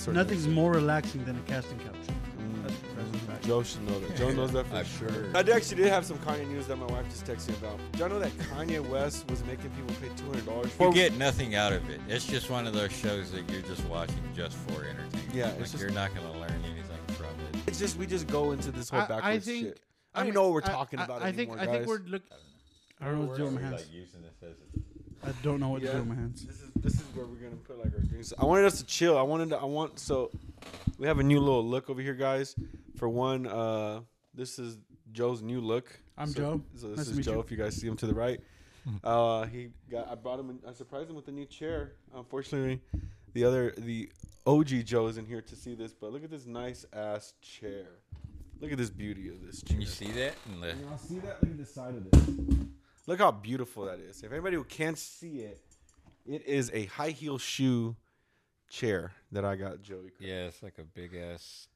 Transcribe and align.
That's 0.00 0.08
our 0.08 0.14
Nothing's 0.14 0.46
next- 0.46 0.54
more 0.54 0.72
relaxing 0.72 1.24
than 1.26 1.36
a 1.36 1.40
casting 1.40 1.78
couch. 1.80 1.94
Mm, 2.38 2.62
That's 2.62 2.74
professional 2.76 3.18
fact. 3.20 3.44
Joe 3.46 3.62
should 3.62 3.82
know 3.86 4.00
that. 4.00 4.16
Joe 4.16 4.30
knows 4.32 4.52
that 4.52 4.66
for 4.68 4.76
I've 4.76 4.88
sure. 4.88 5.10
heard. 5.10 5.36
I 5.36 5.40
actually 5.54 5.76
did 5.82 5.92
have 5.92 6.06
some 6.06 6.16
Kanye 6.20 6.48
news 6.48 6.66
that 6.68 6.76
my 6.76 6.86
wife 6.86 7.04
just 7.10 7.26
texted 7.26 7.48
me 7.50 7.54
about. 7.60 7.78
Did 7.92 8.00
y'all 8.00 8.08
know 8.08 8.18
that 8.18 8.32
Kanye 8.38 8.80
West 8.80 9.30
was 9.30 9.44
making 9.44 9.68
people 9.72 9.94
pay 10.00 10.08
two 10.16 10.24
hundred 10.24 10.46
dollars 10.46 10.72
You 10.80 10.94
get 10.94 11.18
nothing 11.18 11.54
out 11.54 11.74
of 11.74 11.88
it. 11.90 12.00
It's 12.08 12.26
just 12.26 12.48
one 12.48 12.66
of 12.66 12.72
those 12.72 12.90
shows 12.92 13.30
that 13.32 13.46
you're 13.50 13.60
just 13.60 13.84
watching 13.88 14.22
just 14.34 14.56
for 14.56 14.84
entertainment. 14.86 15.34
Yeah, 15.34 15.48
like 15.50 15.60
it's 15.60 15.72
just- 15.72 15.82
you're 15.82 15.92
not 15.92 16.14
gonna 16.14 16.32
learn 16.32 16.62
anything 16.64 17.16
from 17.16 17.26
it. 17.52 17.60
It's 17.66 17.78
just 17.78 17.98
we 17.98 18.06
just 18.06 18.26
go 18.26 18.52
into 18.52 18.70
this 18.72 18.88
whole 18.88 19.00
I- 19.00 19.04
I 19.04 19.06
backwards 19.08 19.44
think- 19.44 19.66
shit. 19.66 19.80
I 20.14 20.20
don't 20.20 20.28
even 20.28 20.34
know 20.34 20.44
what 20.44 20.52
we're 20.54 20.60
talking 20.62 20.98
I, 20.98 21.04
about 21.04 21.22
I, 21.22 21.28
anymore, 21.28 21.58
think 21.58 21.68
I 21.68 21.72
think 21.72 21.86
we're 21.86 22.00
look. 22.06 22.22
I 23.02 23.04
don't 23.04 23.20
know 23.20 23.24
what's 23.26 23.38
doing 23.38 23.54
with 23.54 23.62
my 23.64 23.68
hands. 23.68 23.88
using 23.92 24.22
this 24.22 24.32
as 24.42 24.56
I 25.24 25.32
don't 25.42 25.60
know 25.60 25.68
what 25.68 25.82
to 25.82 25.90
do 25.92 25.98
with 25.98 26.06
my 26.06 26.14
hands. 26.14 26.44
This 26.46 26.56
is 26.62 26.70
this 26.76 26.94
is 26.94 27.02
where 27.14 27.26
we're 27.26 27.36
gonna 27.36 27.56
put 27.56 27.78
like 27.78 27.92
our 27.92 28.00
drinks. 28.00 28.32
I 28.38 28.44
wanted 28.44 28.64
us 28.66 28.78
to 28.78 28.86
chill. 28.86 29.18
I 29.18 29.22
wanted 29.22 29.50
to, 29.50 29.58
I 29.58 29.64
want 29.64 29.98
so 29.98 30.30
we 30.98 31.06
have 31.06 31.18
a 31.18 31.22
new 31.22 31.40
little 31.40 31.64
look 31.66 31.90
over 31.90 32.00
here, 32.00 32.14
guys. 32.14 32.54
For 32.96 33.08
one, 33.08 33.46
uh, 33.46 34.00
this 34.34 34.58
is 34.58 34.78
Joe's 35.12 35.42
new 35.42 35.60
look. 35.60 35.90
I'm 36.16 36.28
So- 36.28 36.40
Joe. 36.40 36.62
So 36.76 36.86
Nice 36.88 36.96
this 36.98 37.06
to 37.06 37.10
is 37.12 37.16
meet 37.18 37.26
Joe. 37.26 37.32
you. 37.34 37.40
If 37.40 37.50
you 37.50 37.56
guys 37.56 37.76
see 37.76 37.86
him 37.86 37.96
to 37.98 38.06
the 38.06 38.14
right, 38.14 38.40
uh, 39.04 39.44
he 39.46 39.68
got. 39.90 40.08
I 40.08 40.14
brought 40.14 40.40
him. 40.40 40.50
In, 40.50 40.58
I 40.68 40.72
surprised 40.72 41.10
him 41.10 41.16
with 41.16 41.28
a 41.28 41.32
new 41.32 41.46
chair. 41.46 41.92
Unfortunately, 42.14 42.80
the 43.34 43.44
other 43.44 43.74
the 43.76 44.10
OG 44.46 44.84
Joe 44.84 45.06
isn't 45.08 45.26
here 45.26 45.42
to 45.42 45.56
see 45.56 45.74
this. 45.74 45.92
But 45.92 46.12
look 46.12 46.24
at 46.24 46.30
this 46.30 46.46
nice 46.46 46.86
ass 46.92 47.34
chair. 47.42 47.86
Look 48.60 48.72
at 48.72 48.78
this 48.78 48.90
beauty 48.90 49.28
of 49.28 49.44
this 49.46 49.62
chair. 49.62 49.74
Can 49.74 49.80
you 49.80 49.86
see 49.86 50.10
that? 50.12 50.34
In 50.52 50.60
the, 50.60 50.68
Y'all 50.68 50.98
see 50.98 51.18
that? 51.20 51.42
Look 51.42 51.52
at 51.52 51.58
the 51.58 51.64
side 51.66 51.94
of 51.94 52.10
this. 52.10 52.56
Look 53.06 53.18
how 53.18 53.30
beautiful 53.32 53.86
that 53.86 53.98
is. 53.98 54.22
If 54.22 54.30
anybody 54.32 54.56
who 54.56 54.64
can't 54.64 54.98
see 54.98 55.40
it, 55.40 55.60
it 56.26 56.46
is 56.46 56.70
a 56.72 56.84
high 56.86 57.10
heel 57.10 57.38
shoe 57.38 57.96
chair 58.68 59.12
that 59.32 59.44
I 59.44 59.56
got 59.56 59.82
Joey. 59.82 60.12
yeah, 60.20 60.44
it's 60.46 60.62
like 60.62 60.78
a 60.78 60.84
big 60.84 61.14
ass 61.16 61.66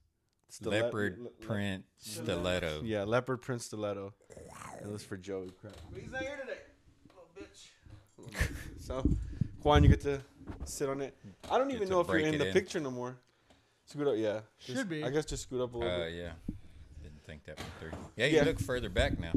Stilet- 0.53 0.83
leopard 0.83 1.19
le- 1.19 1.25
le- 1.25 1.31
print 1.31 1.85
stiletto. 1.99 2.81
Yeah, 2.85 3.03
leopard 3.05 3.43
print 3.43 3.63
stiletto. 3.63 4.13
It 4.81 4.89
was 4.89 5.03
for 5.03 5.17
Joey. 5.17 5.51
Crap. 5.61 5.75
But 5.93 6.03
he's 6.03 6.13
not 6.13 6.21
here 6.23 6.37
today. 6.41 6.59
Little 7.09 8.31
bitch. 8.39 8.51
so, 8.81 9.05
Juan, 9.63 9.83
you 9.83 9.89
get 9.89 10.03
to 10.03 10.21
sit 10.67 10.89
on 10.89 11.01
it. 11.01 11.17
I 11.51 11.59
don't 11.59 11.73
even 11.73 11.89
know 11.89 12.01
if 12.01 12.07
you're 12.09 12.19
in 12.19 12.39
the 12.39 12.47
in. 12.49 12.53
picture 12.53 12.79
no 12.79 12.91
more. 12.93 13.17
Scoot 13.87 14.07
up, 14.07 14.15
yeah. 14.17 14.41
Just- 14.61 14.79
Should 14.79 14.89
be. 14.89 15.03
I 15.03 15.11
guess 15.11 15.25
just 15.25 15.45
scoot 15.45 15.61
up 15.63 15.75
a 15.75 15.79
little 15.79 15.93
Uh, 15.93 16.05
bit. 16.05 16.15
yeah. 16.15 16.33
Didn't 17.03 17.25
think 17.27 17.45
that 17.47 17.59
one 17.59 17.67
through. 17.81 17.99
Yeah, 18.17 18.27
you 18.27 18.37
Yeah. 18.37 18.45
look 18.45 18.61
further 18.61 18.89
back 18.89 19.19
now. 19.19 19.33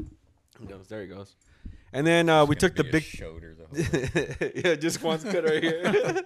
He 0.60 0.66
goes, 0.66 0.86
There 0.88 1.00
he 1.02 1.08
goes. 1.08 1.34
And 1.92 2.06
then 2.06 2.28
uh, 2.28 2.44
we 2.44 2.54
took 2.54 2.76
the 2.76 2.84
big 2.84 3.02
shoulder. 3.02 3.54
The 3.54 4.52
yeah, 4.64 4.74
just 4.74 5.00
Juan's 5.02 5.24
cut 5.24 5.44
right 5.44 5.62
here. 5.62 5.82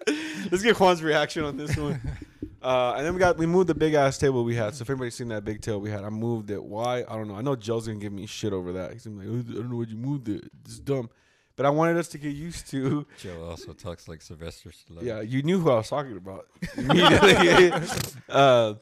Let's 0.50 0.62
get 0.62 0.76
Juan's 0.76 1.02
reaction 1.02 1.44
on 1.44 1.56
this 1.56 1.76
one. 1.76 2.00
Uh, 2.62 2.94
and 2.96 3.04
then 3.04 3.12
we 3.12 3.18
got 3.18 3.36
we 3.36 3.44
moved 3.44 3.68
the 3.68 3.74
big 3.74 3.94
ass 3.94 4.18
table 4.18 4.44
we 4.44 4.54
had. 4.54 4.72
So 4.72 4.82
if 4.82 4.90
anybody's 4.90 5.16
seen 5.16 5.26
that 5.30 5.44
big 5.44 5.62
table 5.62 5.80
we 5.80 5.90
had, 5.90 6.04
I 6.04 6.10
moved 6.10 6.48
it. 6.48 6.62
Why? 6.62 6.98
I 6.98 7.16
don't 7.16 7.26
know. 7.26 7.34
I 7.34 7.42
know 7.42 7.56
Joe's 7.56 7.88
gonna 7.88 7.98
give 7.98 8.12
me 8.12 8.24
shit 8.24 8.52
over 8.52 8.74
that. 8.74 8.92
He's 8.92 9.04
gonna 9.04 9.20
be 9.20 9.26
like, 9.26 9.46
"Oh, 9.48 9.50
I 9.50 9.54
don't 9.54 9.70
know 9.70 9.76
what 9.78 9.88
you 9.88 9.96
moved 9.96 10.28
it. 10.28 10.44
It's 10.64 10.78
dumb. 10.78 11.10
But 11.56 11.66
I 11.66 11.70
wanted 11.70 11.96
us 11.96 12.06
to 12.10 12.18
get 12.18 12.36
used 12.36 12.68
to. 12.70 13.04
Joe 13.18 13.48
also 13.50 13.72
talks 13.72 14.06
like 14.06 14.22
Sylvester 14.22 14.70
Stallone. 14.70 15.02
Yeah, 15.02 15.22
you 15.22 15.42
knew 15.42 15.58
who 15.58 15.72
I 15.72 15.74
was 15.74 15.88
talking 15.88 16.16
about 16.16 16.46
immediately. 16.76 17.72
uh, 18.28 18.74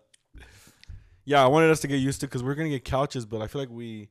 yeah, 1.24 1.42
I 1.42 1.46
wanted 1.46 1.70
us 1.70 1.80
to 1.80 1.88
get 1.88 1.96
used 1.96 2.20
to 2.20 2.26
because 2.26 2.42
we're 2.42 2.56
gonna 2.56 2.68
get 2.68 2.84
couches, 2.84 3.24
but 3.24 3.40
I 3.40 3.46
feel 3.46 3.62
like 3.62 3.70
we 3.70 4.10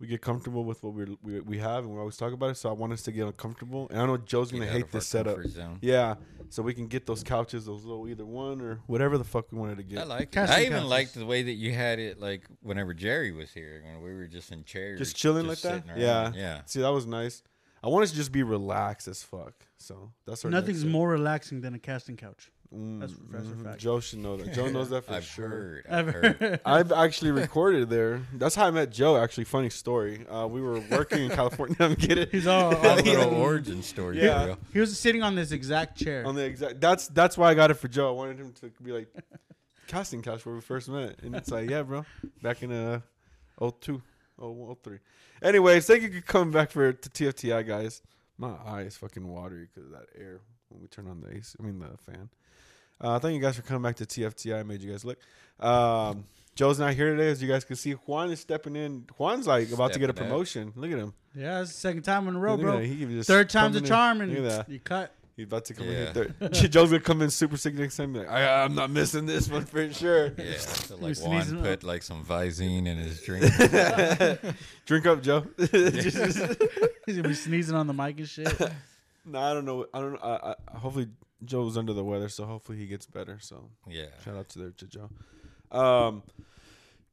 we 0.00 0.06
get 0.06 0.20
comfortable 0.20 0.64
with 0.64 0.82
what 0.82 0.94
we're, 0.94 1.08
we 1.22 1.40
we 1.40 1.58
have 1.58 1.84
and 1.84 1.92
we 1.92 1.98
always 1.98 2.16
talk 2.16 2.32
about 2.32 2.50
it. 2.50 2.56
So 2.56 2.68
I 2.68 2.72
want 2.72 2.92
us 2.92 3.02
to 3.02 3.12
get 3.12 3.36
comfortable. 3.36 3.88
And 3.90 4.00
I 4.00 4.06
know 4.06 4.16
Joe's 4.16 4.52
gonna 4.52 4.66
hate 4.66 4.90
this 4.92 5.06
setup. 5.06 5.42
zone. 5.46 5.78
Yeah, 5.80 6.14
so 6.50 6.62
we 6.62 6.74
can 6.74 6.86
get 6.86 7.06
those 7.06 7.22
couches, 7.24 7.66
those 7.66 7.84
little 7.84 8.08
either 8.08 8.24
one 8.24 8.60
or 8.60 8.80
whatever 8.86 9.18
the 9.18 9.24
fuck 9.24 9.50
we 9.50 9.58
wanted 9.58 9.78
to 9.78 9.82
get. 9.82 9.98
I 9.98 10.04
like 10.04 10.36
it. 10.36 10.50
I 10.50 10.60
even 10.60 10.74
couches. 10.74 10.88
liked 10.88 11.14
the 11.14 11.26
way 11.26 11.42
that 11.42 11.52
you 11.52 11.72
had 11.72 11.98
it, 11.98 12.20
like 12.20 12.46
whenever 12.62 12.94
Jerry 12.94 13.32
was 13.32 13.52
here, 13.52 13.82
when 13.84 14.02
we 14.02 14.14
were 14.14 14.26
just 14.26 14.52
in 14.52 14.64
chairs, 14.64 14.98
Just 14.98 15.16
chilling 15.16 15.46
like 15.46 15.60
that? 15.62 15.84
Yeah. 15.96 16.32
yeah. 16.34 16.60
See, 16.66 16.80
that 16.80 16.92
was 16.92 17.06
nice. 17.06 17.42
I 17.82 17.88
want 17.88 18.02
us 18.04 18.10
to 18.10 18.16
just 18.16 18.32
be 18.32 18.42
relaxed 18.42 19.06
as 19.08 19.22
fuck. 19.22 19.54
So 19.78 20.12
that's 20.26 20.44
our 20.44 20.50
Nothing's 20.50 20.84
more 20.84 21.08
relaxing 21.08 21.60
than 21.60 21.74
a 21.74 21.78
casting 21.78 22.16
couch. 22.16 22.50
Mm, 22.74 23.00
That's- 23.00 23.18
that's 23.30 23.46
a 23.46 23.50
mhm. 23.52 23.64
fact. 23.64 23.78
Joe 23.80 23.98
should 23.98 24.18
know 24.18 24.36
that. 24.36 24.52
Joe 24.52 24.68
knows 24.68 24.90
that 24.90 25.04
for 25.06 25.14
I've 25.14 25.24
sure. 25.24 25.48
heard. 25.48 25.86
I've 25.88 26.08
I've 26.08 26.14
heard. 26.14 26.36
heard. 26.36 26.60
I've 26.66 26.92
actually 26.92 27.30
recorded 27.30 27.88
there. 27.88 28.20
That's 28.34 28.54
how 28.54 28.66
I 28.66 28.70
met 28.70 28.90
Joe. 28.90 29.16
Actually, 29.16 29.44
funny 29.44 29.70
story. 29.70 30.26
Uh, 30.26 30.46
we 30.46 30.60
were 30.60 30.80
working 30.80 31.24
in 31.24 31.30
California. 31.30 31.76
I'm 31.80 31.96
kidding. 31.96 32.28
He's 32.30 32.46
all, 32.46 32.74
all 32.76 32.96
little 32.96 33.32
yeah. 33.32 33.38
origin 33.38 33.82
story. 33.82 34.20
Yeah. 34.20 34.44
bro. 34.44 34.56
He 34.72 34.80
was 34.80 34.98
sitting 34.98 35.22
on 35.22 35.34
this 35.34 35.50
exact 35.50 35.96
chair. 35.96 36.26
On 36.26 36.34
the 36.34 36.44
exact. 36.44 36.80
That's 36.80 37.08
that's 37.08 37.38
why 37.38 37.50
I 37.50 37.54
got 37.54 37.70
it 37.70 37.74
for 37.74 37.88
Joe. 37.88 38.08
I 38.08 38.12
wanted 38.12 38.38
him 38.38 38.52
to 38.60 38.70
be 38.82 38.92
like 38.92 39.08
casting 39.86 40.20
couch 40.20 40.44
where 40.44 40.54
we 40.54 40.60
first 40.60 40.90
met, 40.90 41.20
and 41.22 41.34
it's 41.34 41.50
like, 41.50 41.70
yeah, 41.70 41.82
bro, 41.82 42.04
back 42.42 42.62
in 42.62 42.70
uh, 42.70 43.00
02, 43.58 44.02
03. 44.38 44.98
Anyways, 45.42 45.86
thank 45.86 46.02
you 46.02 46.12
for 46.12 46.20
coming 46.20 46.52
back 46.52 46.70
for 46.70 46.92
to 46.92 47.08
TFTI, 47.08 47.66
guys. 47.66 48.02
My 48.36 48.52
eye 48.66 48.82
is 48.82 48.96
fucking 48.98 49.26
watery 49.26 49.66
because 49.72 49.90
of 49.90 49.92
that 49.98 50.06
air 50.16 50.40
when 50.68 50.82
we 50.82 50.86
turn 50.88 51.08
on 51.08 51.22
the 51.22 51.34
AC. 51.34 51.56
I 51.58 51.62
mean 51.62 51.78
the 51.78 51.96
fan. 51.96 52.28
Uh, 53.00 53.18
thank 53.18 53.34
you 53.34 53.40
guys 53.40 53.56
for 53.56 53.62
coming 53.62 53.82
back 53.82 53.96
to 53.96 54.04
TFTI. 54.06 54.58
I 54.60 54.62
made 54.62 54.82
you 54.82 54.90
guys 54.90 55.04
look. 55.04 55.18
Um, 55.60 56.24
Joe's 56.54 56.78
not 56.80 56.94
here 56.94 57.14
today, 57.14 57.30
as 57.30 57.40
you 57.40 57.48
guys 57.48 57.64
can 57.64 57.76
see. 57.76 57.92
Juan 57.92 58.30
is 58.32 58.40
stepping 58.40 58.74
in. 58.74 59.06
Juan's 59.16 59.46
like 59.46 59.70
about 59.70 59.92
to 59.92 59.98
get 60.00 60.10
a 60.10 60.12
Stepping 60.12 60.24
up. 60.24 60.28
promotion. 60.32 60.72
Look 60.74 60.90
at 60.90 60.98
him. 60.98 61.14
yeah, 61.34 61.60
it's 61.62 61.72
the 61.72 61.78
second 61.78 62.02
time 62.02 62.26
in 62.26 62.34
a 62.34 62.38
row, 62.38 62.56
bro. 62.56 62.78
He 62.80 62.96
can 62.98 63.10
just 63.10 63.28
Third 63.28 63.48
time's 63.50 63.76
a 63.76 63.80
come 63.80 63.88
charm, 63.88 64.20
and 64.22 64.32
Look 64.34 64.44
at 64.44 64.66
that. 64.66 64.68
you 64.72 64.80
cut. 64.80 65.12
He's 65.36 65.44
about 65.46 65.66
to 65.66 65.74
come 65.74 65.86
Yeah. 65.86 65.92
in 65.92 66.14
here 66.14 66.34
third. 66.40 66.52
Joe's 66.72 66.90
gonna 66.90 66.98
come 67.00 67.22
in 67.22 67.30
super 67.30 67.56
sick 67.56 67.74
next 67.74 67.96
time. 67.96 68.12
Like, 68.12 68.28
I, 68.28 68.64
I'm 68.64 68.74
not 68.74 68.90
missing 68.90 69.24
this 69.24 69.48
one 69.48 69.64
for 69.64 69.92
sure. 69.92 70.32
Yeah. 70.36 70.56
So 70.58 70.96
like 70.96 71.14
sneezing 71.14 71.58
Juan 71.58 71.58
up. 71.58 71.62
put 71.80 71.84
like 71.84 72.02
some 72.02 72.24
Visine 72.24 72.86
in 72.88 72.96
his 72.98 73.20
drink. 73.22 73.44
Drink 74.86 75.06
up, 75.06 75.22
Joe. 75.22 75.46
Just- 75.58 76.38
He's 77.06 77.16
gonna 77.16 77.28
be 77.28 77.34
sneezing 77.34 77.76
on 77.76 77.86
the 77.86 77.94
mic 77.94 78.18
and 78.18 78.28
shit. 78.28 78.52
no, 79.24 79.38
I 79.38 79.54
don't 79.54 79.64
know. 79.64 79.86
I 79.94 80.00
don't 80.00 80.12
know. 80.14 80.18
I, 80.20 80.50
I, 80.74 80.76
hopefully, 80.78 81.06
Joe's 81.44 81.76
under 81.76 81.92
the 81.92 82.04
weather, 82.04 82.28
so 82.28 82.44
hopefully 82.44 82.78
he 82.78 82.86
gets 82.86 83.06
better. 83.06 83.38
So 83.40 83.70
yeah. 83.86 84.06
shout 84.24 84.36
out 84.36 84.48
to 84.50 84.58
there 84.58 84.70
to 84.70 84.86
Joe. 84.86 85.10
Um, 85.70 86.22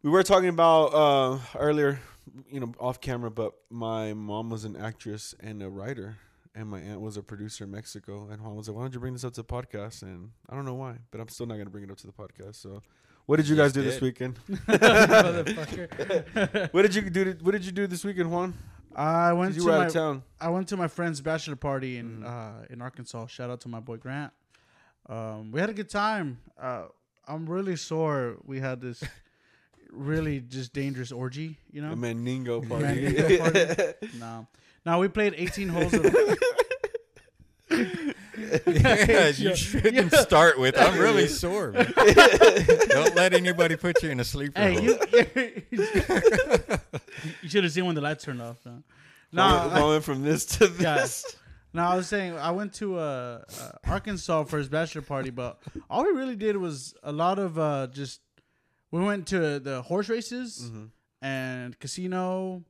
we 0.02 0.10
were 0.10 0.24
talking 0.24 0.50
about 0.50 0.86
uh, 0.88 1.40
earlier, 1.58 2.00
you 2.50 2.60
know, 2.60 2.74
off 2.80 3.02
camera, 3.02 3.32
but 3.32 3.54
my 3.70 4.14
mom 4.14 4.50
was 4.50 4.66
an 4.66 4.76
actress 4.76 5.36
and 5.40 5.62
a 5.62 5.70
writer, 5.70 6.18
and 6.54 6.70
my 6.70 6.80
aunt 6.80 7.02
was 7.02 7.18
a 7.18 7.24
producer 7.24 7.66
in 7.66 7.72
Mexico. 7.72 8.28
And 8.32 8.42
Juan 8.42 8.56
was 8.56 8.68
like, 8.68 8.78
"Why 8.78 8.84
don't 8.84 8.94
you 8.94 9.00
bring 9.00 9.14
this 9.14 9.24
up 9.24 9.34
to 9.34 9.42
the 9.42 9.48
podcast?" 9.48 10.04
And 10.04 10.32
I 10.50 10.56
don't 10.56 10.66
know 10.66 10.76
why, 10.76 10.96
but 11.12 11.22
I'm 11.22 11.30
still 11.30 11.46
not 11.46 11.58
gonna 11.58 11.70
bring 11.70 11.84
it 11.84 11.92
up 11.92 11.98
to 11.98 12.08
the 12.08 12.14
podcast. 12.14 12.56
So, 12.56 12.82
what 13.26 13.38
did 13.38 13.48
you 13.48 13.56
guys 13.56 13.74
Just 13.74 13.76
do 13.76 13.82
this 13.84 14.02
weekend? 14.02 14.40
What 16.72 16.82
did 16.84 16.96
you 16.96 17.10
do? 17.10 17.36
What 17.42 17.52
did 17.52 17.66
you 17.66 17.72
do 17.72 17.88
this 17.88 18.04
weekend, 18.04 18.32
Juan? 18.32 18.54
I 18.96 19.34
went 19.34 19.56
You 19.56 19.62
to 19.62 19.66
were 19.68 19.72
out 19.74 19.80
my 19.80 19.86
of 19.88 19.94
town. 19.94 20.24
I 20.40 20.50
went 20.50 20.68
to 20.70 20.78
my 20.78 20.88
friend's 20.88 21.20
bachelor 21.22 21.56
party 21.58 21.98
in 21.98 22.22
Mhm. 22.22 22.26
uh, 22.26 22.66
in 22.70 22.82
Arkansas. 22.82 23.28
Shout 23.28 23.50
out 23.50 23.60
to 23.62 23.68
my 23.70 23.80
boy 23.82 23.98
Grant. 23.98 24.32
Um, 25.08 25.52
we 25.52 25.60
had 25.60 25.70
a 25.70 25.74
good 25.74 25.90
time. 25.90 26.40
Uh, 26.60 26.86
I'm 27.28 27.46
really 27.46 27.76
sore. 27.76 28.38
We 28.46 28.60
had 28.60 28.80
this 28.82 29.04
really 29.92 30.40
just 30.40 30.74
dangerous 30.74 31.12
orgy. 31.12 31.60
You 31.72 31.82
know, 31.82 31.90
The 31.92 31.96
Mandingo 31.98 32.62
party. 32.62 32.84
Mandingo 32.86 33.38
party. 33.38 34.08
no, 34.20 34.48
no. 34.86 35.00
We 35.00 35.08
played 35.10 35.34
18 35.38 35.70
holes. 35.70 35.94
Of, 35.94 36.06
yeah, 38.68 39.28
you 39.30 39.56
shouldn't 39.56 40.14
start 40.14 40.60
with. 40.60 40.78
I'm 40.78 41.00
really 41.00 41.28
sore. 41.42 41.72
Don't 41.72 43.16
let 43.16 43.34
anybody 43.34 43.76
put 43.76 44.02
you 44.04 44.10
in 44.12 44.20
a 44.20 44.24
sleeper. 44.24 44.60
hey, 44.60 44.74
hole. 44.74 44.84
you 44.84 44.98
you 47.42 47.50
should 47.50 47.64
have 47.64 47.74
seen 47.74 47.86
when 47.86 47.96
the 47.96 48.02
lights 48.02 48.24
turned 48.24 48.42
off. 48.42 48.58
No, 48.66 48.82
Going- 49.34 49.74
no, 49.74 49.80
going 49.80 50.02
from 50.02 50.24
this 50.24 50.46
to 50.58 50.72
Yeah. 50.80 50.96
this. 51.00 51.26
No, 51.74 51.84
I 51.84 51.96
was 51.98 52.08
saying 52.08 52.38
I 52.38 52.52
went 52.52 52.74
to 52.76 52.98
uh, 52.98 53.42
uh, 53.62 53.72
Arkansas 53.84 54.46
for 54.46 54.58
his 54.58 54.70
bachelor 54.70 55.02
party, 55.02 55.30
but 55.30 55.60
all 55.90 56.04
we 56.06 56.12
really 56.12 56.38
did 56.38 56.56
was 56.56 56.94
a 57.04 57.12
lot 57.12 57.38
of 57.38 57.60
uh, 57.60 57.88
just 57.92 58.22
we 58.92 59.02
went 59.04 59.28
to 59.28 59.60
the 59.60 59.82
horse 59.82 60.08
races 60.08 60.62
Mm-hmm. 60.72 60.86
and 61.22 61.78
casino, 61.80 62.64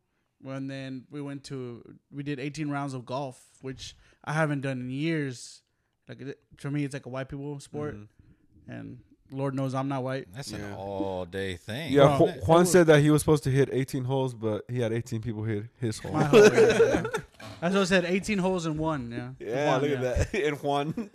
and 0.44 0.68
then 0.70 1.06
we 1.12 1.22
went 1.22 1.44
to 1.46 1.84
we 2.12 2.24
did 2.24 2.40
18 2.40 2.70
rounds 2.72 2.96
of 2.96 3.06
golf, 3.06 3.40
which 3.62 3.96
I 4.24 4.34
haven't 4.34 4.62
done 4.62 4.80
in 4.82 4.90
years. 4.90 5.62
Like 6.08 6.22
it, 6.22 6.40
for 6.58 6.70
me, 6.72 6.84
it's 6.84 6.94
like 6.94 7.06
a 7.06 7.10
white 7.10 7.30
people 7.30 7.60
sport, 7.60 7.96
Mm-hmm. 7.96 8.72
and 8.72 9.00
Lord 9.32 9.56
knows 9.56 9.74
I'm 9.74 9.88
not 9.88 10.04
white. 10.04 10.28
That's 10.36 10.52
Yeah. 10.52 10.60
an 10.60 10.74
all 10.74 11.26
day 11.26 11.56
thing. 11.58 11.92
Yeah, 11.92 12.16
Bro, 12.18 12.28
Ju- 12.28 12.40
Juan 12.46 12.60
was- 12.60 12.72
said 12.72 12.88
that 12.88 13.02
he 13.02 13.10
was 13.10 13.22
supposed 13.24 13.44
to 13.46 13.50
hit 13.52 13.70
18 13.72 14.04
holes, 14.04 14.34
but 14.36 14.66
he 14.70 14.80
had 14.80 14.94
18 14.94 15.22
people 15.22 15.44
hit 15.44 15.66
his 15.80 15.98
hole. 16.00 16.12
My 16.14 16.24
hole, 16.26 16.44
yeah. 16.44 16.50
That's 17.62 17.74
what 17.74 17.76
I 17.78 17.84
said. 17.86 18.06
18 18.06 18.38
holes 18.38 18.66
in 18.68 18.78
one. 18.78 19.12
Yeah. 19.40 19.48
yeah, 19.48 19.72
One, 19.74 19.82
look 19.82 19.90
yeah. 19.92 19.96
at 20.10 20.32
that. 20.32 20.44
And 20.44 20.58
Juan. 20.62 21.10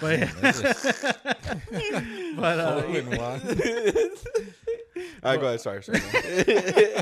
But, 0.00 0.28
That's 0.40 0.60
just 0.60 0.82
but 1.22 2.58
uh, 2.58 2.80
hole 2.82 2.94
in 2.96 3.06
one. 3.16 3.40
All 5.22 5.30
right, 5.30 5.40
go 5.40 5.46
ahead. 5.46 5.60
Sorry, 5.60 5.82
sorry. 5.84 6.00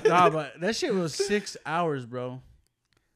nah, 0.06 0.28
but 0.30 0.60
that 0.60 0.76
shit 0.76 0.94
was 0.94 1.14
six 1.14 1.56
hours, 1.64 2.04
bro. 2.06 2.40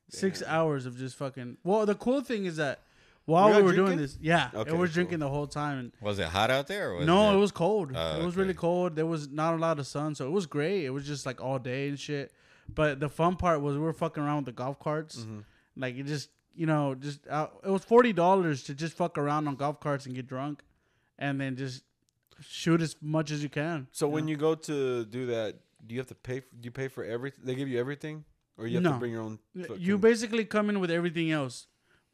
Six 0.08 0.42
hours 0.46 0.86
of 0.86 0.96
just 0.96 1.16
fucking. 1.16 1.58
Well, 1.62 1.84
the 1.84 1.94
cool 1.94 2.22
thing 2.22 2.46
is 2.46 2.56
that 2.56 2.80
while 3.26 3.48
we 3.48 3.52
guys 3.54 3.62
were 3.64 3.72
doing 3.74 3.98
this. 3.98 4.16
Yeah, 4.20 4.50
Okay, 4.54 4.70
and 4.70 4.78
we're 4.78 4.86
cool. 4.86 4.94
drinking 4.94 5.18
the 5.18 5.28
whole 5.28 5.46
time. 5.46 5.78
And 5.78 5.92
Was 6.00 6.18
it 6.18 6.28
hot 6.28 6.50
out 6.50 6.66
there? 6.68 6.90
Or 6.92 6.96
was 6.96 7.06
no, 7.06 7.30
it, 7.30 7.34
it 7.34 7.38
was 7.38 7.52
cold. 7.52 7.92
Oh, 7.94 8.20
it 8.20 8.24
was 8.24 8.36
really 8.36 8.54
cold. 8.54 8.96
There 8.96 9.06
was 9.06 9.28
not 9.28 9.54
a 9.54 9.58
lot 9.58 9.78
of 9.78 9.86
sun, 9.86 10.14
so 10.14 10.26
it 10.26 10.30
was 10.30 10.46
great. 10.46 10.84
It 10.84 10.90
was 10.90 11.06
just 11.06 11.26
like 11.26 11.40
all 11.42 11.58
day 11.58 11.88
and 11.88 11.98
shit. 11.98 12.32
But 12.72 12.98
the 13.00 13.08
fun 13.08 13.36
part 13.36 13.60
was 13.60 13.74
we 13.74 13.80
were 13.82 13.92
fucking 13.92 14.22
around 14.22 14.36
with 14.38 14.46
the 14.46 14.52
golf 14.52 14.78
carts. 14.78 15.18
Mm-hmm. 15.18 15.40
Like 15.76 15.96
it 15.96 16.06
just, 16.06 16.30
you 16.54 16.66
know, 16.66 16.94
just 16.94 17.20
uh, 17.28 17.48
it 17.64 17.70
was 17.70 17.84
forty 17.84 18.12
dollars 18.12 18.62
to 18.64 18.74
just 18.74 18.94
fuck 18.94 19.18
around 19.18 19.46
on 19.46 19.56
golf 19.56 19.78
carts 19.80 20.06
and 20.06 20.14
get 20.14 20.26
drunk, 20.26 20.62
and 21.18 21.40
then 21.40 21.54
just 21.56 21.84
shoot 22.40 22.80
as 22.80 22.96
much 23.00 23.30
as 23.30 23.42
you 23.42 23.48
can. 23.48 23.86
So 23.92 24.08
when 24.08 24.26
you 24.28 24.36
go 24.36 24.54
to 24.54 25.04
do 25.04 25.26
that, 25.26 25.56
do 25.86 25.94
you 25.94 26.00
have 26.00 26.08
to 26.08 26.14
pay? 26.14 26.40
Do 26.40 26.62
you 26.62 26.70
pay 26.70 26.88
for 26.88 27.04
everything? 27.04 27.44
They 27.44 27.54
give 27.54 27.68
you 27.68 27.78
everything, 27.78 28.24
or 28.58 28.66
you 28.66 28.76
have 28.76 28.82
No. 28.84 28.92
to 28.92 28.98
bring 28.98 29.12
your 29.12 29.22
own? 29.22 29.38
you 29.78 29.98
basically 29.98 30.44
come 30.44 30.68
in 30.70 30.80
with 30.80 30.90
everything 30.90 31.30
else. 31.30 31.66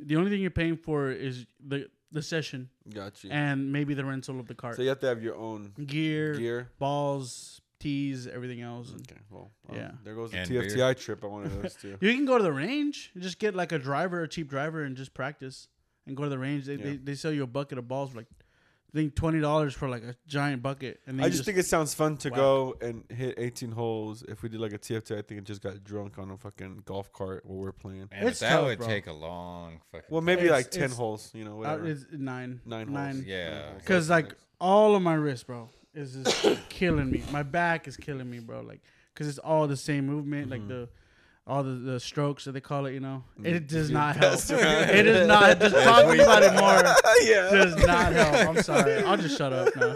The 0.07 0.17
only 0.17 0.31
thing 0.31 0.41
you're 0.41 0.51
paying 0.51 0.77
for 0.77 1.11
is 1.11 1.47
the 1.65 1.89
the 2.11 2.23
session 2.23 2.69
got 2.93 3.25
you. 3.25 3.31
and 3.31 3.73
maybe 3.73 3.95
the 3.95 4.05
rental 4.05 4.39
of 4.39 4.47
the 4.47 4.55
cart, 4.55 4.77
So 4.77 4.83
you 4.83 4.91
have 4.91 5.01
to 5.01 5.07
have 5.07 5.23
your 5.23 5.35
own 5.37 5.73
gear, 5.87 6.35
gear. 6.35 6.69
balls, 6.79 7.63
tees, 7.81 8.27
everything 8.27 8.61
else. 8.61 8.91
And 8.93 9.01
Okay, 9.01 9.21
well, 9.31 9.51
um, 9.71 9.77
Yeah. 9.77 9.93
There 10.05 10.15
goes 10.15 10.31
the 10.33 10.39
And 10.39 10.51
TFTI 10.51 10.95
trip. 10.99 11.25
I 11.25 11.27
wanted 11.29 11.63
those 11.63 11.75
too. 11.75 11.97
You 12.03 12.13
can 12.15 12.27
go 12.27 12.37
to 12.37 12.45
the 12.45 12.53
range. 12.53 13.13
Just 13.19 13.39
get 13.39 13.55
like 13.55 13.73
a 13.73 13.79
driver, 13.79 14.23
a 14.23 14.29
cheap 14.29 14.49
driver, 14.51 14.83
and 14.85 14.95
just 14.95 15.15
practice. 15.15 15.69
And 16.07 16.15
go 16.17 16.25
to 16.25 16.29
the 16.29 16.39
range. 16.39 16.67
They, 16.67 16.75
Yeah. 16.75 16.85
they, 16.85 16.97
they 16.97 17.15
sell 17.15 17.33
you 17.33 17.45
a 17.45 17.47
bucket 17.47 17.79
of 17.79 17.89
balls 17.89 18.11
for 18.11 18.19
like 18.19 18.27
I 18.94 18.99
think 18.99 19.15
twenty 19.15 19.41
dollars 19.41 19.73
for 19.75 19.89
like 19.89 20.03
a 20.03 20.15
giant 20.27 20.62
bucket. 20.62 21.00
And 21.06 21.19
then 21.19 21.25
I 21.25 21.29
you 21.29 21.33
just 21.33 21.44
think 21.44 21.56
it 21.56 21.65
sounds 21.65 21.94
fun 21.94 22.19
to 22.19 22.29
whack. 22.29 22.37
go 22.37 22.77
and 22.83 23.05
hit 23.11 23.37
18 23.39 23.71
holes. 23.73 24.23
If 24.29 24.43
we 24.43 24.50
did 24.50 24.61
like 24.61 24.75
a 24.75 24.79
TFT, 24.79 25.17
I 25.17 25.23
think 25.23 25.39
it 25.41 25.44
just 25.44 25.62
got 25.62 25.83
drunk 25.83 26.19
on 26.19 26.31
a 26.31 26.37
fucking 26.37 26.83
golf 26.85 27.11
cart 27.12 27.47
while 27.47 27.59
we're 27.59 27.73
playing. 27.73 28.09
Man, 28.11 28.27
It's 28.27 28.41
that 28.41 28.50
tough, 28.50 28.65
would 28.67 28.79
bro. 28.79 28.87
take 28.87 29.06
a 29.06 29.12
long 29.12 29.81
fucking. 29.93 30.06
Well, 30.11 30.21
maybe 30.21 30.43
It's- 30.43 30.53
like 30.59 30.71
10 30.71 30.91
holes. 30.91 31.31
You 31.35 31.44
know, 31.47 31.53
uh, 31.53 31.56
whatever. 31.56 31.87
it's 31.87 32.05
nine, 32.12 32.61
Nine 32.67 32.89
holes. 32.89 32.94
nine. 32.99 33.25
yeah. 33.27 33.73
Because 33.79 34.11
like 34.11 34.27
nice. 34.27 34.35
all 34.61 34.94
of 34.94 35.00
my 35.03 35.15
wrist, 35.15 35.47
bro, 35.47 35.71
is 35.94 36.15
just 36.15 36.59
killing 36.69 37.11
me. 37.11 37.23
My 37.33 37.43
back 37.43 37.89
is 37.89 37.97
killing 37.97 38.29
me, 38.31 38.41
bro. 38.41 38.61
Like 38.61 38.81
because 39.15 39.27
it's 39.27 39.39
all 39.39 39.67
the 39.67 39.77
same 39.77 40.06
movement, 40.06 40.50
like 40.50 40.61
Mhm. 40.62 40.69
the 40.69 40.89
all 41.47 41.62
the, 41.62 41.73
the 41.73 42.00
strokes 42.00 42.44
that 42.44 42.53
they 42.53 42.61
call 42.61 42.87
it. 42.87 42.93
You 42.94 43.00
know, 43.00 43.25
Mm. 43.41 43.47
it 43.47 43.67
does 43.69 43.91
not 43.91 44.17
help. 44.17 44.35
it 44.35 45.03
does 45.03 45.27
not. 45.35 45.59
Just 45.61 45.75
talking 45.77 46.21
about 46.21 46.43
it 46.43 46.53
more 46.55 46.94
yeah. 47.23 47.50
does 47.50 47.77
not 47.87 48.12
help. 48.12 48.49
I'm 48.56 48.62
sorry. 48.62 49.03
I'll 49.05 49.17
just 49.17 49.37
shut 49.39 49.53
up 49.53 49.75
now. 49.77 49.94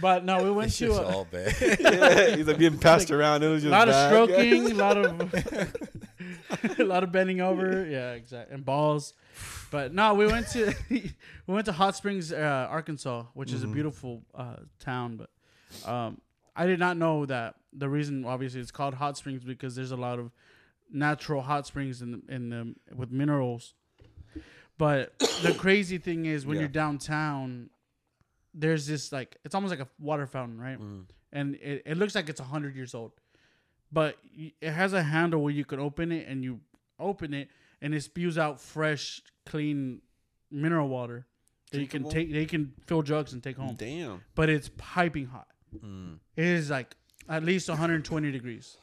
But 0.00 0.24
no, 0.24 0.42
we 0.42 0.50
went 0.50 0.68
It's 0.68 0.78
to 0.78 0.86
just 0.88 1.00
a, 1.02 1.04
all 1.06 1.26
bad. 1.30 1.54
yeah. 1.80 2.36
He's 2.36 2.46
like 2.46 2.58
being 2.58 2.78
passed 2.78 3.10
around. 3.10 3.42
It 3.44 3.48
was 3.48 3.62
just 3.62 3.72
a 3.74 3.86
just 3.86 4.10
lot 4.12 4.22
of 4.22 4.28
bad. 4.28 4.36
stroking, 4.36 4.70
a 4.70 4.74
lot 4.74 4.96
of 4.96 6.80
a 6.80 6.84
lot 6.84 7.02
of 7.04 7.12
bending 7.12 7.40
over. 7.40 7.86
Yeah, 7.86 8.12
exactly, 8.12 8.54
and 8.54 8.64
balls. 8.64 9.14
But 9.70 9.92
no, 9.94 10.14
we 10.14 10.26
went 10.26 10.48
to 10.48 10.74
we 10.90 11.12
went 11.46 11.66
to 11.66 11.72
Hot 11.72 11.94
Springs, 11.96 12.32
uh, 12.32 12.66
Arkansas, 12.70 13.24
which 13.34 13.52
is 13.52 13.62
a 13.64 13.66
Mhm. 13.66 13.74
beautiful 13.74 14.22
uh, 14.34 14.56
town. 14.78 15.16
But 15.18 15.88
um, 15.90 16.20
I 16.56 16.66
did 16.66 16.78
not 16.78 16.96
know 16.96 17.26
that 17.26 17.54
the 17.72 17.88
reason, 17.88 18.24
obviously, 18.24 18.60
it's 18.60 18.70
called 18.70 18.94
Hot 18.94 19.16
Springs 19.16 19.44
because 19.44 19.74
there's 19.74 19.92
a 19.92 19.96
lot 19.96 20.18
of 20.18 20.30
natural 20.92 21.42
hot 21.42 21.66
springs 21.66 22.02
in 22.02 22.12
the, 22.12 22.34
in 22.34 22.48
the 22.50 22.74
with 22.94 23.10
minerals. 23.10 23.74
But 24.78 25.18
the 25.42 25.54
crazy 25.58 25.98
thing 25.98 26.26
is 26.26 26.44
when 26.46 26.56
Yeah. 26.56 26.62
you're 26.62 26.68
downtown, 26.68 27.70
there's 28.54 28.86
this 28.86 29.12
like 29.12 29.36
it's 29.44 29.54
almost 29.54 29.70
like 29.70 29.80
a 29.80 29.88
water 29.98 30.26
fountain, 30.26 30.60
right? 30.60 30.78
Mm. 30.78 31.04
and 31.32 31.54
it, 31.56 31.82
it 31.86 31.96
looks 31.96 32.14
like 32.14 32.28
it's 32.28 32.40
100 32.40 32.76
years 32.76 32.94
old 32.94 33.12
but 33.94 34.16
it 34.60 34.70
has 34.70 34.92
a 34.94 35.02
handle 35.02 35.42
where 35.42 35.52
you 35.52 35.64
can 35.66 35.78
open 35.78 36.12
it 36.12 36.26
and 36.28 36.42
you 36.44 36.60
open 36.98 37.32
it 37.34 37.48
and 37.82 37.94
it 37.94 38.02
spews 38.02 38.36
out 38.38 38.58
fresh 38.60 39.20
clean 39.46 40.00
mineral 40.50 40.88
water 40.88 41.26
that 41.70 41.80
you 41.80 41.86
can 41.86 42.06
take 42.08 42.30
they 42.32 42.44
can 42.46 42.72
fill 42.86 43.02
jugs 43.02 43.32
and 43.32 43.42
take 43.42 43.56
home 43.56 43.74
Damn. 43.78 44.22
but 44.34 44.48
it's 44.50 44.70
piping 44.76 45.26
hot 45.26 45.46
Mm. 45.74 46.18
it 46.36 46.44
is 46.44 46.68
like 46.68 46.94
at 47.30 47.42
least 47.44 47.70
120 47.70 48.30
degrees 48.30 48.76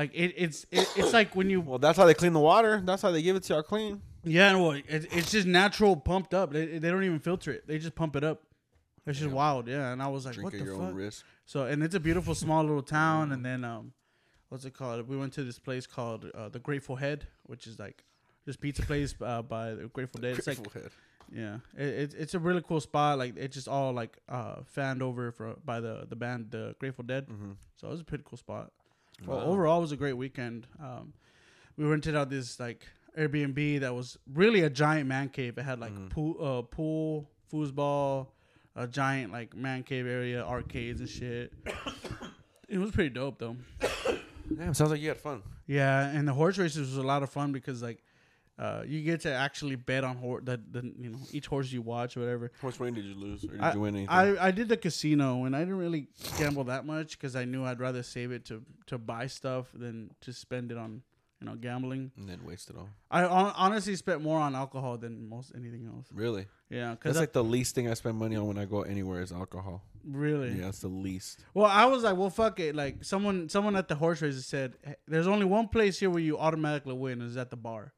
like 0.00 0.10
it, 0.14 0.30
it's 0.44 0.58
it, 0.70 0.86
it's 0.96 1.12
like 1.12 1.34
when 1.38 1.48
you 1.50 1.60
Well, 1.60 1.78
that's 1.78 1.98
how 1.98 2.06
they 2.06 2.14
clean 2.22 2.32
the 2.32 2.40
water. 2.52 2.80
That's 2.84 3.02
how 3.02 3.10
they 3.10 3.22
give 3.22 3.36
it 3.36 3.42
to 3.44 3.54
y'all 3.54 3.62
clean. 3.62 4.00
yeah 4.24 4.54
well 4.62 4.72
it, 4.72 4.84
it's 5.18 5.30
just 5.36 5.46
natural 5.46 5.96
pumped 5.96 6.32
up 6.40 6.52
they, 6.52 6.64
they 6.82 6.90
don't 6.92 7.04
even 7.10 7.20
filter 7.20 7.50
it 7.56 7.66
they 7.68 7.78
just 7.78 7.94
pump 7.94 8.14
it 8.16 8.24
up 8.30 8.38
it's 9.06 9.18
just 9.18 9.30
wild 9.30 9.66
yeah 9.66 9.92
and 9.92 10.02
i 10.02 10.08
was 10.14 10.22
like 10.26 10.34
Drink 10.34 10.44
what 10.44 10.54
at 10.54 10.58
the 10.60 10.64
your 10.66 10.74
fuck 10.76 10.88
own 10.88 10.94
risk. 10.94 11.24
So 11.46 11.58
and 11.70 11.82
it's 11.82 11.94
a 11.94 12.00
beautiful 12.08 12.34
small 12.34 12.62
little 12.62 12.82
town, 13.00 13.32
and 13.32 13.42
then 13.48 13.64
um, 13.64 13.92
what's 14.50 14.64
it 14.64 14.74
called? 14.80 15.08
We 15.08 15.16
went 15.16 15.32
to 15.38 15.42
this 15.42 15.58
place 15.58 15.86
called 15.96 16.22
uh, 16.34 16.48
the 16.48 16.60
Grateful 16.68 16.96
Head, 16.96 17.26
which 17.50 17.66
is 17.66 17.78
like 17.78 18.04
this 18.46 18.56
pizza 18.56 18.82
place 18.82 19.14
uh, 19.20 19.42
by 19.42 19.74
the 19.74 19.88
Grateful 19.96 20.20
Dead. 20.20 20.36
It's 20.38 20.46
like 20.46 20.58
Grateful 20.62 20.82
Head. 20.82 20.90
yeah, 21.42 21.56
it, 21.76 21.88
it's 22.02 22.14
it's 22.14 22.34
a 22.34 22.38
really 22.38 22.62
cool 22.62 22.80
spot. 22.80 23.18
Like 23.18 23.32
it's 23.36 23.54
just 23.56 23.68
all 23.68 23.92
like 23.92 24.12
uh 24.28 24.56
fanned 24.64 25.02
over 25.02 25.32
for 25.32 25.56
by 25.64 25.80
the 25.80 26.06
the 26.08 26.14
band 26.16 26.50
the 26.50 26.76
Grateful 26.78 27.04
Dead. 27.04 27.26
Mhm. 27.26 27.56
So 27.76 27.88
it 27.88 27.92
was 27.92 28.00
a 28.00 28.04
pretty 28.04 28.24
cool 28.28 28.38
spot. 28.38 28.70
Well, 29.26 29.38
Wow. 29.38 29.44
overall, 29.44 29.78
it 29.78 29.82
was 29.82 29.92
a 29.92 29.96
great 29.96 30.14
weekend. 30.14 30.66
Um, 30.80 31.12
we 31.76 31.84
rented 31.84 32.14
out 32.16 32.30
this 32.30 32.58
like 32.60 32.86
Airbnb 33.18 33.80
that 33.80 33.94
was 33.94 34.18
really 34.32 34.62
a 34.62 34.70
giant 34.70 35.08
man 35.08 35.28
cave. 35.28 35.58
It 35.58 35.62
had 35.62 35.78
like 35.80 35.92
Mhm. 35.92 36.10
pool, 36.10 36.36
uh, 36.40 36.62
pool, 36.62 37.28
foosball, 37.52 38.28
a 38.76 38.86
giant 38.86 39.32
like 39.32 39.54
man 39.56 39.82
cave 39.82 40.06
area, 40.06 40.44
arcades 40.44 41.00
and 41.00 41.08
shit. 41.08 41.52
it 42.68 42.78
was 42.78 42.90
pretty 42.92 43.10
dope 43.10 43.38
though. 43.38 43.56
Damn, 44.56 44.74
sounds 44.74 44.90
like 44.90 45.00
you 45.00 45.08
had 45.08 45.18
fun. 45.20 45.42
Yeah, 45.66 46.08
and 46.08 46.26
the 46.26 46.32
horse 46.32 46.58
races 46.58 46.88
was 46.88 46.96
a 46.96 47.02
lot 47.02 47.22
of 47.22 47.30
fun 47.30 47.52
because 47.52 47.82
like. 47.82 48.02
Uh, 48.60 48.82
you 48.86 49.00
get 49.00 49.22
to 49.22 49.32
actually 49.32 49.74
bet 49.74 50.04
on 50.04 50.16
horse 50.18 50.42
that 50.44 50.60
the 50.70 50.82
you 50.98 51.08
know 51.08 51.18
each 51.32 51.46
horse 51.46 51.72
you 51.72 51.80
watch 51.80 52.14
or 52.16 52.20
whatever. 52.20 52.52
How 52.60 52.68
much 52.68 52.76
did 52.78 53.04
you 53.06 53.14
lose, 53.14 53.42
or 53.44 53.48
did 53.52 53.60
I- 53.62 53.72
you 53.72 53.80
win 53.80 53.94
anything? 53.96 54.10
I, 54.10 54.48
I 54.48 54.50
did 54.50 54.68
the 54.68 54.76
casino 54.76 55.44
and 55.46 55.56
I 55.56 55.60
didn't 55.60 55.78
really 55.78 56.08
gamble 56.38 56.64
that 56.64 56.84
much 56.84 57.12
because 57.18 57.34
I 57.36 57.46
knew 57.46 57.64
I'd 57.64 57.80
rather 57.80 58.02
save 58.02 58.32
it 58.32 58.44
to, 58.46 58.62
to 58.88 58.98
buy 58.98 59.28
stuff 59.28 59.68
than 59.72 60.10
to 60.20 60.32
spend 60.34 60.70
it 60.72 60.76
on 60.76 61.00
you 61.40 61.46
know 61.46 61.54
gambling. 61.56 62.12
and 62.18 62.28
then 62.28 62.40
waste 62.44 62.68
it 62.68 62.76
all. 62.76 62.90
I 63.10 63.22
hon- 63.22 63.54
honestly 63.56 63.96
spent 63.96 64.20
more 64.20 64.38
on 64.38 64.54
alcohol 64.54 64.98
than 64.98 65.26
most 65.26 65.52
anything 65.56 65.86
else. 65.86 66.06
Really? 66.12 66.46
Yeah, 66.68 66.90
because 66.90 67.14
That's 67.14 67.22
like 67.22 67.32
the 67.32 67.42
least 67.42 67.74
thing 67.74 67.88
I 67.88 67.94
spend 67.94 68.18
money 68.18 68.36
on 68.36 68.46
when 68.46 68.58
I 68.58 68.66
go 68.66 68.82
anywhere 68.82 69.22
is 69.22 69.32
alcohol. 69.32 69.82
really. 70.04 70.50
Yeah, 70.50 70.66
that's 70.66 70.80
the 70.80 70.88
least. 70.88 71.40
Well, 71.54 71.64
I 71.64 71.86
was 71.86 72.02
like, 72.02 72.16
well, 72.18 72.28
fuck 72.28 72.60
it. 72.60 72.76
Like 72.76 73.04
someone 73.04 73.48
someone 73.48 73.74
at 73.74 73.88
the 73.88 73.94
horse 73.94 74.20
races 74.20 74.44
said, 74.44 74.74
"Hey, 74.84 74.96
there's 75.08 75.26
only 75.26 75.46
one 75.46 75.68
place 75.68 75.98
here 75.98 76.10
where 76.10 76.20
you 76.22 76.36
automatically 76.38 76.92
win 76.94 77.22
is 77.22 77.38
at 77.38 77.48
the 77.48 77.56
bar, 77.56 77.94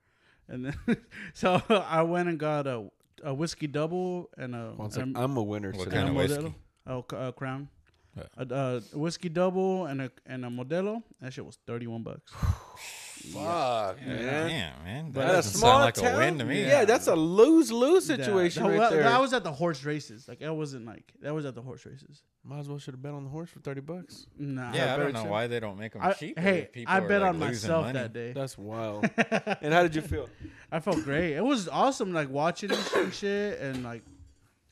and 0.48 0.66
then 0.66 0.76
so 1.34 1.60
I 1.68 2.02
went 2.02 2.28
and 2.28 2.38
got 2.38 2.66
a 2.66 2.88
a 3.24 3.32
whiskey 3.32 3.66
double 3.68 4.30
and 4.36 4.54
a, 4.54 4.74
Well, 4.76 4.88
like, 4.88 4.96
a- 4.96 5.12
I'm 5.18 5.36
a 5.36 5.42
winner. 5.42 5.70
What 5.72 5.84
so- 5.84 5.90
kind 5.90 6.08
and 6.08 6.10
of 6.10 6.14
a 6.16 6.18
whiskey? 6.18 6.54
Oh, 6.86 7.04
uh, 7.14 7.30
Crown. 7.32 7.68
Yeah. 8.16 8.24
A, 8.36 8.54
uh, 8.54 8.80
a 8.92 8.98
whiskey 8.98 9.28
double 9.28 9.86
and 9.86 10.02
a 10.02 10.10
and 10.26 10.44
a 10.44 10.48
Modelo. 10.48 11.02
That 11.20 11.32
shit 11.32 11.46
was 11.46 11.58
thirty 11.66 11.86
one 11.86 12.02
bucks. 12.02 12.32
Fuck, 13.30 13.98
Yeah, 14.00 14.06
man. 14.06 14.48
Damn, 14.48 14.84
man. 14.84 15.10
But 15.10 15.20
That 15.20 15.26
At 15.26 15.30
a 15.30 15.36
doesn't 15.36 15.58
small 15.58 15.70
sound 15.70 15.84
like 15.84 15.94
town? 15.94 16.14
a 16.14 16.18
win 16.18 16.38
to 16.38 16.44
me. 16.44 16.62
Yeah, 16.62 16.84
that's 16.84 17.06
a 17.06 17.14
lose 17.14 17.70
lose 17.70 18.06
situation 18.06 18.62
That- 18.62 18.68
right 18.70 18.78
well, 18.78 18.90
there. 18.90 19.02
That 19.02 19.20
was 19.20 19.32
at 19.32 19.44
the 19.44 19.52
horse 19.52 19.84
races. 19.84 20.26
Like 20.26 20.40
that 20.40 20.54
wasn't 20.54 20.86
like 20.86 21.12
that 21.20 21.34
was 21.34 21.44
at 21.44 21.54
the 21.54 21.62
horse 21.62 21.86
races. 21.86 22.22
Might 22.44 22.60
as 22.60 22.68
well 22.68 22.78
should 22.78 22.94
have 22.94 23.02
bet 23.02 23.12
on 23.12 23.24
the 23.24 23.30
horse 23.30 23.50
for 23.50 23.60
thirty 23.60 23.80
bucks. 23.80 24.26
Nah. 24.36 24.72
Yeah, 24.72 24.94
I 24.94 24.96
better 24.96 25.04
don't 25.04 25.12
know 25.12 25.22
too. 25.24 25.30
why 25.30 25.46
they 25.46 25.60
don't 25.60 25.78
make 25.78 25.92
them 25.92 26.02
I, 26.02 26.12
cheaper. 26.12 26.40
hey, 26.40 26.68
I 26.86 27.00
bet 27.00 27.20
like, 27.20 27.30
on 27.30 27.38
myself 27.38 27.86
money. 27.86 27.98
that 27.98 28.12
day. 28.12 28.32
That's 28.32 28.58
wild. 28.58 29.08
and 29.16 29.72
how 29.72 29.82
did 29.82 29.94
you 29.94 30.02
feel? 30.02 30.28
I 30.70 30.80
felt 30.80 31.04
great. 31.04 31.34
It 31.34 31.44
was 31.44 31.68
awesome, 31.68 32.12
like 32.12 32.30
watching 32.30 32.72
and 32.72 32.82
shit, 32.82 33.02
and 33.04 33.14
shit, 33.14 33.60
and 33.60 33.84
like 33.84 34.02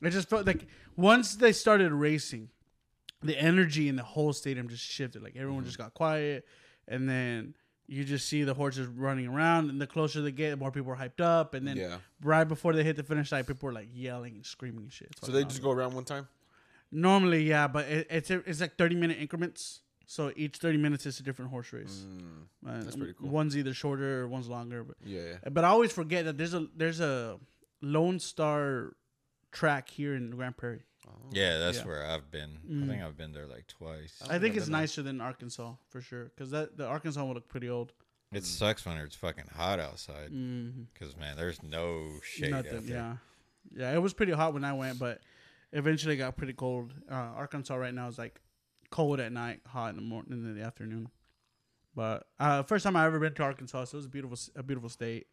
it 0.02 0.10
just 0.10 0.28
felt 0.28 0.46
like 0.46 0.66
once 0.96 1.36
they 1.36 1.52
started 1.52 1.92
racing, 1.92 2.48
the 3.22 3.38
energy 3.38 3.88
in 3.88 3.96
the 3.96 4.02
whole 4.02 4.32
stadium 4.32 4.68
just 4.68 4.84
shifted. 4.84 5.22
Like 5.22 5.36
everyone 5.36 5.60
mm-hmm. 5.60 5.66
just 5.66 5.78
got 5.78 5.94
quiet, 5.94 6.46
and 6.88 7.08
then 7.08 7.54
you 7.92 8.04
just 8.04 8.28
see 8.28 8.44
the 8.44 8.54
horses 8.54 8.86
running 8.86 9.26
around, 9.26 9.68
and 9.70 9.80
the 9.80 9.86
closer 9.86 10.20
they 10.22 10.30
get, 10.30 10.50
the 10.50 10.56
more 10.56 10.70
people 10.70 10.92
are 10.92 10.96
hyped 10.96 11.20
up, 11.20 11.54
and 11.54 11.66
then 11.66 11.76
yeah. 11.76 11.96
right 12.22 12.44
before 12.46 12.72
they 12.72 12.84
hit 12.84 12.94
the 12.96 13.02
finish 13.02 13.32
line, 13.32 13.44
people 13.44 13.68
are 13.68 13.72
like 13.72 13.88
yelling 13.92 14.34
and 14.36 14.46
screaming 14.46 14.84
and 14.84 14.92
shit. 14.92 15.08
It's 15.10 15.26
So 15.26 15.32
they 15.32 15.38
awesome. 15.40 15.48
just 15.50 15.62
go 15.62 15.72
around 15.72 15.94
one 15.94 16.04
time. 16.04 16.28
normally, 16.92 17.42
yeah, 17.42 17.66
but 17.68 17.86
it, 17.88 18.06
it's 18.10 18.30
it's 18.30 18.60
like 18.60 18.76
thirty 18.76 18.94
minute 18.96 19.18
increments. 19.20 19.80
So 20.06 20.32
each 20.36 20.56
thirty 20.58 20.78
minutes 20.78 21.04
is 21.06 21.20
a 21.20 21.22
different 21.22 21.50
horse 21.50 21.72
race. 21.72 22.04
Mm, 22.06 22.42
Uh, 22.68 22.82
that's 22.84 22.96
pretty 22.96 23.14
cool. 23.18 23.28
One's 23.28 23.56
either 23.56 23.74
shorter 23.74 24.22
or 24.22 24.28
one's 24.28 24.48
longer, 24.48 24.82
but 24.84 24.96
yeah, 25.04 25.20
yeah. 25.44 25.48
but 25.50 25.64
I 25.64 25.68
always 25.68 25.92
forget 25.92 26.24
that 26.26 26.36
there's 26.38 26.54
a 26.54 26.66
there's 26.76 27.00
a 27.00 27.38
Lone 27.82 28.18
Star 28.20 28.94
track 29.52 29.88
here 29.88 30.14
in 30.14 30.30
Grand 30.30 30.56
Prairie. 30.56 30.82
Oh. 31.08 31.12
Yeah, 31.32 31.58
that's 31.58 31.78
Yeah. 31.78 31.86
where 31.86 32.04
I've 32.06 32.30
been. 32.30 32.58
Mm. 32.68 32.84
I 32.84 32.86
think 32.88 33.02
I've 33.02 33.16
been 33.16 33.32
there 33.32 33.46
like 33.46 33.66
twice. 33.66 34.18
I 34.22 34.38
think 34.38 34.42
think 34.42 34.56
I've 34.58 34.66
there. 34.66 34.72
nicer 34.72 35.02
than 35.02 35.20
Arkansas 35.20 35.74
for 35.88 36.00
sure, 36.00 36.24
because 36.24 36.50
that 36.50 36.76
the 36.76 36.86
Arkansas 36.86 37.24
will 37.24 37.34
look 37.34 37.48
pretty 37.48 37.68
old. 37.68 37.92
It 38.32 38.44
sucks 38.44 38.84
when 38.86 38.96
it's 38.98 39.16
fucking 39.16 39.46
hot 39.56 39.80
outside. 39.80 40.30
Mm, 40.30 40.86
Because 40.92 41.16
man, 41.16 41.36
there's 41.36 41.62
no 41.62 42.06
shade 42.22 42.50
nothing, 42.52 42.86
yeah, 42.86 43.16
yeah. 43.74 43.92
It 43.92 43.98
was 43.98 44.12
pretty 44.14 44.32
hot 44.32 44.54
when 44.54 44.64
I 44.64 44.72
went, 44.72 44.98
but 45.00 45.20
eventually 45.72 46.14
it 46.14 46.18
got 46.18 46.36
pretty 46.36 46.52
cold. 46.52 46.92
Uh, 47.10 47.14
Arkansas 47.14 47.74
right 47.74 47.92
now 47.94 48.06
is 48.06 48.18
like 48.18 48.40
cold 48.90 49.18
at 49.20 49.32
night, 49.32 49.62
hot 49.66 49.90
in 49.90 49.96
the 49.96 50.02
morning, 50.02 50.32
in 50.44 50.54
the 50.54 50.62
afternoon. 50.62 51.08
But 51.94 52.28
uh, 52.38 52.62
first 52.62 52.84
time 52.84 52.94
I 52.94 53.04
ever 53.06 53.18
been 53.18 53.34
to 53.34 53.42
Arkansas, 53.42 53.86
so 53.86 53.96
it 53.96 53.98
was 53.98 54.06
a 54.06 54.10
beautiful, 54.10 54.38
a 54.54 54.62
beautiful 54.62 54.88
state. 54.90 55.26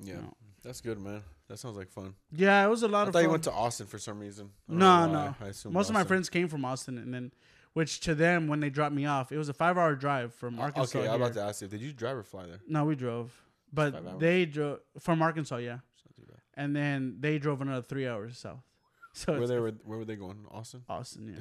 Yeah, 0.00 0.16
No. 0.20 0.34
That's 0.66 0.80
good, 0.80 1.00
man. 1.00 1.22
That 1.48 1.58
sounds 1.58 1.76
like 1.76 1.88
fun. 1.90 2.14
Yeah, 2.32 2.64
it 2.66 2.68
was 2.68 2.82
a 2.82 2.88
lot 2.88 2.98
I 2.98 3.02
of 3.02 3.06
thought 3.08 3.18
fun. 3.18 3.24
you 3.24 3.30
went 3.30 3.44
to 3.44 3.52
Austin 3.52 3.86
for 3.86 3.98
some 3.98 4.18
reason. 4.18 4.50
No, 4.68 5.06
no. 5.10 5.34
I 5.40 5.52
Most 5.70 5.88
of 5.88 5.94
my 5.94 6.04
friends 6.04 6.28
came 6.28 6.48
from 6.48 6.64
Austin, 6.64 6.98
and 6.98 7.14
then, 7.14 7.32
which 7.72 8.00
to 8.00 8.14
them, 8.14 8.48
when 8.48 8.58
they 8.60 8.68
dropped 8.70 8.94
me 8.94 9.06
off, 9.06 9.30
it 9.30 9.38
was 9.38 9.48
a 9.48 9.52
five-hour 9.54 9.94
drive 9.94 10.34
from 10.34 10.58
Uh, 10.58 10.62
Arkansas. 10.64 10.98
Okay, 10.98 11.08
I'm 11.08 11.22
about 11.22 11.34
to 11.34 11.42
ask 11.42 11.62
you, 11.62 11.68
did 11.68 11.80
you 11.80 11.92
drive 11.92 12.16
or 12.16 12.22
fly 12.24 12.46
there? 12.46 12.58
No, 12.68 12.84
we 12.84 12.96
drove, 12.96 13.32
but 13.72 14.18
they 14.18 14.44
drove 14.44 14.80
from 14.98 15.22
Arkansas, 15.22 15.56
yeah, 15.58 15.78
It's 15.94 16.04
not 16.04 16.16
too 16.16 16.22
bad. 16.32 16.40
and 16.54 16.74
then 16.74 17.16
they 17.20 17.38
drove 17.38 17.60
another 17.60 17.82
three 17.82 18.06
hours 18.08 18.38
south. 18.38 18.58
So 19.16 19.38
Where 19.38 19.46
they 19.46 19.58
were, 19.58 19.72
where 19.84 19.96
were 19.96 20.04
they 20.04 20.16
going? 20.16 20.44
Austin. 20.50 20.82
Austin, 20.90 21.34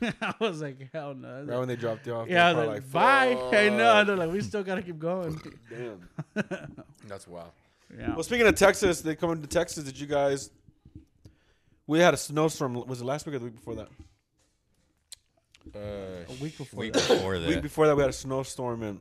Damn. 0.00 0.14
I 0.22 0.34
was 0.38 0.62
like, 0.62 0.90
hell 0.92 1.12
no. 1.12 1.38
Right 1.38 1.46
like- 1.48 1.58
when 1.58 1.66
they 1.66 1.74
dropped 1.74 2.06
you 2.06 2.14
off. 2.14 2.28
yeah, 2.28 2.46
I 2.46 2.52
was 2.52 2.68
like, 2.68 2.88
probably 2.92 3.34
bye. 3.50 3.58
I 3.64 3.68
know. 3.68 4.04
They're 4.04 4.14
like, 4.16 4.30
we 4.30 4.40
still 4.42 4.62
gotta 4.62 4.80
keep 4.82 5.00
going. 5.00 5.40
Damn. 5.68 6.08
That's 7.08 7.26
wild. 7.26 7.50
Yeah. 7.94 8.14
Well, 8.14 8.22
speaking 8.22 8.46
of 8.46 8.54
Texas, 8.54 9.00
they 9.00 9.14
come 9.16 9.40
to 9.40 9.46
Texas. 9.48 9.84
Did 9.84 9.98
you 9.98 10.06
guys? 10.06 10.50
We 11.86 12.00
had 12.00 12.14
a 12.14 12.16
snowstorm. 12.16 12.74
Was 12.74 13.00
it 13.00 13.04
last 13.04 13.26
week 13.26 13.34
or 13.36 13.38
the 13.38 13.44
week 13.46 13.56
before 13.56 13.74
that? 13.76 13.88
Uh, 15.74 15.78
A 16.28 16.42
week 16.42 16.56
before 16.56 16.80
week 16.80 16.92
that. 16.92 17.08
before 17.08 17.34
The 17.34 17.40
that. 17.40 17.48
week 17.48 17.62
before 17.62 17.86
that, 17.86 17.96
we 17.96 18.02
had 18.02 18.10
a 18.10 18.14
snowstorm, 18.14 18.82
and 18.82 19.00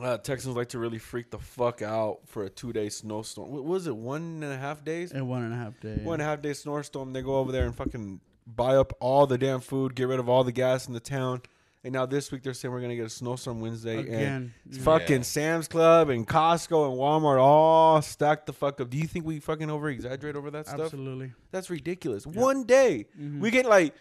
uh, 0.00 0.18
Texans 0.18 0.54
like 0.56 0.68
to 0.70 0.78
really 0.78 0.98
freak 0.98 1.30
the 1.30 1.38
fuck 1.38 1.80
out 1.82 2.20
for 2.26 2.44
a 2.44 2.50
two 2.50 2.72
day 2.72 2.88
snowstorm. 2.88 3.50
What 3.50 3.64
was 3.64 3.86
it? 3.86 3.96
One 3.96 4.42
and 4.42 4.52
a 4.52 4.56
half 4.58 4.84
days. 4.84 5.12
And 5.12 5.28
one 5.28 5.42
and 5.42 5.52
a 5.54 5.56
half 5.56 5.78
days. 5.80 6.00
One 6.00 6.14
and 6.20 6.22
a 6.22 6.26
half 6.26 6.42
day 6.42 6.52
snowstorm. 6.52 7.12
They 7.12 7.22
go 7.22 7.36
over 7.36 7.50
there 7.52 7.64
and 7.64 7.74
fucking 7.74 8.20
buy 8.46 8.76
up 8.76 8.92
all 9.00 9.26
the 9.26 9.38
damn 9.38 9.60
food, 9.60 9.94
get 9.94 10.06
rid 10.08 10.20
of 10.20 10.28
all 10.28 10.44
the 10.44 10.52
gas 10.52 10.86
in 10.86 10.92
the 10.94 11.00
town. 11.00 11.42
And 11.86 11.92
now 11.92 12.04
this 12.04 12.32
week 12.32 12.42
they're 12.42 12.52
saying 12.52 12.72
we're 12.74 12.80
gonna 12.80 12.96
get 12.96 13.06
a 13.06 13.08
snowstorm 13.08 13.60
Wednesday. 13.60 13.98
And 13.98 14.08
Again. 14.08 14.54
it's 14.68 14.78
Yeah. 14.78 14.82
fucking 14.82 15.16
Yeah. 15.18 15.22
Sam's 15.22 15.68
Club 15.68 16.08
and 16.08 16.26
Costco 16.26 16.90
and 16.90 16.98
Walmart 16.98 17.40
all 17.40 18.02
stacked 18.02 18.46
the 18.46 18.52
fuck 18.52 18.80
up. 18.80 18.90
Do 18.90 18.96
you 18.98 19.06
think 19.06 19.24
we 19.24 19.38
fucking 19.38 19.70
over 19.70 19.88
exaggerate 19.88 20.34
over 20.34 20.50
that 20.50 20.66
stuff? 20.66 20.80
Absolutely. 20.80 21.32
That's 21.52 21.70
ridiculous. 21.70 22.26
One 22.26 22.64
day 22.64 23.06
Mhm. 23.16 23.38
we 23.38 23.52
get 23.52 23.66
like, 23.66 23.94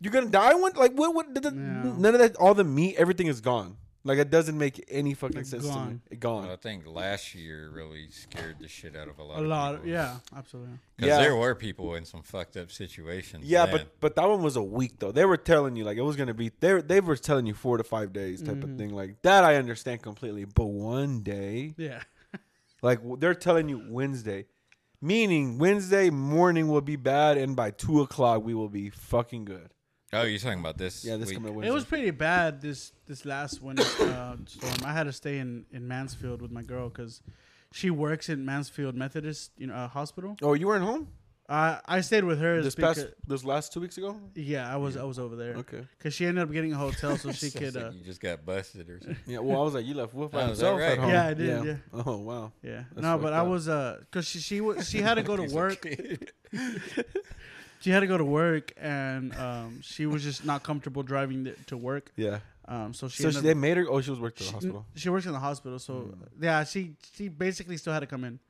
you're 0.00 0.10
gonna 0.10 0.30
die 0.30 0.54
one 0.54 0.72
like 0.74 0.92
what? 0.94 1.14
What? 1.14 1.34
the- 1.34 1.40
the- 1.42 1.54
Yeah. 1.54 1.92
None 1.98 2.14
of 2.14 2.18
that. 2.20 2.34
All 2.36 2.54
the 2.54 2.64
meat, 2.64 2.96
everything 2.96 3.26
is 3.26 3.42
gone. 3.42 3.76
Like 4.06 4.18
it 4.18 4.30
doesn't 4.30 4.56
make 4.56 4.84
any 4.88 5.14
fucking 5.14 5.36
Like, 5.36 5.46
sense 5.46 5.64
to 5.64 5.68
me. 5.68 5.74
gone. 5.74 6.00
It 6.10 6.24
Well, 6.24 6.40
gone. 6.42 6.50
I 6.50 6.56
think 6.56 6.86
last 6.86 7.34
year 7.34 7.68
really 7.70 8.08
scared 8.10 8.56
the 8.60 8.68
shit 8.68 8.94
out 8.96 9.08
of 9.08 9.18
a 9.18 9.22
lot. 9.22 9.38
A 9.38 9.42
of 9.42 9.46
lot. 9.48 9.74
people. 9.76 9.88
yeah. 9.90 10.16
Absolutely. 10.34 10.78
Because 10.96 11.08
Yeah. 11.08 11.18
there 11.18 11.36
were 11.36 11.54
people 11.54 11.94
in 11.96 12.04
some 12.04 12.22
fucked 12.22 12.56
up 12.56 12.70
situations. 12.70 13.44
Yeah, 13.44 13.66
then. 13.66 13.74
but 13.76 14.00
but 14.00 14.14
that 14.16 14.28
one 14.28 14.42
was 14.42 14.56
a 14.56 14.62
week 14.62 14.98
though. 15.00 15.12
They 15.12 15.24
were 15.24 15.36
telling 15.36 15.76
you 15.76 15.84
like 15.84 15.98
it 15.98 16.02
was 16.02 16.16
gonna 16.16 16.34
be. 16.34 16.50
They 16.60 16.72
were- 16.74 16.82
they 16.82 17.00
were 17.00 17.16
telling 17.16 17.46
you 17.46 17.54
four 17.54 17.76
to 17.78 17.84
five 17.84 18.12
days 18.12 18.40
type 18.42 18.62
of 18.62 18.70
Mhm. 18.70 18.78
thing. 18.78 18.90
Like 18.94 19.20
that, 19.22 19.44
I 19.44 19.56
understand 19.56 20.02
completely. 20.02 20.44
But 20.44 20.66
one 20.66 21.20
day, 21.22 21.74
Yeah. 21.76 22.02
like 22.82 22.98
w- 22.98 23.16
they're 23.18 23.34
telling 23.34 23.68
you 23.68 23.82
Wednesday, 23.90 24.46
meaning 25.00 25.58
Wednesday 25.58 26.10
morning 26.10 26.68
will 26.68 26.80
be 26.80 26.96
bad, 26.96 27.36
and 27.38 27.56
by 27.56 27.70
two 27.70 28.00
o'clock 28.00 28.44
we 28.44 28.54
will 28.54 28.68
be 28.68 28.88
fucking 28.90 29.44
good. 29.44 29.70
Oh, 30.12 30.22
you're 30.22 30.38
talking 30.38 30.60
about 30.60 30.78
this? 30.78 31.04
Yeah, 31.04 31.16
this 31.16 31.28
week? 31.28 31.36
coming 31.38 31.54
Wednesday. 31.54 31.70
It 31.70 31.74
was 31.74 31.84
pretty 31.84 32.10
bad 32.10 32.60
this 32.60 32.92
this 33.06 33.24
last 33.24 33.62
winter 33.62 33.84
uh, 34.00 34.36
storm. 34.46 34.74
I 34.84 34.92
had 34.92 35.04
to 35.04 35.12
stay 35.12 35.38
in 35.38 35.66
in 35.72 35.86
Mansfield 35.86 36.42
with 36.42 36.50
my 36.50 36.62
girl 36.62 36.88
because 36.88 37.22
she 37.72 37.90
works 37.90 38.28
in 38.28 38.44
Mansfield 38.44 38.94
Methodist 38.94 39.52
you 39.58 39.66
know 39.66 39.74
uh, 39.74 39.88
hospital. 39.88 40.36
Oh, 40.42 40.54
you 40.54 40.66
weren't 40.66 40.84
home 40.84 41.08
I 41.48 41.78
I 41.86 42.00
stayed 42.00 42.24
with 42.24 42.40
her 42.40 42.60
this 42.60 42.74
because, 42.74 43.04
past 43.04 43.14
this 43.26 43.44
last 43.44 43.72
two 43.72 43.80
weeks 43.80 43.96
ago. 43.98 44.16
yeah 44.34 44.72
I 44.72 44.76
was 44.76 44.96
I 44.96 45.04
was 45.04 45.18
over 45.18 45.36
there 45.36 45.54
Okay. 45.58 45.86
because 45.96 46.12
she 46.12 46.26
ended 46.26 46.42
up 46.42 46.50
getting 46.52 46.72
a 46.72 46.76
hotel 46.76 47.16
so 47.16 47.30
she 47.40 47.50
Sounds 47.50 47.64
could 47.64 47.74
like 47.76 47.84
uh, 47.84 47.90
you 47.90 48.04
just 48.04 48.20
got 48.20 48.44
busted 48.44 48.90
or 48.90 48.98
something. 49.00 49.16
Yeah. 49.26 49.38
Well, 49.38 49.60
I 49.60 49.64
was 49.64 49.74
like, 49.74 49.86
you 49.86 49.94
left 49.94 50.12
Wolf 50.14 50.32
by 50.32 50.42
Oh, 50.42 50.50
is 50.50 50.58
that 50.58 50.74
at 50.74 50.80
right? 50.80 50.98
home. 50.98 51.10
Yeah, 51.10 51.26
I 51.26 51.34
did, 51.34 51.64
yeah. 51.64 51.76
Oh 51.92 52.16
wow. 52.18 52.52
yeah 52.62 52.84
That's 52.92 53.02
no 53.02 53.16
but 53.18 53.32
fucked 53.32 53.34
I 53.34 53.42
was 53.42 53.68
uh 53.68 53.98
because 54.00 54.26
she 54.26 54.40
she 54.40 54.60
was 54.60 54.88
she 54.88 54.98
had 55.02 55.14
to 55.14 55.22
go 55.22 55.36
to 55.36 55.44
work 55.54 55.86
okay. 55.86 56.18
she 57.86 57.92
had 57.92 58.00
to 58.00 58.06
go 58.08 58.18
to 58.18 58.24
work 58.24 58.72
and 58.76 59.32
um 59.36 59.80
she 59.80 60.06
was 60.06 60.22
just 60.24 60.44
not 60.44 60.62
comfortable 60.64 61.02
driving 61.04 61.44
th- 61.44 61.56
to 61.66 61.76
work 61.76 62.10
Yeah. 62.16 62.40
um 62.66 62.92
so 62.94 63.06
she 63.08 63.22
So 63.22 63.30
she, 63.30 63.36
up- 63.38 63.44
they 63.44 63.54
made 63.54 63.76
her. 63.76 63.86
Oh, 63.88 64.00
she 64.00 64.10
was 64.10 64.18
working 64.18 64.46
at 64.48 64.54
the 64.54 64.60
she, 64.60 64.66
hospital. 64.66 64.86
she 64.96 65.08
works 65.08 65.26
in 65.26 65.32
the 65.32 65.38
hospital, 65.50 65.78
so 65.78 65.92
Mm. 65.94 66.28
yeah, 66.40 66.64
she 66.64 66.96
she 67.14 67.28
basically 67.28 67.76
still 67.76 67.92
had 67.92 68.00
to 68.00 68.06
come 68.14 68.24
in. 68.24 68.40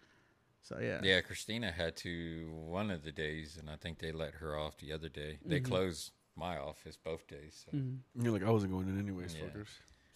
So 0.63 0.79
yeah, 0.81 1.01
Yeah, 1.03 1.21
Christina 1.21 1.71
had 1.71 1.95
to 1.99 2.51
one 2.81 2.91
of 2.91 3.03
the 3.05 3.13
days, 3.13 3.57
and 3.61 3.69
I 3.69 3.77
think 3.77 3.99
they 3.99 4.11
let 4.25 4.33
her 4.41 4.59
off 4.59 4.75
the 4.79 4.91
other 4.97 5.09
day. 5.11 5.39
They 5.45 5.61
Mhm. 5.61 5.65
closed 5.67 6.13
my 6.35 6.57
office 6.59 6.97
both 6.97 7.27
days. 7.29 7.65
So. 7.65 7.77
Mhm. 7.77 7.99
You're 8.23 8.33
like, 8.33 8.43
I 8.43 8.51
wasn't 8.51 8.73
going 8.73 8.89
in 8.89 8.99
anyways, 8.99 9.35
Yeah. 9.35 9.43
fuckers. 9.45 9.69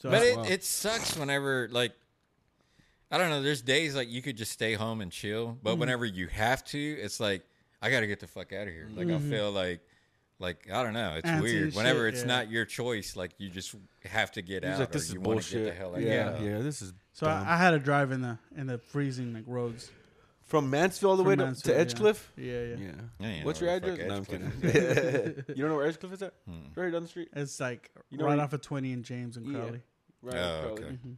So 0.02 0.10
but 0.10 0.22
it, 0.22 0.36
wow. 0.36 0.42
it 0.54 0.64
sucks 0.64 1.16
whenever 1.16 1.68
like 1.70 1.92
I 3.12 3.18
don't 3.18 3.30
know. 3.30 3.42
There's 3.42 3.60
days 3.62 3.94
like 3.94 4.08
you 4.08 4.22
could 4.22 4.36
just 4.36 4.52
stay 4.52 4.74
home 4.74 5.00
and 5.00 5.10
chill, 5.12 5.58
but 5.62 5.74
Mhm. 5.74 5.78
whenever 5.80 6.04
you 6.06 6.26
have 6.28 6.64
to, 6.74 6.78
it's 6.78 7.18
like 7.20 7.42
I 7.82 7.90
got 7.90 8.00
to 8.00 8.06
get 8.06 8.20
the 8.20 8.26
fuck 8.26 8.52
out 8.52 8.66
of 8.68 8.72
here. 8.74 8.88
Like 8.94 9.06
Mhm. 9.08 9.16
I 9.16 9.30
feel 9.30 9.50
like 9.50 9.80
like 10.38 10.68
I 10.72 10.82
don't 10.82 10.94
know. 10.94 11.14
It's 11.16 11.28
Antsy 11.28 11.42
weird. 11.42 11.68
as 11.68 11.74
Whenever 11.76 12.08
it's 12.08 12.20
yeah. 12.20 12.26
not 12.26 12.50
your 12.50 12.64
choice, 12.64 13.14
like 13.16 13.32
you 13.38 13.50
just 13.50 13.74
have 14.04 14.32
to 14.32 14.42
get 14.42 14.64
He's 14.64 14.72
out 14.74 14.78
like, 14.80 14.88
or 14.90 14.92
this 14.92 15.02
is 15.08 15.14
you 15.14 15.20
want 15.20 15.42
to 15.42 15.50
get 15.50 15.54
bullshit. 15.58 15.74
the 15.74 15.78
hell 15.78 15.94
out. 15.94 16.00
yeah, 16.02 16.40
Yeah. 16.40 16.56
yeah, 16.56 16.62
This 16.62 16.80
is 16.82 16.92
so 17.12 17.26
dumb. 17.26 17.46
I, 17.46 17.54
I 17.54 17.56
had 17.56 17.70
to 17.72 17.78
drive 17.78 18.10
in 18.12 18.22
the 18.22 18.38
in 18.56 18.66
the 18.66 18.78
freezing 18.78 19.32
like 19.34 19.44
roads. 19.46 19.90
from 20.44 20.68
Mansfield 20.70 21.10
all 21.10 21.16
the 21.16 21.22
From 21.22 21.28
way 21.30 21.36
to, 21.36 21.44
Mansfield, 21.44 21.76
to 21.76 21.78
yeah. 21.78 21.86
Edgecliff. 21.86 22.22
Yeah, 22.36 22.44
yeah. 22.44 22.76
Yeah. 22.76 22.92
Yeah, 23.20 23.38
you 23.40 23.44
What's 23.44 23.60
your 23.60 23.68
where 23.70 23.76
address? 23.76 24.08
No, 24.08 24.14
I'm 24.16 24.24
kidding. 24.24 24.52
you 25.56 25.62
don't 25.62 25.68
know 25.68 25.76
where 25.76 25.90
Edgecliff 25.92 26.12
is 26.12 26.22
at? 26.22 26.34
Hmm. 26.48 26.58
Right 26.80 26.90
down 26.92 27.02
the 27.02 27.08
street. 27.08 27.28
It's 27.34 27.60
like 27.60 27.90
You 28.10 28.18
know 28.18 28.24
right 28.26 28.38
off 28.38 28.52
of 28.52 28.60
twenty 28.62 28.92
and 28.92 29.04
James 29.04 29.36
and 29.36 29.46
Yeah. 29.46 29.58
Crowley. 29.60 29.80
Right. 30.22 30.36
Oh, 30.36 30.40
off 30.56 30.62
Crowley. 30.62 30.82
okay. 30.84 30.98
Mhm. 31.06 31.16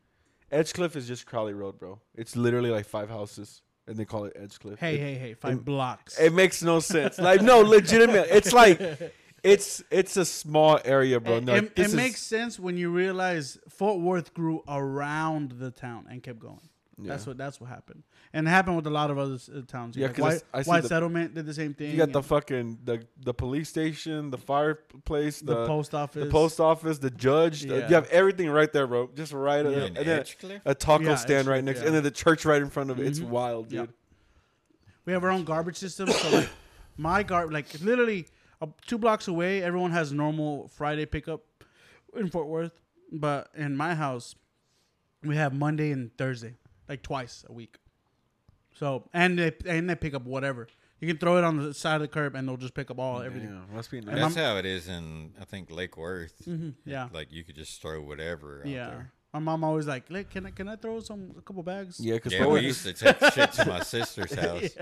Edgecliff 0.52 0.96
is 0.96 1.08
just 1.08 1.24
Crowley 1.26 1.54
Road, 1.54 1.78
bro. 1.78 1.98
It's 2.14 2.36
literally 2.36 2.70
like 2.70 2.84
five 2.86 3.08
houses, 3.08 3.62
and 3.86 3.96
they 3.96 4.04
call 4.04 4.24
it 4.24 4.36
Edgecliff. 4.40 4.78
Hey, 4.78 4.94
it, 4.94 5.00
hey, 5.00 5.14
hey! 5.14 5.34
Five 5.34 5.58
it- 5.58 5.64
blocks. 5.64 6.18
It 6.18 6.32
makes 6.32 6.62
no 6.62 6.80
sense. 6.80 7.18
Like 7.18 7.42
no, 7.42 7.60
legitimate. 7.76 8.28
It's 8.30 8.52
like 8.52 8.80
it's 9.42 9.82
it's 9.90 10.16
a 10.16 10.24
small 10.24 10.78
area, 10.84 11.18
bro. 11.20 11.36
it, 11.36 11.44
No, 11.44 11.54
it- 11.54 11.72
it 11.76 11.86
is- 11.86 11.94
makes 11.94 12.22
sense 12.22 12.58
when 12.58 12.76
you 12.76 12.90
realize 12.90 13.58
Fort 13.68 14.00
Worth 14.00 14.34
grew 14.34 14.62
around 14.68 15.52
the 15.52 15.70
town 15.70 16.06
and 16.10 16.22
kept 16.22 16.38
going. 16.38 16.60
That's 16.98 17.26
what 17.26 17.36
that's 17.36 17.60
what 17.60 17.68
happened, 17.68 18.04
and 18.34 18.46
it 18.46 18.50
happened 18.50 18.76
with 18.76 18.86
a 18.86 18.90
lot 18.90 19.10
of 19.10 19.18
other 19.18 19.34
uh, 19.54 19.60
towns. 19.66 19.96
Yeah, 19.96 20.06
Like 20.06 20.16
'cause 20.16 20.22
White, 20.22 20.34
s- 20.34 20.44
I 20.54 20.62
see 20.62 20.68
White 20.70 20.82
the- 20.82 20.88
Settlement 20.88 21.34
did 21.34 21.46
the 21.46 21.54
same 21.54 21.74
thing. 21.74 21.90
You 21.90 21.96
got 21.98 22.12
the 22.12 22.18
and 22.20 22.26
fucking 22.26 22.78
the 22.84 23.06
the 23.20 23.34
police 23.34 23.68
station, 23.68 24.30
the 24.30 24.38
fireplace, 24.38 25.40
the, 25.40 25.54
the 25.54 25.66
post 25.66 25.94
office. 25.94 26.24
the 26.24 26.30
post 26.30 26.60
office, 26.60 26.98
the 26.98 27.10
judge. 27.10 27.62
the- 27.62 27.78
Yeah. 27.78 27.88
you 27.88 27.94
have 27.94 28.08
everything 28.08 28.48
right 28.50 28.72
there, 28.72 28.86
bro. 28.86 29.10
Just 29.14 29.32
right 29.32 29.64
Yeah, 29.64 29.70
there. 29.70 29.84
And 29.86 29.96
then 29.96 30.20
Edgecliff? 30.22 30.60
a 30.64 30.74
taco 30.74 31.04
Yeah, 31.04 31.14
stand 31.16 31.46
right 31.48 31.60
Edgecliff, 31.62 31.64
next, 31.66 31.80
yeah. 31.80 31.86
and 31.86 31.94
then 31.94 32.02
the 32.02 32.10
church 32.10 32.44
right 32.44 32.62
in 32.62 32.70
front 32.70 32.90
of 32.90 32.98
it. 33.00 33.06
It's 33.06 33.20
Mhm. 33.20 33.28
wild, 33.28 33.70
Yeah. 33.72 33.82
dude. 33.82 33.94
We 35.04 35.12
have 35.12 35.24
our 35.24 35.30
own 35.30 35.44
garbage 35.44 35.76
system. 35.76 36.08
So 36.10 36.30
like 36.30 36.48
my 36.96 37.22
gar 37.22 37.50
like 37.50 37.66
literally 37.80 38.26
uh, 38.60 38.66
two 38.86 38.96
blocks 38.98 39.26
away, 39.28 39.62
everyone 39.62 39.90
has 39.90 40.12
normal 40.12 40.68
Friday 40.68 41.04
pickup 41.06 41.42
in 42.14 42.28
Fort 42.30 42.46
Worth, 42.46 42.80
but 43.10 43.48
in 43.56 43.76
my 43.76 43.94
house, 43.96 44.36
we 45.24 45.34
have 45.36 45.52
Monday 45.52 45.90
and 45.90 46.16
Thursday, 46.16 46.54
like 46.88 47.02
twice 47.02 47.44
a 47.48 47.52
week. 47.52 47.78
So 48.78 49.04
and 49.12 49.38
they 49.38 49.52
and 49.66 49.88
they 49.88 49.94
pick 49.94 50.14
up 50.14 50.24
whatever. 50.24 50.66
You 51.00 51.08
can 51.08 51.18
throw 51.18 51.36
it 51.36 51.44
on 51.44 51.56
the 51.56 51.74
side 51.74 51.96
of 51.96 52.00
the 52.02 52.08
curb 52.08 52.36
and 52.36 52.46
they'll 52.48 52.56
just 52.56 52.74
pick 52.74 52.90
up 52.90 52.98
all 53.00 53.22
everything. 53.22 53.48
Yeah, 53.50 53.74
must 53.74 53.90
be 53.90 54.00
nice. 54.00 54.14
That's 54.14 54.34
how 54.36 54.56
it 54.56 54.64
is 54.66 54.88
in 54.88 55.32
I 55.40 55.44
think 55.44 55.70
Lake 55.70 55.96
Worth. 55.96 56.44
hmm 56.44 56.70
Yeah, 56.84 57.08
Like 57.12 57.32
you 57.32 57.42
could 57.44 57.56
just 57.56 57.82
throw 57.82 58.00
whatever 58.02 58.60
out 58.60 58.66
yeah. 58.68 58.86
there. 58.90 59.12
My 59.32 59.40
mom 59.40 59.64
always 59.64 59.86
like, 59.86 60.10
"Look, 60.10 60.28
can 60.30 60.44
I 60.46 60.50
can 60.50 60.68
I 60.68 60.76
throw 60.76 61.00
some 61.00 61.34
a 61.38 61.40
couple 61.40 61.62
bags?" 61.62 61.98
Yeah, 61.98 62.14
because 62.14 62.34
Yeah, 62.34 62.46
we 62.46 62.60
used 62.60 62.84
to 62.84 62.92
take 62.92 63.18
shit 63.32 63.52
to 63.52 63.66
my 63.66 63.80
sister's 63.80 64.34
house. 64.46 64.76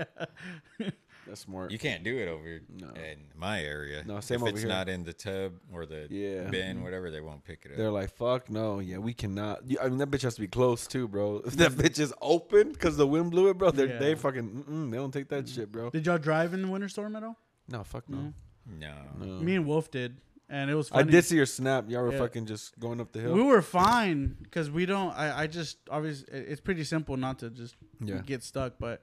that's 1.27 1.41
smart. 1.41 1.71
You 1.71 1.79
can't 1.79 2.03
do 2.03 2.17
it 2.17 2.27
over 2.27 2.61
No. 2.69 2.87
in 2.89 3.17
my 3.35 3.61
area. 3.61 4.03
No, 4.05 4.19
same 4.19 4.35
if 4.37 4.41
over 4.41 4.49
it's 4.49 4.59
here. 4.61 4.69
not 4.69 4.89
in 4.89 5.03
the 5.03 5.13
tub 5.13 5.53
or 5.71 5.85
the 5.85 6.07
Yeah. 6.09 6.49
bin, 6.49 6.75
mm-hmm. 6.77 6.83
whatever, 6.83 7.11
they 7.11 7.21
won't 7.21 7.43
pick 7.43 7.65
it 7.65 7.71
up. 7.71 7.77
They're 7.77 7.91
like, 7.91 8.09
fuck 8.11 8.49
no, 8.49 8.79
yeah, 8.79 8.97
we 8.97 9.13
cannot. 9.13 9.61
I 9.81 9.87
mean, 9.89 9.97
that 9.99 10.09
bitch 10.11 10.23
has 10.23 10.35
to 10.35 10.41
be 10.41 10.47
close 10.47 10.87
too, 10.87 11.07
bro. 11.07 11.37
If 11.45 11.55
that 11.57 11.71
bitch 11.73 11.99
is 11.99 12.13
open 12.21 12.71
because 12.71 12.97
the 12.97 13.07
wind 13.07 13.31
blew 13.31 13.49
it, 13.49 13.57
bro, 13.57 13.71
they 13.71 13.87
Yeah. 13.87 13.99
they 13.99 14.15
fucking 14.15 14.65
mm-mm, 14.67 14.91
they 14.91 14.97
don't 14.97 15.11
take 15.11 15.29
that 15.29 15.47
shit, 15.47 15.71
bro. 15.71 15.89
Did 15.89 16.05
y'all 16.05 16.17
drive 16.17 16.53
in 16.53 16.61
the 16.61 16.67
winter 16.67 16.89
storm 16.89 17.15
at 17.15 17.23
all? 17.23 17.37
No, 17.67 17.83
fuck 17.83 18.09
no. 18.09 18.33
No. 18.65 18.93
no. 19.19 19.25
no. 19.25 19.41
Me 19.41 19.55
and 19.55 19.65
Wolf 19.65 19.89
did, 19.91 20.17
and 20.49 20.69
it 20.69 20.75
was. 20.75 20.91
I 20.91 20.95
Funny. 20.99 21.11
did 21.11 21.25
see 21.25 21.35
your 21.35 21.45
snap. 21.45 21.89
Y'all 21.89 22.03
were 22.03 22.11
Yeah. 22.11 22.19
fucking 22.19 22.45
just 22.45 22.77
going 22.79 22.99
up 23.01 23.11
the 23.11 23.19
hill. 23.21 23.33
We 23.33 23.41
were 23.43 23.61
fine 23.61 24.37
because 24.43 24.69
we 24.69 24.85
don't. 24.85 25.11
I, 25.11 25.43
I 25.43 25.47
just 25.47 25.77
obviously 25.89 26.27
it's 26.33 26.61
pretty 26.61 26.83
simple 26.83 27.17
not 27.17 27.39
to 27.39 27.49
just 27.49 27.75
yeah, 27.99 28.19
get 28.25 28.43
stuck, 28.43 28.73
but 28.79 29.01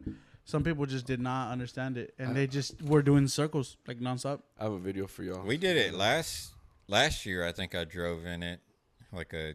some 0.48 0.64
people 0.64 0.86
just 0.86 1.04
did 1.06 1.20
not 1.20 1.50
understand 1.52 1.98
it, 1.98 2.14
and 2.18 2.30
I- 2.30 2.32
they 2.32 2.46
just 2.46 2.80
were 2.82 3.02
doing 3.02 3.28
circles 3.28 3.76
like 3.86 4.00
nonstop. 4.00 4.40
I 4.58 4.64
have 4.64 4.72
a 4.72 4.78
video 4.78 5.06
for 5.06 5.22
y'all. 5.22 5.44
We 5.44 5.58
did 5.58 5.76
it 5.76 5.92
last 5.92 6.54
last 6.88 7.26
year. 7.26 7.46
I 7.46 7.52
think 7.52 7.74
I 7.74 7.84
drove 7.84 8.24
in 8.24 8.42
it 8.42 8.60
like 9.12 9.34
a 9.34 9.54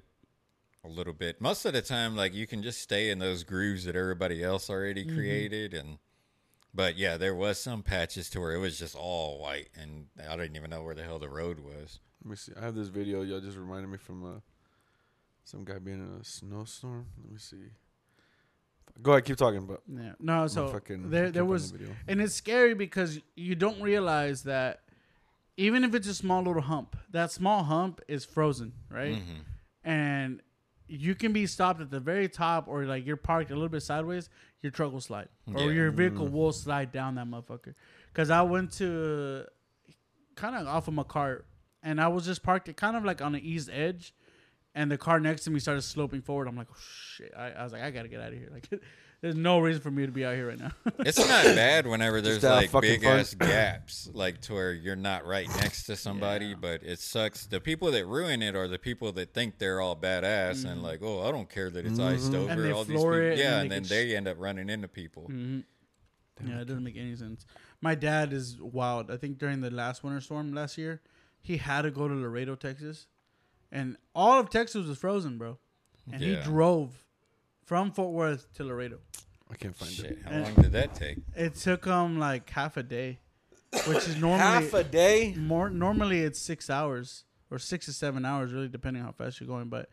a 0.86 0.88
little 0.90 1.14
bit. 1.14 1.42
Most 1.42 1.66
of 1.66 1.74
the 1.74 1.82
time, 1.82 2.16
like 2.16 2.34
you 2.36 2.46
can 2.46 2.62
just 2.62 2.80
stay 2.82 3.10
in 3.10 3.18
those 3.18 3.44
grooves 3.44 3.86
that 3.86 3.96
everybody 3.96 4.44
else 4.44 4.70
already 4.70 5.04
Mm-hmm. 5.04 5.16
created, 5.16 5.74
and 5.74 5.98
but 6.76 6.96
yeah, 6.96 7.18
there 7.18 7.34
was 7.36 7.60
some 7.60 7.82
patches 7.82 8.30
to 8.32 8.40
where 8.40 8.54
it 8.54 8.60
was 8.60 8.78
just 8.78 8.96
all 8.96 9.40
white, 9.40 9.70
and 9.76 10.08
I 10.30 10.36
didn't 10.38 10.56
even 10.58 10.70
know 10.70 10.84
where 10.84 10.94
the 10.96 11.04
hell 11.04 11.18
the 11.20 11.30
road 11.30 11.60
was. 11.60 12.00
Let 12.24 12.30
me 12.30 12.36
see. 12.36 12.52
I 12.56 12.62
have 12.62 12.76
this 12.76 12.90
video. 12.90 13.24
Y'all 13.24 13.40
just 13.42 13.58
reminded 13.58 13.90
me 13.90 13.98
from 13.98 14.24
uh, 14.24 14.40
some 15.44 15.66
guy 15.66 15.80
being 15.80 16.00
in 16.06 16.20
a 16.22 16.24
snowstorm. 16.24 17.08
Let 17.24 17.32
me 17.32 17.38
see. 17.40 17.72
Go 19.02 19.12
ahead, 19.14 19.26
keep 19.26 19.38
talking. 19.38 19.66
But 19.66 19.82
Yeah. 19.88 20.14
No, 20.20 20.48
so 20.48 20.68
fucking- 20.68 21.10
there 21.10 21.32
there 21.32 21.46
was 21.46 21.72
the 21.72 21.80
and 22.08 22.22
it's 22.22 22.34
scary 22.36 22.74
because 22.74 23.20
you 23.36 23.56
don't 23.56 23.82
realize 23.82 24.44
that 24.44 24.82
even 25.58 25.84
if 25.84 25.94
it's 25.96 26.08
a 26.08 26.14
small 26.14 26.42
little 26.44 26.62
hump, 26.62 26.96
that 27.12 27.32
small 27.32 27.64
hump 27.64 28.02
is 28.08 28.24
frozen, 28.26 28.74
right? 28.90 29.16
Mm-hmm. 29.16 29.42
And 29.84 30.42
you 30.88 31.16
can 31.16 31.34
be 31.34 31.46
stopped 31.48 31.82
at 31.82 31.90
the 31.90 32.00
very 32.00 32.28
top 32.30 32.68
or 32.68 32.86
like 32.86 33.06
you're 33.06 33.18
parked 33.18 33.50
a 33.52 33.54
little 33.56 33.70
bit 33.70 33.82
sideways, 33.82 34.30
your 34.62 34.72
truck 34.72 34.92
will 34.92 35.02
slide. 35.02 35.30
Or 35.54 35.64
Yeah. 35.64 35.72
your 35.72 35.92
vehicle 35.92 36.28
will 36.28 36.52
slide 36.52 36.92
down 36.92 37.16
that 37.16 37.28
motherfucker. 37.28 37.74
Cuz 38.14 38.30
I 38.30 38.42
went 38.44 38.72
to 38.74 39.46
kind 40.36 40.56
of 40.56 40.68
off 40.68 40.88
of 40.88 40.94
my 40.94 41.04
cart 41.04 41.46
and 41.82 42.00
I 42.00 42.08
was 42.08 42.26
just 42.26 42.44
parked 42.44 42.74
kind 42.76 42.96
of 42.96 43.04
like 43.04 43.22
on 43.22 43.32
the 43.34 43.50
east 43.50 43.70
edge 43.72 44.14
and 44.76 44.92
the 44.92 44.98
car 44.98 45.20
next 45.20 45.44
to 45.44 45.52
me 45.52 45.60
started 45.60 45.82
sloping 45.82 46.22
forward. 46.22 46.48
I'm 46.48 46.56
like, 46.56 46.68
oh, 46.72 46.78
shit. 47.16 47.34
I, 47.38 47.52
I 47.52 47.64
was 47.64 47.74
like, 47.74 47.84
I 47.84 47.92
gotta 47.92 48.08
get 48.08 48.22
out 48.22 48.34
of 48.34 48.40
here. 48.40 48.50
Like, 48.52 48.70
there's 49.22 49.36
no 49.36 49.60
reason 49.60 49.82
for 49.82 49.92
me 49.92 50.06
to 50.06 50.12
be 50.12 50.26
out 50.26 50.36
here 50.36 50.50
right 50.50 50.60
now. 50.60 50.72
It's 51.00 51.18
not 51.18 51.46
bad 51.46 51.88
whenever 51.88 52.22
there's 52.22 52.40
to 52.40 52.50
have 52.50 52.58
like 52.58 52.70
fucking 52.70 52.90
big 52.90 53.04
fun. 53.04 53.20
ass 53.20 53.34
gaps, 53.34 54.10
like 54.14 54.42
to 54.42 54.54
where 54.54 54.74
you're 54.74 54.96
not 54.96 55.26
right 55.26 55.48
next 55.62 55.84
to 55.84 55.96
somebody, 55.96 56.48
Yeah. 56.48 56.56
but 56.60 56.84
it 56.84 57.00
sucks. 57.00 57.46
The 57.46 57.60
people 57.60 57.92
that 57.92 58.06
ruin 58.06 58.42
it 58.42 58.56
are 58.56 58.68
the 58.68 58.80
people 58.80 59.12
that 59.14 59.34
think 59.34 59.60
they're 59.60 59.80
all 59.80 59.96
badass 59.96 60.66
and 60.66 60.84
like, 60.84 61.00
oh, 61.02 61.22
I 61.28 61.32
don't 61.32 61.50
care 61.50 61.70
that 61.70 61.86
it's 61.86 62.00
iced 62.00 62.34
over. 62.34 62.50
Mm-hmm. 62.50 62.52
And 62.52 62.64
they 62.64 62.72
all 62.72 62.84
these 62.84 63.00
floor 63.00 63.14
people, 63.14 63.32
it, 63.32 63.38
yeah, 63.38 63.54
and 63.54 63.62
and 63.62 63.72
then 63.72 63.82
get 63.84 63.90
they 63.90 64.16
end 64.16 64.28
up 64.28 64.38
running 64.40 64.70
into 64.70 64.88
people. 64.88 65.24
Mm-hmm. 65.24 65.60
Yeah, 66.50 66.62
it 66.62 66.66
doesn't 66.66 66.84
make 66.84 66.98
any 66.98 67.16
sense. 67.16 67.46
My 67.80 67.96
dad 67.96 68.34
is 68.34 68.60
wild. 68.60 69.12
I 69.12 69.18
think 69.18 69.38
during 69.38 69.62
the 69.62 69.70
last 69.72 70.04
winter 70.04 70.20
storm 70.20 70.54
last 70.54 70.78
year, 70.78 71.02
he 71.42 71.58
had 71.58 71.84
to 71.84 71.92
go 71.92 72.08
to 72.08 72.14
Laredo, 72.14 72.56
Texas, 72.56 73.08
and 73.74 73.98
all 74.16 74.40
of 74.40 74.50
Texas 74.50 74.88
was 74.88 74.98
frozen, 74.98 75.38
bro. 75.38 75.58
And 76.12 76.22
he 76.22 76.36
drove 76.38 77.04
from 77.66 77.92
Fort 77.92 78.14
Worth 78.14 78.54
to 78.54 78.64
Laredo. 78.64 79.00
I 79.52 79.56
can't 79.56 79.76
find 79.76 79.92
it. 79.92 79.96
Shit, 79.96 80.20
how 80.24 80.32
And- 80.32 80.44
long 80.46 80.54
did 80.56 80.72
that 80.72 80.96
take? 80.96 81.18
It 81.36 81.56
took 81.56 81.84
him 81.86 82.18
like 82.20 82.50
half 82.50 82.78
a 82.78 82.84
day, 82.84 83.20
which 83.88 84.08
is 84.08 84.16
normally 84.22 84.40
Half 84.40 84.74
a 84.74 84.84
day. 84.84 85.34
more. 85.38 85.70
Normally 85.70 86.22
it's 86.22 86.40
six 86.40 86.70
hours 86.70 87.24
or 87.52 87.60
six 87.60 87.86
to 87.88 87.94
seven 87.94 88.26
hours, 88.26 88.52
really 88.54 88.68
depending 88.70 89.02
on 89.04 89.08
how 89.08 89.12
fast 89.14 89.40
you're 89.40 89.48
going. 89.48 89.70
But 89.70 89.90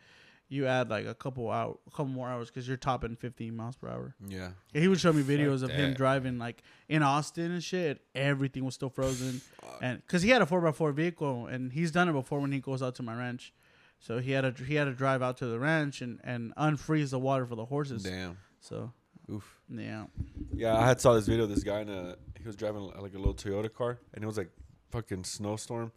you 0.49 0.67
add 0.67 0.91
like 0.91 1.07
a 1.07 1.15
couple 1.15 1.49
hour, 1.51 1.77
a 1.87 1.91
couple 1.91 2.07
more 2.07 2.29
hours 2.29 2.49
because 2.49 2.67
you're 2.67 2.77
topping 2.77 3.15
15 3.17 3.55
miles 3.55 3.77
per 3.77 3.89
hour. 3.89 4.15
Yeah. 4.27 4.51
Yeah, 4.73 4.81
he 4.81 4.89
would 4.89 4.99
show 4.99 5.13
me 5.13 5.23
videos 5.23 5.63
of 5.63 5.71
him 5.71 5.95
driving 5.95 6.39
like 6.39 6.63
in 6.89 7.03
Austin 7.05 7.53
and 7.53 7.63
shit. 7.63 8.01
Everything 8.17 8.65
was 8.65 8.75
still 8.75 8.91
frozen, 8.91 9.41
and 9.81 10.01
because 10.05 10.23
he 10.23 10.31
had 10.31 10.43
a 10.43 10.47
four 10.47 10.67
x 10.67 10.77
four 10.77 10.91
vehicle, 10.93 11.47
and 11.47 11.73
he's 11.73 11.93
done 11.93 12.09
it 12.09 12.13
before 12.15 12.41
when 12.41 12.51
he 12.51 12.59
goes 12.61 12.83
out 12.83 12.97
to 12.97 13.03
my 13.05 13.15
ranch. 13.17 13.53
So 14.01 14.19
he 14.19 14.33
had 14.33 14.57
to 14.57 14.65
he 14.65 14.75
had 14.75 14.85
to 14.85 14.93
drive 14.95 15.23
out 15.23 15.37
to 15.39 15.47
the 15.47 15.59
ranch 15.59 16.01
and 16.01 16.21
and 16.25 16.55
unfreeze 16.57 17.11
the 17.11 17.19
water 17.19 17.47
for 17.47 17.55
the 17.55 17.67
horses. 17.67 18.03
Damn. 18.03 18.39
So 18.61 18.93
Oof. 19.31 19.61
yeah, 19.69 20.07
Yeah, 20.53 20.77
I 20.77 20.87
had 20.87 21.01
saw 21.01 21.15
this 21.15 21.27
video. 21.27 21.45
of 21.45 21.51
This 21.51 21.63
guy 21.63 21.81
in 21.83 21.89
a 21.91 22.17
he 22.39 22.47
was 22.47 22.57
driving 22.57 22.91
like 22.99 23.15
a 23.15 23.19
little 23.19 23.35
Toyota 23.35 23.73
car, 23.73 23.99
and 24.15 24.25
it 24.25 24.27
was 24.27 24.39
like 24.39 24.51
fucking 24.91 25.25
snowstorm, 25.25 25.93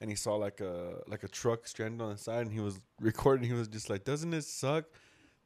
and 0.00 0.10
he 0.10 0.16
saw 0.16 0.34
like 0.34 0.60
a 0.60 1.00
like 1.06 1.22
a 1.22 1.28
truck 1.28 1.66
stranded 1.68 2.02
on 2.02 2.10
the 2.10 2.18
side, 2.18 2.42
and 2.42 2.52
he 2.52 2.60
was 2.60 2.80
recording. 3.00 3.48
He 3.48 3.54
was 3.54 3.68
just 3.68 3.88
like, 3.88 4.04
"Doesn't 4.04 4.34
it 4.34 4.42
suck 4.44 4.86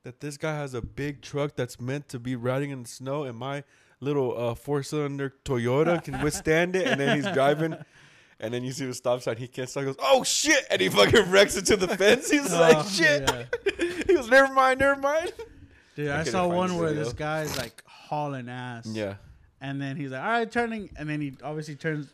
that 0.02 0.20
this 0.20 0.38
guy 0.38 0.54
has 0.54 0.72
a 0.72 0.80
big 0.80 1.20
truck 1.20 1.54
that's 1.54 1.78
meant 1.78 2.08
to 2.08 2.18
be 2.18 2.34
riding 2.34 2.70
in 2.70 2.82
the 2.84 2.88
snow, 2.88 3.24
and 3.24 3.36
my 3.36 3.62
little 4.00 4.36
uh, 4.36 4.54
four 4.54 4.82
cylinder 4.82 5.34
Toyota 5.44 6.02
can 6.02 6.22
withstand 6.22 6.74
it?" 6.74 6.86
And 6.86 6.98
then 6.98 7.16
he's 7.16 7.30
driving. 7.32 7.76
And 8.40 8.52
then 8.54 8.64
you 8.64 8.72
see 8.72 8.86
the 8.86 8.94
stop 8.94 9.20
sign. 9.22 9.36
He 9.36 9.46
can't 9.48 9.68
stop. 9.68 9.82
He 9.82 9.86
goes, 9.86 9.96
"Oh 10.00 10.24
shit!" 10.24 10.64
And 10.70 10.80
he 10.80 10.88
fucking 10.88 11.30
wrecks 11.30 11.56
into 11.56 11.76
the 11.76 11.88
fence. 11.88 12.30
He's 12.30 12.52
Oh, 12.52 12.60
like, 12.60 12.86
"Shit!" 12.88 13.28
yeah. 13.28 13.84
he 14.06 14.14
goes, 14.14 14.30
"Never 14.30 14.52
mind, 14.52 14.80
never 14.80 14.98
mind." 15.00 15.32
dude, 15.96 16.08
I 16.10 16.20
I, 16.20 16.24
saw 16.24 16.46
one 16.48 16.76
where 16.78 16.88
video. 16.88 17.04
this 17.04 17.12
guy's 17.12 17.56
like 17.58 17.82
hauling 17.86 18.48
ass. 18.48 18.86
Yeah. 18.86 19.14
and 19.60 19.80
then 19.80 19.96
he's 19.96 20.10
like, 20.10 20.22
"All 20.22 20.30
right, 20.30 20.50
turning," 20.50 20.90
and 20.96 21.08
then 21.08 21.20
he 21.20 21.34
obviously 21.42 21.76
turns 21.76 22.08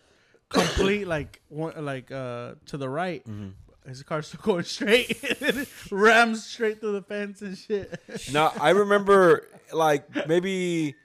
complete 0.49 1.07
like 1.17 1.41
one, 1.49 1.73
like 1.85 2.11
uh 2.11 2.55
to 2.67 2.77
the 2.77 2.89
right. 2.89 3.25
Mm-hmm. 3.25 3.89
His 3.89 4.03
car's 4.03 4.27
still 4.27 4.41
going 4.43 4.65
straight, 4.65 5.17
rams 5.93 6.45
straight 6.45 6.81
through 6.81 6.93
the 6.93 7.03
fence 7.03 7.41
and 7.43 7.57
shit. 7.57 8.01
Now 8.33 8.53
I 8.61 8.71
remember 8.71 9.47
like 9.73 10.27
maybe 10.27 10.97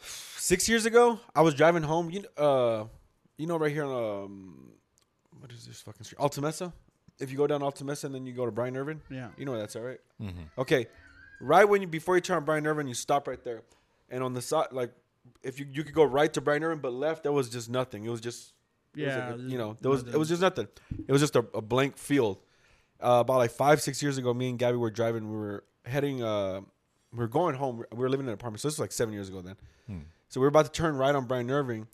six 0.00 0.68
years 0.68 0.86
ago, 0.86 1.18
I 1.34 1.42
was 1.42 1.54
driving 1.54 1.82
home. 1.82 2.10
You 2.10 2.24
uh, 2.36 2.84
you 3.38 3.46
know, 3.46 3.56
right 3.56 3.72
here 3.72 3.84
on 3.84 4.24
um, 4.24 4.72
what 5.40 5.52
is 5.52 5.66
this 5.66 5.80
fucking 5.80 6.04
street? 6.04 6.18
Altamesa. 6.18 6.72
If 7.18 7.30
you 7.30 7.36
go 7.36 7.46
down 7.46 7.60
Altamesa 7.60 8.04
and 8.04 8.14
then 8.14 8.26
you 8.26 8.32
go 8.32 8.46
to 8.46 8.50
Bryant 8.52 8.76
Irvin, 8.76 9.00
Yeah. 9.10 9.28
you 9.36 9.44
know 9.44 9.52
where 9.52 9.60
that's 9.60 9.76
all 9.76 9.82
right. 9.82 10.00
Mm-hmm. 10.20 10.42
Okay, 10.58 10.86
right 11.40 11.64
when 11.68 11.82
you 11.82 11.88
before 11.88 12.14
you 12.16 12.20
turn 12.20 12.38
on 12.38 12.44
Bryant 12.44 12.66
Irvin, 12.66 12.86
you 12.88 12.94
stop 12.94 13.28
right 13.28 13.42
there, 13.44 13.62
and 14.10 14.22
on 14.24 14.32
the 14.34 14.42
side, 14.42 14.68
like 14.72 14.92
if 15.42 15.58
you 15.60 15.66
you 15.70 15.84
could 15.84 15.94
go 15.94 16.04
right 16.04 16.32
to 16.32 16.40
Bryant 16.40 16.64
Irvin, 16.64 16.78
but 16.80 16.92
left 16.92 17.22
there 17.24 17.32
was 17.32 17.48
just 17.48 17.68
nothing. 17.70 18.04
It 18.04 18.10
was 18.10 18.20
just 18.20 18.52
it 18.96 19.04
was 19.04 19.14
Yeah, 19.14 19.30
like 19.30 19.38
a- 19.38 19.42
you 19.42 19.58
know 19.58 19.76
there 19.80 19.90
was 19.90 20.02
it 20.02 20.16
was 20.16 20.28
just 20.28 20.40
nothing. 20.42 20.68
It 21.06 21.12
was 21.12 21.20
just 21.20 21.36
a, 21.36 21.44
a 21.54 21.60
blank 21.62 21.96
field. 21.98 22.38
Uh, 23.00 23.18
about 23.20 23.38
like 23.38 23.50
five 23.50 23.80
six 23.82 24.00
years 24.02 24.16
ago, 24.16 24.32
me 24.32 24.48
and 24.48 24.58
Gabby 24.58 24.76
were 24.78 24.90
driving. 24.90 25.28
We 25.30 25.36
were 25.36 25.64
heading. 25.84 26.22
Uh, 26.22 26.60
we 27.12 27.18
were 27.18 27.28
going 27.28 27.54
home. 27.56 27.84
We 27.92 27.98
were 27.98 28.08
living 28.08 28.26
in 28.26 28.28
an 28.28 28.34
apartment. 28.34 28.60
So 28.60 28.68
this 28.68 28.74
was 28.76 28.80
like 28.80 28.92
seven 28.92 29.12
years 29.12 29.28
ago 29.28 29.40
then. 29.42 29.56
So 30.28 30.40
we 30.40 30.44
were 30.44 30.48
about 30.48 30.64
to 30.64 30.70
turn 30.72 30.96
right 30.96 31.14
on 31.14 31.26
Brian 31.26 31.50
Irving, 31.50 31.86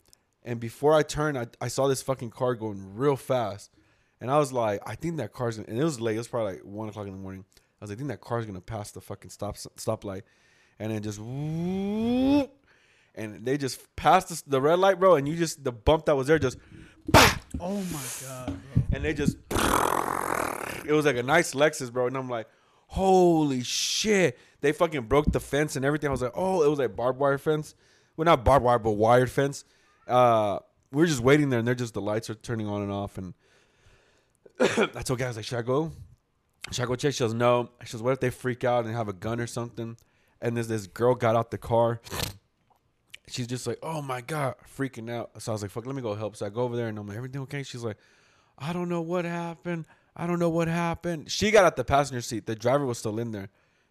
and 0.43 0.59
before 0.59 0.93
I 0.93 1.03
turned, 1.03 1.37
I, 1.37 1.47
I 1.61 1.67
saw 1.67 1.87
this 1.87 2.01
fucking 2.01 2.31
car 2.31 2.55
going 2.55 2.95
real 2.95 3.15
fast, 3.15 3.71
and 4.21 4.29
I 4.31 4.37
was 4.37 4.51
like, 4.53 4.81
I 4.85 4.95
think 4.95 5.17
that 5.17 5.33
car's 5.33 5.57
gonna. 5.57 5.69
And 5.69 5.79
it 5.79 5.83
was 5.83 5.99
late. 5.99 6.15
It 6.15 6.19
was 6.19 6.27
probably 6.27 6.53
like 6.53 6.63
one 6.63 6.89
o'clock 6.89 7.07
in 7.07 7.13
the 7.13 7.19
morning. 7.19 7.45
I 7.55 7.83
was 7.83 7.89
like, 7.89 7.97
I 7.97 7.99
think 7.99 8.09
that 8.09 8.21
car's 8.21 8.45
gonna 8.45 8.61
pass 8.61 8.91
the 8.91 9.01
fucking 9.01 9.29
stop 9.29 9.55
stoplight, 9.57 10.23
and 10.79 10.91
then 10.91 11.01
just. 11.01 11.19
whoop, 11.19 12.51
and 13.15 13.45
they 13.45 13.57
just 13.57 13.95
passed 13.95 14.29
the, 14.29 14.41
the 14.49 14.61
red 14.61 14.79
light, 14.79 14.99
bro, 14.99 15.15
and 15.15 15.27
you 15.27 15.35
just 15.35 15.63
the 15.63 15.71
bump 15.71 16.05
that 16.05 16.15
was 16.15 16.27
there 16.27 16.39
just, 16.39 16.57
Oh 17.59 17.81
my 17.91 18.01
god, 18.21 18.47
bro. 18.47 18.83
and 18.93 19.03
they 19.03 19.13
just. 19.13 19.37
It 20.85 20.93
was 20.93 21.05
like 21.05 21.17
a 21.17 21.23
nice 21.23 21.53
Lexus, 21.53 21.91
bro, 21.91 22.07
and 22.07 22.17
I'm 22.17 22.29
like, 22.29 22.47
holy 22.87 23.61
shit! 23.61 24.37
They 24.61 24.71
fucking 24.71 25.03
broke 25.03 25.31
the 25.31 25.39
fence 25.39 25.75
and 25.75 25.85
everything. 25.85 26.07
I 26.07 26.11
was 26.11 26.21
like, 26.21 26.31
oh, 26.35 26.63
it 26.63 26.69
was 26.69 26.79
like 26.79 26.95
barbed 26.95 27.19
wire 27.19 27.37
fence. 27.37 27.75
Well, 28.17 28.25
not 28.25 28.43
barbed 28.43 28.65
wire, 28.65 28.79
but 28.79 28.91
wired 28.91 29.29
fence. 29.29 29.65
Uh, 30.09 30.59
we 30.91 31.03
are 31.03 31.07
just 31.07 31.21
waiting 31.21 31.49
there, 31.49 31.59
and 31.59 31.67
they're 31.67 31.75
just 31.75 31.93
the 31.93 32.01
lights 32.01 32.29
are 32.29 32.35
turning 32.35 32.67
on 32.67 32.81
and 32.81 32.91
off, 32.91 33.17
and 33.17 33.33
I 34.59 35.03
told 35.03 35.19
guys, 35.19 35.21
I 35.21 35.27
was 35.27 35.35
like, 35.37 35.45
should 35.45 35.59
I 35.59 35.61
go? 35.61 35.91
Should 36.71 36.83
I 36.83 36.85
go 36.85 36.95
check? 36.95 37.13
She 37.13 37.23
goes, 37.23 37.33
no. 37.33 37.69
She 37.85 37.93
goes, 37.93 38.03
what 38.03 38.11
if 38.11 38.19
they 38.19 38.29
freak 38.29 38.63
out 38.63 38.85
and 38.85 38.93
have 38.93 39.07
a 39.07 39.13
gun 39.13 39.39
or 39.39 39.47
something? 39.47 39.95
And 40.41 40.55
there's 40.55 40.67
this 40.67 40.87
girl 40.87 41.15
got 41.15 41.35
out 41.35 41.51
the 41.51 41.57
car. 41.57 42.01
She's 43.27 43.47
just 43.47 43.67
like, 43.67 43.77
oh 43.83 44.01
my 44.01 44.21
god, 44.21 44.55
freaking 44.77 45.09
out. 45.09 45.29
So 45.41 45.51
I 45.51 45.53
was 45.53 45.61
like, 45.61 45.71
fuck, 45.71 45.85
let 45.85 45.95
me 45.95 46.01
go 46.01 46.15
help. 46.15 46.35
So 46.35 46.45
I 46.45 46.49
go 46.49 46.63
over 46.63 46.75
there 46.75 46.87
and 46.87 46.97
I'm 46.97 47.07
like, 47.07 47.15
everything 47.15 47.41
okay? 47.41 47.63
She's 47.63 47.83
like, 47.83 47.97
I 48.57 48.73
don't 48.73 48.89
know 48.89 49.01
what 49.01 49.23
happened. 49.23 49.85
I 50.15 50.25
don't 50.27 50.39
know 50.39 50.49
what 50.49 50.67
happened. 50.67 51.31
She 51.31 51.51
got 51.51 51.63
out 51.63 51.75
the 51.75 51.85
passenger 51.85 52.21
seat. 52.21 52.47
The 52.47 52.55
driver 52.55 52.85
was 52.85 52.97
still 52.97 53.19
in 53.19 53.31
there. 53.31 53.49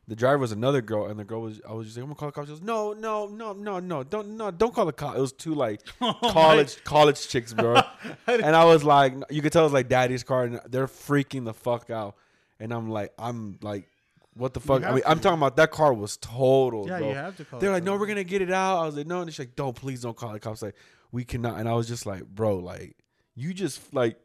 The 0.09 0.17
driver 0.17 0.39
was 0.39 0.53
another 0.53 0.81
girl, 0.81 1.05
and 1.07 1.21
the 1.21 1.25
girl 1.25 1.43
was. 1.43 1.61
I 1.69 1.75
was 1.75 1.87
just 1.87 1.99
like, 1.99 2.03
I'm 2.03 2.09
gonna 2.09 2.17
call 2.17 2.29
the 2.29 2.33
cops. 2.33 2.49
She 2.49 2.55
goes, 2.55 2.63
No, 2.63 2.95
no, 2.95 3.27
no, 3.27 3.53
no, 3.53 3.79
no, 3.79 4.03
don't, 4.03 4.39
no, 4.39 4.51
don't 4.51 4.75
call 4.75 4.87
the 4.87 4.93
cop. 4.93 5.15
It 5.15 5.21
was 5.21 5.33
two 5.33 5.55
like 5.55 5.83
oh 6.01 6.15
college, 6.15 6.83
college 6.83 7.29
chicks, 7.29 7.53
bro. 7.53 7.83
and 8.27 8.57
I 8.57 8.65
was 8.65 8.85
like, 8.85 9.13
you 9.29 9.43
could 9.43 9.53
tell 9.53 9.63
it 9.63 9.67
was 9.67 9.75
like 9.75 9.89
daddy's 9.89 10.25
car, 10.25 10.45
and 10.45 10.61
they're 10.67 10.87
freaking 10.87 11.45
the 11.45 11.53
fuck 11.53 11.91
out. 11.91 12.17
And 12.59 12.73
I'm 12.73 12.89
like, 12.89 13.13
I'm 13.19 13.59
like, 13.61 13.87
what 14.33 14.55
the 14.55 14.61
fuck? 14.61 14.83
I 14.83 14.93
mean, 14.93 15.03
to. 15.03 15.11
I'm 15.11 15.21
talking 15.21 15.39
about 15.39 15.57
that 15.57 15.73
car 15.73 15.93
was 15.93 16.17
total. 16.17 16.89
Yeah, 16.89 17.01
bro. 17.01 17.09
you 17.11 17.15
have 17.15 17.37
to 17.37 17.45
call. 17.45 17.61
They're 17.61 17.69
the 17.69 17.75
like, 17.75 17.85
no, 17.85 17.99
we're 17.99 18.07
gonna 18.07 18.25
get 18.25 18.41
it 18.41 18.51
out. 18.51 18.79
I 18.79 18.87
was 18.87 18.97
like, 18.97 19.07
no, 19.07 19.21
and 19.21 19.31
she's 19.31 19.41
like, 19.41 19.57
don't, 19.57 19.77
please 19.77 20.01
don't 20.01 20.17
call 20.17 20.33
the 20.33 20.41
cops. 20.41 20.63
Like, 20.63 20.77
we 21.13 21.25
cannot. 21.25 21.61
And 21.61 21.69
I 21.69 21.75
was 21.75 21.87
just 21.87 22.07
like, 22.07 22.25
bro, 22.25 22.57
like, 22.57 22.97
you 23.35 23.53
just 23.53 23.93
like, 23.93 24.19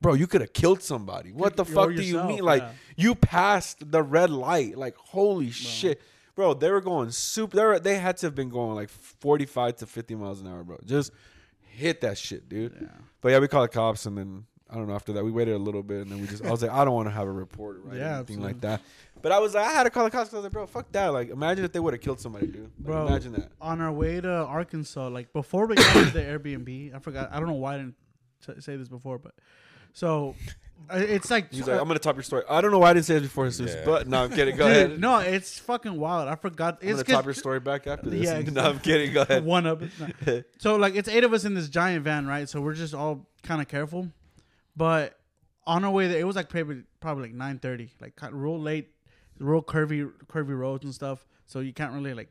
bro, 0.00 0.14
you 0.14 0.26
could 0.26 0.40
have 0.40 0.52
killed 0.52 0.82
somebody. 0.82 1.32
What 1.32 1.56
the 1.56 1.64
fuck 1.64 1.94
do 1.94 2.02
you 2.02 2.22
mean? 2.24 2.40
Like, 2.40 2.62
yeah. 2.62 2.72
you 2.96 3.14
passed 3.14 3.90
the 3.90 4.02
red 4.02 4.30
light. 4.30 4.76
Like, 4.76 4.96
holy 4.96 5.50
shit, 5.50 6.00
bro. 6.34 6.54
They 6.54 6.70
were 6.70 6.80
going 6.80 7.10
super. 7.10 7.56
They 7.56 7.64
were, 7.64 7.78
they 7.78 7.98
had 7.98 8.16
to 8.18 8.26
have 8.26 8.34
been 8.34 8.50
going 8.50 8.74
like 8.74 8.88
45 8.90 9.76
to 9.76 9.86
50 9.86 10.14
miles 10.14 10.40
an 10.40 10.48
hour, 10.48 10.64
bro. 10.64 10.78
Just 10.84 11.12
hit 11.62 12.00
that 12.02 12.18
shit, 12.18 12.48
dude. 12.48 12.76
Yeah. 12.80 12.88
But 13.20 13.30
yeah, 13.30 13.38
we 13.38 13.48
called 13.48 13.64
the 13.64 13.72
cops, 13.72 14.06
and 14.06 14.16
then 14.16 14.44
I 14.68 14.74
don't 14.74 14.88
know. 14.88 14.94
After 14.94 15.12
that, 15.12 15.24
we 15.24 15.30
waited 15.30 15.54
a 15.54 15.58
little 15.58 15.82
bit, 15.82 16.02
and 16.02 16.10
then 16.10 16.20
we 16.20 16.26
just. 16.26 16.44
I 16.44 16.50
was 16.50 16.62
like, 16.62 16.72
I 16.72 16.84
don't 16.84 16.94
want 16.94 17.06
to 17.06 17.12
have 17.12 17.28
a 17.28 17.32
report, 17.32 17.82
right? 17.84 17.98
Yeah, 17.98 18.16
anything 18.16 18.42
like 18.42 18.60
that. 18.62 18.80
But 19.22 19.32
I 19.32 19.38
was 19.38 19.54
like, 19.54 19.66
I 19.66 19.72
had 19.72 19.84
to 19.84 19.90
call 19.90 20.04
the 20.04 20.10
cops. 20.10 20.32
I 20.32 20.36
was 20.36 20.44
like, 20.44 20.52
bro, 20.52 20.66
fuck 20.66 20.90
that. 20.92 21.08
Like, 21.08 21.30
imagine 21.30 21.64
if 21.64 21.72
they 21.72 21.80
would 21.80 21.94
have 21.94 22.00
killed 22.00 22.20
somebody, 22.20 22.46
dude. 22.46 22.62
Like, 22.62 22.78
Bro, 22.78 23.06
imagine 23.06 23.32
that. 23.32 23.50
On 23.60 23.80
our 23.80 23.92
way 23.92 24.20
to 24.20 24.28
Arkansas, 24.28 25.08
like 25.08 25.32
before 25.32 25.66
we 25.66 25.76
got 25.76 25.92
to 25.92 26.10
the 26.10 26.20
Airbnb, 26.20 26.94
I 26.94 26.98
forgot. 26.98 27.30
I 27.32 27.38
don't 27.38 27.48
know 27.48 27.54
why 27.54 27.74
I 27.74 27.78
didn't 27.78 27.94
t- 28.44 28.60
say 28.60 28.76
this 28.76 28.88
before, 28.88 29.18
but 29.18 29.34
so 29.96 30.34
uh, 30.90 30.98
it's 30.98 31.30
like, 31.30 31.50
He's 31.50 31.66
like, 31.66 31.80
I'm 31.80 31.86
gonna 31.88 31.98
top 31.98 32.16
your 32.16 32.22
story. 32.22 32.42
I 32.50 32.60
don't 32.60 32.70
know 32.70 32.78
why 32.78 32.90
I 32.90 32.92
didn't 32.92 33.06
say 33.06 33.16
it 33.16 33.22
before, 33.22 33.46
Jesus, 33.46 33.74
Yeah. 33.74 33.82
but 33.86 34.06
no, 34.06 34.24
I'm 34.24 34.30
kidding. 34.30 34.54
Go 34.56 34.68
Dude, 34.68 34.76
ahead. 34.90 35.00
no, 35.00 35.18
it's 35.18 35.58
fucking 35.58 35.98
wild. 35.98 36.28
I 36.28 36.34
forgot. 36.36 36.78
I'm 36.82 36.88
It's 36.88 36.92
gonna 37.02 37.04
'cause- 37.04 37.14
top 37.14 37.24
your 37.24 37.34
story 37.34 37.60
back 37.60 37.86
after 37.86 38.10
this. 38.10 38.20
Yeah, 38.22 38.40
no, 38.52 38.62
I'm 38.62 38.78
kidding. 38.78 39.12
Go 39.14 39.22
ahead. 39.22 39.44
one 39.44 39.66
up. 39.66 39.80
no. 40.26 40.42
So 40.58 40.76
like 40.76 40.94
it's 40.94 41.08
eight 41.08 41.24
of 41.24 41.32
us 41.32 41.44
in 41.44 41.54
this 41.54 41.68
giant 41.68 42.04
van, 42.04 42.26
right? 42.26 42.48
So 42.48 42.60
we're 42.60 42.74
just 42.74 42.94
all 42.94 43.26
kind 43.42 43.60
of 43.62 43.68
careful. 43.68 44.08
But 44.76 45.18
on 45.66 45.84
our 45.84 45.90
way 45.90 46.06
there, 46.08 46.20
it 46.20 46.26
was 46.26 46.36
like 46.36 46.48
probably 46.50 46.82
probably 47.00 47.24
like 47.24 47.34
nine 47.34 47.58
thirty, 47.58 47.90
like 48.00 48.14
kind 48.16 48.32
of 48.34 48.40
real 48.40 48.60
late, 48.60 48.90
real 49.38 49.62
curvy 49.62 50.08
curvy 50.28 50.56
roads 50.56 50.84
and 50.84 50.94
stuff. 50.94 51.24
so 51.46 51.60
you 51.60 51.72
can't 51.72 51.92
really 51.94 52.14
like. 52.14 52.28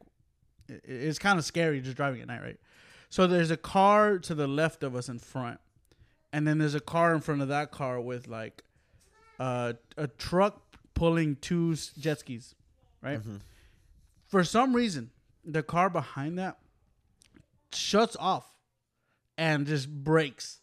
It, 0.69 0.82
it's 0.86 1.19
kind 1.19 1.38
of 1.39 1.45
scary 1.45 1.82
just 1.82 1.97
driving 1.97 2.21
at 2.21 2.28
night, 2.28 2.41
right? 2.41 2.58
So 3.10 3.28
there's 3.28 3.51
a 3.51 3.58
car 3.58 4.19
to 4.19 4.36
the 4.36 4.47
left 4.47 4.84
of 4.84 4.95
us 4.95 5.10
in 5.10 5.19
front, 5.19 5.60
and 6.36 6.45
then 6.45 6.58
there's 6.58 6.76
a 6.76 6.82
car 6.82 7.15
in 7.15 7.21
front 7.21 7.41
of 7.41 7.48
that 7.48 7.71
car 7.71 7.98
with 8.02 8.28
like 8.28 8.62
uh, 9.39 9.71
a 9.95 10.08
truck 10.08 10.62
pulling 10.93 11.38
two 11.38 11.74
jet 11.98 12.19
skis, 12.19 12.56
right? 13.02 13.21
For 14.28 14.43
some 14.43 14.76
reason, 14.76 15.12
the 15.45 15.63
car 15.63 15.89
behind 15.89 16.38
that 16.38 16.58
shuts 17.71 18.17
off 18.19 18.45
and 19.38 19.65
just 19.65 19.89
breaks, 19.89 20.60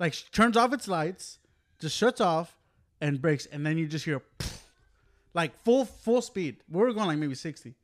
like 0.00 0.16
turns 0.32 0.56
off 0.56 0.72
its 0.72 0.88
lights, 0.88 1.38
just 1.78 1.96
shuts 1.96 2.20
off 2.20 2.56
and 3.00 3.22
breaks, 3.22 3.46
and 3.46 3.64
then 3.64 3.78
you 3.78 3.86
just 3.86 4.04
hear 4.04 4.20
like 5.32 5.56
full 5.62 5.84
full 5.84 6.22
speed. 6.22 6.56
We 6.68 6.80
were 6.80 6.92
going 6.92 7.06
like 7.06 7.18
maybe 7.18 7.36
sixty. 7.36 7.74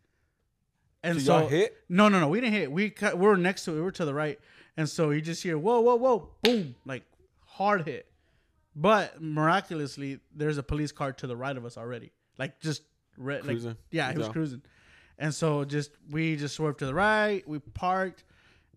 And 1.04 1.20
So 1.20 1.42
so, 1.42 1.46
hit? 1.46 1.76
No, 1.88 2.08
no, 2.08 2.18
no. 2.18 2.28
We 2.28 2.40
didn't 2.40 2.54
hit. 2.54 2.72
We 2.72 2.90
cut, 2.90 3.16
we 3.16 3.24
were 3.24 3.36
next 3.36 3.66
to 3.66 3.72
it. 3.72 3.74
We 3.74 3.82
were 3.82 3.92
to 3.92 4.04
the 4.04 4.14
right, 4.14 4.40
and 4.76 4.88
so 4.88 5.10
you 5.10 5.20
just 5.20 5.42
hear 5.42 5.56
whoa, 5.58 5.80
whoa, 5.80 5.96
whoa, 5.96 6.28
boom, 6.42 6.74
like 6.84 7.02
hard 7.46 7.84
hit. 7.86 8.06
But 8.76 9.22
miraculously, 9.22 10.18
there's 10.34 10.58
a 10.58 10.62
police 10.62 10.90
car 10.90 11.12
to 11.12 11.26
the 11.26 11.36
right 11.36 11.56
of 11.56 11.64
us 11.64 11.76
already, 11.76 12.10
like 12.38 12.60
just 12.60 12.82
re- 13.16 13.36
like 13.36 13.44
Cruising? 13.44 13.76
yeah, 13.90 14.10
he 14.10 14.18
was 14.18 14.28
cruising, 14.28 14.62
and 15.18 15.32
so 15.32 15.64
just 15.64 15.92
we 16.10 16.34
just 16.36 16.56
swerved 16.56 16.80
to 16.80 16.86
the 16.86 16.94
right. 16.94 17.46
We 17.46 17.60
parked, 17.60 18.24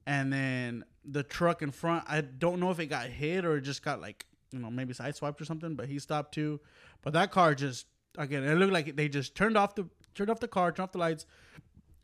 and 0.06 0.32
then 0.32 0.86
the 1.04 1.24
truck 1.24 1.62
in 1.62 1.72
front. 1.72 2.04
I 2.08 2.22
don't 2.22 2.60
know 2.60 2.70
if 2.70 2.80
it 2.80 2.88
got 2.88 3.08
hit 3.08 3.44
or 3.46 3.58
it 3.58 3.62
just 3.62 3.82
got 3.82 4.02
like 4.02 4.26
you 4.52 4.60
know 4.60 4.70
maybe 4.70 4.94
sideswiped 4.94 5.42
or 5.42 5.46
something, 5.46 5.74
but 5.74 5.88
he 5.88 5.98
stopped 5.98 6.34
too. 6.34 6.60
But 7.02 7.14
that 7.14 7.32
car 7.32 7.56
just 7.56 7.88
again, 8.18 8.44
it 8.44 8.56
looked 8.56 8.74
like 8.74 8.96
they 8.96 9.10
just 9.10 9.34
turned 9.34 9.58
off 9.58 9.74
the 9.74 9.88
turned 10.14 10.30
off 10.30 10.40
the 10.40 10.48
car, 10.48 10.72
turned 10.72 10.84
off 10.84 10.92
the 10.92 11.00
lights, 11.00 11.26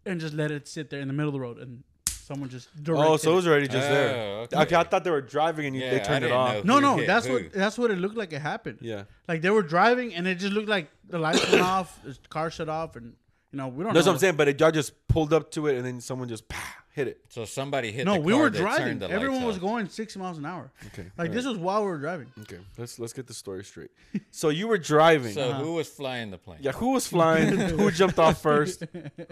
and 0.06 0.20
just 0.20 0.34
let 0.34 0.50
it 0.50 0.68
sit 0.68 0.90
there 0.90 1.00
in 1.00 1.08
the 1.08 1.14
middle 1.14 1.30
of 1.30 1.34
the 1.34 1.40
road, 1.40 1.60
and 1.60 1.84
someone 2.24 2.50
just 2.50 2.70
Oh, 2.88 3.18
so 3.18 3.32
it 3.34 3.36
was 3.36 3.48
already 3.48 3.68
just 3.68 3.88
Oh, 3.88 3.94
there. 3.94 4.16
okay. 4.44 4.58
Okay. 4.62 4.76
I 4.76 4.84
thought 4.84 5.04
they 5.04 5.12
were 5.12 5.22
driving 5.22 5.66
and 5.68 5.76
you, 5.76 5.82
Yeah, 5.84 5.92
they 5.92 6.02
I 6.02 6.04
turned 6.04 6.26
it 6.26 6.30
didn't 6.30 6.38
off. 6.40 6.64
know. 6.66 6.80
No, 6.80 6.92
no, 6.92 6.98
hit 6.98 7.08
that's 7.08 7.26
who? 7.28 7.34
what 7.34 7.52
that's 7.54 7.78
what 7.78 7.92
it 7.92 7.98
looked 7.98 8.16
like 8.18 8.34
it 8.34 8.40
happened. 8.42 8.80
Yeah. 8.82 9.04
Like 9.28 9.42
they 9.42 9.50
were 9.50 9.64
driving 9.64 10.14
and 10.16 10.28
it 10.28 10.36
just 10.36 10.54
looked 10.54 10.70
like 10.70 10.90
the 11.10 11.20
lights 11.20 11.50
went 11.52 11.64
off, 11.76 12.00
the 12.04 12.18
car 12.30 12.50
shut 12.50 12.70
off, 12.70 12.96
and 12.96 13.14
you 13.52 13.58
know 13.58 13.68
we 13.68 13.84
don't. 13.84 13.94
That's 13.94 14.06
know. 14.06 14.12
what 14.14 14.16
I'm 14.16 14.20
saying. 14.20 14.36
But 14.36 14.48
it, 14.48 14.60
y'all 14.60 14.72
just 14.72 15.08
pulled 15.08 15.34
up 15.34 15.52
to 15.52 15.68
it 15.68 15.78
and 15.78 15.86
then 15.86 16.02
someone 16.02 16.28
just 16.28 16.48
pah, 16.48 16.58
hit 16.94 17.08
it. 17.08 17.20
So 17.30 17.44
somebody 17.46 17.92
hit. 17.92 18.06
No, 18.06 18.14
the 18.14 18.22
we 18.22 18.34
car 18.34 18.42
were 18.44 18.50
that 18.50 18.58
driving. 18.58 18.86
turned 18.86 19.02
the 19.02 19.10
Everyone 19.10 19.44
was 19.44 19.56
off. 19.58 19.62
going 19.62 19.90
60 19.90 20.20
miles 20.20 20.38
an 20.38 20.46
hour. 20.46 20.72
Okay. 20.88 21.08
Like 21.18 21.32
this 21.32 21.46
was 21.46 21.58
while 21.58 21.82
we 21.82 21.88
were 21.90 21.98
driving. 21.98 22.28
Okay. 22.42 22.60
Let's 22.78 23.00
let's 23.00 23.14
get 23.14 23.28
the 23.28 23.34
story 23.34 23.64
straight. 23.64 23.92
So 24.32 24.50
you 24.50 24.68
were 24.68 24.78
driving. 24.78 25.34
So 25.34 25.52
who 25.54 25.74
was 25.74 25.90
flying 25.90 26.32
the 26.32 26.38
plane? 26.38 26.60
yeah. 26.62 26.72
Who 26.74 26.92
was 26.92 27.06
flying? 27.08 27.58
who 27.80 27.92
jumped 27.92 28.20
off 28.20 28.42
first? 28.42 28.84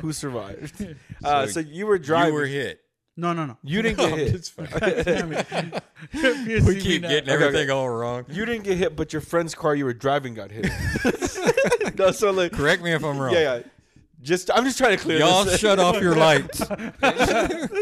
Who 0.02 0.12
survived? 0.12 0.95
Uh, 1.24 1.45
so, 1.45 1.52
So 1.54 1.60
you 1.62 1.86
were 1.86 2.00
driving. 2.00 2.34
You 2.34 2.39
were 2.39 2.45
hit. 2.47 2.82
No, 3.15 3.34
no, 3.34 3.45
no. 3.45 3.58
You 3.63 3.82
didn't 3.84 3.97
get 4.00 4.17
hit. 4.17 4.36
It's 4.36 4.50
fine. 4.50 4.67
We 6.13 6.80
keep 6.80 7.02
getting 7.04 7.30
Okay, 7.30 7.32
everything 7.32 7.56
okay. 7.56 7.69
all 7.69 7.89
wrong. 7.89 8.26
You 8.30 8.45
didn't 8.45 8.63
get 8.63 8.78
hit, 8.78 8.95
but 8.95 9.13
your 9.13 9.21
friend's 9.21 9.54
car 9.54 9.76
you 9.76 9.86
were 9.86 9.93
driving 9.93 10.34
got 10.34 10.50
hit. 10.52 10.65
no, 11.97 12.12
so 12.12 12.32
like, 12.32 12.52
Correct 12.54 12.82
me 12.82 12.91
if 12.93 13.04
I'm 13.04 13.19
wrong. 13.19 13.34
yeah, 13.34 13.58
yeah. 13.58 13.62
Just 14.22 14.52
I'm 14.54 14.64
just 14.66 14.78
trying 14.78 14.98
to 14.98 15.04
clear 15.04 15.20
Y'all 15.20 15.44
this. 15.46 15.60
shut 15.60 15.80
off 15.80 16.00
your 16.02 16.16
lights. 16.16 16.62
all 16.72 16.78
right, 16.78 17.74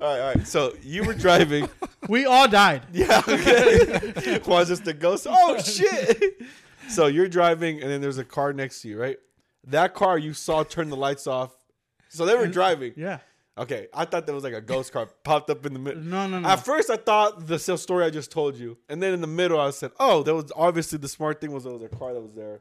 all 0.00 0.34
right. 0.34 0.46
So 0.46 0.74
you 0.82 1.04
were 1.04 1.14
driving. 1.14 1.68
We 2.08 2.24
all 2.24 2.48
died. 2.48 2.84
Yeah. 2.92 3.20
Okay. 3.28 4.40
Was 4.46 4.68
this 4.70 4.80
the 4.80 4.94
ghost? 4.94 5.26
Oh 5.28 5.58
shit. 5.60 6.40
So 6.88 7.06
you're 7.06 7.28
driving, 7.28 7.82
and 7.82 7.90
then 7.90 8.00
there's 8.00 8.16
a 8.16 8.24
car 8.24 8.54
next 8.54 8.80
to 8.82 8.88
you, 8.88 8.98
right? 8.98 9.18
That 9.66 9.92
car 9.92 10.16
you 10.16 10.32
saw 10.32 10.62
turn 10.62 10.88
the 10.88 10.96
lights 10.96 11.26
off. 11.26 11.54
So 12.08 12.24
they 12.24 12.34
were 12.34 12.46
driving. 12.46 12.94
Yeah. 12.96 13.18
Okay, 13.58 13.88
I 13.92 14.06
thought 14.06 14.24
that 14.26 14.32
was 14.32 14.42
like 14.44 14.54
a 14.54 14.62
ghost 14.62 14.90
car 14.92 15.06
popped 15.22 15.50
up 15.50 15.66
in 15.66 15.74
the 15.74 15.78
middle. 15.80 16.00
No, 16.00 16.26
no, 16.26 16.38
no. 16.38 16.48
At 16.48 16.64
first, 16.64 16.88
I 16.88 16.96
thought 16.96 17.46
the 17.46 17.58
same 17.58 17.76
story 17.76 18.04
I 18.06 18.10
just 18.10 18.30
told 18.30 18.56
you, 18.56 18.78
and 18.88 19.02
then 19.02 19.12
in 19.12 19.20
the 19.20 19.26
middle, 19.26 19.60
I 19.60 19.68
said, 19.70 19.90
"Oh, 20.00 20.22
that 20.22 20.34
was 20.34 20.50
obviously 20.56 20.96
the 20.98 21.08
smart 21.08 21.42
thing 21.42 21.52
was 21.52 21.64
there 21.64 21.72
was 21.74 21.82
a 21.82 21.88
car 21.88 22.14
that 22.14 22.20
was 22.22 22.32
there, 22.32 22.60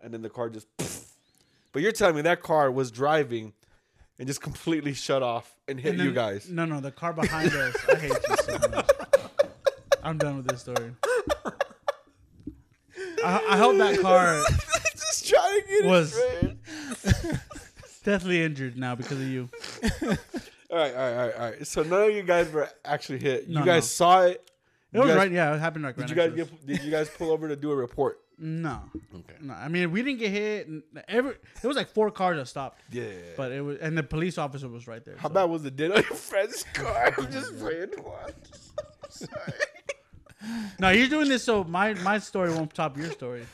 and 0.00 0.14
then 0.14 0.22
the 0.22 0.30
car 0.30 0.48
just." 0.48 0.68
But 1.76 1.82
you're 1.82 1.92
telling 1.92 2.16
me 2.16 2.22
that 2.22 2.40
car 2.42 2.70
was 2.70 2.90
driving, 2.90 3.52
and 4.18 4.26
just 4.26 4.40
completely 4.40 4.94
shut 4.94 5.22
off 5.22 5.54
and 5.68 5.78
hit 5.78 5.96
And 5.96 6.04
you 6.04 6.12
guys. 6.12 6.48
No, 6.48 6.64
no, 6.64 6.80
the 6.80 6.90
car 6.90 7.12
behind 7.12 7.52
us. 7.52 7.76
I 7.86 7.96
hate 7.96 8.12
you 8.12 8.36
so 8.44 8.58
much. 8.70 8.90
I'm 10.02 10.16
done 10.16 10.38
with 10.38 10.46
this 10.46 10.62
story. 10.62 10.92
I, 13.22 13.44
I 13.50 13.56
hope 13.58 13.76
that 13.76 14.00
car 14.00 14.42
just 14.94 15.28
trying 15.28 15.60
to 15.60 15.66
get 15.68 15.84
Was- 15.84 16.16
it 16.16 16.56
straight. 16.96 17.36
deathly 18.04 18.42
injured 18.42 18.78
now 18.78 18.94
because 18.94 19.20
of 19.20 19.28
you. 19.28 19.50
All 19.92 20.08
right, 20.08 20.16
all 20.70 20.78
right, 20.78 20.94
all 20.94 20.96
right, 20.96 21.34
all 21.34 21.50
right. 21.50 21.66
So 21.66 21.82
none 21.82 22.04
of 22.08 22.10
you 22.16 22.22
guys 22.22 22.50
were 22.50 22.70
actually 22.86 23.18
hit. 23.18 23.50
No, 23.50 23.60
you 23.60 23.66
guys 23.66 23.82
no. 23.82 23.86
saw 23.86 24.22
it. 24.22 24.50
It 24.94 24.96
You 24.96 25.00
was 25.00 25.08
guys- 25.10 25.16
right. 25.18 25.30
Yeah, 25.30 25.54
it 25.54 25.58
happened 25.58 25.84
like 25.84 25.96
Did 25.96 26.00
right 26.04 26.08
you 26.08 26.16
guys 26.16 26.28
next 26.38 26.48
to 26.48 26.54
us. 26.54 26.60
get? 26.64 26.76
Did 26.78 26.84
you 26.86 26.90
guys 26.90 27.10
pull 27.10 27.30
over 27.30 27.48
to 27.48 27.54
do 27.56 27.70
a 27.70 27.76
report? 27.76 28.22
No. 28.38 28.82
Okay. 29.14 29.34
No, 29.40 29.54
I 29.54 29.68
mean 29.68 29.90
we 29.90 30.02
didn't 30.02 30.18
get 30.18 30.30
hit. 30.30 30.68
Every 31.08 31.32
it 31.62 31.66
was 31.66 31.76
like 31.76 31.88
four 31.88 32.10
cars 32.10 32.36
that 32.36 32.46
stopped, 32.46 32.80
Yeah. 32.90 33.04
but 33.36 33.50
it 33.52 33.62
was 33.62 33.78
and 33.78 33.96
the 33.96 34.02
police 34.02 34.36
officer 34.38 34.68
was 34.68 34.86
right 34.86 35.02
there. 35.04 35.16
How 35.16 35.28
so. 35.28 35.34
bad 35.34 35.44
was 35.44 35.62
the 35.62 35.70
dent 35.70 35.92
on 35.94 36.02
your 36.02 36.16
friend's 36.16 36.62
car? 36.74 37.14
I'm 37.18 37.32
just 37.32 37.58
playing 37.58 37.88
one. 38.02 38.32
Sorry. 39.08 39.30
No, 40.78 40.90
you're 40.90 41.08
doing 41.08 41.28
this 41.28 41.42
so 41.42 41.64
my 41.64 41.94
my 41.94 42.18
story 42.18 42.52
won't 42.52 42.72
top 42.72 42.96
your 42.96 43.10
story. 43.10 43.46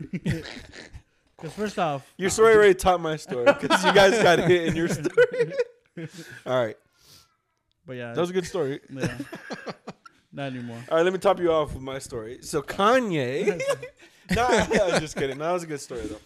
Because 0.00 1.52
first 1.54 1.78
off, 1.78 2.10
Your 2.16 2.30
story 2.30 2.54
already 2.54 2.74
topped 2.74 3.02
my 3.02 3.16
story 3.16 3.44
because 3.44 3.84
you 3.84 3.92
guys 3.92 4.20
got 4.22 4.38
hit 4.40 4.68
in 4.68 4.76
your 4.76 4.88
story. 4.88 5.52
All 6.46 6.64
right, 6.64 6.76
but 7.86 7.96
yeah, 7.96 8.12
that 8.14 8.20
was 8.20 8.30
a 8.30 8.32
good 8.32 8.46
story. 8.46 8.80
yeah, 8.90 9.18
not 10.36 10.52
anymore. 10.52 10.78
All 10.90 10.96
right, 10.98 11.02
let 11.02 11.12
me 11.12 11.18
top 11.18 11.40
you 11.40 11.50
off 11.52 11.72
with 11.74 11.82
my 11.82 11.98
story. 11.98 12.38
So 12.42 12.62
Kanye, 12.62 13.60
nah, 14.34 14.42
I 14.48 14.90
was 14.90 15.00
just 15.00 15.16
kidding. 15.16 15.38
That 15.38 15.50
was 15.52 15.64
a 15.64 15.66
good 15.66 15.80
story 15.80 16.02
though. 16.02 16.18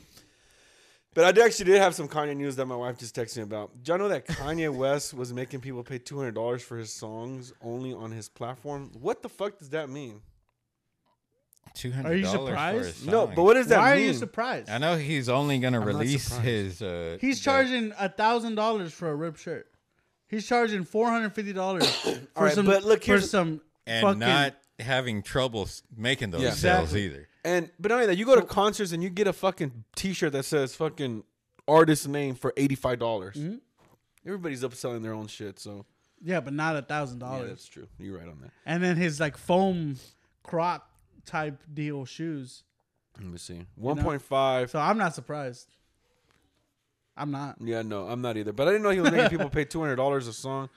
But 1.12 1.24
I 1.24 1.32
did- 1.32 1.44
actually 1.44 1.64
did 1.72 1.80
have 1.80 1.94
some 1.94 2.06
Kanye 2.08 2.36
news 2.36 2.54
that 2.56 2.66
my 2.66 2.76
wife 2.76 2.96
just 2.98 3.16
texted 3.16 3.38
me 3.38 3.42
about. 3.44 3.76
Did 3.78 3.88
y'all 3.88 3.98
know 3.98 4.08
that 4.08 4.26
Kanye 4.26 4.72
West 4.74 5.12
was 5.14 5.32
making 5.32 5.60
people 5.60 5.82
pay 5.82 5.98
two 5.98 6.16
hundred 6.18 6.34
dollars 6.34 6.62
for 6.62 6.76
his 6.76 6.92
songs 6.92 7.52
only 7.62 7.92
on 7.92 8.10
his 8.12 8.28
platform? 8.28 8.90
What 9.00 9.22
the 9.22 9.28
fuck 9.28 9.58
does 9.58 9.70
that 9.70 9.88
mean? 9.88 10.20
Two 11.74 11.92
Are 12.04 12.14
you 12.14 12.22
dollars 12.24 12.32
for 12.32 12.42
a 12.44 12.46
surprised? 12.92 13.06
No, 13.06 13.26
but 13.28 13.42
what 13.44 13.54
does 13.54 13.68
that 13.68 13.78
Why 13.78 13.92
are 13.92 13.96
you 13.96 14.12
surprised? 14.14 14.68
I 14.70 14.78
know 14.78 14.96
he's 14.96 15.28
only 15.28 15.58
gonna 15.58 15.78
not 15.78 15.86
release 15.86 16.24
surprised. 16.24 16.44
his. 16.44 16.82
Uh, 16.82 17.18
He's 17.20 17.38
the- 17.38 17.44
charging 17.44 17.92
a 17.98 18.08
thousand 18.08 18.56
dollars 18.56 18.92
for 18.92 19.08
a 19.10 19.14
ripped 19.14 19.38
shirt. 19.38 19.66
He's 20.26 20.46
charging 20.46 20.84
four 20.84 21.08
hundred 21.10 21.30
fifty 21.34 21.52
dollars 21.52 21.88
for 22.02 22.08
All 22.36 22.44
right, 22.44 22.54
some. 22.54 22.66
but 22.66 22.82
look, 22.84 23.00
for 23.00 23.06
here's- 23.06 23.30
some 23.30 23.60
and 23.90 24.02
fucking. 24.02 24.18
not 24.20 24.54
having 24.78 25.22
trouble 25.22 25.68
making 25.96 26.30
those 26.30 26.42
Yeah. 26.42 26.50
sales 26.52 26.82
Exactly. 26.94 27.04
either. 27.04 27.28
And 27.44 27.70
but 27.78 27.88
not 27.90 27.96
only 27.96 28.06
that, 28.06 28.16
you 28.16 28.24
go 28.26 28.34
to 28.36 28.42
concerts 28.46 28.92
and 28.92 29.02
you 29.02 29.10
get 29.10 29.26
a 29.26 29.32
fucking 29.32 29.84
T-shirt 29.96 30.32
that 30.32 30.44
says 30.44 30.74
fucking 30.74 31.24
artist 31.68 32.08
name 32.08 32.34
for 32.34 32.52
eighty 32.56 32.74
five 32.74 32.98
dollars. 32.98 33.36
Mm-hmm. 33.36 33.56
Everybody's 34.26 34.62
upselling 34.62 35.02
their 35.02 35.14
own 35.14 35.26
shit, 35.26 35.58
so 35.58 35.86
yeah, 36.22 36.40
but 36.40 36.52
not 36.52 36.76
a 36.76 36.82
thousand 36.82 37.18
dollars. 37.20 37.48
that's 37.48 37.66
true. 37.66 37.88
You're 37.98 38.18
right 38.18 38.28
on 38.28 38.40
that. 38.42 38.50
And 38.66 38.82
then 38.82 38.96
his 38.96 39.18
like 39.20 39.36
foam 39.38 39.96
crop 40.42 40.90
type 41.24 41.62
deal 41.72 42.04
shoes. 42.04 42.62
Let 43.18 43.26
me 43.28 43.38
see, 43.38 43.66
one 43.74 44.02
point 44.02 44.20
five. 44.22 44.70
So 44.70 44.78
I'm 44.78 44.98
not 44.98 45.14
surprised. 45.14 45.66
I'm 47.16 47.30
not. 47.30 47.56
Yeah, 47.60 47.82
no, 47.82 48.06
I'm 48.06 48.20
not 48.22 48.36
either. 48.36 48.52
But 48.52 48.68
I 48.68 48.72
didn't 48.72 48.82
know 48.82 48.90
he 48.90 49.00
was 49.00 49.10
making 49.12 49.30
people 49.30 49.48
pay 49.50 49.64
two 49.64 49.80
hundred 49.80 49.96
dollars 49.96 50.26
a 50.26 50.32
song. 50.34 50.68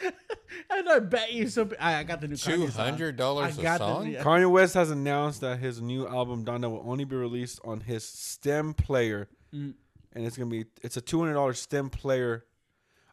And 0.68 0.88
I 0.88 0.98
bet 0.98 1.32
you 1.32 1.48
some. 1.48 1.72
I, 1.80 1.96
I 1.96 2.02
got 2.02 2.20
the 2.20 2.28
new 2.28 2.34
Kanye 2.34 2.54
Two 2.56 2.68
song. 2.70 2.84
hundred 2.86 3.16
dollars 3.16 3.56
I 3.58 3.60
a 3.60 3.62
got 3.62 3.78
the- 3.78 3.86
song. 3.86 4.12
Kanye 4.14 4.50
West 4.50 4.74
has 4.74 4.90
announced 4.90 5.40
that 5.42 5.58
his 5.60 5.80
new 5.80 6.06
album 6.08 6.44
Donda 6.44 6.70
will 6.70 6.84
only 6.84 7.04
be 7.04 7.16
released 7.16 7.60
on 7.64 7.80
his 7.80 8.04
STEM 8.04 8.74
player, 8.74 9.28
Mm. 9.54 9.74
and 10.12 10.26
it's 10.26 10.36
gonna 10.36 10.50
be 10.50 10.64
it's 10.82 10.96
a 10.96 11.00
two 11.00 11.18
hundred 11.20 11.34
dollars 11.34 11.60
STEM 11.60 11.90
player. 11.90 12.44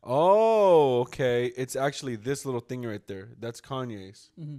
Oh, 0.04 1.02
okay. 1.02 1.47
It's 1.58 1.76
actually 1.76 2.15
this 2.15 2.45
little 2.45 2.62
thing 2.62 2.84
right 2.84 3.06
there. 3.08 3.30
That's 3.39 3.60
Kanye's, 3.62 4.30
Mm-hmm. 4.39 4.58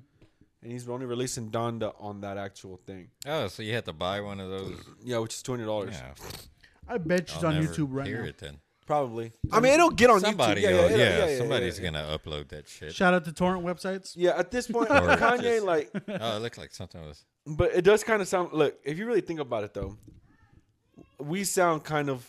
and 0.62 0.72
he's 0.72 0.88
only 0.88 1.06
releasing 1.06 1.50
Donda 1.50 1.94
on 1.98 2.20
that 2.20 2.36
actual 2.36 2.76
thing. 2.86 3.08
Oh, 3.26 3.48
so 3.48 3.62
you 3.62 3.72
had 3.74 3.84
to 3.86 3.92
buy 3.92 4.20
one 4.20 4.40
of 4.40 4.50
those. 4.50 4.76
Yeah, 5.02 5.18
which 5.18 5.34
is 5.34 5.42
two 5.42 5.52
hundred 5.52 5.66
dollars. 5.66 5.94
Yeah, 5.94 6.12
I 6.86 6.98
bet 6.98 7.28
she's 7.30 7.42
I'll 7.42 7.54
on 7.56 7.62
YouTube 7.62 7.88
right 7.90 8.06
hear 8.06 8.22
now. 8.22 8.28
it 8.28 8.38
then. 8.38 8.58
Probably. 8.88 9.32
I 9.52 9.60
mean, 9.60 9.74
it'll 9.74 9.90
get 9.90 10.08
on 10.08 10.20
Somebody, 10.20 10.62
YouTube. 10.62 10.64
yeah, 10.64 10.70
it'll- 10.70 10.98
yeah, 10.98 11.26
yeah, 11.26 11.36
somebody's 11.38 11.78
yeah. 11.78 11.90
gonna 11.90 12.18
upload 12.18 12.48
that 12.48 12.66
shit. 12.66 12.94
Shout 12.94 13.12
out 13.12 13.22
to 13.26 13.32
torrent 13.34 13.62
websites. 13.62 14.14
Yeah, 14.16 14.30
at 14.30 14.50
this 14.50 14.66
point, 14.66 14.88
Or 14.90 14.94
Kanye 14.94 15.42
just- 15.42 15.66
like, 15.66 15.90
oh, 16.08 16.36
it 16.38 16.40
looked 16.40 16.56
like 16.56 16.72
something 16.72 17.02
was. 17.02 17.26
but 17.46 17.70
it 17.74 17.82
does 17.82 18.02
kind 18.02 18.22
of 18.22 18.28
sound. 18.28 18.54
Look, 18.54 18.78
if 18.84 18.96
you 18.96 19.04
really 19.04 19.20
think 19.20 19.40
about 19.40 19.62
it, 19.64 19.74
though, 19.74 19.98
we 21.18 21.44
sound 21.44 21.84
kind 21.84 22.08
of 22.08 22.26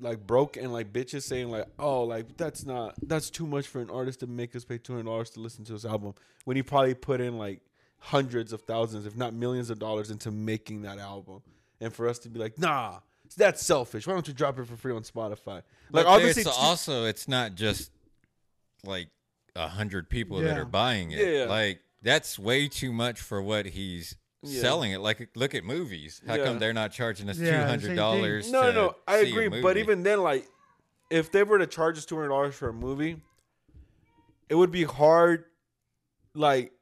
like 0.00 0.26
broke 0.26 0.56
and 0.56 0.72
like 0.72 0.92
bitches 0.94 1.24
saying 1.24 1.50
like, 1.50 1.66
"Oh, 1.78 2.04
like 2.04 2.36
that's 2.38 2.64
not 2.64 2.94
that's 3.02 3.28
too 3.28 3.46
much 3.46 3.66
for 3.66 3.80
an 3.82 3.90
artist 3.90 4.20
to 4.20 4.26
make 4.26 4.56
us 4.56 4.64
pay 4.64 4.78
two 4.78 4.94
hundred 4.94 5.04
dollars 5.10 5.28
to 5.30 5.40
listen 5.40 5.62
to 5.66 5.74
his 5.74 5.84
album." 5.84 6.14
When 6.44 6.56
he 6.56 6.62
probably 6.62 6.94
put 6.94 7.20
in 7.20 7.36
like 7.38 7.60
hundreds 7.98 8.54
of 8.54 8.62
thousands, 8.62 9.04
if 9.04 9.14
not 9.14 9.34
millions 9.34 9.68
of 9.68 9.78
dollars 9.78 10.10
into 10.10 10.30
making 10.30 10.82
that 10.82 10.98
album, 10.98 11.42
and 11.82 11.92
for 11.92 12.08
us 12.08 12.18
to 12.20 12.30
be 12.30 12.38
like, 12.38 12.58
"Nah, 12.58 13.00
That's 13.34 13.64
selfish. 13.64 14.06
Why 14.06 14.12
don't 14.14 14.26
you 14.28 14.34
drop 14.34 14.58
it 14.58 14.66
for 14.66 14.76
free 14.76 14.92
on 14.94 15.02
Spotify? 15.02 15.46
Like 15.56 15.64
Like 15.92 16.06
obviously, 16.06 16.42
it's 16.42 16.50
it's- 16.50 16.56
also 16.58 17.04
it's 17.06 17.26
not 17.28 17.54
just 17.54 17.90
like 18.84 19.08
a 19.54 19.68
hundred 19.68 20.08
people 20.10 20.40
that 20.40 20.58
are 20.58 20.64
buying 20.64 21.10
it. 21.12 21.18
Yeah, 21.18 21.38
yeah. 21.40 21.44
Like 21.46 21.80
that's 22.02 22.38
way 22.38 22.68
too 22.68 22.92
much 22.92 23.20
for 23.20 23.40
what 23.42 23.66
he's 23.66 24.16
Yeah. 24.42 24.60
selling 24.60 24.92
it. 24.92 25.00
Like 25.00 25.30
look 25.34 25.54
at 25.54 25.64
movies. 25.64 26.20
How 26.26 26.34
Yeah. 26.36 26.44
come 26.44 26.58
they're 26.58 26.72
not 26.74 26.92
charging 26.92 27.28
us 27.28 27.36
two 27.38 27.44
Yeah, 27.44 27.66
hundred 27.66 27.88
same 27.88 27.96
dollars? 27.96 28.50
no, 28.52 28.62
no, 28.62 28.72
no. 28.72 28.96
I 29.08 29.18
agree, 29.18 29.48
but 29.48 29.76
even 29.76 30.02
then, 30.02 30.22
like, 30.22 30.46
if 31.10 31.32
they 31.32 31.42
were 31.42 31.58
to 31.58 31.66
charge 31.66 31.96
us 31.98 32.04
two 32.04 32.16
hundred 32.16 32.28
dollars 32.28 32.54
for 32.54 32.68
a 32.68 32.72
movie, 32.72 33.16
it 34.48 34.54
would 34.54 34.70
be 34.70 34.84
hard. 34.84 35.44
Like, 36.34 36.72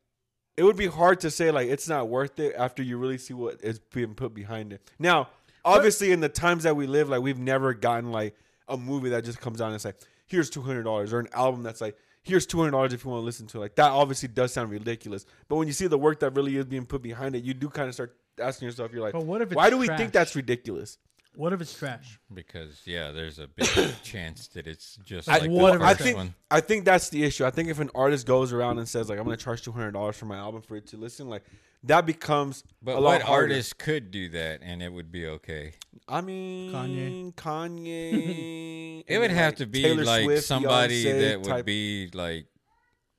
it 0.56 0.64
would 0.64 0.76
be 0.76 0.86
hard 0.88 1.20
to 1.20 1.30
say 1.30 1.50
like 1.50 1.68
it's 1.68 1.88
not 1.88 2.08
worth 2.08 2.38
it 2.38 2.54
after 2.56 2.82
you 2.82 2.98
really 2.98 3.18
see 3.18 3.34
what 3.34 3.60
is 3.62 3.78
being 3.78 4.14
put 4.14 4.34
behind 4.34 4.72
it. 4.72 4.82
Now, 4.98 5.28
obviously, 5.64 6.12
in 6.12 6.20
the 6.20 6.28
times 6.28 6.64
that 6.64 6.76
we 6.76 6.86
live, 6.86 7.08
like 7.08 7.22
we've 7.22 7.38
never 7.38 7.74
gotten 7.74 8.12
like 8.12 8.36
a 8.68 8.76
movie 8.76 9.10
that 9.10 9.24
just 9.24 9.40
comes 9.40 9.60
out 9.60 9.66
and 9.66 9.74
it's 9.74 9.84
like, 9.84 9.96
here's 10.26 10.50
two 10.50 10.62
hundred 10.62 10.84
dollars, 10.84 11.12
or 11.12 11.20
an 11.20 11.28
album 11.32 11.62
that's 11.62 11.80
like, 11.80 11.96
here's 12.22 12.46
two 12.46 12.58
hundred 12.58 12.72
dollars 12.72 12.92
if 12.92 13.04
you 13.04 13.10
want 13.10 13.20
to 13.22 13.24
listen 13.24 13.46
to. 13.48 13.58
it. 13.58 13.60
Like 13.60 13.74
that, 13.76 13.90
obviously, 13.90 14.28
does 14.28 14.52
sound 14.52 14.70
ridiculous. 14.70 15.26
But 15.48 15.56
when 15.56 15.66
you 15.66 15.72
see 15.74 15.86
the 15.86 15.98
work 15.98 16.20
that 16.20 16.30
really 16.34 16.56
is 16.56 16.64
being 16.64 16.86
put 16.86 17.02
behind 17.02 17.34
it, 17.36 17.44
you 17.44 17.54
do 17.54 17.68
kind 17.68 17.88
of 17.88 17.94
start 17.94 18.16
asking 18.40 18.66
yourself, 18.66 18.92
you're 18.92 19.02
like, 19.02 19.12
But 19.12 19.24
what 19.24 19.42
if 19.42 19.48
it's 19.48 19.56
why 19.56 19.70
do 19.70 19.78
we 19.78 19.86
trash? 19.86 19.98
think 19.98 20.12
that's 20.12 20.34
ridiculous? 20.34 20.98
What 21.36 21.52
if 21.52 21.60
it's 21.60 21.76
trash? 21.76 22.18
because 22.32 22.82
yeah, 22.84 23.10
there's 23.10 23.38
a 23.38 23.46
big 23.48 23.68
chance 24.02 24.48
that 24.48 24.66
it's 24.66 24.96
just 25.04 25.28
I, 25.28 25.38
like 25.38 25.50
what 25.50 25.72
the 25.72 25.76
if 25.76 25.82
I 25.82 25.94
think 25.94 26.16
one. 26.16 26.34
I 26.50 26.60
think 26.60 26.84
that's 26.84 27.08
the 27.08 27.24
issue. 27.24 27.44
I 27.44 27.50
think 27.50 27.68
if 27.68 27.80
an 27.80 27.90
artist 27.94 28.26
goes 28.26 28.52
around 28.52 28.78
and 28.78 28.88
says 28.88 29.08
like 29.08 29.18
I'm 29.18 29.24
gonna 29.24 29.36
charge 29.36 29.62
two 29.62 29.72
hundred 29.72 29.92
dollars 29.92 30.16
for 30.16 30.26
my 30.26 30.36
album 30.36 30.62
for 30.62 30.76
it 30.76 30.86
to 30.88 30.96
listen, 30.96 31.28
like 31.28 31.44
that 31.84 32.06
becomes 32.06 32.64
But 32.82 32.92
a 32.96 33.00
lot 33.00 33.02
what 33.02 33.22
harder. 33.22 33.52
artist 33.52 33.78
could 33.78 34.10
do 34.10 34.28
that 34.30 34.60
and 34.62 34.82
it 34.82 34.92
would 34.92 35.12
be 35.12 35.26
okay? 35.26 35.74
I 36.08 36.20
mean, 36.20 36.72
Kanye. 36.72 37.34
Kanye. 37.34 39.04
It 39.06 39.18
would 39.18 39.30
and, 39.30 39.38
have 39.38 39.56
to 39.56 39.66
be 39.66 39.82
Taylor 39.82 40.04
like 40.04 40.24
Swift, 40.24 40.44
somebody 40.46 41.04
Beyonce 41.04 41.20
that 41.20 41.38
would 41.40 41.48
type- 41.48 41.66
be 41.66 42.08
like 42.14 42.46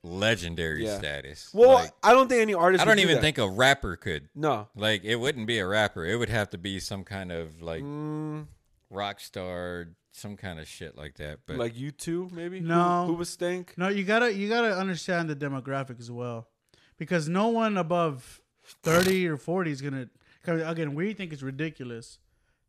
legendary 0.06 0.84
Yeah. 0.84 0.98
status. 0.98 1.50
Well, 1.52 1.74
Like, 1.74 1.90
I 2.02 2.12
don't 2.12 2.28
think 2.28 2.42
any 2.42 2.54
artist. 2.54 2.82
I 2.82 2.84
don't 2.84 2.96
do 2.96 3.02
even 3.02 3.16
that. 3.16 3.20
think 3.20 3.38
a 3.38 3.48
rapper 3.48 3.96
could. 3.96 4.28
No. 4.34 4.68
Like 4.74 5.04
it 5.04 5.16
wouldn't 5.16 5.46
be 5.46 5.58
a 5.58 5.66
rapper. 5.66 6.04
It 6.06 6.16
would 6.16 6.28
have 6.28 6.50
to 6.50 6.58
be 6.58 6.78
some 6.80 7.04
kind 7.04 7.30
of 7.32 7.60
like 7.62 7.82
Mm, 7.82 8.46
rock 8.90 9.20
star, 9.20 9.88
some 10.12 10.36
kind 10.36 10.58
of 10.58 10.66
shit 10.66 10.96
like 10.96 11.16
that. 11.16 11.40
But 11.46 11.56
like 11.56 11.76
you 11.76 11.90
two, 11.90 12.30
maybe. 12.32 12.60
No. 12.60 13.06
Who, 13.06 13.14
was 13.14 13.28
Stank? 13.28 13.74
No, 13.76 13.88
you 13.88 14.04
gotta 14.04 14.32
you 14.32 14.48
gotta 14.48 14.74
understand 14.76 15.28
the 15.28 15.36
demographic 15.36 15.98
as 16.00 16.10
well, 16.10 16.48
because 16.96 17.28
no 17.28 17.48
one 17.48 17.76
above 17.76 18.40
thirty 18.82 19.26
or 19.26 19.36
forty 19.36 19.70
is 19.70 19.82
gonna. 19.82 20.08
Cause 20.44 20.62
again, 20.64 20.94
we 20.94 21.12
think 21.12 21.32
it's 21.32 21.42
ridiculous. 21.42 22.18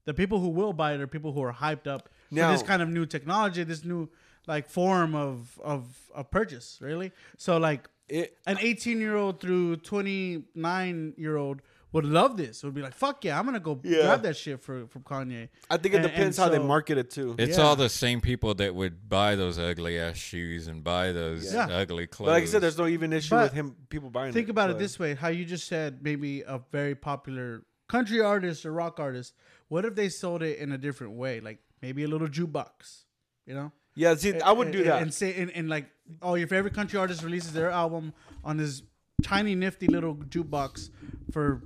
The 0.06 0.13
people 0.13 0.39
who 0.39 0.47
will 0.50 0.73
buy 0.73 0.93
it 0.93 1.02
are 1.02 1.06
people 1.08 1.34
who 1.34 1.43
are 1.43 1.54
hyped 1.54 1.86
up 1.86 2.10
Now- 2.32 2.47
for 2.47 2.54
this 2.58 2.67
kind 2.67 2.82
of 2.82 2.89
new 2.89 3.06
technology, 3.06 3.63
this 3.63 3.84
new 3.84 4.10
like 4.47 4.69
form 4.69 5.13
of 5.15 5.60
of 5.63 5.86
of 6.15 6.31
purchase. 6.31 6.79
Really, 6.81 7.12
so 7.38 7.57
like 7.57 7.88
It. 8.10 8.38
an 8.45 8.57
eighteen 8.60 8.99
year 8.99 9.15
old 9.15 9.39
through 9.41 9.77
twenty 9.77 10.43
nine 10.55 11.13
year 11.17 11.38
old 11.38 11.62
would 11.93 12.05
love 12.05 12.36
this. 12.38 12.63
Would 12.63 12.73
be 12.73 12.81
like, 12.81 12.93
fuck 12.93 13.23
yeah, 13.23 13.39
I'm 13.39 13.45
gonna 13.45 13.60
go 13.62 13.79
Yeah. 13.83 14.01
grab 14.03 14.21
that 14.23 14.36
shit 14.36 14.62
for 14.62 14.88
from 14.88 15.03
Kanye. 15.03 15.47
I 15.69 15.77
think 15.77 15.95
it 15.95 15.99
And- 15.99 16.07
depends 16.07 16.38
and 16.38 16.43
how 16.45 16.49
they 16.57 16.63
market 16.63 16.97
it 16.97 17.10
too. 17.10 17.36
it's 17.39 17.57
Yeah. 17.57 17.63
all 17.63 17.75
the 17.75 17.89
same 17.89 18.19
people 18.21 18.53
that 18.55 18.75
would 18.75 19.07
buy 19.10 19.36
those 19.36 19.57
ugly 19.57 19.97
ass 19.97 20.17
shoes 20.17 20.67
and 20.67 20.83
buy 20.83 21.12
those 21.13 21.53
Yeah. 21.53 21.67
ugly 21.69 22.05
clothes. 22.07 22.27
but 22.27 22.33
like 22.33 22.43
I 22.43 22.47
said, 22.47 22.62
there's 22.62 22.77
no 22.77 22.88
even 22.88 23.13
issue 23.13 23.29
But 23.31 23.43
with 23.45 23.53
him 23.53 23.75
people 23.89 24.10
buying. 24.10 24.33
Think 24.33 24.47
it, 24.47 24.51
about 24.51 24.69
it 24.69 24.77
this 24.79 24.99
way: 24.99 25.15
how 25.15 25.29
you 25.29 25.45
just 25.45 25.65
said 25.67 26.01
maybe 26.03 26.41
a 26.41 26.60
very 26.71 26.93
popular 26.95 27.63
country 27.88 28.19
artist 28.21 28.65
or 28.65 28.73
rock 28.73 28.99
artist. 28.99 29.33
What 29.69 29.86
if 29.86 29.95
they 29.95 30.10
sold 30.10 30.43
it 30.43 30.60
in 30.60 30.71
a 30.73 30.77
different 30.77 31.13
way, 31.13 31.39
like 31.39 31.60
maybe 31.81 32.03
a 32.03 32.07
little 32.07 32.27
jukebox? 32.27 33.03
You 33.45 33.53
know, 33.55 33.71
Yeah, 33.97 34.15
see, 34.15 34.39
I 34.39 34.51
would 34.51 34.67
And- 34.67 34.75
do 34.77 34.83
that. 34.86 35.01
and 35.01 35.13
say 35.13 35.36
and, 35.41 35.49
and 35.51 35.67
like, 35.69 35.88
oh, 36.21 36.36
your 36.36 36.47
favorite 36.47 36.73
country 36.73 36.99
artist 36.99 37.23
releases 37.23 37.51
their 37.53 37.71
album 37.71 38.13
on 38.43 38.57
this 38.57 38.83
tiny 39.23 39.55
nifty 39.55 39.88
little 39.88 40.15
jukebox 40.15 40.89
for 41.31 41.63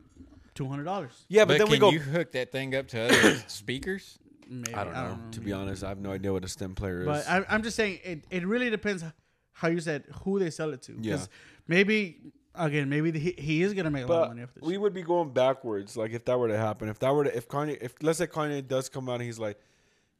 two 0.56 0.68
hundred 0.68 0.86
dollars. 0.86 1.26
yeah, 1.28 1.44
but, 1.46 1.54
but 1.54 1.58
then 1.58 1.68
can 1.68 1.72
we 1.72 1.78
go. 1.80 1.90
you 1.92 2.00
hook 2.00 2.32
that 2.32 2.52
thing 2.52 2.74
up 2.76 2.88
to 2.90 3.02
other 3.02 3.36
speakers? 3.48 4.18
Maybe 4.50 4.74
I 4.74 4.84
don't 4.86 4.94
know. 4.94 5.20
To 5.32 5.40
be 5.42 5.52
honest, 5.54 5.84
I 5.84 5.90
have 5.90 6.00
no 6.00 6.12
idea 6.12 6.32
what 6.34 6.44
a 6.44 6.48
stem 6.48 6.74
player 6.76 7.02
is. 7.02 7.06
But 7.06 7.28
I, 7.28 7.46
I'm 7.50 7.64
just 7.64 7.76
saying 7.76 8.00
it, 8.04 8.24
it 8.32 8.46
really 8.48 8.70
depends 8.70 9.04
how 9.54 9.68
you 9.68 9.80
said 9.80 10.04
who 10.24 10.40
they 10.40 10.50
sell 10.50 10.74
it 10.74 10.82
to. 10.84 10.94
'Cause 10.94 11.04
Yeah. 11.06 11.26
Maybe 11.68 12.18
again, 12.56 12.90
maybe 12.90 13.12
the, 13.12 13.20
he, 13.20 13.32
he 13.38 13.62
is 13.62 13.74
gonna 13.74 13.92
make 13.92 14.04
a 14.04 14.08
lot 14.08 14.24
of 14.24 14.28
money 14.30 14.44
off 14.44 14.54
this. 14.54 14.64
we 14.64 14.78
would 14.78 14.94
be 14.94 15.04
going 15.04 15.32
backwards. 15.32 15.96
Like 15.96 16.12
if 16.12 16.26
that 16.26 16.38
were 16.40 16.48
to 16.50 16.58
happen, 16.58 16.90
if 16.90 17.00
that 17.00 17.14
were 17.14 17.24
to, 17.26 17.36
if 17.36 17.48
Kanye, 17.48 17.78
if 17.82 17.94
let's 18.02 18.18
say 18.20 18.28
Kanye 18.28 18.66
does 18.68 18.90
come 18.90 19.08
out 19.10 19.16
and 19.16 19.24
he's 19.24 19.40
like, 19.40 19.58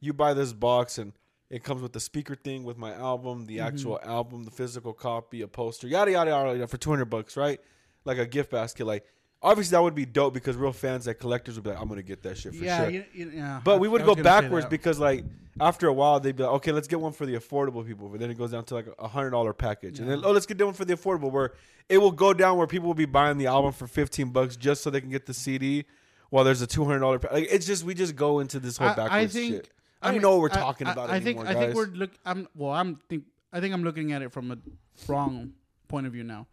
you 0.00 0.12
buy 0.14 0.32
this 0.34 0.52
box 0.54 0.96
and 0.98 1.12
it 1.52 1.62
comes 1.62 1.82
with 1.82 1.92
the 1.92 2.00
speaker 2.00 2.34
thing 2.34 2.64
with 2.64 2.78
my 2.78 2.94
album, 2.94 3.44
the 3.44 3.58
mm-hmm. 3.58 3.66
actual 3.66 4.00
album, 4.02 4.42
the 4.44 4.50
physical 4.50 4.94
copy, 4.94 5.42
a 5.42 5.46
poster, 5.46 5.86
yada 5.86 6.10
yada 6.10 6.30
yada, 6.30 6.66
for 6.66 6.78
two 6.78 6.88
hundred 6.88 7.04
bucks, 7.04 7.36
right? 7.36 7.60
Like 8.06 8.16
a 8.16 8.26
gift 8.26 8.50
basket. 8.50 8.86
Like 8.86 9.04
obviously 9.42 9.76
that 9.76 9.82
would 9.82 9.94
be 9.94 10.06
dope 10.06 10.32
because 10.32 10.56
real 10.56 10.72
fans, 10.72 11.06
like 11.06 11.18
collectors, 11.18 11.56
would 11.56 11.64
be 11.64 11.70
like, 11.70 11.78
I'm 11.78 11.88
gonna 11.88 12.02
get 12.02 12.22
that 12.22 12.38
shit 12.38 12.54
for 12.54 12.64
yeah, 12.64 12.84
sure. 12.84 12.90
you, 12.90 13.04
you, 13.12 13.32
yeah. 13.34 13.60
But 13.62 13.80
we 13.80 13.88
would 13.88 14.00
go 14.00 14.14
was 14.14 14.16
gonna 14.16 14.28
say 14.28 14.40
backwards 14.42 14.66
because 14.66 14.98
like 14.98 15.26
after 15.60 15.88
a 15.88 15.92
while 15.92 16.20
they'd 16.20 16.34
be 16.34 16.42
like, 16.42 16.52
okay, 16.52 16.72
let's 16.72 16.88
get 16.88 16.98
one 16.98 17.12
for 17.12 17.26
the 17.26 17.34
affordable 17.34 17.86
people. 17.86 18.08
But 18.08 18.20
then 18.20 18.30
it 18.30 18.38
goes 18.38 18.52
down 18.52 18.64
to 18.64 18.74
like 18.74 18.86
a 18.98 19.08
hundred 19.08 19.30
dollar 19.30 19.52
package, 19.52 20.00
and 20.00 20.08
then 20.08 20.22
oh, 20.24 20.32
let's 20.32 20.46
get 20.46 20.58
one 20.64 20.72
for 20.72 20.86
the 20.86 20.94
affordable 20.94 21.30
where 21.30 21.52
it 21.90 21.98
will 21.98 22.12
go 22.12 22.32
down 22.32 22.56
where 22.56 22.66
people 22.66 22.86
will 22.86 22.94
be 22.94 23.04
buying 23.04 23.36
the 23.36 23.46
album 23.46 23.72
for 23.72 23.86
fifteen 23.86 24.30
bucks 24.30 24.56
just 24.56 24.82
so 24.82 24.88
they 24.88 25.02
can 25.02 25.10
get 25.10 25.26
the 25.26 25.34
CD, 25.34 25.84
while 26.30 26.44
there's 26.44 26.62
a 26.62 26.66
two 26.66 26.86
hundred 26.86 27.00
dollar. 27.00 27.20
Like 27.30 27.48
it's 27.50 27.66
just 27.66 27.84
we 27.84 27.92
just 27.92 28.16
go 28.16 28.38
into 28.38 28.58
this 28.58 28.78
whole 28.78 28.88
I- 28.88 29.20
I 29.20 29.26
think- 29.26 29.54
shit. 29.54 29.68
I 30.02 30.06
don't 30.08 30.14
mean, 30.16 30.22
know 30.22 30.30
what 30.36 30.40
we're 30.40 30.58
I- 30.58 30.62
talking 30.62 30.86
I, 30.86 30.92
about 30.92 31.10
I 31.10 31.16
anymore, 31.16 31.44
think 31.46 31.56
I 31.56 31.60
think 31.60 31.74
we're 31.74 31.86
look. 31.86 32.10
I'm 32.26 32.48
well. 32.54 32.72
I'm 32.72 32.96
think. 33.08 33.24
I 33.52 33.60
think 33.60 33.74
I'm 33.74 33.82
looking 33.84 34.12
at 34.12 34.22
it 34.22 34.32
from 34.32 34.50
a 34.50 34.58
wrong 35.06 35.52
point 35.88 36.06
of 36.06 36.12
view 36.12 36.24
now, 36.24 36.46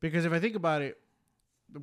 because 0.00 0.24
if 0.24 0.32
I 0.32 0.40
think 0.40 0.56
about 0.56 0.80
it, 0.82 0.98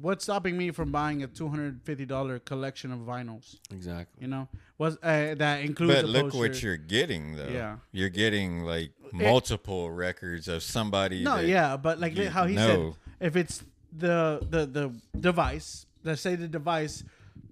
what's 0.02 0.24
stopping 0.24 0.58
me 0.58 0.72
from 0.72 0.92
buying 0.92 1.22
a 1.24 1.28
two 1.28 1.48
hundred 1.48 1.82
fifty 1.84 2.06
dollar 2.06 2.40
collection 2.40 2.92
of 2.92 3.00
vinyls? 3.00 3.58
exactly. 3.72 4.22
You 4.22 4.28
know, 4.30 4.48
was 4.78 4.98
uh, 5.04 5.36
that 5.38 5.62
includes? 5.64 5.94
But 5.96 6.06
a 6.06 6.08
look 6.08 6.34
what 6.34 6.62
you're 6.64 6.78
getting 6.78 7.36
though. 7.36 7.48
Yeah. 7.48 7.78
You're 7.92 8.10
getting 8.10 8.62
like 8.62 8.92
multiple 9.12 9.92
records 9.92 10.48
of 10.48 10.64
somebody. 10.64 11.24
No, 11.24 11.38
that 11.38 11.48
yeah, 11.48 11.78
but 11.78 12.00
like 12.00 12.16
you 12.18 12.30
how 12.30 12.46
he 12.48 12.56
know. 12.56 12.96
said, 13.20 13.28
if 13.28 13.36
it's 13.36 13.64
the 13.96 14.40
the 14.50 14.66
the 14.66 15.20
device, 15.20 15.86
let's 16.04 16.22
say 16.22 16.36
the 16.36 16.48
device 16.48 17.04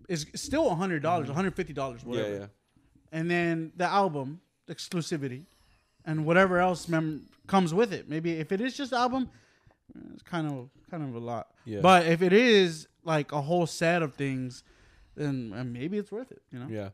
is 0.09 0.25
still 0.33 0.71
a 0.71 0.75
hundred 0.75 1.03
dollars, 1.03 1.27
one 1.27 1.35
hundred 1.35 1.55
fifty 1.55 1.73
dollars, 1.73 2.01
Mm-hmm. 2.01 2.13
Yeah, 2.13 2.21
whatever. 2.21 2.39
yeah. 2.39 2.45
And 3.11 3.29
then 3.29 3.71
the 3.75 3.85
album 3.85 4.39
exclusivity 4.67 5.43
and 6.05 6.25
whatever 6.25 6.59
else 6.59 6.87
mem- 6.87 7.25
comes 7.47 7.73
with 7.73 7.91
it 7.93 8.07
maybe 8.09 8.31
if 8.33 8.51
it 8.51 8.61
is 8.61 8.75
just 8.75 8.93
album 8.93 9.29
it's 10.13 10.23
kind 10.23 10.47
of 10.47 10.69
kind 10.89 11.03
of 11.03 11.13
a 11.15 11.19
lot 11.19 11.47
Yeah. 11.65 11.81
but 11.81 12.05
if 12.05 12.21
it 12.21 12.33
is 12.33 12.87
like 13.03 13.31
a 13.31 13.41
whole 13.41 13.67
set 13.67 14.01
of 14.01 14.15
things 14.15 14.63
then 15.15 15.53
uh, 15.55 15.63
maybe 15.63 15.97
it's 15.97 16.11
worth 16.11 16.31
it 16.31 16.41
you 16.51 16.59
know 16.59 16.67
Yeah, 16.69 16.89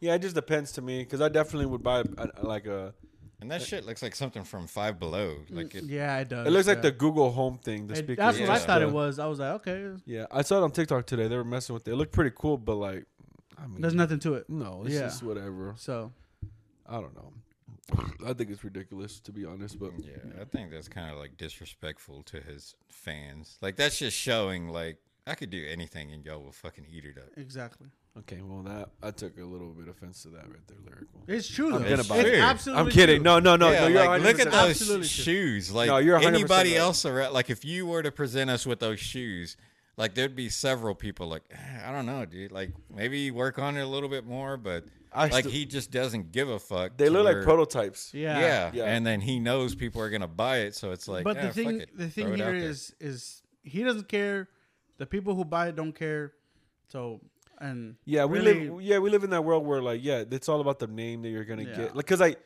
yeah. 0.00 0.14
It 0.14 0.20
just 0.22 0.34
depends 0.34 0.72
to 0.72 0.82
me 0.82 0.98
because 1.04 1.20
I 1.22 1.28
definitely 1.28 1.66
would 1.66 1.82
buy 1.82 2.00
a, 2.00 2.28
a- 2.42 2.46
like 2.46 2.66
a. 2.66 2.92
And 3.40 3.50
that 3.50 3.60
shit 3.62 3.84
looks 3.86 4.02
like 4.02 4.14
something 4.14 4.44
from 4.44 4.66
Five 4.68 5.00
Below. 5.00 5.36
Like 5.50 5.74
it, 5.74 5.84
yeah 5.84 6.18
it 6.18 6.28
does 6.28 6.46
It 6.46 6.50
looks 6.50 6.68
like 6.68 6.82
the 6.82 6.92
Google 6.92 7.30
Home 7.32 7.58
thing. 7.58 7.86
The 7.88 7.94
It- 7.94 7.98
speaker. 8.04 8.16
that's 8.22 8.38
what 8.38 8.50
i 8.50 8.58
thought 8.58 8.82
it 8.82 8.90
was 8.92 9.18
i 9.18 9.26
was 9.26 9.38
like 9.40 9.52
okay 9.60 9.90
Yeah, 10.04 10.26
I 10.30 10.42
saw 10.42 10.58
it 10.58 10.62
on 10.64 10.70
TikTok 10.72 11.06
today. 11.06 11.26
They 11.28 11.36
were 11.36 11.44
messing 11.44 11.72
with 11.74 11.88
it. 11.88 11.92
It 11.92 11.96
looked 11.96 12.12
pretty 12.12 12.34
cool, 12.36 12.58
but 12.58 12.74
like, 12.76 13.06
I 13.62 13.66
mean, 13.66 13.80
there's 13.80 13.94
nothing 13.94 14.18
to 14.20 14.34
it 14.34 14.48
No, 14.50 14.82
it's 14.84 14.94
Yeah. 14.94 15.00
just 15.02 15.22
whatever. 15.22 15.74
so 15.78 16.12
I 16.86 17.00
don't 17.00 17.14
know. 17.14 17.32
I 18.26 18.32
think 18.32 18.50
it's 18.50 18.64
ridiculous 18.64 19.20
to 19.20 19.32
be 19.32 19.44
honest, 19.44 19.78
but 19.78 19.92
yeah, 19.98 20.40
I 20.40 20.44
think 20.44 20.70
that's 20.70 20.88
kind 20.88 21.10
of 21.10 21.18
like 21.18 21.36
disrespectful 21.36 22.22
to 22.24 22.40
his 22.40 22.74
fans. 22.88 23.58
Like 23.60 23.76
that's 23.76 23.98
just 23.98 24.16
showing 24.16 24.68
like 24.68 24.98
I 25.26 25.34
could 25.34 25.50
do 25.50 25.64
anything 25.70 26.12
and 26.12 26.24
y'all 26.24 26.40
will 26.42 26.52
fucking 26.52 26.86
eat 26.90 27.04
it 27.04 27.18
up. 27.18 27.28
exactly 27.36 27.88
okay. 28.18 28.40
Well, 28.42 28.62
that 28.64 28.90
I 29.02 29.10
took 29.10 29.38
a 29.38 29.44
little 29.44 29.68
bit 29.72 29.88
offense 29.88 30.22
to 30.22 30.28
that 30.30 30.48
right 30.48 30.66
there, 30.66 30.78
lyrical. 30.84 31.20
it's 31.28 31.48
true 31.48 31.74
I'm 31.74 31.82
gonna 31.82 31.94
it's 31.94 32.08
buy 32.08 32.18
it. 32.18 32.40
absolutely 32.40 32.82
I'm 32.84 32.90
kidding. 32.90 33.16
true. 33.18 33.24
No, 33.24 33.38
no, 33.38 33.56
no, 33.56 33.70
yeah, 33.70 33.80
no. 33.80 33.86
You're 33.88 34.06
like, 34.06 34.22
look 34.22 34.38
at 34.40 34.50
those 34.50 34.70
Absolutely 34.70 35.08
true. 35.08 35.24
shoes. 35.24 35.72
Like 35.72 35.88
No, 35.88 35.98
you're 35.98 36.18
anybody 36.18 36.72
right. 36.72 36.78
else 36.80 37.04
around. 37.04 37.32
Like 37.34 37.50
if 37.50 37.64
you 37.64 37.86
were 37.86 38.02
to 38.02 38.10
present 38.12 38.48
us 38.50 38.64
with 38.66 38.80
those 38.80 39.00
shoes, 39.00 39.56
like 40.02 40.14
there'd 40.14 40.36
be 40.36 40.48
several 40.48 40.94
people. 40.94 41.26
Like 41.28 41.44
"Eh, 41.50 41.88
I 41.88 41.92
don't 41.92 42.06
know, 42.06 42.24
dude. 42.26 42.52
Like 42.52 42.70
maybe 42.94 43.30
work 43.30 43.58
on 43.58 43.76
it 43.76 43.82
a 43.82 43.86
little 43.86 44.08
bit 44.08 44.24
more, 44.26 44.56
but 44.56 44.84
I 45.12 45.22
like 45.28 45.44
still- 45.44 45.52
he 45.52 45.64
just 45.66 45.90
doesn't 45.90 46.32
give 46.32 46.48
a 46.48 46.58
fuck. 46.58 46.96
They 46.96 47.06
to 47.06 47.10
look 47.10 47.24
like 47.24 47.42
prototypes. 47.44 48.12
yeah 48.14 48.40
Yeah. 48.40 48.70
Yeah. 48.74 48.84
and 48.92 49.06
then 49.06 49.20
he 49.20 49.38
knows 49.38 49.74
people 49.74 50.00
are 50.02 50.10
gonna 50.10 50.28
buy 50.46 50.56
it, 50.66 50.74
so 50.74 50.90
it's 50.92 51.06
like. 51.08 51.24
but 51.24 51.36
"Eh, 51.36 51.46
the 51.46 51.52
thing, 51.52 51.70
fuck 51.78 51.88
it. 51.88 51.96
the 51.96 52.08
thing 52.08 52.28
it 52.34 52.40
out 52.40 52.54
here 52.54 52.70
is, 52.72 52.94
is 53.00 53.42
he 53.62 53.82
doesn't 53.84 54.08
care. 54.08 54.48
The 54.98 55.06
people 55.06 55.34
who 55.34 55.44
buy 55.44 55.68
it 55.68 55.76
don't 55.76 55.92
care. 55.94 56.32
So 56.88 57.20
and 57.58 57.96
Yeah, 58.04 58.24
we 58.24 58.40
live. 58.40 58.82
Yeah, 58.82 58.98
we 58.98 59.08
live 59.10 59.24
in 59.24 59.30
that 59.30 59.44
world 59.44 59.64
where 59.66 59.80
like, 59.82 60.00
yeah, 60.02 60.24
it's 60.30 60.48
all 60.48 60.60
about 60.60 60.78
the 60.78 60.86
name 60.88 61.22
that 61.22 61.28
you're 61.30 61.44
gonna 61.44 61.62
Yeah. 61.64 61.76
get. 61.76 61.96
Like, 61.96 62.06
cause 62.06 62.20
like, 62.20 62.38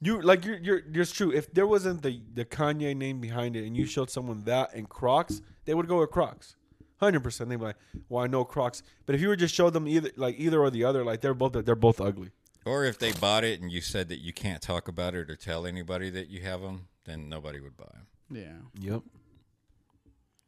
you 0.00 0.20
like 0.20 0.44
you're 0.44 0.58
you're. 0.58 0.80
It's 0.92 1.12
true. 1.12 1.30
If 1.32 1.52
there 1.54 1.66
wasn't 1.66 2.02
the 2.02 2.20
the 2.34 2.44
Kanye 2.44 2.94
name 2.96 3.20
behind 3.20 3.54
it, 3.56 3.64
and 3.66 3.76
you 3.76 3.86
showed 3.86 4.10
someone 4.10 4.42
that 4.44 4.74
and 4.74 4.88
Crocs, 4.88 5.40
they 5.64 5.74
would 5.74 5.86
go 5.88 6.00
with 6.00 6.10
Crocs. 6.10 6.56
Hundred 7.00 7.20
percent. 7.20 7.50
They'd 7.50 7.56
be 7.56 7.64
like, 7.64 7.76
"Well, 8.08 8.24
I 8.24 8.26
know 8.26 8.44
Crocs," 8.44 8.82
but 9.06 9.14
if 9.14 9.20
you 9.20 9.28
were 9.28 9.36
just 9.36 9.54
show 9.54 9.70
them 9.70 9.86
either 9.88 10.10
like 10.16 10.36
either 10.38 10.60
or 10.60 10.70
the 10.70 10.84
other, 10.84 11.04
like 11.04 11.20
they're 11.20 11.34
both 11.34 11.52
they're 11.64 11.74
both 11.74 12.00
ugly. 12.00 12.30
Or 12.66 12.84
if 12.84 12.98
they 12.98 13.12
bought 13.12 13.44
it 13.44 13.60
and 13.60 13.70
you 13.70 13.80
said 13.82 14.08
that 14.08 14.20
you 14.20 14.32
can't 14.32 14.62
talk 14.62 14.88
about 14.88 15.14
it 15.14 15.28
or 15.28 15.36
tell 15.36 15.66
anybody 15.66 16.08
that 16.10 16.28
you 16.30 16.40
have 16.42 16.62
them, 16.62 16.88
then 17.04 17.28
nobody 17.28 17.60
would 17.60 17.76
buy 17.76 17.90
them. 17.92 18.06
Yeah. 18.30 18.92
Yep. 18.92 19.02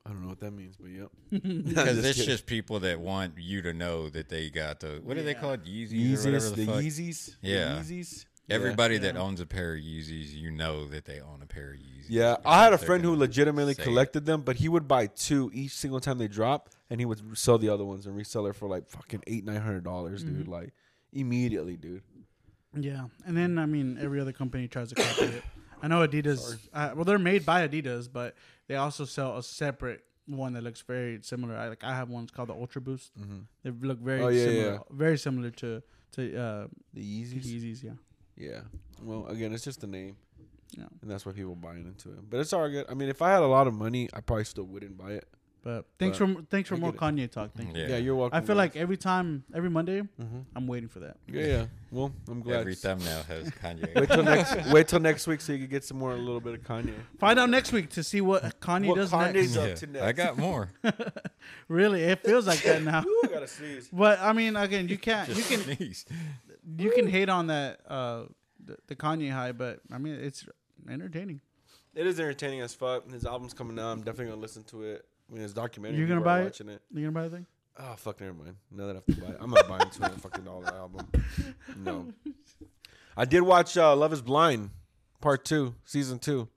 I 0.06 0.11
don't 0.11 0.22
know 0.22 0.28
what 0.28 0.40
that 0.40 0.52
means, 0.52 0.76
but 0.76 0.90
yep. 0.90 1.11
Because 1.30 1.98
it's 2.04 2.16
kidding. 2.16 2.30
just 2.30 2.46
people 2.46 2.80
that 2.80 3.00
want 3.00 3.35
you 3.38 3.61
to 3.62 3.72
know 3.74 4.09
that 4.09 4.28
they 4.28 4.48
got 4.50 4.80
the 4.80 5.00
what 5.02 5.16
are 5.18 5.22
they 5.22 5.32
Yeah. 5.32 5.40
called 5.40 5.64
Yeezys 5.64 6.24
or 6.24 6.30
whatever 6.30 6.50
the, 6.50 6.56
the 6.56 6.66
fuck. 6.66 6.74
Yeezys, 6.76 7.37
the 7.42 7.48
Yeah. 7.48 7.78
Yeezys. 7.80 8.24
Everybody 8.48 8.98
that 8.98 9.16
owns 9.16 9.40
a 9.40 9.46
pair 9.46 9.74
of 9.74 9.80
Yeezys, 9.80 10.32
you 10.35 10.50
know 10.50 10.87
that 10.88 11.04
they 11.04 11.20
own 11.20 11.40
a 11.42 11.46
pair 11.46 11.72
of 11.72 11.78
Yeezys. 11.78 12.06
Yeah, 12.09 12.37
I 12.44 12.62
had 12.64 12.72
a 12.72 12.78
friend 12.78 13.02
who 13.02 13.16
legitimately 13.16 13.74
say 13.74 13.82
it. 13.82 13.85
collected 13.85 14.24
them, 14.26 14.42
but 14.42 14.56
he 14.56 14.68
would 14.68 14.87
buy 14.87 15.09
two 15.09 15.50
each 15.52 15.72
single 15.72 15.98
time 16.00 16.18
they 16.18 16.28
drop, 16.28 16.68
and 16.88 17.00
he 17.00 17.06
would 17.06 17.37
sell 17.37 17.59
the 17.59 17.68
other 17.68 17.85
ones 17.85 18.06
and 18.06 18.14
resell 18.16 18.46
it 18.46 18.54
for 18.54 18.68
like 18.68 18.88
fucking 18.88 19.22
eight 19.26 19.44
nine 19.44 19.61
hundred 19.61 19.82
dollars, 19.85 20.22
Mm-hmm. 20.24 20.38
dude. 20.38 20.48
Like 20.48 20.72
immediately, 21.12 21.76
dude. 21.76 22.02
Yeah, 22.78 23.06
and 23.26 23.37
then 23.37 23.59
I 23.59 23.66
mean, 23.66 23.98
every 24.00 24.20
other 24.20 24.32
company 24.32 24.68
tries 24.68 24.90
to 24.90 24.94
copy 24.96 25.24
it. 25.24 25.42
I 25.82 25.88
know 25.88 26.06
Adidas. 26.06 26.59
Uh, 26.72 26.92
well, 26.94 27.04
they're 27.04 27.18
made 27.18 27.44
by 27.44 27.66
Adidas, 27.66 28.09
but 28.12 28.35
they 28.68 28.76
also 28.76 29.04
sell 29.04 29.37
a 29.38 29.42
separate 29.42 30.02
one 30.26 30.52
that 30.54 30.62
looks 30.62 30.82
very 30.82 31.18
similar. 31.22 31.56
I 31.56 31.68
like 31.68 31.82
I 31.85 31.94
have 31.96 32.09
ones 32.11 32.30
called 32.30 32.48
the 32.50 32.54
Ultra 32.54 32.80
Boost. 32.80 33.12
They 33.62 33.70
look 33.70 33.98
very 33.98 34.22
Oh, 34.22 34.28
yeah, 34.28 34.44
similar, 34.44 34.72
yeah. 34.74 34.78
very 34.90 35.18
similar 35.18 35.50
to 35.50 35.82
to 36.12 36.38
uh, 36.38 36.66
The 36.94 37.00
Yeezys. 37.02 37.44
Yeezys. 37.44 37.82
Yeah, 37.85 37.92
Yeah. 38.37 38.61
Well, 39.03 39.27
again, 39.29 39.53
it's 39.53 39.64
just 39.64 39.83
a 39.85 39.87
name, 39.87 40.16
yeah. 40.77 40.85
and 41.03 41.11
that's 41.11 41.25
why 41.27 41.33
people 41.33 41.55
buying 41.55 41.85
into 41.87 42.11
it. 42.11 42.29
But 42.31 42.40
it's 42.40 42.53
all 42.53 42.68
good. 42.68 42.87
I 42.88 42.94
mean, 42.94 43.09
if 43.09 43.20
I 43.22 43.31
had 43.31 43.42
a 43.42 43.46
lot 43.46 43.66
of 43.66 43.75
money, 43.75 44.09
I 44.14 44.20
probably 44.20 44.44
still 44.44 44.64
wouldn't 44.64 44.96
buy 44.96 45.12
it. 45.12 45.29
But 45.62 45.85
thanks 45.99 46.16
But 46.20 46.29
for 46.29 46.42
thanks 46.49 46.68
for 46.68 46.77
more 46.77 46.92
get 46.92 47.01
Kanye 47.01 47.29
talk. 47.29 47.51
Thank 47.57 47.75
you. 47.77 47.83
Yeah. 47.83 47.88
Yeah, 47.88 47.96
you're 47.96 48.14
welcome. 48.14 48.37
I 48.37 48.40
feel 48.40 48.55
guys. 48.55 48.57
like 48.57 48.77
every 48.77 48.96
time, 48.96 49.42
every 49.53 49.68
Monday, 49.68 50.01
Mhm. 50.01 50.44
I'm 50.55 50.68
waiting 50.68 50.88
for 50.88 51.01
that. 51.01 51.16
Yeah, 51.27 51.44
yeah. 51.46 51.66
Well, 51.90 52.12
I'm 52.29 52.40
glad. 52.40 52.61
Every 52.61 52.77
thumbnail 52.77 53.25
has 53.25 53.51
Kanye. 53.51 53.92
Wait 53.96 54.09
till 54.09 54.22
next. 54.22 54.55
wait 54.72 54.87
till 54.87 55.01
next 55.01 55.27
week 55.27 55.40
so 55.40 55.53
you 55.53 55.59
can 55.59 55.66
get 55.68 55.83
some 55.83 55.99
more 55.99 56.12
a 56.12 56.16
little 56.16 56.40
bit 56.40 56.55
of 56.55 56.62
Kanye. 56.62 56.94
Find 57.18 57.40
out 57.40 57.51
next 57.51 57.72
week 57.72 57.90
to 57.90 58.05
see 58.05 58.20
what 58.20 58.61
Kanye 58.61 58.87
What 58.87 58.94
does 58.96 59.11
Kanye's 59.11 59.57
next. 59.57 59.57
up 59.57 59.68
Yeah, 59.68 59.75
to 59.75 59.87
next. 59.88 60.05
I 60.05 60.12
got 60.12 60.38
more. 60.38 60.70
Really, 61.68 62.03
it 62.03 62.25
feels 62.25 62.46
like 62.46 62.62
that 62.62 62.83
now. 62.85 63.05
Ooh, 63.05 63.20
I 63.25 63.29
gotta 63.29 63.46
sneeze. 63.49 63.88
But 63.92 64.20
I 64.20 64.33
mean, 64.33 64.57
again, 64.57 64.88
you 64.88 64.99
can't 64.99 65.29
you 65.29 65.42
can 65.42 65.61
sneeze. 65.77 66.05
You 66.79 66.90
can 66.92 67.07
hate 67.07 67.29
on 67.29 67.48
that 67.48 67.81
uh 67.88 68.24
the, 68.64 68.76
the 68.88 68.96
Kanye 68.96 69.31
high, 69.31 69.52
but 69.52 69.81
I 69.92 69.98
mean 69.98 70.14
it's 70.14 70.46
entertaining. 70.90 71.40
It 71.94 72.07
is 72.07 72.20
entertaining 72.20 72.61
as 72.61 72.74
fuck. 72.74 73.11
His 73.11 73.24
album's 73.24 73.55
coming 73.55 73.79
out. 73.79 73.92
I'm 73.92 74.00
definitely 74.00 74.26
gonna 74.26 74.40
listen 74.42 74.64
to 74.64 74.83
it. 74.83 75.05
I 75.29 75.33
mean, 75.33 75.42
his 75.42 75.55
documentary. 75.55 75.98
You're 75.98 76.09
gonna 76.09 76.20
buy 76.20 76.40
it? 76.40 76.44
Watching 76.44 76.68
it. 76.68 76.83
You 76.92 77.00
gonna 77.00 77.12
buy 77.12 77.29
the 77.29 77.37
thing? 77.37 77.46
Oh 77.79 77.94
fuck, 77.96 78.20
never 78.20 78.35
mind. 78.35 78.57
Now 78.70 78.87
that 78.87 78.92
I 78.92 78.94
have 78.94 79.07
to 79.07 79.22
buy 79.22 79.29
it, 79.29 79.37
I'm 79.40 79.50
not 79.50 79.68
buying 79.68 79.90
two 79.90 80.02
hundred 80.02 80.20
fucking 80.20 80.44
dollar 80.44 80.66
album. 80.66 81.07
No. 81.76 82.07
I 83.16 83.24
did 83.24 83.42
watch 83.42 83.76
uh, 83.76 83.94
Love 83.96 84.12
Is 84.12 84.20
Blind, 84.22 84.70
part 85.20 85.44
two, 85.44 85.74
season 85.85 86.18
two. 86.18 86.48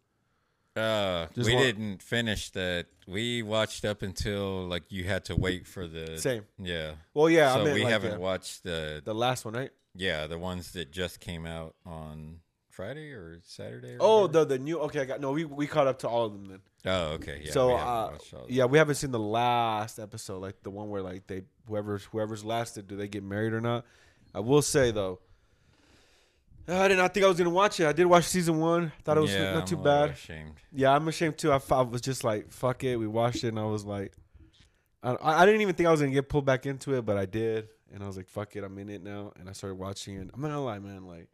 Uh, 0.75 1.27
Just 1.33 1.47
we 1.49 1.55
wa- 1.55 1.61
didn't 1.61 2.01
finish 2.01 2.49
that. 2.51 2.87
We 3.07 3.41
watched 3.41 3.83
up 3.85 4.01
until 4.01 4.65
like 4.65 4.83
you 4.89 5.03
had 5.05 5.25
to 5.25 5.35
wait 5.35 5.67
for 5.67 5.87
the 5.87 6.17
Same. 6.17 6.45
Yeah. 6.57 6.91
Well, 7.13 7.29
yeah, 7.29 7.53
so 7.53 7.61
I 7.61 7.63
meant 7.63 7.75
we 7.75 7.83
like 7.83 7.91
haven't 7.91 8.13
the, 8.13 8.19
watched 8.19 8.63
the 8.63 9.01
the 9.03 9.15
last 9.15 9.45
one, 9.45 9.55
right? 9.55 9.71
Yeah 9.99 10.25
the 10.25 10.39
ones 10.39 10.71
that 10.71 10.91
just 10.91 11.19
came 11.19 11.45
out 11.45 11.75
on 11.85 12.39
Friday 12.69 13.11
or 13.11 13.41
Saturday. 13.43 13.95
Or 13.95 13.97
Oh, 13.99 14.21
whatever. 14.21 14.45
the 14.45 14.57
the 14.57 14.59
new. 14.59 14.79
Okay, 14.79 15.01
I 15.01 15.05
got 15.05 15.19
no. 15.19 15.31
We 15.33 15.43
we 15.43 15.67
caught 15.67 15.87
up 15.87 15.99
to 15.99 16.07
all 16.07 16.25
of 16.25 16.31
them 16.33 16.45
then. 16.45 16.59
oh 16.85 17.13
okay 17.15 17.41
yeah. 17.43 17.51
so 17.51 17.67
we 17.67 17.73
uh, 17.73 17.77
watched 17.77 18.33
all 18.33 18.43
of 18.45 18.51
yeah, 18.51 18.65
we 18.65 18.77
haven't 18.77 18.95
seen 18.95 19.11
the 19.11 19.19
last 19.19 19.99
episode, 19.99 20.39
like 20.41 20.63
the 20.63 20.69
one 20.69 20.89
where 20.89 21.01
like 21.01 21.27
they 21.27 21.43
whoever's 21.67 22.05
whoever's 22.05 22.43
lasted, 22.43 22.87
do 22.87 22.95
they 22.95 23.09
get 23.09 23.21
married 23.23 23.53
or 23.53 23.61
not? 23.61 23.85
I 24.33 24.39
will 24.39 24.61
say 24.61 24.91
though, 24.91 25.19
I 26.69 26.87
did 26.87 26.97
not 26.97 27.13
think 27.13 27.25
I 27.25 27.29
was 27.29 27.37
gonna 27.37 27.49
watch 27.49 27.79
it. 27.79 27.87
I 27.87 27.93
did 27.93 28.05
watch 28.05 28.25
season 28.25 28.59
one. 28.59 28.91
Thought 29.03 29.17
it 29.17 29.21
was 29.21 29.33
yeah, 29.33 29.53
not 29.53 29.61
I'm 29.61 29.67
too 29.67 29.77
bad. 29.77 30.11
Ashamed. 30.11 30.53
Yeah, 30.71 30.95
I'm 30.95 31.07
ashamed 31.07 31.37
too. 31.37 31.51
I, 31.51 31.59
I, 31.71 31.81
was 31.81 32.01
just 32.01 32.23
like, 32.23 32.51
fuck 32.51 32.83
it. 32.83 32.95
We 32.95 33.07
watched 33.07 33.43
it, 33.43 33.49
and 33.49 33.59
I 33.59 33.65
was 33.65 33.85
like, 33.85 34.13
I, 35.01 35.15
I 35.21 35.45
didn't 35.45 35.61
even 35.61 35.75
think 35.75 35.87
I 35.87 35.91
was 35.91 35.99
gonna 35.99 36.13
get 36.13 36.29
pulled 36.29 36.45
back 36.45 36.65
into 36.65 36.95
it, 36.95 37.05
but 37.05 37.17
I 37.17 37.25
did, 37.25 37.67
and 37.93 38.03
I 38.03 38.07
was 38.07 38.17
like, 38.17 38.27
fuck 38.27 38.55
it, 38.55 38.63
I'm 38.63 38.77
in 38.77 38.89
it 38.89 39.03
now, 39.03 39.33
and 39.39 39.49
I 39.49 39.53
started 39.53 39.75
watching 39.75 40.15
it. 40.15 40.29
I'm 40.33 40.41
not 40.41 40.49
gonna 40.49 40.63
lie, 40.63 40.79
man. 40.79 41.05
Like, 41.05 41.27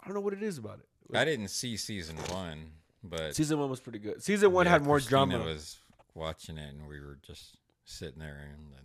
I 0.00 0.06
don't 0.06 0.14
know 0.14 0.20
what 0.20 0.32
it 0.32 0.42
is 0.42 0.58
about 0.58 0.78
it. 0.80 1.16
I 1.16 1.24
didn't 1.24 1.48
see 1.48 1.76
season 1.76 2.16
one, 2.30 2.72
but 3.04 3.34
Season 3.36 3.58
one 3.58 3.70
was 3.70 3.80
pretty 3.80 3.98
good. 4.00 4.22
Season 4.22 4.50
one 4.50 4.66
yeah, 4.66 4.72
had 4.72 4.82
more 4.84 4.96
Christina 4.96 5.26
drama. 5.26 5.44
Was 5.44 5.78
watching 6.14 6.58
it 6.58 6.74
and 6.74 6.88
we 6.88 6.98
were 7.00 7.18
just 7.22 7.58
sitting 7.84 8.18
there 8.18 8.48
and 8.52 8.72
then 8.72 8.80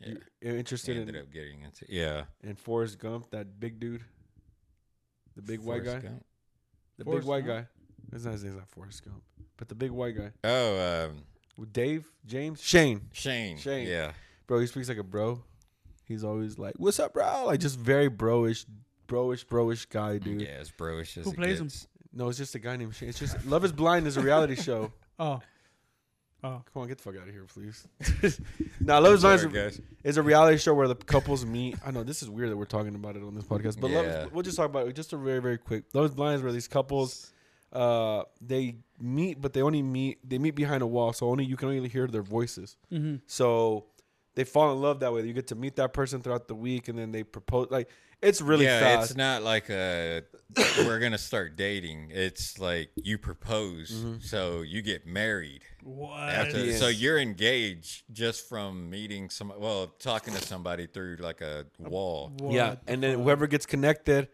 yeah, 0.00 0.08
You- 0.08 0.20
You're 0.50 0.56
interested 0.58 0.96
ended 0.96 1.14
in 1.16 1.20
up 1.22 1.32
getting 1.32 1.60
into 1.62 1.84
yeah. 1.88 2.24
in 2.42 2.54
Forrest 2.56 2.98
Gump, 2.98 3.30
that 3.32 3.58
big 3.60 3.78
dude, 3.80 4.04
the 5.36 5.42
big 5.42 5.60
white 5.60 5.84
guy, 5.84 5.98
Gump. 6.00 6.24
the 6.96 7.04
Forrest 7.04 7.22
big 7.22 7.28
white 7.28 7.46
Gump? 7.46 7.66
guy. 7.66 8.14
His 8.14 8.24
name's 8.24 8.44
not 8.44 8.68
Forrest 8.68 9.04
Gump, 9.04 9.22
but 9.56 9.68
the 9.68 9.74
big 9.74 9.90
white 9.90 10.16
guy. 10.16 10.30
Oh, 10.44 11.06
um, 11.10 11.66
Dave, 11.72 12.08
James, 12.24 12.62
Shane. 12.62 13.02
Shane. 13.12 13.58
Shane. 13.58 13.86
Yeah. 13.88 14.12
Bro, 14.46 14.60
he 14.60 14.66
speaks 14.68 14.88
like 14.88 14.98
a 14.98 15.02
bro. 15.02 15.42
He's 16.08 16.24
always 16.24 16.58
like, 16.58 16.74
"What's 16.78 16.98
up, 16.98 17.12
bro?" 17.14 17.44
Like 17.46 17.60
just 17.60 17.78
very 17.78 18.08
broish, 18.10 18.64
broish, 19.06 19.44
broish 19.46 19.88
guy, 19.88 20.18
dude. 20.18 20.40
Yeah, 20.40 20.48
as 20.60 20.70
broish 20.70 21.16
as 21.18 21.24
Who 21.26 21.30
it 21.32 21.36
plays 21.36 21.60
him? 21.60 21.68
No, 22.12 22.28
it's 22.28 22.38
just 22.38 22.54
a 22.54 22.58
guy 22.58 22.76
named 22.76 22.94
Shane. 22.94 23.10
It's 23.10 23.18
just 23.18 23.44
Love 23.46 23.64
Is 23.64 23.72
Blind 23.72 24.06
is 24.06 24.16
a 24.16 24.20
reality 24.22 24.54
show. 24.62 24.90
Oh, 25.18 25.40
oh, 26.42 26.62
Come 26.72 26.82
on, 26.82 26.88
get 26.88 26.96
the 26.98 27.04
fuck 27.04 27.20
out 27.20 27.28
of 27.28 27.34
here, 27.34 27.44
please. 27.44 27.86
now, 28.80 29.00
Love 29.00 29.14
Is 29.14 29.20
Blind 29.20 29.54
is 29.54 29.78
a, 29.78 29.82
is 30.04 30.16
a 30.16 30.22
reality 30.22 30.56
show 30.58 30.72
where 30.74 30.88
the 30.88 30.94
couples 30.94 31.44
meet. 31.44 31.76
I 31.84 31.90
know 31.90 32.02
this 32.04 32.22
is 32.22 32.30
weird 32.30 32.50
that 32.50 32.56
we're 32.56 32.64
talking 32.64 32.94
about 32.94 33.16
it 33.16 33.22
on 33.22 33.34
this 33.34 33.44
podcast, 33.44 33.78
but 33.80 33.90
Love 33.90 34.06
Yeah. 34.06 34.24
is, 34.24 34.32
we'll 34.32 34.42
just 34.42 34.56
talk 34.56 34.66
about 34.66 34.88
it 34.88 34.94
just 34.96 35.12
a 35.12 35.16
very, 35.18 35.40
very 35.40 35.58
quick. 35.58 35.84
Love 35.92 36.06
Is 36.06 36.14
Blind 36.14 36.36
is 36.36 36.42
where 36.42 36.52
these 36.52 36.68
couples, 36.68 37.32
uh, 37.72 38.22
they 38.40 38.76
meet, 38.98 39.40
but 39.40 39.52
they 39.52 39.60
only 39.62 39.82
meet. 39.82 40.18
They 40.28 40.38
meet 40.38 40.54
behind 40.54 40.82
a 40.82 40.86
wall, 40.86 41.12
so 41.12 41.28
only 41.28 41.44
you 41.44 41.56
can 41.56 41.68
only 41.68 41.88
hear 41.88 42.06
their 42.06 42.22
voices. 42.22 42.76
mm-hmm. 42.90 43.16
So 43.26 43.84
they 44.38 44.44
fall 44.44 44.72
in 44.72 44.80
love 44.80 45.00
that 45.00 45.12
way. 45.12 45.22
You 45.26 45.32
get 45.32 45.48
to 45.48 45.56
meet 45.56 45.74
that 45.76 45.92
person 45.92 46.22
throughout 46.22 46.46
the 46.46 46.54
week, 46.54 46.86
and 46.86 46.96
then 46.96 47.10
they 47.10 47.24
propose. 47.24 47.66
Like 47.72 47.88
it's 48.22 48.40
really 48.40 48.66
yeah, 48.66 48.78
fast. 48.80 49.10
it's 49.10 49.18
not 49.18 49.42
like 49.42 49.68
a 49.68 50.22
we're 50.86 51.00
gonna 51.00 51.18
start 51.18 51.56
dating. 51.56 52.10
It's 52.12 52.58
like 52.60 52.90
you 52.94 53.18
propose, 53.18 53.90
Mm-hmm. 53.90 54.20
so 54.20 54.62
you 54.62 54.80
get 54.80 55.06
married. 55.08 55.62
what? 55.82 56.20
After, 56.30 56.64
Yeah. 56.64 56.76
So 56.76 56.86
you're 56.86 57.18
engaged 57.18 58.04
just 58.12 58.48
from 58.48 58.88
meeting 58.90 59.28
some, 59.28 59.52
well, 59.58 59.88
talking 59.98 60.34
to 60.34 60.40
somebody 60.40 60.86
through 60.86 61.16
like 61.18 61.40
a 61.40 61.66
wall. 61.80 62.32
What 62.38 62.52
yeah, 62.54 62.76
the 62.84 62.92
and 62.92 63.02
then 63.02 63.18
whoever 63.18 63.48
gets 63.48 63.66
connected, 63.66 64.28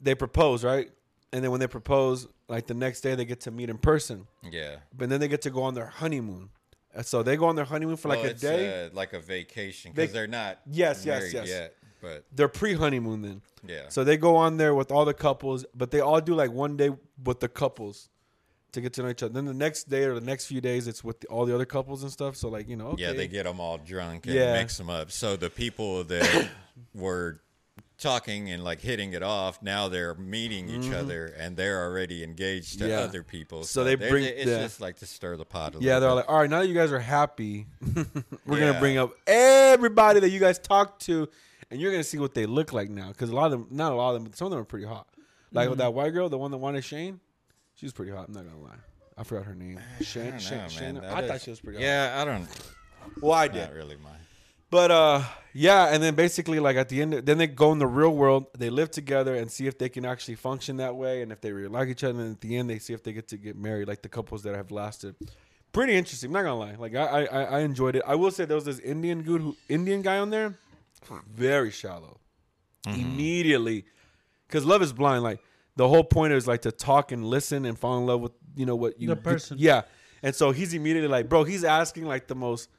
they 0.00 0.16
propose, 0.16 0.64
right? 0.64 0.90
And 1.32 1.44
then 1.44 1.50
when 1.52 1.60
they 1.60 1.68
propose, 1.68 2.26
like 2.48 2.66
the 2.66 2.74
next 2.74 3.00
day, 3.02 3.14
they 3.14 3.24
get 3.24 3.40
to 3.42 3.50
meet 3.52 3.70
in 3.70 3.78
person. 3.78 4.26
Yeah, 4.50 4.76
But 4.96 5.08
then 5.10 5.20
they 5.20 5.28
get 5.28 5.42
to 5.42 5.50
go 5.50 5.62
on 5.62 5.74
their 5.74 5.86
honeymoon. 5.86 6.50
So 7.02 7.22
they 7.22 7.36
go 7.36 7.46
on 7.46 7.56
their 7.56 7.64
honeymoon 7.64 7.96
for 7.96 8.08
like 8.08 8.20
Well, 8.20 8.30
a 8.30 8.34
day. 8.34 8.86
uh, 8.86 8.90
like 8.92 9.14
a 9.14 9.20
vacation 9.20 9.92
because 9.92 10.08
Vac- 10.10 10.12
they're 10.14 10.26
not 10.26 10.58
Yes, 10.70 11.04
yes, 11.06 11.32
yes. 11.32 11.48
yet. 11.48 11.74
But 12.02 12.24
They're 12.32 12.48
pre-honeymoon 12.48 13.22
then. 13.22 13.42
yeah, 13.66 13.88
So 13.88 14.02
they 14.02 14.16
go 14.16 14.34
on 14.36 14.56
there 14.56 14.74
with 14.74 14.90
all 14.90 15.04
the 15.04 15.14
couples, 15.14 15.64
but 15.74 15.92
they 15.92 16.00
all 16.00 16.20
do 16.20 16.34
like 16.34 16.50
one 16.50 16.76
day 16.76 16.90
with 17.24 17.38
the 17.38 17.48
couples 17.48 18.08
to 18.72 18.80
get 18.80 18.92
to 18.94 19.02
know 19.04 19.08
each 19.10 19.22
other. 19.22 19.32
Then 19.32 19.44
the 19.44 19.54
next 19.54 19.88
day 19.88 20.04
or 20.04 20.14
the 20.14 20.20
next 20.26 20.46
few 20.46 20.60
days, 20.60 20.88
it's 20.88 21.04
with 21.04 21.20
the, 21.20 21.28
all 21.28 21.46
the 21.46 21.54
other 21.54 21.64
couples 21.64 22.02
and 22.02 22.10
stuff. 22.10 22.34
So 22.36 22.48
like 22.48 22.68
you 22.68 22.74
know, 22.76 22.88
okay. 22.88 23.02
yeah, 23.04 23.12
they 23.12 23.28
get 23.28 23.44
them 23.44 23.60
all 23.60 23.78
drunk 23.78 24.26
and 24.26 24.34
Yeah. 24.34 24.52
mix 24.54 24.76
them 24.78 24.90
up. 24.90 25.12
So 25.12 25.36
the 25.36 25.48
people 25.48 26.02
that 26.04 26.48
were 26.94 27.40
talking 28.02 28.50
and 28.50 28.62
like 28.64 28.80
hitting 28.80 29.12
it 29.14 29.22
off 29.22 29.62
now 29.62 29.88
they're 29.88 30.14
meeting 30.16 30.68
each 30.68 30.92
other 30.92 31.26
and 31.38 31.56
they're 31.56 31.82
already 31.84 32.22
engaged 32.24 32.78
to 32.78 32.84
Mm-hmm. 32.84 32.90
Yeah. 32.90 32.98
other 33.00 33.22
people. 33.22 33.62
So 33.64 33.84
they 33.84 33.94
they're- 33.94 34.10
bring- 34.10 34.24
it's 34.24 34.46
yeah. 34.46 34.58
just 34.58 34.80
like 34.80 34.96
to 34.98 35.06
stir 35.06 35.36
the 35.36 35.44
pot. 35.44 35.74
A 35.76 35.78
Yeah, 35.78 35.98
they're 36.00 36.10
bit. 36.10 36.14
like, 36.14 36.28
all 36.28 36.40
right, 36.40 36.50
now 36.50 36.60
that 36.60 36.66
you 36.68 36.74
guys 36.74 36.92
are 36.92 36.98
happy, 36.98 37.66
we're 38.44 38.58
Yeah. 38.58 38.66
gonna 38.68 38.80
bring 38.80 38.98
up 38.98 39.12
everybody 39.26 40.20
that 40.20 40.30
you 40.30 40.40
guys 40.40 40.58
talked 40.58 41.02
to, 41.06 41.28
and 41.70 41.80
you're 41.80 41.90
gonna 41.92 42.04
see 42.04 42.18
what 42.18 42.34
they 42.34 42.44
look 42.46 42.72
like 42.72 42.90
now. 42.90 43.08
Because 43.08 43.30
a 43.30 43.34
lot 43.34 43.46
of 43.46 43.52
them, 43.52 43.66
not 43.70 43.92
a 43.92 43.94
lot 43.94 44.10
of 44.10 44.14
them, 44.16 44.24
but 44.24 44.36
some 44.36 44.46
of 44.46 44.50
them 44.50 44.60
are 44.60 44.64
pretty 44.64 44.86
hot. 44.86 45.06
Like 45.52 45.64
Mm-hmm. 45.64 45.70
with 45.70 45.78
that 45.78 45.94
white 45.94 46.10
girl, 46.10 46.28
the 46.28 46.38
one 46.38 46.50
that 46.50 46.58
wanted 46.58 46.84
Shane, 46.84 47.20
she's 47.76 47.92
pretty 47.92 48.12
hot. 48.12 48.28
I'm 48.28 48.34
not 48.34 48.44
gonna 48.44 48.60
lie. 48.62 48.76
I 49.16 49.24
forgot 49.24 49.44
her 49.44 49.54
name. 49.54 49.78
Shane. 50.00 50.30
don't 50.30 50.40
Shane. 50.40 50.58
know, 50.58 50.68
Shane. 50.68 50.96
I 50.98 51.20
That 51.20 51.28
thought 51.28 51.40
she 51.42 51.50
was 51.50 51.60
pretty 51.60 51.78
hot. 51.78 51.84
Yeah, 51.84 52.14
I 52.20 52.24
don't. 52.24 52.48
Well, 53.20 53.32
I 53.32 53.46
did. 53.48 53.60
Not 53.68 53.74
really 53.74 53.96
mine. 53.96 54.12
But 54.72 54.90
uh, 54.90 55.22
yeah, 55.52 55.88
and 55.92 56.02
then 56.02 56.14
basically, 56.14 56.58
like 56.58 56.76
at 56.76 56.88
the 56.88 57.02
end, 57.02 57.12
then 57.12 57.36
they 57.36 57.46
go 57.46 57.72
in 57.72 57.78
the 57.78 57.86
real 57.86 58.16
world. 58.16 58.46
They 58.56 58.70
live 58.70 58.90
together 58.90 59.34
and 59.34 59.50
see 59.50 59.66
if 59.66 59.76
they 59.76 59.90
can 59.90 60.06
actually 60.06 60.36
function 60.36 60.78
that 60.78 60.96
way, 60.96 61.20
and 61.20 61.30
if 61.30 61.42
they 61.42 61.52
really 61.52 61.68
like 61.68 61.90
each 61.90 62.02
other. 62.02 62.18
And 62.18 62.32
at 62.32 62.40
the 62.40 62.56
end, 62.56 62.70
they 62.70 62.78
see 62.78 62.94
if 62.94 63.02
they 63.02 63.12
get 63.12 63.28
to 63.28 63.36
get 63.36 63.54
married, 63.54 63.86
like 63.86 64.00
the 64.00 64.08
couples 64.08 64.42
that 64.44 64.54
have 64.54 64.70
lasted. 64.70 65.14
Pretty 65.74 65.94
interesting. 65.94 66.28
I'm 66.28 66.32
not 66.32 66.44
gonna 66.44 66.58
lie. 66.58 66.76
Like 66.78 66.94
I, 66.94 67.26
I, 67.26 67.42
I 67.42 67.60
enjoyed 67.60 67.96
it. 67.96 68.02
I 68.06 68.14
will 68.14 68.30
say 68.30 68.46
there 68.46 68.54
was 68.54 68.64
this 68.64 68.78
Indian 68.78 69.22
dude, 69.22 69.42
who 69.42 69.54
Indian 69.68 70.00
guy 70.00 70.16
on 70.16 70.30
there, 70.30 70.56
very 71.30 71.70
shallow. 71.70 72.18
Immediately, 72.86 73.84
because 74.48 74.64
love 74.64 74.80
is 74.80 74.94
blind. 74.94 75.22
Like 75.22 75.40
the 75.76 75.86
whole 75.86 76.02
point 76.02 76.32
is 76.32 76.46
like 76.46 76.62
to 76.62 76.72
talk 76.72 77.12
and 77.12 77.26
listen 77.26 77.66
and 77.66 77.78
fall 77.78 77.98
in 77.98 78.06
love 78.06 78.22
with 78.22 78.32
you 78.56 78.64
know 78.64 78.76
what 78.76 78.98
you 78.98 79.08
The 79.08 79.16
person. 79.16 79.58
yeah, 79.60 79.82
and 80.22 80.34
so 80.34 80.50
he's 80.50 80.72
immediately 80.72 81.08
like, 81.08 81.28
bro, 81.28 81.44
he's 81.44 81.62
asking 81.62 82.06
like 82.06 82.26
the 82.26 82.34
most 82.34 82.70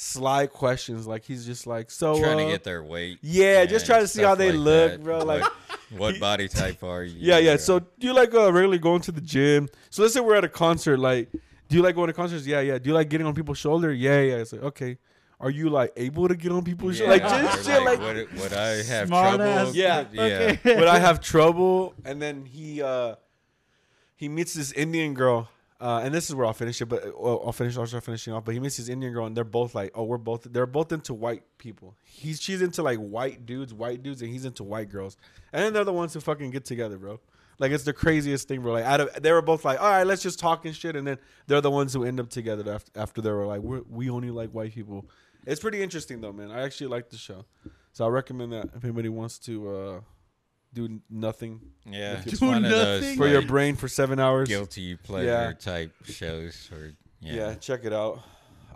sly 0.00 0.46
questions. 0.46 1.06
Like 1.06 1.24
he's 1.24 1.44
just 1.44 1.66
like 1.66 1.90
so 1.90 2.18
trying 2.18 2.40
uh, 2.40 2.44
to 2.44 2.50
get 2.50 2.64
their 2.64 2.82
weight. 2.82 3.18
Yeah, 3.22 3.64
just 3.66 3.84
and 3.84 3.86
trying 3.90 4.00
to 4.02 4.08
see 4.08 4.22
how 4.22 4.34
they 4.34 4.50
like 4.52 4.58
look, 4.58 4.90
that. 4.92 5.02
bro. 5.04 5.18
What- 5.18 5.26
Like 5.26 5.44
what 5.96 6.20
body 6.20 6.48
type 6.48 6.82
are 6.82 7.04
you? 7.04 7.16
Yeah, 7.18 7.38
yeah. 7.38 7.52
or- 7.54 7.58
So 7.58 7.80
do 7.80 8.06
you 8.06 8.12
like 8.14 8.32
uh, 8.34 8.50
regularly 8.52 8.78
going 8.78 9.02
to 9.02 9.12
the 9.12 9.20
gym? 9.20 9.68
So 9.90 10.02
let's 10.02 10.14
say 10.14 10.20
we're 10.20 10.36
at 10.36 10.44
a 10.44 10.48
concert. 10.48 10.98
Like, 10.98 11.30
do 11.68 11.76
you 11.76 11.82
like 11.82 11.94
going 11.94 12.06
to 12.08 12.12
concerts? 12.14 12.46
Yeah, 12.46 12.60
yeah. 12.60 12.78
Do 12.78 12.88
you 12.88 12.94
like 12.94 13.08
getting 13.08 13.26
on 13.26 13.34
people's 13.34 13.58
shoulder? 13.58 13.92
Yeah, 13.92 14.20
yeah. 14.20 14.36
It's 14.36 14.52
like 14.52 14.62
okay. 14.62 14.98
Are 15.38 15.50
you 15.50 15.70
like 15.70 15.92
able 15.96 16.28
to 16.28 16.34
get 16.36 16.52
on 16.52 16.64
people's 16.64 16.98
yeah, 17.00 17.06
shoulder? 17.16 17.24
Like 17.24 17.32
or 17.32 17.44
just 17.56 17.66
shit. 17.66 17.82
Like, 17.82 17.98
would, 18.00 18.32
would 18.40 18.52
I 18.52 18.82
have 18.82 19.08
trouble? 19.08 19.42
ass- 19.42 19.74
Yeah. 19.74 20.04
yeah. 20.12 20.22
Okay. 20.22 20.76
would 20.78 20.88
I 20.88 20.98
have 20.98 21.20
trouble? 21.20 21.94
And 22.04 22.20
then 22.20 22.44
he 22.44 22.82
uh 22.82 23.16
he 24.16 24.28
meets 24.28 24.52
this 24.54 24.72
Indian 24.72 25.14
girl. 25.14 25.48
Uh, 25.80 26.02
and 26.04 26.12
this 26.12 26.28
is 26.28 26.36
where 26.36 26.46
I'll 26.46 26.52
finish 26.52 26.80
it, 26.82 26.86
but 26.86 27.18
well, 27.18 27.42
I'll 27.44 27.52
finish. 27.52 27.76
I'll 27.78 27.86
start 27.86 28.04
finishing 28.04 28.34
off. 28.34 28.44
But 28.44 28.52
he 28.52 28.60
meets 28.60 28.76
this 28.76 28.90
Indian 28.90 29.14
girl, 29.14 29.24
and 29.24 29.34
they're 29.34 29.44
both 29.44 29.74
like, 29.74 29.92
"Oh, 29.94 30.04
we're 30.04 30.18
both." 30.18 30.46
They're 30.50 30.66
both 30.66 30.92
into 30.92 31.14
white 31.14 31.42
people. 31.56 31.96
He's 32.04 32.40
she's 32.40 32.60
into 32.60 32.82
like 32.82 32.98
white 32.98 33.46
dudes, 33.46 33.72
white 33.72 34.02
dudes, 34.02 34.20
and 34.20 34.30
he's 34.30 34.44
into 34.44 34.62
white 34.62 34.90
girls. 34.90 35.16
And 35.54 35.64
then 35.64 35.72
they're 35.72 35.84
the 35.84 35.92
ones 35.92 36.12
who 36.12 36.20
fucking 36.20 36.50
get 36.50 36.66
together, 36.66 36.98
bro. 36.98 37.18
Like 37.58 37.72
it's 37.72 37.84
the 37.84 37.94
craziest 37.94 38.46
thing, 38.46 38.60
bro. 38.60 38.72
Like 38.72 38.84
out 38.84 39.00
of 39.00 39.22
they 39.22 39.32
were 39.32 39.40
both 39.40 39.64
like, 39.64 39.80
"All 39.80 39.88
right, 39.88 40.06
let's 40.06 40.22
just 40.22 40.38
talk 40.38 40.66
and 40.66 40.76
shit," 40.76 40.96
and 40.96 41.06
then 41.06 41.18
they're 41.46 41.62
the 41.62 41.70
ones 41.70 41.94
who 41.94 42.04
end 42.04 42.20
up 42.20 42.28
together 42.28 42.70
after 42.70 42.92
after 43.00 43.22
they 43.22 43.30
were 43.30 43.46
like, 43.46 43.62
"We 43.62 44.10
only 44.10 44.30
like 44.30 44.50
white 44.50 44.74
people." 44.74 45.06
It's 45.46 45.60
pretty 45.62 45.82
interesting 45.82 46.20
though, 46.20 46.32
man. 46.32 46.50
I 46.50 46.60
actually 46.60 46.88
like 46.88 47.08
the 47.08 47.16
show, 47.16 47.46
so 47.92 48.04
I 48.04 48.08
recommend 48.08 48.52
that 48.52 48.68
if 48.76 48.84
anybody 48.84 49.08
wants 49.08 49.38
to 49.40 49.68
uh, 49.70 50.00
do 50.72 51.00
nothing 51.10 51.60
Yeah, 51.84 52.16
Do 52.22 52.30
it's 52.30 52.40
one 52.40 52.64
of 52.64 52.70
those 52.70 53.00
nothing. 53.02 53.16
for 53.16 53.26
your 53.28 53.40
like, 53.40 53.48
brain 53.48 53.76
for 53.76 53.88
seven 53.88 54.18
hours. 54.20 54.48
guilty 54.48 54.96
pleasure 54.96 55.26
Yeah. 55.26 55.52
type 55.52 55.92
shows. 56.04 56.68
Or 56.72 56.92
Yeah. 57.20 57.34
yeah. 57.34 57.54
check 57.54 57.84
it 57.84 57.92
out. 57.92 58.22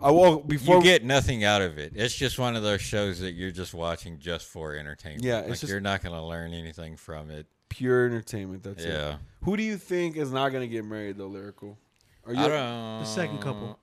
I 0.01 0.11
will 0.11 0.39
before 0.41 0.77
you 0.77 0.83
get 0.83 1.05
nothing 1.05 1.43
out 1.45 1.61
of 1.61 1.77
it. 1.77 1.93
It's 1.95 2.13
just 2.13 2.37
one 2.37 2.55
of 2.57 2.63
those 2.63 2.81
shows 2.81 3.19
that 3.21 3.31
you're 3.31 3.51
just 3.51 3.73
watching 3.73 4.19
just 4.19 4.45
for 4.45 4.75
entertainment. 4.75 5.23
Yeah, 5.23 5.39
it's 5.39 5.49
like 5.51 5.59
just- 5.61 5.71
you're 5.71 5.79
not 5.79 6.03
going 6.03 6.13
to 6.15 6.21
learn 6.21 6.53
anything 6.53 6.97
from 6.97 7.31
it. 7.31 7.47
pure 7.69 8.05
entertainment. 8.05 8.63
That's 8.63 8.83
it. 8.83 8.89
yeah, 8.89 9.17
Who 9.43 9.55
do 9.57 9.63
you 9.63 9.77
think 9.77 10.15
is 10.17 10.31
not 10.31 10.49
gonna 10.49 10.67
get 10.67 10.85
married 10.85 11.17
though, 11.17 11.27
lyrical? 11.27 11.77
Are 12.25 12.33
you? 12.33 12.39
I 12.39 12.47
don't. 12.47 12.99
The 12.99 13.05
second 13.05 13.39
couple. 13.39 13.79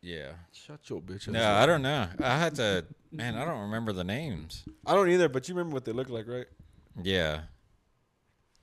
Yeah. 0.00 0.32
Shut 0.52 0.80
your 0.88 1.00
bitch. 1.00 1.28
No, 1.28 1.52
I 1.52 1.66
don't 1.66 1.82
know. 1.82 2.08
I 2.20 2.38
had 2.38 2.54
to. 2.56 2.84
Man, 3.10 3.34
I 3.36 3.44
don't 3.44 3.60
remember 3.62 3.92
the 3.92 4.04
names. 4.04 4.64
I 4.86 4.94
don't 4.94 5.08
either. 5.10 5.28
But 5.28 5.48
you 5.48 5.54
remember 5.54 5.74
what 5.74 5.84
they 5.84 5.92
look 5.92 6.08
like, 6.08 6.26
right? 6.28 6.46
Yeah. 7.02 7.42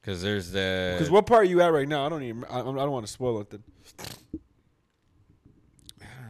Because 0.02 0.22
there's 0.22 0.52
the. 0.52 0.96
Because 0.98 1.10
what 1.12 1.26
part 1.26 1.42
are 1.42 1.46
you 1.50 1.62
at 1.62 1.72
right 1.72 1.88
now? 1.88 2.06
I 2.06 2.10
don't 2.10 2.24
even. 2.24 2.44
I, 2.46 2.60
I 2.60 2.64
don't 2.64 2.92
want 2.92 3.06
to 3.06 3.12
spoil 3.12 3.40
it. 3.42 3.50
Then. 3.50 3.64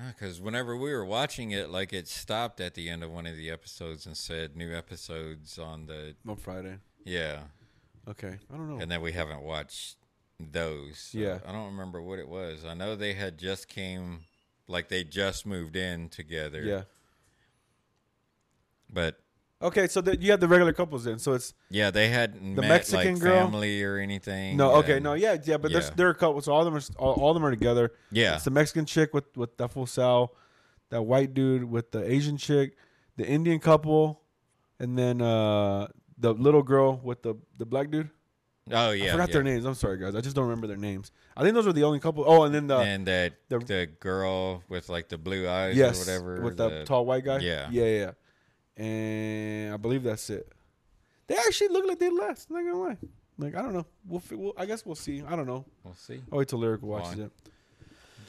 Because 0.08 0.40
whenever 0.40 0.78
we 0.78 0.94
were 0.94 1.06
watching 1.06 1.52
it, 1.52 1.70
like 1.70 1.92
it 1.92 2.08
stopped 2.08 2.60
at 2.62 2.76
the 2.76 2.90
end 2.90 3.04
of 3.04 3.12
one 3.12 3.26
of 3.26 3.36
the 3.36 3.50
episodes 3.50 4.06
and 4.06 4.16
said 4.16 4.56
new 4.56 4.74
episodes 4.76 5.58
on 5.58 5.88
the. 5.88 6.16
On 6.28 6.36
Friday. 6.36 6.78
Yeah. 7.04 7.40
Okay. 8.08 8.38
I 8.54 8.58
don't 8.58 8.70
know. 8.70 8.82
And 8.82 8.92
then 8.92 9.02
we 9.02 9.12
haven't 9.14 9.42
watched 9.42 9.98
those. 10.40 11.10
So 11.12 11.18
Yeah. 11.18 11.40
I 11.48 11.52
don't 11.52 11.66
remember 11.66 12.02
what 12.02 12.20
it 12.20 12.28
was. 12.28 12.64
I 12.66 12.74
know 12.74 12.96
they 12.96 13.14
had 13.14 13.38
just 13.38 13.68
came, 13.68 14.26
like 14.68 14.90
they 14.90 15.04
just 15.04 15.46
moved 15.46 15.76
in 15.76 16.10
together. 16.10 16.62
yeah. 16.62 16.82
But 18.92 19.20
Okay, 19.64 19.88
so 19.88 20.02
the, 20.02 20.18
you 20.18 20.32
have 20.32 20.42
the 20.42 20.48
regular 20.48 20.74
couples 20.74 21.06
then. 21.06 21.18
So 21.20 21.34
it's 21.34 21.54
yeah, 21.70 21.90
they 21.90 22.10
hadn't 22.10 22.56
The 22.56 22.62
met 22.62 22.68
Mexican 22.68 23.14
like 23.14 23.22
girl? 23.24 23.46
family 23.46 23.82
or 23.82 23.98
anything. 23.98 24.58
no. 24.58 24.74
Okay, 24.76 24.96
and- 24.96 25.04
no. 25.04 25.14
Yeah, 25.14 25.38
yeah. 25.44 25.58
But 25.58 25.72
there's 25.72 25.88
Yeah. 25.88 25.94
there 25.96 26.08
are 26.08 26.12
a 26.12 26.16
couple. 26.16 26.42
So 26.42 26.52
all 26.52 26.60
of 26.60 26.66
them 26.66 26.76
are 26.76 27.02
all, 27.04 27.14
all 27.14 27.32
of 27.32 27.36
them 27.36 27.46
are 27.46 27.52
together. 27.52 27.94
Yeah. 28.12 28.36
It's 28.36 28.44
the 28.44 28.52
Mexican 28.52 28.86
chick 28.86 29.14
with 29.14 29.26
with 29.38 29.58
that 29.58 29.72
full 29.72 29.86
Sal, 29.86 30.36
that 30.90 31.04
white 31.04 31.34
dude 31.34 31.64
with 31.64 31.92
the 31.92 32.04
Asian 32.12 32.38
chick, 32.38 32.76
the 33.16 33.26
Indian 33.26 33.60
couple, 33.60 34.22
and 34.80 34.98
then 34.98 35.22
uh 35.22 35.88
the 36.18 36.34
little 36.34 36.64
girl 36.64 37.00
with 37.02 37.24
the 37.24 37.36
the 37.58 37.66
black 37.66 37.90
dude. 37.90 38.10
Oh 38.72 38.92
yeah. 38.92 39.08
I 39.08 39.12
forgot 39.12 39.30
yeah. 39.30 39.34
their 39.34 39.44
names. 39.44 39.66
I'm 39.66 39.76
sorry, 39.76 39.98
guys. 39.98 40.16
I 40.16 40.22
just 40.22 40.36
don't 40.36 40.46
remember 40.46 40.68
their 40.68 40.78
names. 40.78 41.12
I 41.36 41.44
think 41.44 41.54
those 41.54 41.66
were 41.66 41.74
the 41.74 41.84
only 41.84 42.00
couple. 42.00 42.24
Oh, 42.28 42.44
and 42.44 42.54
then 42.56 42.68
the 42.68 42.78
and 42.78 43.06
that 43.08 43.34
the- 43.50 43.60
the, 43.60 43.88
girl 44.00 44.64
with 44.70 44.90
like 44.90 45.10
the 45.10 45.18
blue 45.18 45.48
eyes 45.50 45.76
yes, 45.76 45.96
or 45.98 46.00
whatever. 46.00 46.42
with 46.42 46.58
the, 46.58 46.84
tall 46.86 47.06
white 47.06 47.26
guy. 47.26 47.40
Yeah. 47.40 47.68
yeah, 47.72 47.86
yeah. 47.86 48.12
And 48.78 49.74
I 49.74 49.78
believe 49.78 50.04
that's 50.04 50.30
it. 50.30 50.52
They 51.28 51.36
actually 51.36 51.70
look 51.70 51.86
like 51.88 52.00
they 52.00 52.10
last. 52.10 52.50
Not 52.52 52.64
gonna 52.66 52.78
lie. 52.78 52.98
Like 53.38 53.56
I 53.56 53.62
don't 53.62 53.74
know. 53.74 53.86
We'll, 54.08 54.20
fi- 54.20 54.36
we'll 54.36 54.54
I 54.58 54.66
guess 54.66 54.86
we'll 54.86 54.96
see. 54.96 55.24
I 55.28 55.36
don't 55.36 55.48
know. 55.48 55.66
We'll 55.84 55.96
see. 55.96 56.22
I'll 56.32 56.40
wait 56.40 56.48
till 56.48 56.60
lyrical 56.60 56.90
watches 56.90 57.16
Juan. 57.18 57.26
it. 57.28 57.32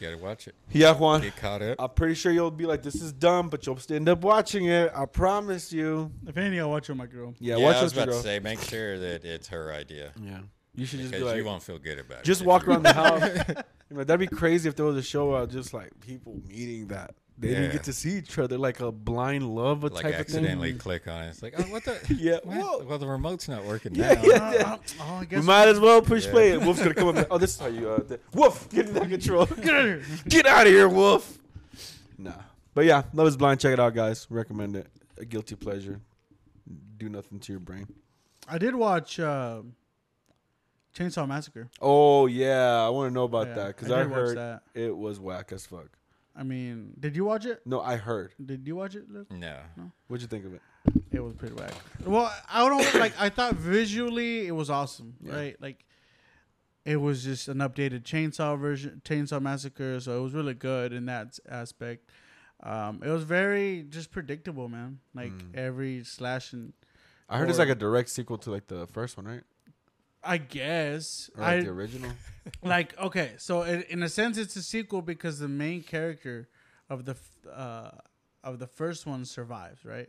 You 0.00 0.08
gotta 0.10 0.22
watch 0.22 0.48
it. 0.48 0.54
Yeah, 0.72 0.92
Juan. 0.92 1.20
Get 1.22 1.36
caught 1.36 1.62
up. 1.62 1.76
I'm 1.78 1.90
pretty 1.90 2.14
sure 2.14 2.32
you'll 2.32 2.50
be 2.50 2.66
like, 2.66 2.82
"This 2.82 2.96
is 3.00 3.12
dumb," 3.12 3.48
but 3.48 3.64
you'll 3.66 3.76
still 3.78 3.96
end 3.96 4.08
up 4.08 4.22
watching 4.22 4.66
it. 4.66 4.90
I 4.94 5.06
promise 5.06 5.72
you. 5.72 6.10
If 6.26 6.36
anything, 6.36 6.58
I'll 6.60 6.70
watch 6.70 6.88
it 6.88 6.92
with 6.92 6.98
my 6.98 7.06
girl. 7.06 7.34
Yeah, 7.38 7.56
Yeah, 7.56 7.64
watch 7.64 7.76
I 7.76 7.82
was 7.84 7.92
about 7.92 8.08
girl. 8.08 8.16
to 8.16 8.22
say, 8.22 8.38
make 8.40 8.60
sure 8.60 8.98
that 8.98 9.24
it's 9.24 9.48
her 9.48 9.72
idea 9.72 10.12
Yeah, 10.20 10.40
you 10.74 10.84
should 10.84 10.98
just 10.98 11.10
because 11.12 11.22
be 11.24 11.28
like, 11.30 11.36
you 11.36 11.44
won't 11.44 11.62
feel 11.62 11.78
good 11.78 11.98
about 12.00 12.18
it. 12.20 12.24
just 12.24 12.44
walk 12.44 12.66
around 12.66 12.82
the 12.82 12.92
house. 12.92 13.64
That'd 13.90 14.18
be 14.18 14.26
crazy 14.26 14.68
if 14.68 14.74
there 14.74 14.84
was 14.86 14.96
a 14.96 15.02
show 15.02 15.32
about 15.32 15.50
just 15.50 15.72
like 15.72 15.90
people 16.00 16.40
meeting 16.48 16.88
that 16.88 17.14
they 17.36 17.48
didn't 17.48 17.72
get 17.72 17.82
to 17.84 17.92
see 17.92 18.16
each 18.18 18.38
other, 18.38 18.56
like 18.56 18.78
a 18.80 18.92
blind 18.92 19.54
love 19.54 19.82
like 19.82 19.94
type 19.94 20.14
of 20.14 20.20
accidentally 20.20 20.70
thing. 20.70 20.78
click 20.78 21.08
on 21.08 21.24
it. 21.24 21.28
It's 21.30 21.42
like, 21.42 21.54
oh, 21.58 21.62
what 21.64 21.84
the? 21.84 21.98
Yeah, 22.16 22.38
What? 22.44 22.56
whoa. 22.56 22.84
Well, 22.84 22.98
the 22.98 23.08
remote's 23.08 23.48
not 23.48 23.64
working 23.64 23.94
Yeah, 23.94 24.12
now. 24.14 24.22
yeah. 24.22 24.34
Uh, 24.36 24.66
uh, 24.74 24.78
oh, 25.00 25.14
I 25.22 25.26
We 25.30 25.40
might 25.42 25.66
as 25.68 25.80
well 25.80 26.00
push 26.00 26.26
Yeah. 26.26 26.30
play. 26.30 26.56
Wolf's 26.58 26.80
gonna 26.80 26.94
come 26.94 27.08
up. 27.16 27.26
Oh, 27.30 27.38
this 27.38 27.54
is 27.54 27.60
how 27.60 27.66
you. 27.66 27.90
Uh, 27.90 28.00
th- 28.00 28.20
Wolf, 28.34 28.68
get 28.70 28.86
in 28.86 28.94
that 28.94 29.08
control. 29.08 29.46
Get 29.56 29.74
out 29.74 29.80
of 29.80 29.84
here. 29.84 30.02
Get 30.28 30.46
out 30.46 30.66
of 30.66 30.72
here, 30.72 30.88
Wolf. 30.88 31.38
Nah, 32.18 32.32
but 32.72 32.84
yeah, 32.84 33.02
Love 33.12 33.26
is 33.26 33.36
Blind. 33.36 33.58
Check 33.60 33.72
it 33.72 33.80
out, 33.80 33.94
guys. 33.94 34.26
Recommend 34.30 34.76
it. 34.76 34.86
A 35.18 35.24
guilty 35.24 35.56
pleasure. 35.56 36.00
Do 36.96 37.08
nothing 37.08 37.40
to 37.40 37.52
your 37.52 37.60
brain. 37.60 37.88
I 38.48 38.58
did 38.58 38.74
watch 38.76 39.18
uh, 39.18 39.62
Chainsaw 40.96 41.26
Massacre. 41.26 41.68
Oh 41.80 42.26
yeah, 42.26 42.84
I 42.86 42.88
want 42.90 43.10
to 43.10 43.14
know 43.14 43.24
about 43.24 43.48
Yeah, 43.48 43.54
that 43.54 43.66
because 43.76 43.90
I 43.90 44.02
I, 44.02 44.04
heard 44.04 44.36
that. 44.38 44.62
it 44.74 44.96
was 44.96 45.18
whack 45.18 45.50
as 45.52 45.66
fuck. 45.66 45.88
I 46.36 46.42
mean, 46.42 46.94
did 46.98 47.14
you 47.16 47.24
watch 47.24 47.46
it? 47.46 47.62
No, 47.64 47.80
I 47.80 47.96
heard. 47.96 48.32
Did 48.44 48.66
you 48.66 48.74
watch 48.76 48.94
it? 48.96 49.08
Luke? 49.10 49.30
No. 49.30 49.56
What'd 50.08 50.22
you 50.22 50.28
think 50.28 50.44
of 50.44 50.54
it? 50.54 50.62
It 51.12 51.20
was 51.20 51.32
pretty 51.34 51.54
whack. 51.54 51.72
Well, 52.04 52.32
I 52.52 52.68
don't 52.68 52.94
like. 53.00 53.12
I 53.20 53.28
thought 53.28 53.54
visually 53.54 54.46
it 54.46 54.52
was 54.52 54.68
awesome, 54.68 55.14
Yeah. 55.22 55.32
right? 55.34 55.56
Like, 55.60 55.84
it 56.84 56.96
was 56.96 57.22
just 57.24 57.48
an 57.48 57.58
updated 57.58 58.02
Chainsaw 58.02 58.58
version, 58.58 59.00
Chainsaw 59.04 59.40
Massacre. 59.40 60.00
So 60.00 60.18
it 60.18 60.22
was 60.22 60.34
really 60.34 60.54
good 60.54 60.92
in 60.92 61.06
that 61.06 61.38
aspect. 61.48 62.10
Um, 62.62 63.00
it 63.04 63.08
was 63.10 63.22
very 63.24 63.84
just 63.88 64.10
predictable, 64.10 64.68
man. 64.68 64.98
Like 65.14 65.32
Mm. 65.32 65.54
every 65.56 66.02
slash 66.04 66.52
and 66.52 66.72
I 67.28 67.38
heard 67.38 67.48
it's 67.48 67.58
like 67.58 67.68
a 67.68 67.74
direct 67.74 68.10
sequel 68.10 68.38
to 68.38 68.50
like 68.50 68.66
the 68.66 68.86
first 68.88 69.16
one, 69.16 69.26
right? 69.26 69.42
I 70.24 70.38
guess 70.38 71.30
Or 71.36 71.42
like 71.42 71.50
I 71.58 71.60
the 71.60 71.70
original. 71.70 72.10
like 72.62 72.98
okay. 72.98 73.32
So 73.38 73.62
in, 73.62 73.82
in 73.82 74.02
a 74.02 74.08
sense, 74.08 74.38
it's 74.38 74.56
a 74.56 74.62
sequel 74.62 75.02
because 75.02 75.38
the 75.38 75.48
main 75.48 75.82
character 75.82 76.48
of 76.90 77.04
the 77.04 77.16
uh, 77.52 77.90
of 78.42 78.58
the 78.58 78.66
first 78.66 79.06
one 79.06 79.24
survives, 79.24 79.84
right? 79.84 80.08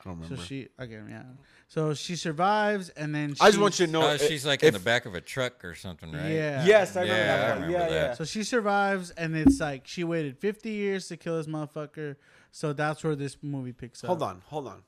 I 0.00 0.04
don't 0.04 0.14
remember. 0.20 0.36
So 0.36 0.42
she 0.42 0.68
again, 0.78 1.06
yeah. 1.10 1.22
So 1.68 1.94
she 1.94 2.14
survives, 2.16 2.90
and 2.90 3.12
then 3.14 3.34
she, 3.34 3.40
I 3.40 3.46
just 3.48 3.58
want 3.60 3.80
you 3.80 3.86
to 3.86 3.92
know. 3.92 4.02
i- 4.02 4.16
she's 4.18 4.46
like 4.46 4.62
if- 4.62 4.68
in 4.68 4.74
the 4.74 4.80
back 4.84 5.04
of 5.06 5.14
a 5.14 5.20
truck 5.20 5.64
or 5.64 5.74
something, 5.74 6.12
right? 6.12 6.30
Yeah. 6.30 6.64
Yes, 6.64 6.96
I 6.96 7.00
remember 7.02 7.20
Yeah, 7.22 7.26
that. 7.36 7.48
one. 7.48 7.62
remember 7.62 7.72
yeah, 7.78 7.88
that. 7.88 8.08
yeah. 8.10 8.14
So 8.14 8.24
she 8.24 8.44
survives, 8.44 9.10
and 9.10 9.36
it's 9.36 9.58
like 9.60 9.86
she 9.86 10.04
waited 10.04 10.38
50 10.38 10.70
years 10.70 11.08
to 11.08 11.16
kill 11.16 11.36
this 11.38 11.46
motherfucker. 11.46 12.16
So 12.52 12.72
that's 12.72 13.02
where 13.02 13.16
this 13.16 13.36
movie 13.42 13.72
picks 13.72 14.02
up. 14.04 14.08
Hold 14.08 14.22
on, 14.22 14.42
hold 14.46 14.68
on. 14.68 14.82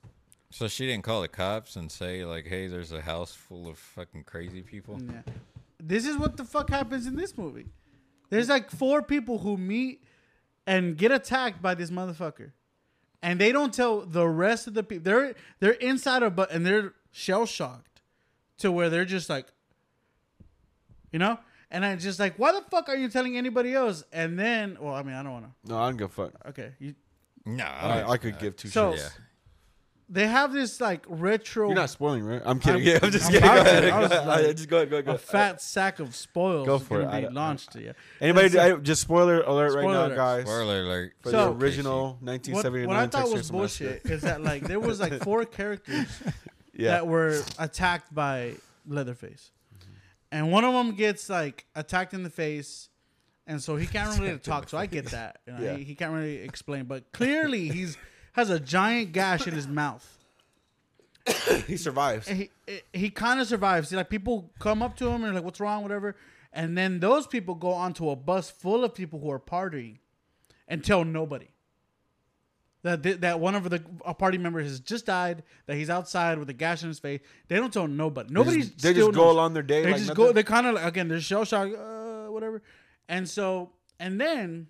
So 0.50 0.66
she 0.66 0.86
didn't 0.86 1.04
call 1.04 1.20
the 1.20 1.28
cops 1.28 1.76
and 1.76 1.90
say 1.92 2.24
like, 2.24 2.46
"Hey, 2.46 2.66
there's 2.68 2.92
a 2.92 3.00
house 3.02 3.34
full 3.34 3.68
of 3.68 3.78
fucking 3.78 4.24
crazy 4.24 4.62
people." 4.62 4.98
Yeah. 5.02 5.22
This 5.80 6.06
is 6.06 6.16
what 6.16 6.36
the 6.36 6.44
fuck 6.44 6.70
happens 6.70 7.06
in 7.06 7.16
this 7.16 7.36
movie. 7.36 7.66
There's 8.30 8.48
like 8.48 8.70
four 8.70 9.02
people 9.02 9.38
who 9.38 9.56
meet 9.56 10.02
and 10.66 10.96
get 10.96 11.12
attacked 11.12 11.60
by 11.62 11.74
this 11.74 11.90
motherfucker, 11.90 12.52
and 13.22 13.38
they 13.40 13.52
don't 13.52 13.72
tell 13.74 14.00
the 14.00 14.26
rest 14.26 14.66
of 14.66 14.74
the 14.74 14.82
people. 14.82 15.04
They're 15.04 15.34
they're 15.60 15.72
inside 15.72 16.22
a 16.22 16.30
but 16.30 16.50
and 16.50 16.64
they're 16.64 16.94
shell 17.12 17.44
shocked 17.46 18.00
to 18.58 18.72
where 18.72 18.88
they're 18.88 19.04
just 19.04 19.28
like, 19.28 19.46
you 21.12 21.18
know. 21.18 21.38
And 21.70 21.84
I'm 21.84 21.98
just 21.98 22.18
like, 22.18 22.38
why 22.38 22.52
the 22.52 22.62
fuck 22.70 22.88
are 22.88 22.96
you 22.96 23.10
telling 23.10 23.36
anybody 23.36 23.74
else? 23.74 24.02
And 24.10 24.38
then, 24.38 24.78
well, 24.80 24.94
I 24.94 25.02
mean, 25.02 25.14
I 25.14 25.22
don't 25.22 25.32
want 25.32 25.44
to. 25.44 25.70
No, 25.70 25.78
I 25.78 25.88
don't 25.90 25.98
give 25.98 26.06
a 26.06 26.12
fuck. 26.12 26.32
Okay, 26.48 26.72
you, 26.78 26.94
No, 27.44 27.64
I, 27.64 28.12
I 28.12 28.16
could 28.16 28.38
give 28.38 28.56
two 28.56 28.68
So- 28.68 28.92
shits. 28.94 29.10
Yeah. 30.10 30.14
they 30.22 30.26
have 30.26 30.52
this 30.52 30.80
like 30.80 31.04
retro. 31.08 31.66
You're 31.68 31.74
not 31.76 31.90
spoiling, 31.90 32.24
right? 32.24 32.42
I'm 32.44 32.58
kidding. 32.60 32.80
I'm- 32.86 32.86
yeah, 32.92 32.98
I'm 33.02 33.10
just 33.10 33.26
I'm 33.26 33.32
kidding. 33.32 33.48
Go 33.48 33.60
ahead. 33.60 33.84
I 33.90 33.98
was 34.00 34.08
Go 34.08 34.14
ahead. 34.16 34.26
like- 34.46 34.56
just 34.56 34.68
go 34.68 34.76
ahead. 34.78 34.90
Go 34.90 34.96
ahead. 34.96 35.04
Go 35.06 35.10
a 35.12 35.14
ahead. 35.14 35.26
fat 35.26 35.62
sack 35.62 35.98
of 36.00 36.14
spoils 36.14 36.66
Go 36.66 36.78
for 36.78 37.02
gonna 37.02 37.16
it. 37.16 37.20
be 37.20 37.26
I- 37.26 37.30
I- 37.30 37.32
launched 37.32 37.72
to 37.72 37.82
you. 37.82 37.94
Anybody? 38.20 38.44
And 38.46 38.52
so- 38.54 38.76
I, 38.76 38.78
just 38.78 39.02
spoiler 39.02 39.40
alert 39.42 39.74
right 39.74 39.84
now, 39.84 40.06
alert. 40.06 40.16
guys. 40.16 40.42
Spoiler 40.44 40.82
alert. 40.82 41.12
For 41.20 41.30
So- 41.30 41.52
the 41.54 41.64
original 41.64 42.04
What, 42.20 42.22
1979 42.22 42.88
what 42.88 42.96
I 42.96 43.06
thought 43.06 43.30
was 43.32 43.50
bullshit 43.50 44.02
is 44.06 44.22
that 44.22 44.42
like 44.42 44.62
there 44.64 44.80
was 44.80 44.98
like 45.00 45.12
four 45.24 45.44
characters 45.44 46.06
Yeah. 46.74 46.90
that 46.92 47.06
were 47.06 47.42
attacked 47.58 48.14
by 48.14 48.54
Leatherface, 48.86 49.50
and 50.32 50.50
one 50.50 50.64
of 50.64 50.72
them 50.72 50.94
gets 50.94 51.28
like 51.28 51.66
attacked 51.74 52.14
in 52.14 52.22
the 52.22 52.30
face, 52.30 52.88
and 53.46 53.62
so 53.62 53.76
he 53.76 53.86
can't 53.86 54.18
really 54.20 54.38
talk. 54.38 54.68
So 54.68 54.78
I 54.78 54.86
get 54.86 55.06
that. 55.06 55.40
You 55.46 55.52
know, 55.52 55.60
Yeah. 55.60 55.74
he, 55.76 55.84
he 55.84 55.94
can't 55.94 56.12
really 56.12 56.36
explain, 56.38 56.84
but 56.84 57.12
clearly 57.12 57.68
he's 57.68 57.96
has 58.32 58.50
a 58.50 58.60
giant 58.60 59.12
gash 59.12 59.46
in 59.46 59.54
his 59.54 59.68
mouth. 59.68 60.18
he 61.66 61.76
survives. 61.76 62.28
And 62.28 62.38
he 62.38 62.50
he 62.92 63.10
kind 63.10 63.40
of 63.40 63.46
survives. 63.46 63.88
See, 63.88 63.96
like 63.96 64.08
people 64.10 64.50
come 64.58 64.82
up 64.82 64.96
to 64.98 65.08
him 65.08 65.24
and 65.24 65.34
like, 65.34 65.44
"What's 65.44 65.60
wrong?" 65.60 65.82
Whatever, 65.82 66.16
and 66.52 66.76
then 66.76 67.00
those 67.00 67.26
people 67.26 67.54
go 67.54 67.72
onto 67.72 68.08
a 68.10 68.16
bus 68.16 68.50
full 68.50 68.84
of 68.84 68.94
people 68.94 69.20
who 69.20 69.30
are 69.30 69.40
partying, 69.40 69.98
and 70.66 70.84
tell 70.84 71.04
nobody. 71.04 71.48
That 72.82 73.02
th- 73.02 73.20
that 73.20 73.40
one 73.40 73.54
of 73.56 73.68
the 73.68 73.82
a 74.04 74.14
party 74.14 74.38
members 74.38 74.68
has 74.68 74.80
just 74.80 75.06
died. 75.06 75.42
That 75.66 75.76
he's 75.76 75.90
outside 75.90 76.38
with 76.38 76.48
a 76.48 76.52
gash 76.52 76.82
in 76.82 76.88
his 76.88 76.98
face. 76.98 77.20
They 77.48 77.56
don't 77.56 77.72
tell 77.72 77.88
nobody. 77.88 78.28
They 78.28 78.34
Nobody. 78.34 78.62
just, 78.62 78.80
they 78.80 78.94
just 78.94 79.12
go 79.12 79.30
along 79.30 79.54
their 79.54 79.62
day. 79.62 79.82
They 79.82 79.90
like 79.90 79.96
just 79.96 80.08
nothing? 80.10 80.26
go. 80.26 80.32
They 80.32 80.44
kind 80.44 80.66
of 80.66 80.74
like, 80.74 80.84
again. 80.84 81.08
They're 81.08 81.20
shell 81.20 81.44
shocked. 81.44 81.74
Uh, 81.74 82.30
whatever. 82.30 82.62
And 83.08 83.28
so 83.28 83.70
and 83.98 84.20
then 84.20 84.68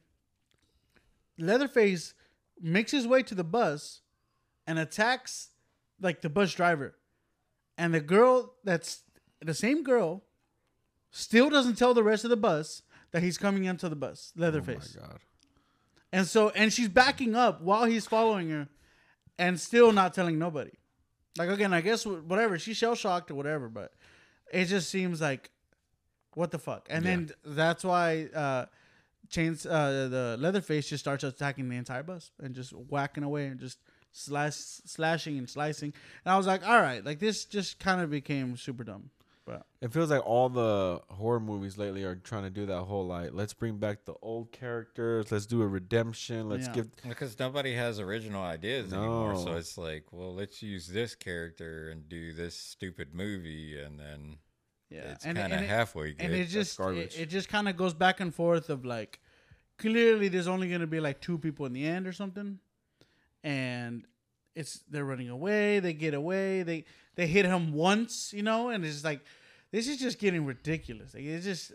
Leatherface 1.39 2.15
makes 2.61 2.91
his 2.91 3.07
way 3.07 3.23
to 3.23 3.35
the 3.35 3.45
bus 3.45 4.01
and 4.67 4.79
attacks 4.79 5.49
like 6.01 6.21
the 6.21 6.29
bus 6.29 6.53
driver. 6.53 6.95
And 7.77 7.95
the 7.95 8.01
girl 8.01 8.55
that's 8.65 9.03
the 9.41 9.55
same 9.55 9.83
girl 9.83 10.25
still 11.11 11.49
doesn't 11.49 11.77
tell 11.77 11.95
the 11.95 12.03
rest 12.03 12.25
of 12.25 12.31
the 12.31 12.37
bus 12.37 12.83
that 13.13 13.23
he's 13.23 13.39
coming 13.39 13.65
into 13.65 13.89
the 13.89 13.97
bus, 13.97 14.33
Leatherface. 14.37 14.97
Oh 14.99 15.03
my 15.03 15.09
god. 15.09 15.19
And 16.13 16.27
so 16.27 16.51
and 16.51 16.73
she's 16.73 16.89
backing 16.89 17.35
up 17.35 17.63
while 17.63 17.85
he's 17.85 18.07
following 18.07 18.51
her 18.51 18.69
and 19.39 19.59
still 19.61 19.93
not 19.93 20.15
telling 20.15 20.39
nobody. 20.39 20.73
Like 21.37 21.51
again, 21.51 21.73
I 21.73 21.81
guess 21.81 22.05
whatever, 22.05 22.59
she's 22.59 22.77
shell 22.77 22.95
shocked 22.95 23.31
or 23.31 23.35
whatever, 23.35 23.69
but 23.69 23.93
it 24.53 24.67
just 24.67 24.91
seems 24.91 25.21
like 25.21 25.51
what 26.35 26.51
the 26.51 26.59
fuck. 26.59 26.87
And 26.91 27.05
then 27.05 27.31
that's 27.45 27.85
why 27.85 28.29
uh 28.35 28.67
Chains 29.31 29.67
uh 29.67 30.09
the 30.11 30.37
Leatherface 30.39 30.89
just 30.89 31.05
starts 31.05 31.25
attacking 31.25 31.69
the 31.69 31.77
entire 31.77 32.03
bus 32.03 32.31
and 32.43 32.55
just 32.55 32.73
whacking 32.73 33.25
away 33.25 33.47
and 33.47 33.61
just 33.61 33.79
slash 34.13 34.55
slashing 34.55 35.39
and 35.39 35.49
slicing. 35.49 35.93
And 36.25 36.33
I 36.33 36.37
was 36.37 36.47
like, 36.47 36.67
all 36.67 36.81
right, 36.81 37.05
like 37.05 37.19
this 37.19 37.45
just 37.45 37.79
kind 37.79 38.01
of 38.01 38.11
became 38.11 38.57
super 38.57 38.85
dumb. 38.85 39.11
But 39.45 39.65
It 39.81 39.95
feels 39.95 40.11
like 40.11 40.27
all 40.27 40.51
the 40.51 41.01
horror 41.09 41.41
movies 41.41 41.79
lately 41.79 42.05
are 42.05 42.17
trying 42.17 42.43
to 42.43 42.51
do 42.51 42.67
that 42.67 42.83
whole 42.83 43.07
like, 43.07 43.31
let's 43.33 43.55
bring 43.55 43.79
back 43.79 44.05
the 44.05 44.13
old 44.21 44.53
characters, 44.53 45.33
let's 45.33 45.47
do 45.47 45.63
a 45.63 45.67
redemption, 45.67 46.51
let's 46.51 46.67
Yeah. 46.67 46.73
give. 46.75 46.91
Because 47.09 47.39
nobody 47.39 47.73
has 47.75 47.99
original 47.99 48.43
ideas 48.43 48.93
anymore, 48.93 49.37
so 49.37 49.55
it's 49.57 49.79
like, 49.79 50.05
well, 50.13 50.35
let's 50.35 50.63
use 50.63 50.89
this 50.89 51.15
character 51.15 51.89
and 51.89 52.07
do 52.11 52.35
this 52.35 52.59
stupid 52.59 53.15
movie, 53.15 53.81
and 53.81 53.99
then 53.99 54.37
yeah, 54.91 55.13
it's 55.13 55.25
kind 55.25 55.39
of 55.39 55.51
halfway 55.61 56.13
good. 56.13 56.23
and 56.25 56.35
it 56.35 56.47
just 56.47 56.79
it, 56.81 57.19
it 57.19 57.27
just 57.27 57.49
kind 57.49 57.69
of 57.69 57.77
goes 57.77 57.95
back 57.95 58.21
and 58.21 58.35
forth 58.35 58.71
of 58.71 58.85
like 58.85 59.21
clearly 59.79 60.29
there's 60.29 60.49
only 60.49 60.69
going 60.69 60.81
to 60.81 60.87
be 60.87 61.01
like 61.01 61.21
two 61.21 61.39
people 61.39 61.67
in 61.67 61.73
the 61.73 61.87
end 61.87 62.07
or 62.07 62.13
something 62.13 62.59
and 63.45 64.05
it's 64.55 64.81
they're 64.91 65.05
running 65.05 65.29
away 65.29 65.79
they 65.81 65.93
get 65.93 66.15
away 66.15 66.63
they 66.63 66.85
they 67.15 67.27
hit 67.27 67.45
him 67.45 67.73
once 67.73 68.33
you 68.33 68.43
know 68.43 68.71
and 68.71 68.85
it's 68.85 69.05
like 69.05 69.21
this 69.71 69.87
is 69.87 69.99
just 69.99 70.19
getting 70.19 70.45
ridiculous 70.45 71.15
like 71.15 71.25
it's 71.25 71.45
just 71.45 71.73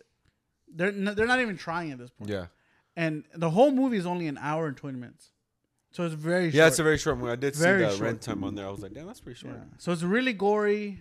they're 0.76 0.91
they're 0.91 1.28
not 1.28 1.39
even 1.39 1.55
trying 1.57 1.91
at 1.91 1.97
this 1.97 2.09
point 2.09 2.30
Yeah. 2.30 2.47
and 2.95 3.24
the 3.36 3.49
whole 3.51 3.72
movie 3.72 3.97
is 3.97 4.05
only 4.05 4.28
an 4.28 4.38
hour 4.38 4.68
and 4.68 4.76
20 4.76 4.97
minutes 4.99 5.30
so 5.91 6.03
it's 6.05 6.16
very 6.16 6.45
short. 6.45 6.53
Yeah, 6.55 6.61
short. 6.64 6.68
it's 6.72 6.80
a 6.80 6.84
very 6.84 6.97
short 6.97 7.18
movie. 7.20 7.32
I 7.34 7.36
did 7.36 7.55
Very 7.55 7.82
see 7.82 7.86
the 7.86 7.91
short. 7.91 8.01
rent 8.01 8.22
time 8.24 8.43
on 8.43 8.55
there. 8.55 8.66
I 8.66 8.72
was 8.72 8.80
like, 8.80 8.93
damn, 8.95 9.05
that's 9.05 9.20
pretty 9.20 9.38
short. 9.38 9.53
yeah. 9.57 9.64
so 9.78 9.91
it's 9.91 10.01
really 10.01 10.34
gory 10.34 10.97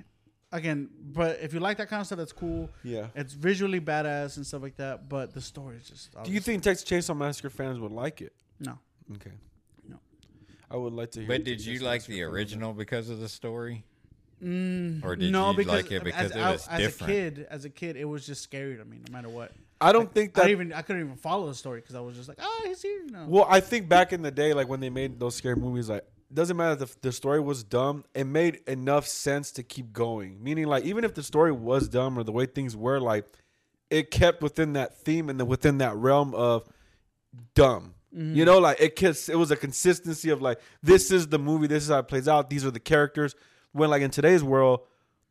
again 0.53 0.89
but 1.13 1.39
if 1.41 1.53
you 1.55 1.61
like 1.61 1.79
that 1.79 1.89
kind 1.89 2.01
of 2.01 2.07
stuff 2.07 2.19
that's 2.19 2.33
cool 2.33 2.69
Yeah. 2.85 3.07
it's 3.15 3.33
visually 3.33 3.81
badass 3.81 4.37
and 4.37 4.47
stuff 4.47 4.63
like 4.63 4.77
that, 4.77 5.09
but 5.09 5.33
the 5.33 5.41
story 5.41 5.77
is 5.77 5.89
just. 5.89 6.13
Do 6.13 6.17
you 6.17 6.21
obviously- 6.21 6.53
think 6.53 6.63
Texas 6.63 6.89
Chainsaw 6.89 7.17
Massacre 7.17 7.51
fans 7.51 7.79
would 7.81 7.93
like 7.93 8.21
it? 8.23 8.33
No. 8.61 8.79
Okay. 9.15 9.33
No. 9.89 9.97
I 10.71 10.77
would 10.77 10.93
like 10.93 11.11
to 11.13 11.21
hear. 11.21 11.29
but 11.29 11.45
did 11.45 11.61
you 11.65 11.73
Texas 11.75 11.87
like 11.87 12.05
the 12.07 12.21
fans. 12.21 12.33
original 12.33 12.73
because 12.73 13.09
of 13.09 13.19
the 13.21 13.29
story? 13.29 13.85
Mm, 14.43 15.05
Or 15.05 15.15
did 15.15 15.31
no, 15.31 15.51
you 15.51 15.57
because 15.57 15.83
like 15.85 15.93
it 15.93 16.03
because 16.05 16.31
as, 16.33 16.37
it 16.37 16.41
I- 16.41 16.51
was 16.53 16.69
as 16.69 16.79
different? 16.81 17.11
a 17.13 17.15
kid, 17.15 17.47
as 17.51 17.65
a 17.65 17.71
kid, 17.71 17.97
it 17.97 18.05
was 18.05 18.27
just 18.27 18.43
scary 18.43 18.77
to 18.77 18.85
me, 18.85 18.99
no 19.09 19.13
matter 19.13 19.29
what. 19.29 19.53
I 19.81 19.91
don't 19.93 20.13
think 20.13 20.37
I 20.39 20.43
that. 20.43 20.51
even 20.51 20.73
I 20.73 20.83
couldn't 20.83 21.03
even 21.03 21.17
follow 21.17 21.47
the 21.49 21.55
story 21.55 21.81
because 21.81 21.95
I 21.97 22.01
was 22.01 22.17
just 22.17 22.29
like, 22.29 22.39
oh, 22.41 22.63
he's 22.67 22.83
here. 22.83 23.03
No. 23.11 23.27
Well, 23.29 23.47
I 23.49 23.61
think 23.61 23.89
back 23.89 24.13
in 24.13 24.23
the 24.23 24.31
day, 24.31 24.53
like 24.55 24.69
when 24.69 24.81
they 24.81 24.91
made 24.91 25.19
those 25.19 25.35
scary 25.35 25.57
movies, 25.57 25.89
like 25.89 26.05
doesn't 26.35 26.57
matter 26.57 26.83
if 26.83 27.01
the, 27.01 27.13
story 27.13 27.41
was 27.41 27.63
dumb. 27.65 28.05
It 28.15 28.25
made 28.25 28.61
enough 28.67 29.07
sense 29.07 29.51
to 29.53 29.63
keep 29.63 29.93
going. 29.93 30.43
Meaning, 30.43 30.67
like 30.67 30.85
even 30.85 31.05
if 31.05 31.15
the 31.15 31.23
story 31.23 31.53
was 31.53 31.89
dumb 31.89 32.19
or 32.19 32.25
the 32.25 32.33
way 32.33 32.47
things 32.47 32.77
were, 32.77 33.01
like 33.01 33.27
it 33.91 34.11
kept 34.11 34.43
within 34.43 34.73
that 34.75 34.97
theme 34.99 35.29
and 35.29 35.39
the, 35.39 35.45
within 35.45 35.79
that 35.79 35.95
realm 35.97 36.35
of 36.35 36.69
dumb. 37.55 37.95
Mm-hmm. 38.15 38.35
You 38.35 38.45
know, 38.45 38.59
like 38.59 38.81
it 38.81 38.97
kiss, 38.97 39.29
it 39.29 39.37
was 39.37 39.51
a 39.51 39.57
consistency 39.57 40.31
of 40.31 40.43
like 40.43 40.61
this 40.83 41.11
is 41.11 41.29
the 41.29 41.39
movie, 41.39 41.67
this 41.67 41.85
is 41.85 41.91
how 41.91 41.99
it 41.99 42.09
plays 42.09 42.29
out. 42.29 42.51
These 42.51 42.65
are 42.65 42.71
the 42.71 42.81
characters. 42.81 43.35
When 43.73 43.91
like 43.91 44.03
in 44.03 44.11
today's 44.11 44.45
world, 44.45 44.81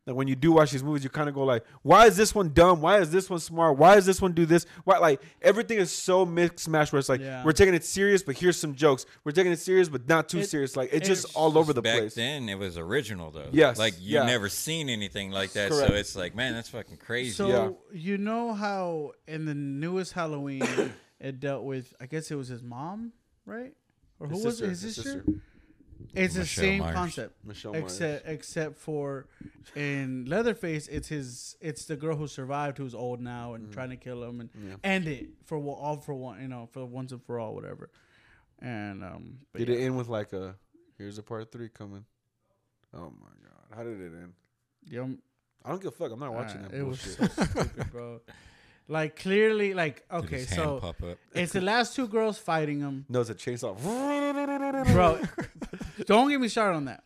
like 0.06 0.16
when 0.16 0.26
you 0.26 0.34
do 0.34 0.50
watch 0.52 0.72
these 0.72 0.82
movies, 0.82 1.04
you 1.04 1.10
kind 1.10 1.28
of 1.28 1.34
go 1.34 1.44
like, 1.44 1.64
why 1.82 2.06
is 2.06 2.16
this 2.16 2.34
one 2.34 2.52
dumb? 2.52 2.80
Why 2.80 2.98
is 2.98 3.10
this 3.12 3.30
one 3.30 3.38
smart? 3.38 3.78
Why 3.78 3.94
does 3.94 4.04
this 4.04 4.20
one 4.20 4.32
do 4.32 4.44
this? 4.44 4.66
Why 4.84 4.98
like 4.98 5.22
everything 5.40 5.78
is 5.78 5.92
so 5.92 6.26
mixed 6.26 6.64
smash 6.64 6.90
where 6.92 6.98
it's 6.98 7.08
like 7.08 7.20
Yeah. 7.20 7.44
we're 7.44 7.52
taking 7.52 7.74
it 7.74 7.84
serious, 7.84 8.22
but 8.22 8.36
here's 8.36 8.56
some 8.58 8.74
jokes. 8.74 9.06
We're 9.22 9.30
taking 9.32 9.52
it 9.52 9.60
serious, 9.60 9.88
but 9.88 10.08
not 10.08 10.28
too 10.28 10.38
It- 10.40 10.48
serious. 10.50 10.74
Like 10.76 10.90
it's 10.92 11.06
it- 11.08 11.12
just 11.14 11.36
all 11.36 11.56
over 11.56 11.72
the 11.72 11.82
Back 11.82 12.00
place. 12.00 12.14
then, 12.14 12.48
it 12.48 12.56
was 12.58 12.76
original 12.76 13.30
though. 13.30 13.48
Yes, 13.52 13.78
like 13.78 13.94
you 14.00 14.14
yeah. 14.16 14.24
never 14.24 14.48
seen 14.48 14.88
anything 14.88 15.30
like 15.30 15.52
that, 15.52 15.70
Correct. 15.70 15.88
so 15.88 15.94
it's 15.94 16.16
like, 16.16 16.34
man, 16.34 16.54
that's 16.54 16.70
fucking 16.70 16.96
crazy. 16.96 17.30
so 17.30 17.48
Yeah. 17.48 17.70
you 17.98 18.18
know 18.18 18.54
how 18.54 19.12
in 19.28 19.44
the 19.44 19.54
newest 19.54 20.14
Halloween 20.14 20.64
it 21.20 21.38
dealt 21.38 21.62
with, 21.62 21.94
I 22.00 22.06
guess 22.06 22.28
it 22.30 22.34
was 22.34 22.48
his 22.48 22.62
mom, 22.64 23.12
right? 23.46 23.72
Or 24.18 24.26
who 24.26 24.34
His 24.34 24.44
was 24.44 24.60
it? 24.62 24.68
His 24.70 24.82
his 24.82 24.94
sister. 24.96 25.10
sister. 25.24 25.42
It's 26.14 26.34
the 26.34 26.40
Michelle 26.40 26.64
same 26.64 26.78
Myers. 26.80 26.94
concept. 26.94 27.44
Michelle 27.44 27.72
Myers. 27.72 27.84
except 27.84 28.28
except 28.28 28.78
for 28.78 29.26
in 29.76 30.24
Leatherface, 30.26 30.88
it's 30.88 31.08
his 31.08 31.56
it's 31.60 31.84
the 31.86 31.96
girl 31.96 32.16
who 32.16 32.26
survived 32.26 32.78
who's 32.78 32.94
old 32.94 33.20
now 33.20 33.54
and 33.54 33.72
trying 33.72 33.90
to 33.90 33.96
kill 33.96 34.22
him 34.24 34.40
and 34.40 34.50
Mm. 34.52 34.68
Yeah. 34.70 34.76
end 34.84 35.08
it 35.08 35.28
for 35.44 35.58
wa- 35.58 35.74
all 35.74 35.96
for 35.96 36.14
one 36.14 36.40
you 36.42 36.48
know 36.48 36.68
for 36.72 36.84
once 36.86 37.12
and 37.12 37.22
for 37.24 37.38
all 37.38 37.54
whatever. 37.54 37.90
And 38.60 39.02
um, 39.04 39.38
but 39.52 39.58
Did 39.60 39.68
yeah. 39.68 39.76
it 39.76 39.80
end 39.86 39.96
with 39.96 40.08
like 40.08 40.32
a 40.32 40.56
here's 40.98 41.18
a 41.18 41.22
part 41.22 41.50
three 41.50 41.68
coming? 41.68 42.04
Oh 42.94 43.10
my 43.20 43.32
god, 43.42 43.76
how 43.76 43.82
did 43.84 44.00
it 44.00 44.12
end? 44.12 44.32
Yeah, 44.84 45.00
um, 45.02 45.18
I 45.64 45.70
don't 45.70 45.80
give 45.82 45.92
a 45.92 45.96
fuck. 45.96 46.12
I'm 46.12 46.20
not 46.20 46.34
watching 46.34 46.64
uh, 46.64 46.68
that 46.68 46.76
It 46.78 46.86
was 46.86 46.98
bullshit. 47.16 47.32
so 47.36 47.44
stupid, 47.62 47.90
bro. 47.92 48.20
Like 48.88 49.16
clearly, 49.16 49.74
like 49.74 50.06
Did 50.10 50.24
okay, 50.24 50.36
his 50.38 50.50
hand 50.50 50.62
so 50.62 50.80
pop 50.80 51.02
up? 51.04 51.16
it's 51.34 51.52
the 51.52 51.60
last 51.60 51.94
two 51.96 52.08
girls 52.08 52.36
fighting 52.38 52.80
him, 52.80 53.06
no, 53.08 53.20
it's 53.20 53.30
a 53.30 53.34
chainsaw. 53.34 53.76
bro. 54.92 55.18
don't 56.06 56.28
get 56.30 56.40
me 56.40 56.48
started 56.48 56.76
on 56.76 56.84
that. 56.86 57.04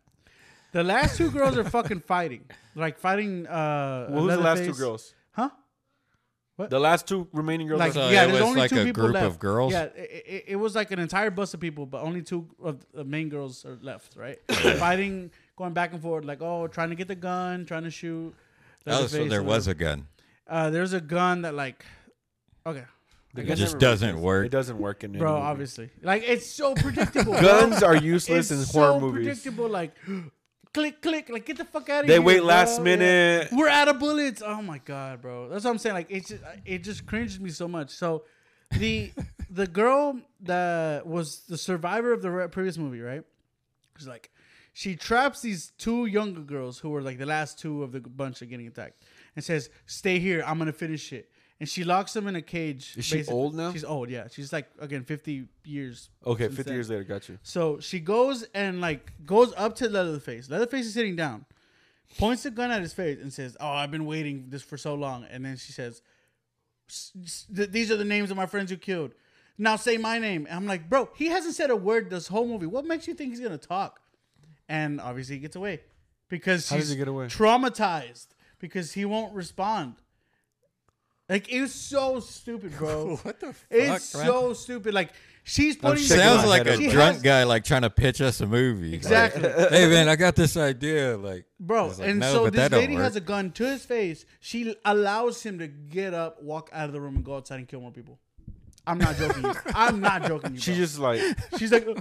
The 0.72 0.82
last 0.82 1.16
two 1.16 1.30
girls 1.30 1.56
are 1.56 1.64
fucking 1.64 2.00
fighting, 2.06 2.44
like 2.74 2.98
fighting. 2.98 3.46
Uh, 3.46 4.08
Well, 4.10 4.22
who's 4.24 4.36
the 4.36 4.42
last 4.42 4.64
two 4.64 4.72
girls? 4.74 5.14
Huh? 5.32 5.50
What? 6.56 6.70
The 6.70 6.80
last 6.80 7.06
two 7.06 7.28
remaining 7.32 7.66
girls. 7.68 7.78
Like 7.80 7.90
are- 7.90 7.94
So 7.94 8.10
yeah, 8.10 8.24
it 8.24 8.26
there's 8.28 8.40
was 8.40 8.42
only 8.42 8.60
like 8.60 8.70
two 8.70 8.80
a 8.80 8.84
people 8.84 9.02
group 9.04 9.14
left. 9.14 9.26
of 9.26 9.38
girls? 9.38 9.72
Yeah, 9.72 9.84
it, 9.84 10.24
it, 10.26 10.44
it 10.48 10.56
was 10.56 10.74
like 10.74 10.90
an 10.90 10.98
entire 10.98 11.30
bus 11.30 11.52
of 11.54 11.60
people, 11.60 11.86
but 11.86 12.02
only 12.02 12.22
two 12.22 12.48
of 12.62 12.84
the 12.92 13.04
main 13.04 13.28
girls 13.28 13.64
are 13.64 13.78
left. 13.82 14.16
Right, 14.16 14.38
fighting, 14.78 15.30
going 15.56 15.72
back 15.72 15.92
and 15.92 16.00
forth, 16.02 16.24
like 16.24 16.42
oh, 16.42 16.66
trying 16.66 16.90
to 16.90 16.96
get 16.96 17.08
the 17.08 17.14
gun, 17.14 17.64
trying 17.66 17.84
to 17.84 17.90
shoot. 17.90 18.34
Oh, 18.86 18.90
so 18.92 19.02
Leatherface 19.02 19.30
there 19.30 19.42
was 19.42 19.66
a 19.68 19.74
gun. 19.74 20.06
Uh, 20.48 20.70
there's 20.70 20.92
a 20.92 21.00
gun 21.00 21.42
that 21.42 21.54
like, 21.54 21.84
okay, 22.66 22.84
The 23.36 23.42
I 23.42 23.44
gun 23.44 23.56
just 23.56 23.74
never 23.74 23.80
doesn't 23.80 24.14
works. 24.16 24.22
work. 24.24 24.46
It 24.46 24.48
doesn't 24.50 24.78
work 24.78 25.04
in 25.04 25.10
any 25.10 25.18
bro, 25.20 25.32
movie. 25.34 25.42
obviously, 25.42 25.90
like 26.02 26.22
it's 26.26 26.46
so 26.46 26.74
predictable. 26.74 27.32
Guns 27.40 27.82
are 27.82 27.96
useless 27.96 28.50
it's 28.50 28.68
in 28.74 28.80
horror 28.80 28.98
so 28.98 29.00
movies. 29.00 29.26
predictable. 29.26 29.68
Like, 29.68 29.94
click, 30.74 31.00
click, 31.02 31.28
like 31.30 31.44
get 31.46 31.56
the 31.58 31.64
fuck 31.64 31.88
out 31.88 32.00
of 32.02 32.06
They 32.06 32.14
here. 32.14 32.20
They 32.20 32.24
wait 32.26 32.38
bro. 32.38 32.46
last 32.46 32.78
Yeah. 32.78 32.84
minute. 32.84 33.48
We're 33.52 33.68
out 33.68 33.88
of 33.88 33.98
bullets. 33.98 34.42
Oh 34.44 34.62
my 34.62 34.78
god, 34.78 35.22
bro. 35.22 35.48
That's 35.48 35.64
what 35.64 35.70
I'm 35.70 35.78
saying. 35.78 35.94
Like 35.94 36.10
it 36.10 36.26
just 36.26 36.42
it 36.64 36.78
just 36.84 37.06
cringes 37.06 37.38
me 37.40 37.50
so 37.50 37.68
much. 37.68 37.90
So 37.90 38.24
the 38.72 39.12
the 39.50 39.66
girl 39.66 40.20
that 40.40 41.06
was 41.06 41.40
the 41.48 41.56
survivor 41.58 42.12
of 42.12 42.22
the 42.22 42.48
previous 42.50 42.76
movie, 42.78 43.00
right? 43.00 43.22
She's 43.98 44.08
like 44.08 44.30
she 44.72 44.94
traps 44.94 45.40
these 45.40 45.72
two 45.78 46.04
younger 46.04 46.42
girls 46.42 46.78
who 46.78 46.90
were 46.90 47.00
like 47.00 47.16
the 47.18 47.24
last 47.26 47.58
two 47.58 47.82
of 47.82 47.92
the 47.92 48.00
bunch 48.00 48.42
of 48.42 48.50
getting 48.50 48.66
attacked 48.66 49.02
and 49.34 49.42
says, 49.44 49.70
"Stay 49.86 50.18
here. 50.18 50.42
I'm 50.46 50.58
gonna 50.58 50.72
finish 50.72 51.12
it." 51.12 51.30
And 51.58 51.66
she 51.68 51.84
locks 51.84 52.14
him 52.14 52.26
in 52.26 52.36
a 52.36 52.42
cage. 52.42 52.94
Is 52.98 53.06
she 53.06 53.24
old 53.26 53.54
now? 53.54 53.72
She's 53.72 53.84
old. 53.84 54.10
Yeah, 54.10 54.28
she's 54.30 54.52
like 54.52 54.68
again 54.78 55.04
50 55.04 55.48
years. 55.64 56.10
Okay, 56.26 56.48
50 56.48 56.62
then. 56.64 56.74
years 56.74 56.90
later, 56.90 57.02
got 57.04 57.28
you. 57.30 57.38
So 57.42 57.80
she 57.80 57.98
goes 57.98 58.42
and 58.54 58.80
like 58.82 59.12
goes 59.24 59.54
up 59.56 59.74
to 59.76 59.88
Leatherface. 59.88 60.50
Leatherface 60.50 60.84
is 60.86 60.92
sitting 60.92 61.16
down, 61.16 61.46
points 62.18 62.42
the 62.42 62.50
gun 62.50 62.70
at 62.70 62.82
his 62.82 62.92
face 62.92 63.18
and 63.22 63.32
says, 63.32 63.56
"Oh, 63.58 63.68
I've 63.68 63.90
been 63.90 64.04
waiting 64.04 64.46
this 64.50 64.62
for 64.62 64.76
so 64.76 64.94
long." 64.94 65.24
And 65.30 65.42
then 65.46 65.56
she 65.56 65.72
says, 65.72 66.02
"S- 66.90 67.12
s- 67.24 67.46
th- 67.56 67.70
"These 67.70 67.90
are 67.90 67.96
the 67.96 68.04
names 68.04 68.30
of 68.30 68.36
my 68.36 68.46
friends 68.46 68.70
you 68.70 68.76
killed. 68.76 69.12
Now 69.56 69.76
say 69.76 69.96
my 69.96 70.18
name." 70.18 70.44
And 70.44 70.56
I'm 70.56 70.66
like, 70.66 70.90
"Bro, 70.90 71.08
he 71.16 71.28
hasn't 71.28 71.54
said 71.54 71.70
a 71.70 71.76
word 71.76 72.10
this 72.10 72.26
whole 72.28 72.46
movie. 72.46 72.66
What 72.66 72.84
makes 72.84 73.08
you 73.08 73.14
think 73.14 73.30
he's 73.30 73.40
gonna 73.40 73.56
talk?" 73.56 74.00
And 74.68 75.00
obviously 75.00 75.36
he 75.36 75.40
gets 75.40 75.56
away 75.56 75.80
because 76.28 76.68
How 76.68 76.76
he's 76.76 76.90
he 76.90 76.96
get 76.96 77.08
away? 77.08 77.28
traumatized 77.28 78.26
because 78.58 78.92
he 78.92 79.06
won't 79.06 79.32
respond. 79.34 79.94
Like 81.28 81.48
it 81.52 81.60
was 81.60 81.74
so 81.74 82.20
stupid, 82.20 82.76
bro. 82.78 83.16
what 83.22 83.40
the 83.40 83.46
fuck? 83.52 83.64
it's 83.70 84.14
man? 84.14 84.26
so 84.26 84.52
stupid. 84.52 84.94
Like 84.94 85.10
she's 85.42 85.76
putting. 85.76 86.02
shaking 86.02 86.18
Sounds 86.18 86.42
my 86.42 86.48
like 86.48 86.66
a 86.66 86.76
She 86.76 86.88
drunk 86.88 87.14
has- 87.14 87.22
guy 87.22 87.42
like 87.44 87.64
trying 87.64 87.82
to 87.82 87.90
pitch 87.90 88.20
us 88.20 88.40
a 88.40 88.46
movie. 88.46 88.86
Like, 88.92 88.94
Exactly. 88.94 89.42
hey 89.70 89.88
man, 89.88 90.08
I 90.08 90.14
got 90.14 90.36
this 90.36 90.56
idea. 90.56 91.16
Like, 91.16 91.46
Bro, 91.58 91.88
like, 91.88 91.98
and 92.08 92.20
no, 92.20 92.32
so 92.32 92.50
this 92.50 92.70
lady 92.70 92.94
work. 92.94 93.02
has 93.02 93.16
a 93.16 93.20
gun 93.20 93.50
to 93.52 93.64
his 93.66 93.84
face. 93.84 94.24
She 94.40 94.76
allows 94.84 95.42
him 95.42 95.58
to 95.58 95.66
get 95.66 96.14
up, 96.14 96.42
walk 96.42 96.70
out 96.72 96.86
of 96.86 96.92
the 96.92 97.00
room, 97.00 97.16
and 97.16 97.24
go 97.24 97.36
outside 97.36 97.56
and 97.56 97.66
kill 97.66 97.80
more 97.80 97.90
people. 97.92 98.20
I'm 98.86 98.98
not 98.98 99.16
joking. 99.16 99.42
you. 99.44 99.52
I'm 99.74 100.00
not 100.00 100.24
joking. 100.24 100.54
You, 100.54 100.60
She 100.60 100.70
bro. 100.72 100.78
just 100.78 100.98
like, 100.98 101.20
she's 101.58 101.72
like. 101.72 101.86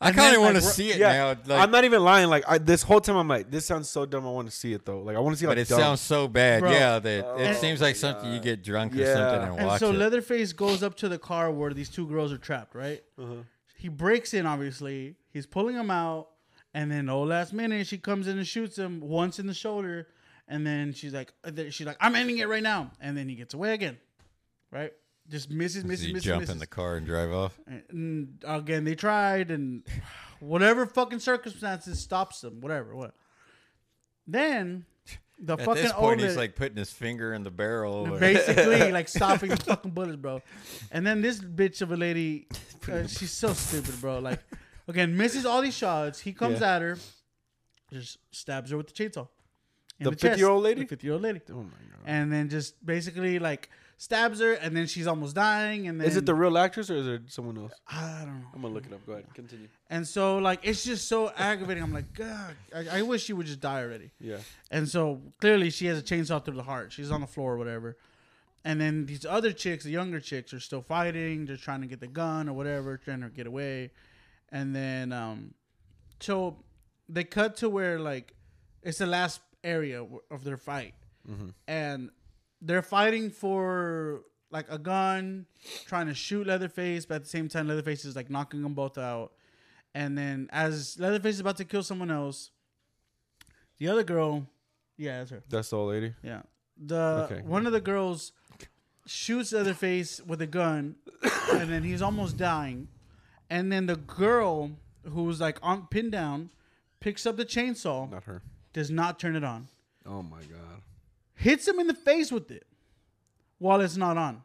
I 0.00 0.08
And 0.08 0.16
kind 0.16 0.16
then, 0.16 0.34
of 0.36 0.40
want 0.42 0.56
to 0.56 0.64
like, 0.64 0.74
see 0.74 0.90
it 0.90 0.98
yeah. 0.98 1.12
now. 1.12 1.28
Like, 1.46 1.62
I'm 1.62 1.70
not 1.70 1.84
even 1.84 2.02
lying. 2.02 2.28
Like 2.28 2.44
I, 2.48 2.58
this 2.58 2.82
whole 2.82 3.00
time, 3.00 3.16
I'm 3.16 3.28
like, 3.28 3.50
this 3.50 3.64
sounds 3.66 3.88
so 3.88 4.04
dumb. 4.06 4.26
I 4.26 4.30
want 4.30 4.50
to 4.50 4.54
see 4.56 4.72
it 4.72 4.84
though. 4.84 5.00
Like 5.00 5.16
I 5.16 5.20
want 5.20 5.34
to 5.34 5.38
see 5.40 5.46
but 5.46 5.56
like 5.56 5.66
it 5.66 5.68
dumb. 5.68 5.78
sounds 5.80 6.00
so 6.00 6.28
bad. 6.28 6.60
Bro. 6.60 6.72
Yeah, 6.72 6.98
that 6.98 7.18
it 7.40 7.50
Oh 7.50 7.52
seems 7.54 7.80
my 7.80 7.86
like 7.88 7.96
something 7.96 8.26
you 8.30 8.36
God. 8.38 8.42
get 8.44 8.64
drunk 8.64 8.94
or 8.94 8.96
Yeah. 8.98 9.14
something 9.14 9.48
and 9.50 9.58
And 9.58 9.66
watch 9.68 9.80
so 9.80 9.90
it. 9.90 9.94
Leatherface 9.96 10.52
goes 10.52 10.82
up 10.82 10.96
to 10.96 11.08
the 11.08 11.18
car 11.18 11.50
where 11.50 11.72
these 11.72 11.88
two 11.88 12.06
girls 12.06 12.32
are 12.32 12.38
trapped, 12.38 12.74
right? 12.74 13.02
Uh-huh. 13.18 13.34
He 13.76 13.88
breaks 13.88 14.34
in, 14.34 14.46
obviously. 14.46 15.14
He's 15.30 15.46
pulling 15.46 15.76
them 15.76 15.90
out. 15.90 16.28
And 16.72 16.90
then, 16.90 17.08
oh, 17.08 17.22
last 17.22 17.52
minute, 17.52 17.86
she 17.86 17.98
comes 17.98 18.26
in 18.26 18.36
and 18.36 18.46
shoots 18.46 18.76
him 18.76 19.00
once 19.00 19.38
in 19.38 19.46
the 19.46 19.54
shoulder. 19.54 20.08
And 20.48 20.66
then 20.66 20.92
she's 20.92 21.14
like, 21.14 21.32
uh, 21.44 21.50
she's 21.70 21.86
like, 21.86 21.96
I'm 22.00 22.14
ending 22.16 22.38
it 22.38 22.48
right 22.48 22.62
now. 22.62 22.90
And 23.00 23.16
then 23.16 23.28
he 23.28 23.36
gets 23.36 23.54
away 23.54 23.74
again, 23.74 23.96
right? 24.72 24.92
Just 25.28 25.50
misses, 25.50 25.84
misses, 25.84 26.08
misses, 26.08 26.24
jump 26.24 26.40
misses. 26.40 26.52
in 26.54 26.58
the 26.58 26.66
car 26.66 26.96
and 26.96 27.06
drive 27.06 27.32
off? 27.32 27.58
And 27.88 28.38
again, 28.46 28.84
they 28.84 28.94
tried, 28.94 29.50
and 29.50 29.82
whatever 30.38 30.84
fucking 30.86 31.20
circumstances 31.20 31.98
stops 31.98 32.42
them, 32.42 32.60
whatever, 32.60 32.94
what. 32.94 33.14
Then 34.26 34.84
the 35.38 35.54
At 35.54 35.60
fucking 35.64 35.82
this 35.82 35.92
point, 35.92 36.20
he's 36.20 36.36
like 36.36 36.56
putting 36.56 36.76
his 36.76 36.90
finger 36.92 37.32
in 37.34 37.42
the 37.42 37.50
barrel. 37.50 38.06
basically 38.20 38.92
like 38.92 39.08
stopping 39.08 39.50
the 39.50 39.56
fucking 39.56 39.90
bullets, 39.92 40.16
bro. 40.16 40.42
And 40.90 41.06
then 41.06 41.22
this 41.22 41.40
bitch 41.40 41.82
of 41.82 41.90
a 41.92 41.96
lady, 41.96 42.46
uh, 42.92 43.06
she's 43.06 43.32
so 43.32 43.52
stupid, 43.52 44.00
bro. 44.00 44.18
Like, 44.18 44.40
again, 44.88 45.16
misses 45.16 45.44
all 45.46 45.60
these 45.62 45.76
shots. 45.76 46.20
He 46.20 46.32
comes 46.32 46.60
Yeah. 46.60 46.76
at 46.76 46.82
her, 46.82 46.98
just 47.92 48.18
stabs 48.30 48.70
her 48.70 48.76
with 48.76 48.88
the 48.88 48.92
chainsaw. 48.92 49.28
in 49.98 50.04
The 50.04 50.16
50-year-old 50.16 50.62
lady? 50.62 50.82
The 50.82 50.86
fifty-year-old 50.88 51.22
lady, 51.22 51.40
Oh 51.50 51.54
my 51.54 51.62
god. 51.62 52.00
and 52.04 52.32
then 52.32 52.48
just 52.48 52.84
basically 52.84 53.38
like 53.38 53.70
stabs 53.96 54.40
her, 54.40 54.52
and 54.54 54.76
then 54.76 54.86
she's 54.86 55.06
almost 55.06 55.34
dying. 55.34 55.88
And 55.88 56.00
then 56.00 56.06
Is 56.08 56.16
it 56.16 56.26
the 56.26 56.34
real 56.34 56.58
actress 56.58 56.90
or 56.90 56.96
is 56.96 57.06
it 57.06 57.22
someone 57.28 57.56
else? 57.58 57.72
I 57.88 58.24
don't 58.24 58.40
know. 58.40 58.46
I'm 58.54 58.62
gonna 58.62 58.74
look 58.74 58.86
it 58.86 58.92
up. 58.92 59.04
Go 59.06 59.12
ahead, 59.12 59.26
continue. 59.34 59.68
And 59.90 60.06
so 60.06 60.38
like 60.38 60.60
it's 60.62 60.84
just 60.84 61.08
so 61.08 61.32
aggravating. 61.36 61.82
I'm 61.82 61.92
like, 61.92 62.12
God, 62.14 62.54
I, 62.74 62.98
I 62.98 63.02
wish 63.02 63.24
she 63.24 63.32
would 63.32 63.46
just 63.46 63.60
die 63.60 63.82
already. 63.82 64.10
Yeah. 64.20 64.38
And 64.70 64.88
so 64.88 65.20
clearly 65.40 65.70
she 65.70 65.86
has 65.86 65.98
a 65.98 66.02
chainsaw 66.02 66.44
through 66.44 66.56
the 66.56 66.62
heart. 66.62 66.92
She's 66.92 67.10
on 67.10 67.20
the 67.20 67.26
floor 67.26 67.54
or 67.54 67.58
whatever. 67.58 67.96
And 68.66 68.80
then 68.80 69.04
these 69.06 69.26
other 69.26 69.52
chicks, 69.52 69.84
the 69.84 69.90
younger 69.90 70.20
chicks, 70.20 70.54
are 70.54 70.60
still 70.60 70.80
fighting. 70.80 71.44
They're 71.44 71.58
trying 71.58 71.82
to 71.82 71.86
get 71.86 72.00
the 72.00 72.06
gun 72.06 72.48
or 72.48 72.54
whatever, 72.54 72.96
trying 72.96 73.20
to 73.20 73.28
get 73.28 73.46
away. 73.46 73.90
And 74.50 74.74
then, 74.74 75.12
um, 75.12 75.52
so 76.20 76.56
they 77.08 77.24
cut 77.24 77.56
to 77.58 77.68
where 77.68 77.98
like 77.98 78.32
it's 78.82 78.98
the 78.98 79.06
last 79.06 79.40
area 79.62 80.04
of 80.30 80.44
their 80.44 80.56
fight, 80.56 80.94
and 81.68 82.10
they're 82.62 82.82
fighting 82.82 83.30
for 83.30 84.22
like 84.50 84.66
a 84.70 84.78
gun, 84.78 85.46
trying 85.86 86.06
to 86.06 86.14
shoot 86.14 86.46
Leatherface, 86.46 87.06
but 87.06 87.16
at 87.16 87.22
the 87.24 87.28
same 87.28 87.48
time, 87.48 87.66
Leatherface 87.68 88.04
is 88.04 88.14
like 88.16 88.30
knocking 88.30 88.62
them 88.62 88.74
both 88.74 88.98
out. 88.98 89.32
And 89.94 90.16
then 90.16 90.48
as 90.52 90.98
Leatherface 90.98 91.34
is 91.34 91.40
about 91.40 91.56
to 91.58 91.64
kill 91.64 91.82
someone 91.82 92.10
else, 92.10 92.50
the 93.78 93.88
other 93.88 94.04
girl, 94.04 94.46
yeah, 94.96 95.18
that's 95.18 95.30
her. 95.30 95.42
That's 95.48 95.70
the 95.70 95.76
old 95.76 95.90
lady. 95.90 96.14
Yeah. 96.22 96.42
The 96.76 97.28
Okay. 97.30 97.40
one 97.42 97.66
of 97.66 97.72
the 97.72 97.80
girls 97.80 98.32
shoots 99.06 99.52
Leatherface 99.52 100.20
with 100.26 100.40
a 100.40 100.46
gun, 100.46 100.96
and 101.52 101.68
then 101.70 101.82
he's 101.82 102.02
almost 102.02 102.36
dying. 102.36 102.88
And 103.50 103.70
then 103.70 103.86
the 103.86 103.96
girl 103.96 104.70
who's 105.04 105.40
like 105.40 105.58
on 105.62 105.86
pinned 105.88 106.12
down 106.12 106.50
picks 107.00 107.26
up 107.26 107.36
the 107.36 107.44
chainsaw, 107.44 108.10
Not 108.10 108.24
her. 108.24 108.42
does 108.72 108.90
not 108.90 109.18
turn 109.18 109.36
it 109.36 109.44
on, 109.44 109.68
Oh 110.06 110.22
my 110.22 110.38
god. 110.40 110.80
Hits 111.34 111.66
him 111.68 111.78
in 111.80 111.86
the 111.86 111.94
face 111.94 112.30
with 112.32 112.50
it 112.50 112.66
while 113.58 113.80
it's 113.80 113.96
not 113.96 114.16
on, 114.16 114.42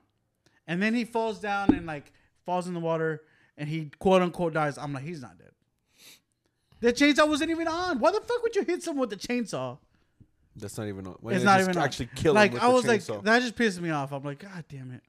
and 0.68 0.82
then 0.82 0.94
he 0.94 1.06
falls 1.06 1.40
down 1.40 1.74
and 1.74 1.86
like 1.86 2.12
falls 2.46 2.68
in 2.68 2.74
the 2.74 2.80
water, 2.80 3.24
and 3.58 3.68
he 3.70 3.92
quote 4.00 4.22
unquote 4.22 4.54
dies. 4.54 4.78
I'm 4.78 4.94
like, 4.94 5.04
he's 5.04 5.22
not 5.22 5.38
dead. 5.38 5.52
The 6.82 6.94
chainsaw 6.94 7.28
wasn't 7.28 7.52
even 7.52 7.68
on. 7.68 8.00
Why 8.00 8.12
the 8.12 8.22
fuck 8.22 8.42
would 8.42 8.56
you 8.56 8.64
hit 8.64 8.82
someone 8.84 9.08
with 9.10 9.20
the 9.20 9.28
chainsaw? 9.28 9.78
That's 10.56 10.78
not 10.78 10.88
even. 10.88 11.08
on. 11.08 11.18
When 11.22 11.36
it's 11.36 11.44
not 11.44 11.58
just 11.60 11.70
even 11.70 11.78
on. 11.82 11.86
actually 11.86 12.10
kill 12.16 12.34
like 12.34 12.52
him 12.52 12.54
with 12.56 12.64
I 12.64 12.68
the 12.68 12.74
was 12.74 12.88
like 12.88 13.24
that 13.24 13.42
just 13.42 13.56
pissed 13.56 13.82
me 13.82 13.90
off. 13.90 14.12
I'm 14.14 14.24
like, 14.24 14.40
God 14.40 14.64
damn 14.70 14.92
it! 14.92 15.02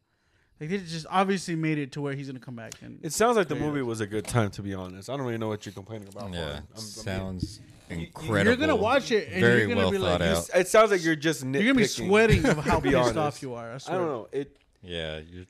Like 0.60 0.70
they 0.70 0.78
just 0.78 1.06
obviously 1.08 1.54
made 1.56 1.78
it 1.78 1.92
to 1.92 2.00
where 2.00 2.14
he's 2.14 2.26
gonna 2.26 2.38
come 2.40 2.56
back 2.56 2.72
and 2.82 2.98
It 3.02 3.12
sounds 3.12 3.36
like 3.36 3.48
the 3.48 3.54
movie 3.54 3.82
was 3.82 4.00
a 4.00 4.06
good 4.06 4.26
time, 4.26 4.50
to 4.52 4.62
be 4.62 4.74
honest. 4.74 5.08
I 5.08 5.16
don't 5.16 5.24
really 5.26 5.38
know 5.38 5.48
what 5.48 5.64
you're 5.64 5.72
complaining 5.72 6.08
about. 6.08 6.32
Yeah, 6.32 6.40
I'm- 6.52 6.66
I'm 6.74 6.80
sounds 6.80 7.60
you- 7.60 7.66
incredible. 7.90 8.44
you're 8.46 8.56
gonna 8.56 8.76
watch 8.76 9.10
it 9.10 9.28
and 9.30 9.40
Very 9.40 9.60
you're 9.60 9.68
gonna 9.68 9.80
well 9.80 9.90
be 9.90 9.98
like, 9.98 10.18
thought 10.18 10.24
you 10.26 10.36
out. 10.36 10.60
It 10.60 10.68
sounds 10.68 10.90
like 10.90 11.02
you're 11.04 11.16
just 11.16 11.44
nitpicking. 11.44 11.54
you're 11.54 11.62
gonna 11.64 11.74
be 11.74 11.86
sweating 11.86 12.44
of 12.46 12.56
how 12.64 12.80
be 12.80 12.90
pissed 12.90 13.00
honest. 13.00 13.16
off 13.18 13.42
you 13.42 13.54
are. 13.54 13.70
I 13.70 13.74
I 13.74 13.78
don't 13.96 14.06
know. 14.06 14.28
It. 14.32 14.56
Yeah, 14.82 15.18
your 15.18 15.44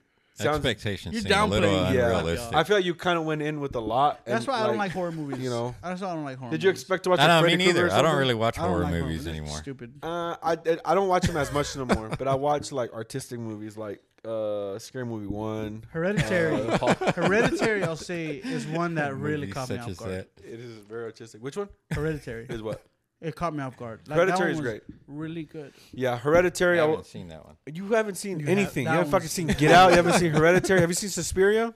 Sounds- 0.44 0.56
expectations 0.64 1.12
You're 1.14 1.22
seem 1.22 1.32
a 1.32 1.46
little 1.46 1.68
downplaying 1.70 1.90
it. 1.90 1.94
Yeah. 1.94 2.06
unrealistic. 2.18 2.54
I 2.54 2.64
feel 2.64 2.76
like 2.76 2.84
you 2.84 2.94
kind 2.94 3.18
of 3.18 3.24
went 3.24 3.42
in 3.42 3.60
with 3.60 3.74
a 3.76 3.80
lot. 3.80 4.24
That's 4.24 4.44
and, 4.46 4.52
why 4.54 4.62
I 4.62 4.66
don't 4.66 4.76
like 4.78 4.92
horror 4.92 5.12
movies. 5.12 5.38
you 5.40 5.50
know. 5.50 5.74
that's 5.82 6.00
why 6.00 6.08
I 6.10 6.14
don't 6.14 6.24
like 6.24 6.38
horror. 6.38 6.50
Did 6.50 6.62
you 6.62 6.68
movies. 6.68 6.80
expect 6.82 7.04
to 7.04 7.10
watch? 7.10 7.18
I 7.20 7.24
a 7.24 7.28
don't 7.28 7.42
Freddy 7.42 7.56
mean 7.56 7.66
Krueger 7.68 7.78
either. 7.80 7.86
or 7.88 7.90
I 7.92 7.96
don't 7.96 8.04
something? 8.06 8.18
really 8.20 8.34
watch 8.34 8.58
I 8.58 8.62
don't 8.62 8.70
horror 8.70 8.82
like 8.84 8.92
movies 8.94 9.24
They're 9.24 9.34
anymore. 9.34 9.56
Stupid. 9.58 9.92
Uh, 10.02 10.36
I 10.42 10.56
I 10.84 10.94
don't 10.94 11.08
watch 11.08 11.24
them 11.26 11.36
as 11.36 11.52
much 11.52 11.76
no 11.76 11.84
more. 11.86 12.08
But 12.08 12.28
I 12.28 12.34
watch 12.34 12.72
like 12.72 12.92
artistic 12.92 13.38
movies, 13.40 13.76
like 13.76 14.00
uh, 14.24 14.78
Scary 14.78 15.06
Movie 15.06 15.26
One. 15.26 15.84
Hereditary. 15.90 16.54
Uh, 16.68 16.78
Paul- 16.78 16.94
Hereditary, 17.14 17.82
I'll 17.84 17.96
say, 17.96 18.36
is 18.36 18.66
one 18.66 18.96
that 18.96 19.14
really 19.16 19.46
Movies 19.46 19.54
caught 19.54 19.70
me 19.70 19.76
such 19.76 19.84
off 19.84 19.90
as 19.90 19.96
guard. 19.98 20.10
that. 20.12 20.28
it 20.44 20.60
is 20.60 20.76
very 20.84 21.04
artistic. 21.04 21.42
Which 21.42 21.56
one 21.56 21.68
Hereditary. 21.92 22.46
is 22.50 22.60
what? 22.62 22.82
It 23.20 23.36
caught 23.36 23.54
me 23.54 23.62
off 23.62 23.76
guard. 23.76 24.00
Like, 24.08 24.16
Hereditary 24.16 24.54
that 24.54 24.56
one 24.62 24.66
is 24.66 24.70
great. 24.70 24.82
Really 25.06 25.44
good. 25.44 25.74
Yeah, 25.92 26.14
I 26.14 26.16
Hereditary. 26.16 26.78
I 26.78 26.82
haven't 26.82 26.94
w- 26.96 27.10
seen 27.10 27.28
that 27.28 27.44
one. 27.44 27.56
you 27.70 27.88
haven't 27.88 28.14
seen 28.14 28.40
You 28.40 28.46
have- 28.46 28.56
anything. 28.58 28.84
that 28.86 28.92
you 28.92 28.96
haven't 28.98 29.10
fucking 29.10 29.24
one's- 29.24 29.32
seen 29.32 29.46
Get 29.48 29.70
Out. 29.72 29.90
You 29.90 29.96
haven't 29.96 30.14
seen 30.14 30.32
Hereditary. 30.34 30.80
Have 30.80 30.88
you 30.90 30.94
seen 30.94 31.10
Suspiria? 31.10 31.74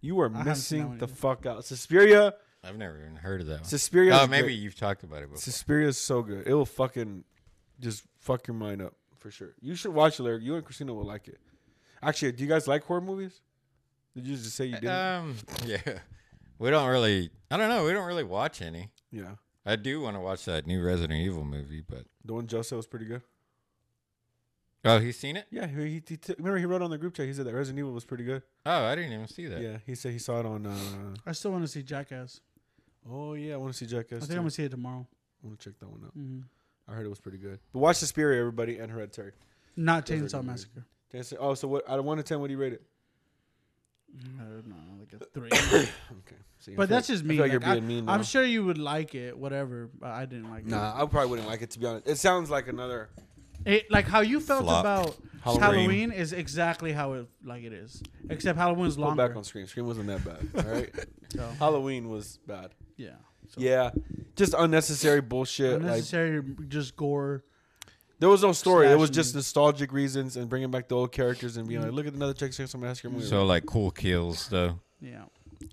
You 0.00 0.20
are 0.20 0.28
haven't 0.28 0.36
seen 0.38 0.44
that 0.44 0.50
missing 0.84 0.88
one 0.90 0.98
the 0.98 1.04
either. 1.06 1.14
fuck 1.14 1.46
out. 1.46 1.64
Suspiria. 1.64 2.34
I've 2.62 2.76
never 2.76 2.98
even 3.00 3.16
heard 3.16 3.40
of 3.40 3.46
that 3.48 3.54
one. 3.60 3.64
Suspiria. 3.64 4.16
Oh, 4.18 4.24
is 4.24 4.28
maybe 4.30 4.46
great. 4.48 4.58
you've 4.58 4.76
talked 4.76 5.02
about 5.02 5.18
it 5.22 5.26
before. 5.30 5.38
Suspiria 5.38 5.88
is 5.88 5.98
so 5.98 6.22
good. 6.22 6.46
It 6.46 6.54
will 6.54 6.64
fucking 6.66 7.24
just 7.80 8.04
fuck 8.20 8.46
your 8.46 8.54
mind 8.56 8.80
up 8.82 8.94
for 9.18 9.30
sure. 9.32 9.54
You 9.60 9.74
should 9.74 9.92
watch 9.92 10.18
it, 10.20 10.22
Larry. 10.22 10.42
You 10.44 10.54
and 10.54 10.64
Christina 10.64 10.94
will 10.94 11.04
like 11.04 11.26
it. 11.28 11.38
Actually, 12.02 12.32
do 12.32 12.44
you 12.44 12.48
guys 12.48 12.68
like 12.68 12.84
horror 12.84 13.00
movies? 13.00 13.40
Did 14.14 14.26
you 14.26 14.36
just 14.36 14.54
say 14.56 14.66
you 14.66 14.78
did? 14.80 14.88
Um, 14.88 15.36
yeah, 15.66 15.78
we 16.58 16.70
don't 16.70 16.88
really. 16.88 17.30
I 17.50 17.56
don't 17.56 17.68
know. 17.68 17.84
We 17.84 17.92
don't 17.92 18.06
really 18.06 18.24
watch 18.24 18.62
any. 18.62 18.90
yeah. 19.10 19.34
I 19.66 19.76
do 19.76 20.00
want 20.00 20.16
to 20.16 20.20
watch 20.20 20.44
that 20.44 20.66
new 20.66 20.80
Resident 20.82 21.18
Evil 21.20 21.44
movie, 21.44 21.82
but 21.86 22.04
The 22.24 22.34
one 22.34 22.46
Joe 22.46 22.62
said 22.62 22.76
was 22.76 22.86
pretty 22.86 23.06
good. 23.06 23.22
oh, 24.84 24.98
he's 25.00 25.18
seen 25.18 25.36
it. 25.36 25.46
Yeah, 25.50 25.66
he, 25.66 25.74
he, 25.84 26.02
he 26.06 26.16
t- 26.16 26.34
remember 26.38 26.58
he 26.58 26.64
wrote 26.66 26.82
on 26.82 26.90
the 26.90 26.98
group 26.98 27.14
chat. 27.14 27.26
He 27.26 27.32
said 27.32 27.46
that 27.46 27.54
Resident 27.54 27.80
Evil 27.80 27.92
was 27.92 28.04
pretty 28.04 28.24
good. 28.24 28.42
Oh, 28.64 28.84
I 28.84 28.94
didn't 28.94 29.12
even 29.12 29.26
see 29.28 29.46
that. 29.46 29.60
Yeah, 29.60 29.78
he 29.84 29.94
said 29.94 30.12
he 30.12 30.18
saw 30.18 30.38
it 30.40 30.46
on. 30.46 30.66
Uh, 30.66 31.14
I 31.26 31.32
still 31.32 31.50
want 31.50 31.64
to 31.64 31.68
see 31.68 31.82
Jackass. 31.82 32.40
oh 33.10 33.34
yeah, 33.34 33.54
I 33.54 33.56
want 33.56 33.72
to 33.72 33.76
see 33.78 33.86
Jackass. 33.86 34.18
I 34.18 34.20
think 34.20 34.28
too. 34.30 34.34
I'm 34.36 34.42
gonna 34.42 34.50
see 34.50 34.64
it 34.64 34.70
tomorrow. 34.70 35.06
I 35.42 35.46
want 35.46 35.58
to 35.58 35.68
check 35.70 35.78
that 35.80 35.88
one 35.88 36.02
out. 36.04 36.12
hmm 36.12 36.40
I 36.88 36.92
heard 36.94 37.04
it 37.04 37.08
was 37.10 37.18
pretty 37.20 37.38
good. 37.38 37.58
But 37.72 37.80
watch 37.80 37.96
Suspiria, 37.96 38.38
everybody, 38.38 38.78
and 38.78 38.90
Hereditary. 38.92 39.32
Not 39.76 40.06
Those 40.06 40.32
Chainsaw 40.32 40.44
Massacre. 40.44 40.84
Did 41.10 41.26
Oh, 41.40 41.54
so 41.54 41.66
what? 41.66 41.88
Out 41.88 41.98
of 41.98 42.04
one 42.04 42.16
to 42.18 42.22
ten, 42.22 42.40
what 42.40 42.46
do 42.46 42.52
you 42.52 42.58
rate 42.60 42.72
it? 42.74 42.82
Mm-hmm. 44.16 44.40
I 44.40 44.44
don't 44.44 44.66
know, 44.68 44.76
like 44.98 45.12
a 45.12 45.24
uh, 45.24 45.26
three. 45.34 45.50
Okay, 46.26 46.36
See, 46.58 46.72
I 46.72 46.76
but 46.76 46.88
that's 46.88 47.06
just 47.06 47.22
me. 47.24 47.36
feel 47.36 47.44
like 47.44 47.52
you're 47.52 47.60
Like, 47.60 47.76
I, 47.76 47.80
mean. 47.80 48.08
I'm 48.08 48.18
now. 48.18 48.22
sure 48.22 48.42
you 48.44 48.64
would 48.64 48.78
like 48.78 49.14
it, 49.14 49.36
whatever. 49.36 49.90
But 49.98 50.10
I 50.10 50.24
didn't 50.26 50.50
like 50.50 50.62
it. 50.62 50.68
Nah, 50.68 50.94
I 51.02 51.06
probably 51.06 51.30
wouldn't 51.30 51.48
like 51.48 51.62
it 51.62 51.70
to 51.72 51.78
be 51.78 51.86
honest. 51.86 52.08
It 52.08 52.16
sounds 52.16 52.48
like 52.50 52.68
another. 52.68 53.10
it. 53.64 53.72
it. 53.72 53.90
Like 53.90 54.06
how 54.06 54.20
you 54.20 54.40
felt 54.40 54.64
Flop. 54.64 54.80
about 54.80 55.16
Halloween. 55.42 55.60
Halloween. 55.62 56.12
is 56.12 56.32
exactly 56.32 56.92
how 56.92 57.12
it 57.14 57.26
like 57.44 57.62
it 57.64 57.72
is, 57.72 58.02
except 58.30 58.58
Halloween's 58.58 58.96
Pull 58.96 59.04
longer. 59.04 59.28
back 59.28 59.36
on 59.36 59.44
Scream. 59.44 59.66
Scream 59.66 59.86
wasn't 59.86 60.06
that 60.08 60.24
bad. 60.24 60.48
All 60.66 60.72
right. 60.72 60.90
so, 61.28 61.46
Halloween 61.58 62.08
was 62.08 62.38
bad. 62.46 62.70
yeah. 62.96 63.10
So, 63.48 63.60
Yeah, 63.60 63.90
just 64.34 64.54
unnecessary 64.58 65.20
bullshit. 65.20 65.74
Like 65.74 65.80
Unnecessary, 65.82 66.42
just 66.68 66.96
gore. 66.96 67.44
There 68.18 68.28
was 68.28 68.42
no 68.42 68.52
story. 68.52 68.88
It 68.88 68.98
was 68.98 69.10
just 69.10 69.34
nostalgic 69.34 69.92
reasons 69.92 70.36
and 70.36 70.48
bringing 70.48 70.70
back 70.70 70.88
the 70.88 70.96
old 70.96 71.12
characters 71.12 71.56
and 71.56 71.68
being 71.68 71.82
like, 71.82 71.92
look 71.92 72.06
at 72.06 72.14
another 72.14 72.34
Texas 72.34 72.72
Chainsaw 72.72 72.80
Massacre 72.80 73.10
movie. 73.10 73.26
So 73.26 73.44
like 73.44 73.66
cool 73.66 73.90
kills 73.90 74.48
though, 74.48 74.78
Yeah, 75.00 75.24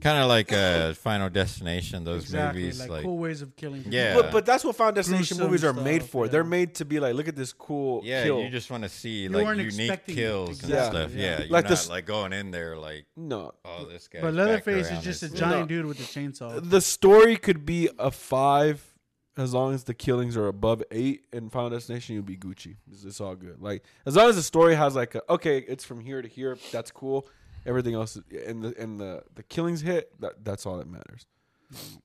kind 0.01 0.17
of 0.21 0.27
like 0.27 0.51
uh, 0.51 0.93
Final 0.95 1.29
Destination. 1.29 2.03
Those 2.03 2.23
exactly. 2.23 2.61
movies, 2.61 2.79
like, 2.81 2.89
like, 2.89 3.03
cool 3.03 3.17
ways 3.17 3.41
of 3.41 3.55
killing. 3.55 3.79
people. 3.83 3.93
Yeah. 3.93 4.13
but, 4.15 4.31
but 4.31 4.45
that's 4.45 4.63
what 4.65 4.75
Final 4.75 4.91
Destination 4.93 5.37
Gruesome 5.37 5.47
movies 5.47 5.63
are 5.63 5.73
made 5.73 6.01
stuff, 6.01 6.09
for. 6.11 6.25
yeah. 6.25 6.31
They're 6.31 6.43
made 6.43 6.75
to 6.75 6.85
be 6.85 6.99
like, 6.99 7.15
look 7.15 7.27
at 7.29 7.35
this 7.35 7.53
cool 7.53 8.01
yeah, 8.03 8.23
kill. 8.23 8.41
you 8.41 8.49
just 8.49 8.69
want 8.69 8.83
to 8.83 8.89
see 8.89 9.23
You 9.23 9.29
like 9.29 9.45
weren't 9.45 9.59
unique 9.59 9.79
expecting 9.79 10.15
it. 10.15 10.17
kills 10.17 10.49
and 10.49 10.57
Exactly, 10.71 10.99
stuff. 11.01 11.13
yeah. 11.15 11.21
Yeah, 11.23 11.39
you're 11.39 11.47
Like 11.49 11.63
not 11.65 11.69
this- 11.69 11.89
like 11.89 12.05
going 12.05 12.33
in 12.33 12.51
there 12.51 12.77
like, 12.77 13.05
no, 13.15 13.53
oh, 13.65 13.85
this 13.85 14.07
guy. 14.09 14.19
But 14.21 14.33
Leatherface 14.33 14.91
is 14.91 15.01
just 15.03 15.23
a 15.23 15.29
giant 15.29 15.69
dude 15.69 15.85
with 15.85 15.99
a 15.99 16.03
chainsaw. 16.03 16.59
the 16.69 16.81
story 16.81 17.37
could 17.37 17.65
be 17.65 17.89
a 17.97 18.11
five 18.11 18.92
as 19.37 19.53
long 19.53 19.73
as 19.73 19.83
the 19.83 19.93
killings 19.93 20.37
are 20.37 20.47
above 20.47 20.83
eight 20.91 21.25
in 21.33 21.49
Final 21.49 21.69
Destination, 21.71 22.15
you'll 22.15 22.23
be 22.23 22.37
Gucci. 22.37 22.75
It's, 22.91 23.03
it's 23.03 23.19
all 23.21 23.35
good. 23.35 23.61
Like 23.61 23.83
as 24.05 24.15
long 24.15 24.29
as 24.29 24.35
the 24.35 24.43
story 24.43 24.75
has 24.75 24.95
like 24.95 25.15
a, 25.15 25.21
okay, 25.31 25.57
it's 25.59 25.83
from 25.83 25.99
here 26.01 26.21
to 26.21 26.27
here. 26.27 26.57
That's 26.71 26.91
cool. 26.91 27.27
Everything 27.65 27.93
else 27.95 28.15
is- 28.17 28.23
and 28.47 28.63
the 28.63 28.73
and 28.81 28.99
the 28.99 29.23
the 29.35 29.43
killings 29.43 29.81
hit. 29.81 30.11
That 30.21 30.43
that's 30.45 30.65
all 30.65 30.77
that 30.77 30.87
matters. 30.87 31.25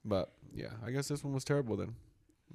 But 0.05 0.31
yeah, 0.55 0.69
I 0.85 0.91
guess 0.91 1.09
this 1.09 1.23
one 1.23 1.35
was 1.35 1.45
terrible 1.45 1.77
then. 1.77 1.95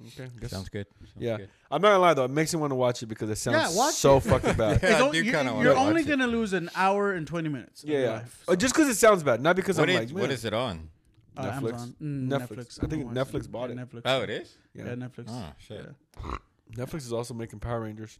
Okay, 0.08 0.28
guess- 0.40 0.50
Sounds 0.50 0.68
good. 0.68 0.86
Sounds 0.98 1.12
yeah, 1.16 1.36
good. 1.36 1.50
I'm 1.70 1.80
not 1.80 1.88
gonna 1.90 1.98
lie 2.00 2.14
though. 2.14 2.24
It 2.24 2.30
makes 2.32 2.52
me 2.52 2.58
want 2.60 2.72
to 2.72 2.74
watch 2.74 3.00
it 3.02 3.06
because 3.06 3.30
it 3.30 3.36
sounds 3.36 3.76
Yeah, 3.76 3.90
so 3.90 4.16
it. 4.16 4.24
fucking 4.24 4.54
bad. 4.54 4.80
Yeah, 4.82 4.88
It's 4.90 5.00
I 5.00 5.06
o- 5.08 5.12
do 5.12 5.18
you- 5.22 5.30
kinda 5.30 5.52
wanna 5.52 5.64
You're 5.68 5.76
only 5.78 6.02
gonna 6.02 6.26
lose 6.26 6.52
an 6.52 6.68
hour 6.74 7.12
and 7.12 7.26
twenty 7.26 7.48
minutes. 7.48 7.84
Yeah, 7.84 7.92
your 7.92 8.00
yeah. 8.06 8.12
life, 8.14 8.44
Uh, 8.48 8.56
just 8.56 8.74
because 8.74 8.88
it 8.88 8.96
sounds 8.96 9.22
bad, 9.22 9.40
not 9.40 9.54
because 9.54 9.78
What 9.78 9.88
I'm 9.88 9.94
is, 9.96 10.00
like, 10.10 10.14
what 10.14 10.22
man. 10.22 10.30
is 10.32 10.44
it 10.44 10.52
on? 10.52 10.90
Uh, 11.36 11.42
Netflix. 11.44 11.52
Amazon. 11.56 11.94
Mm, 12.02 12.28
Netflix. 12.28 12.48
Netflix. 12.48 12.84
I 12.84 12.86
think 12.86 13.04
don't 13.04 13.14
Netflix 13.14 13.50
bought 13.50 13.70
Yeah, 13.70 13.76
it. 13.82 13.90
Netflix. 13.90 14.02
Oh, 14.04 14.20
it 14.22 14.30
is. 14.30 14.56
Yeah. 14.74 14.84
Yeah, 14.86 14.94
Netflix. 14.94 15.24
Oh 15.28 15.52
shit. 15.58 15.86
Yeah. 16.22 16.36
Netflix 16.76 16.98
is 16.98 17.12
also 17.12 17.34
making 17.34 17.58
Power 17.60 17.80
Rangers, 17.80 18.18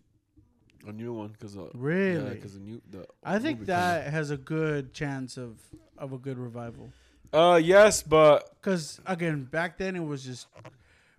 a 0.86 0.92
new 0.92 1.12
one 1.12 1.28
because 1.28 1.56
Really? 1.74 2.22
yeah, 2.24 2.30
because 2.30 2.54
the 2.54 2.60
new 2.60 2.80
the 2.90 3.06
I 3.22 3.38
think 3.38 3.60
movie 3.60 3.72
came 3.72 3.76
that 3.76 4.12
has 4.12 4.30
a 4.30 4.36
good 4.36 4.92
chance 4.92 5.36
of 5.36 5.60
of 5.96 6.12
a 6.12 6.18
good 6.18 6.38
revival. 6.38 6.90
Uh, 7.32 7.60
yes, 7.62 8.02
but 8.02 8.50
Because 8.60 9.00
again, 9.06 9.44
back 9.44 9.78
then 9.78 9.96
it 9.96 10.04
was 10.04 10.24
just 10.24 10.46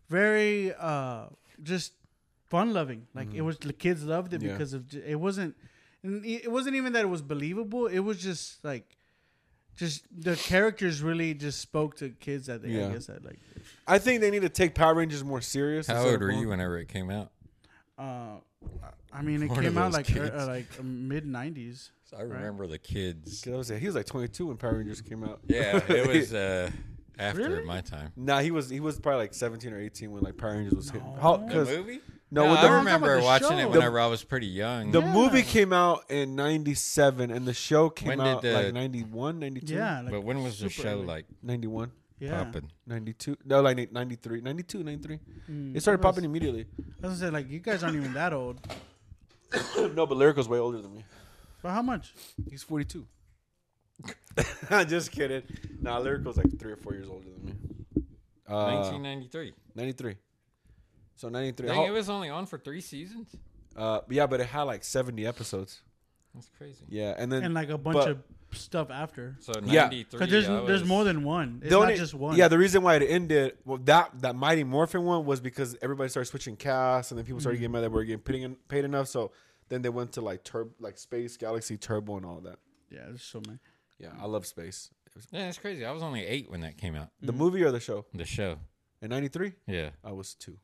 very 0.09 0.73
uh 0.73 1.25
just 1.63 1.93
fun 2.45 2.73
loving. 2.73 3.07
Like 3.13 3.33
it 3.33 3.41
was 3.41 3.57
the 3.57 3.73
kids 3.73 4.03
loved 4.03 4.33
it 4.33 4.37
Mm-hmm. 4.37 4.47
Yeah. 4.47 4.53
because 4.53 4.73
of 4.73 4.93
it 4.93 5.19
wasn't 5.19 5.55
and 6.03 6.25
it 6.25 6.45
it 6.45 6.51
wasn't 6.51 6.75
even 6.75 6.93
that 6.93 7.01
it 7.03 7.09
was 7.09 7.21
believable. 7.21 7.87
It 7.87 7.99
was 7.99 8.21
just 8.21 8.63
like 8.63 8.97
just 9.75 10.03
the 10.15 10.35
characters 10.35 11.01
really 11.01 11.33
just 11.33 11.59
spoke 11.59 11.97
to 11.97 12.09
kids 12.09 12.47
that 12.47 12.61
they 12.61 12.69
I 12.69 12.71
Yeah. 12.87 12.89
guess 12.93 13.07
that 13.07 13.23
like 13.25 13.39
I 13.87 13.97
think 13.99 14.21
they 14.21 14.31
need 14.31 14.41
to 14.43 14.49
take 14.49 14.73
Power 14.75 14.95
Rangers 14.95 15.23
more 15.23 15.41
serious. 15.41 15.87
How 15.87 15.95
instead 15.95 16.07
old 16.07 16.15
of 16.15 16.21
were 16.21 16.27
going- 16.29 16.41
you 16.41 16.47
whenever 16.49 16.77
it 16.77 16.87
came 16.87 17.09
out? 17.09 17.31
uh 17.97 18.37
I 19.13 19.21
mean 19.21 19.43
it 19.43 19.49
One 19.49 19.59
of 19.59 19.63
came 19.63 19.77
out 19.77 19.85
those 19.91 19.93
like 19.93 20.05
kids. 20.07 20.31
uh, 20.35 20.47
like 20.47 20.83
mid 20.83 21.25
90s. 21.25 21.89
I 22.17 22.21
remember 22.21 22.67
the 22.67 22.77
kids. 22.77 23.41
'Cause 23.43 23.53
I 23.53 23.57
was 23.57 23.67
he 23.69 23.85
was 23.85 23.95
like 23.95 24.05
22 24.05 24.47
when 24.47 24.57
Power 24.57 24.77
Rangers 24.77 25.01
came 25.01 25.23
out. 25.23 25.39
Yeah, 25.47 25.81
it 25.89 26.07
was 26.13 26.33
uh, 26.33 26.69
after 27.19 27.41
Really? 27.49 27.63
my 27.65 27.81
time. 27.81 28.11
Nah, 28.15 28.39
he 28.39 28.51
was 28.51 28.69
he 28.69 28.79
was 28.79 28.99
probably 28.99 29.19
like 29.23 29.33
17 29.33 29.71
or 29.73 29.79
18 29.79 30.11
when 30.11 30.21
like 30.23 30.37
Power 30.37 30.51
Rangers 30.51 30.73
was 30.73 30.89
hitting. 30.89 31.07
No. 31.15 31.21
How, 31.21 31.37
The 31.37 31.53
'cause 31.53 31.67
movie? 31.69 32.01
No, 32.31 32.43
No, 32.45 32.49
with 32.51 32.59
I 32.59 32.61
the, 32.63 32.67
talking 32.67 32.77
remember 32.85 33.17
the 33.17 33.23
watching 33.23 33.47
show. 33.49 33.57
it 33.57 33.69
whenever 33.69 33.99
I 33.99 34.07
was 34.07 34.23
pretty 34.23 34.47
young. 34.47 34.91
the 34.91 35.01
Yeah. 35.01 35.13
movie 35.13 35.43
came 35.43 35.71
out 35.73 36.09
in 36.09 36.35
97 36.35 37.31
and 37.31 37.45
the 37.47 37.53
show 37.53 37.89
came 37.89 38.19
out 38.19 38.41
the- 38.41 38.53
like 38.53 38.73
91, 38.73 39.39
92. 39.39 39.73
Yeah, 39.75 40.01
like 40.01 40.11
but 40.11 40.21
when 40.23 40.43
was 40.43 40.59
the 40.59 40.69
show 40.69 40.89
early. 40.89 41.05
like 41.05 41.25
91, 41.43 41.91
yeah. 42.19 42.43
popping? 42.43 42.71
92. 42.87 43.37
No, 43.45 43.61
like 43.61 43.91
93, 43.91 44.41
92, 44.41 44.83
93. 44.83 45.19
Mm, 45.49 45.75
It 45.75 45.81
started 45.81 46.03
was- 46.03 46.11
popping 46.11 46.25
immediately. 46.25 46.65
I 47.03 47.07
was 47.07 47.19
gonna 47.19 47.29
say 47.29 47.29
like 47.29 47.49
you 47.49 47.59
guys 47.59 47.83
aren't 47.83 47.95
even 47.95 48.13
that 48.13 48.33
old. 48.33 48.59
no, 49.93 50.05
but 50.05 50.17
Lyrical's 50.17 50.49
way 50.49 50.57
older 50.59 50.81
than 50.81 50.93
me. 50.93 51.05
But 51.61 51.71
how 51.71 51.81
much? 51.81 52.13
He's 52.49 52.63
42. 52.63 53.05
I 54.69 54.83
Just 54.83 55.11
kidding. 55.11 55.43
Nah, 55.81 55.99
Lyrical's 55.99 56.37
like 56.37 56.59
three 56.59 56.71
or 56.73 56.75
four 56.77 56.93
years 56.93 57.07
older 57.07 57.25
than 57.29 57.45
me. 57.45 57.53
Uh, 58.47 58.65
1993. 58.83 59.53
93. 59.75 60.15
So 61.15 61.29
93. 61.29 61.67
Dang, 61.67 61.83
it 61.87 61.91
was 61.91 62.09
only 62.09 62.29
on 62.29 62.45
for 62.45 62.57
three 62.57 62.81
seasons. 62.81 63.27
uh, 63.75 64.01
yeah, 64.09 64.25
but 64.27 64.39
it 64.41 64.47
had 64.47 64.63
like 64.63 64.83
70 64.83 65.25
episodes. 65.25 65.81
That's 66.33 66.49
crazy. 66.57 66.83
Yeah, 66.89 67.13
and 67.17 67.31
then 67.31 67.43
And 67.43 67.53
like 67.53 67.69
a 67.69 67.77
bunch 67.77 67.95
but- 67.95 68.09
of 68.09 68.23
stuff 68.51 68.89
after. 68.89 69.35
So 69.39 69.53
Yeah. 69.63 69.83
93. 69.83 70.19
Because 70.19 70.31
there's 70.31 70.49
I 70.49 70.65
there's 70.65 70.83
more 70.85 71.03
than 71.03 71.23
one. 71.23 71.59
It's 71.61 71.69
the 71.69 71.75
not 71.77 71.83
only- 71.83 71.97
just 71.97 72.13
one. 72.13 72.37
Yeah, 72.37 72.47
the 72.49 72.57
reason 72.57 72.83
why 72.83 72.95
it 72.95 73.03
ended, 73.03 73.57
well, 73.65 73.77
that 73.85 74.21
that 74.21 74.35
Mighty 74.35 74.63
Morphin 74.63 75.03
one 75.03 75.25
was 75.25 75.39
because 75.41 75.77
everybody 75.81 76.09
started 76.09 76.29
switching 76.29 76.55
casts, 76.57 77.11
and 77.11 77.17
then 77.17 77.25
people 77.25 77.39
started 77.41 77.57
getting 77.59 77.71
mad 77.71 77.81
that 77.81 77.89
we 77.91 77.95
were 77.95 78.03
getting 78.05 78.21
paid, 78.21 78.67
paid 78.67 78.85
enough. 78.85 79.07
So 79.07 79.31
then 79.69 79.81
they 79.81 79.89
went 79.89 80.11
to 80.13 80.21
like 80.21 80.43
turb, 80.43 80.71
like 80.79 80.97
space, 80.97 81.35
galaxy, 81.37 81.77
turbo, 81.77 82.17
and 82.17 82.25
all 82.25 82.39
that. 82.41 82.59
yeah, 82.89 83.05
there's 83.07 83.23
so 83.23 83.41
many. 83.45 83.59
Yeah, 83.99 84.11
I 84.19 84.25
love 84.25 84.45
space. 84.45 84.91
It 85.07 85.15
was- 85.15 85.27
Yeah, 85.31 85.47
it's 85.49 85.57
crazy. 85.57 85.85
I 85.85 85.91
was 85.91 86.03
only 86.03 86.25
eight 86.25 86.49
when 86.49 86.61
that 86.61 86.77
came 86.77 86.95
out. 86.95 87.09
The 87.21 87.33
Mm. 87.33 87.37
movie 87.37 87.63
or 87.63 87.71
the 87.71 87.79
show? 87.79 88.05
The 88.13 88.25
show. 88.25 88.59
In 89.01 89.09
'93, 89.09 89.53
Yeah. 89.67 89.91
I 90.03 90.11
was 90.11 90.33
two, 90.33 90.57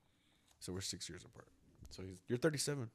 so 0.62 0.72
we're 0.72 0.80
six 0.80 1.10
years 1.10 1.24
apart. 1.26 1.48
So 1.90 2.04
he's, 2.04 2.22
you're 2.30 2.38
37. 2.38 2.90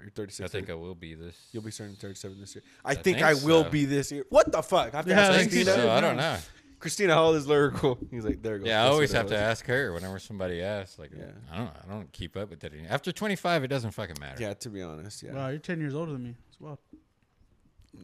You're 0.00 0.10
36. 0.10 0.40
I 0.44 0.50
think 0.50 0.68
I 0.70 0.74
will 0.74 0.94
be 0.96 1.14
this. 1.14 1.36
You'll 1.52 1.62
be 1.62 1.70
turning 1.70 1.94
37 1.94 2.40
this 2.40 2.54
year. 2.56 2.64
I, 2.84 2.90
I 2.90 2.94
think, 2.94 3.18
think 3.18 3.22
I 3.22 3.34
will 3.34 3.62
so. 3.64 3.70
be 3.70 3.84
this 3.84 4.10
year. 4.10 4.24
What 4.28 4.50
the 4.52 4.60
fuck? 4.62 4.92
I 4.92 4.96
have 4.98 5.04
to 5.06 5.12
Yeah, 5.12 5.20
ask 5.20 5.30
I 5.30 5.34
I 5.34 5.38
think 5.38 5.52
think 5.52 5.64
Christina. 5.66 5.86
so. 5.86 5.90
I 5.92 6.00
don't 6.00 6.16
know. 6.16 6.36
Christina, 6.80 7.14
how 7.14 7.26
old 7.26 7.36
is 7.36 7.46
lyrical? 7.46 7.96
He's 8.10 8.24
like, 8.24 8.42
there 8.42 8.56
it 8.56 8.58
goes. 8.58 8.66
Yeah, 8.68 8.82
I 8.84 8.88
always 8.88 9.12
have 9.12 9.28
to 9.28 9.38
ask 9.38 9.64
her 9.66 9.92
whenever 9.92 10.18
somebody 10.18 10.60
asks. 10.60 10.98
Like, 10.98 11.12
Yeah. 11.16 11.26
I 11.52 11.56
don't, 11.58 11.70
I 11.70 11.92
don't 11.92 12.10
keep 12.12 12.36
up 12.36 12.50
with 12.50 12.64
it. 12.64 12.72
any- 12.76 12.88
After 12.88 13.12
25, 13.12 13.62
it 13.64 13.68
doesn't 13.68 13.92
fucking 13.92 14.16
matter. 14.20 14.42
Yeah, 14.42 14.54
to 14.54 14.68
be 14.68 14.82
honest, 14.82 15.22
yeah. 15.22 15.32
Wow, 15.32 15.48
you're 15.48 15.58
ten 15.60 15.78
years 15.80 15.94
older 15.94 16.10
than 16.12 16.24
me. 16.24 16.34
It's 16.48 16.60
well, 16.60 16.80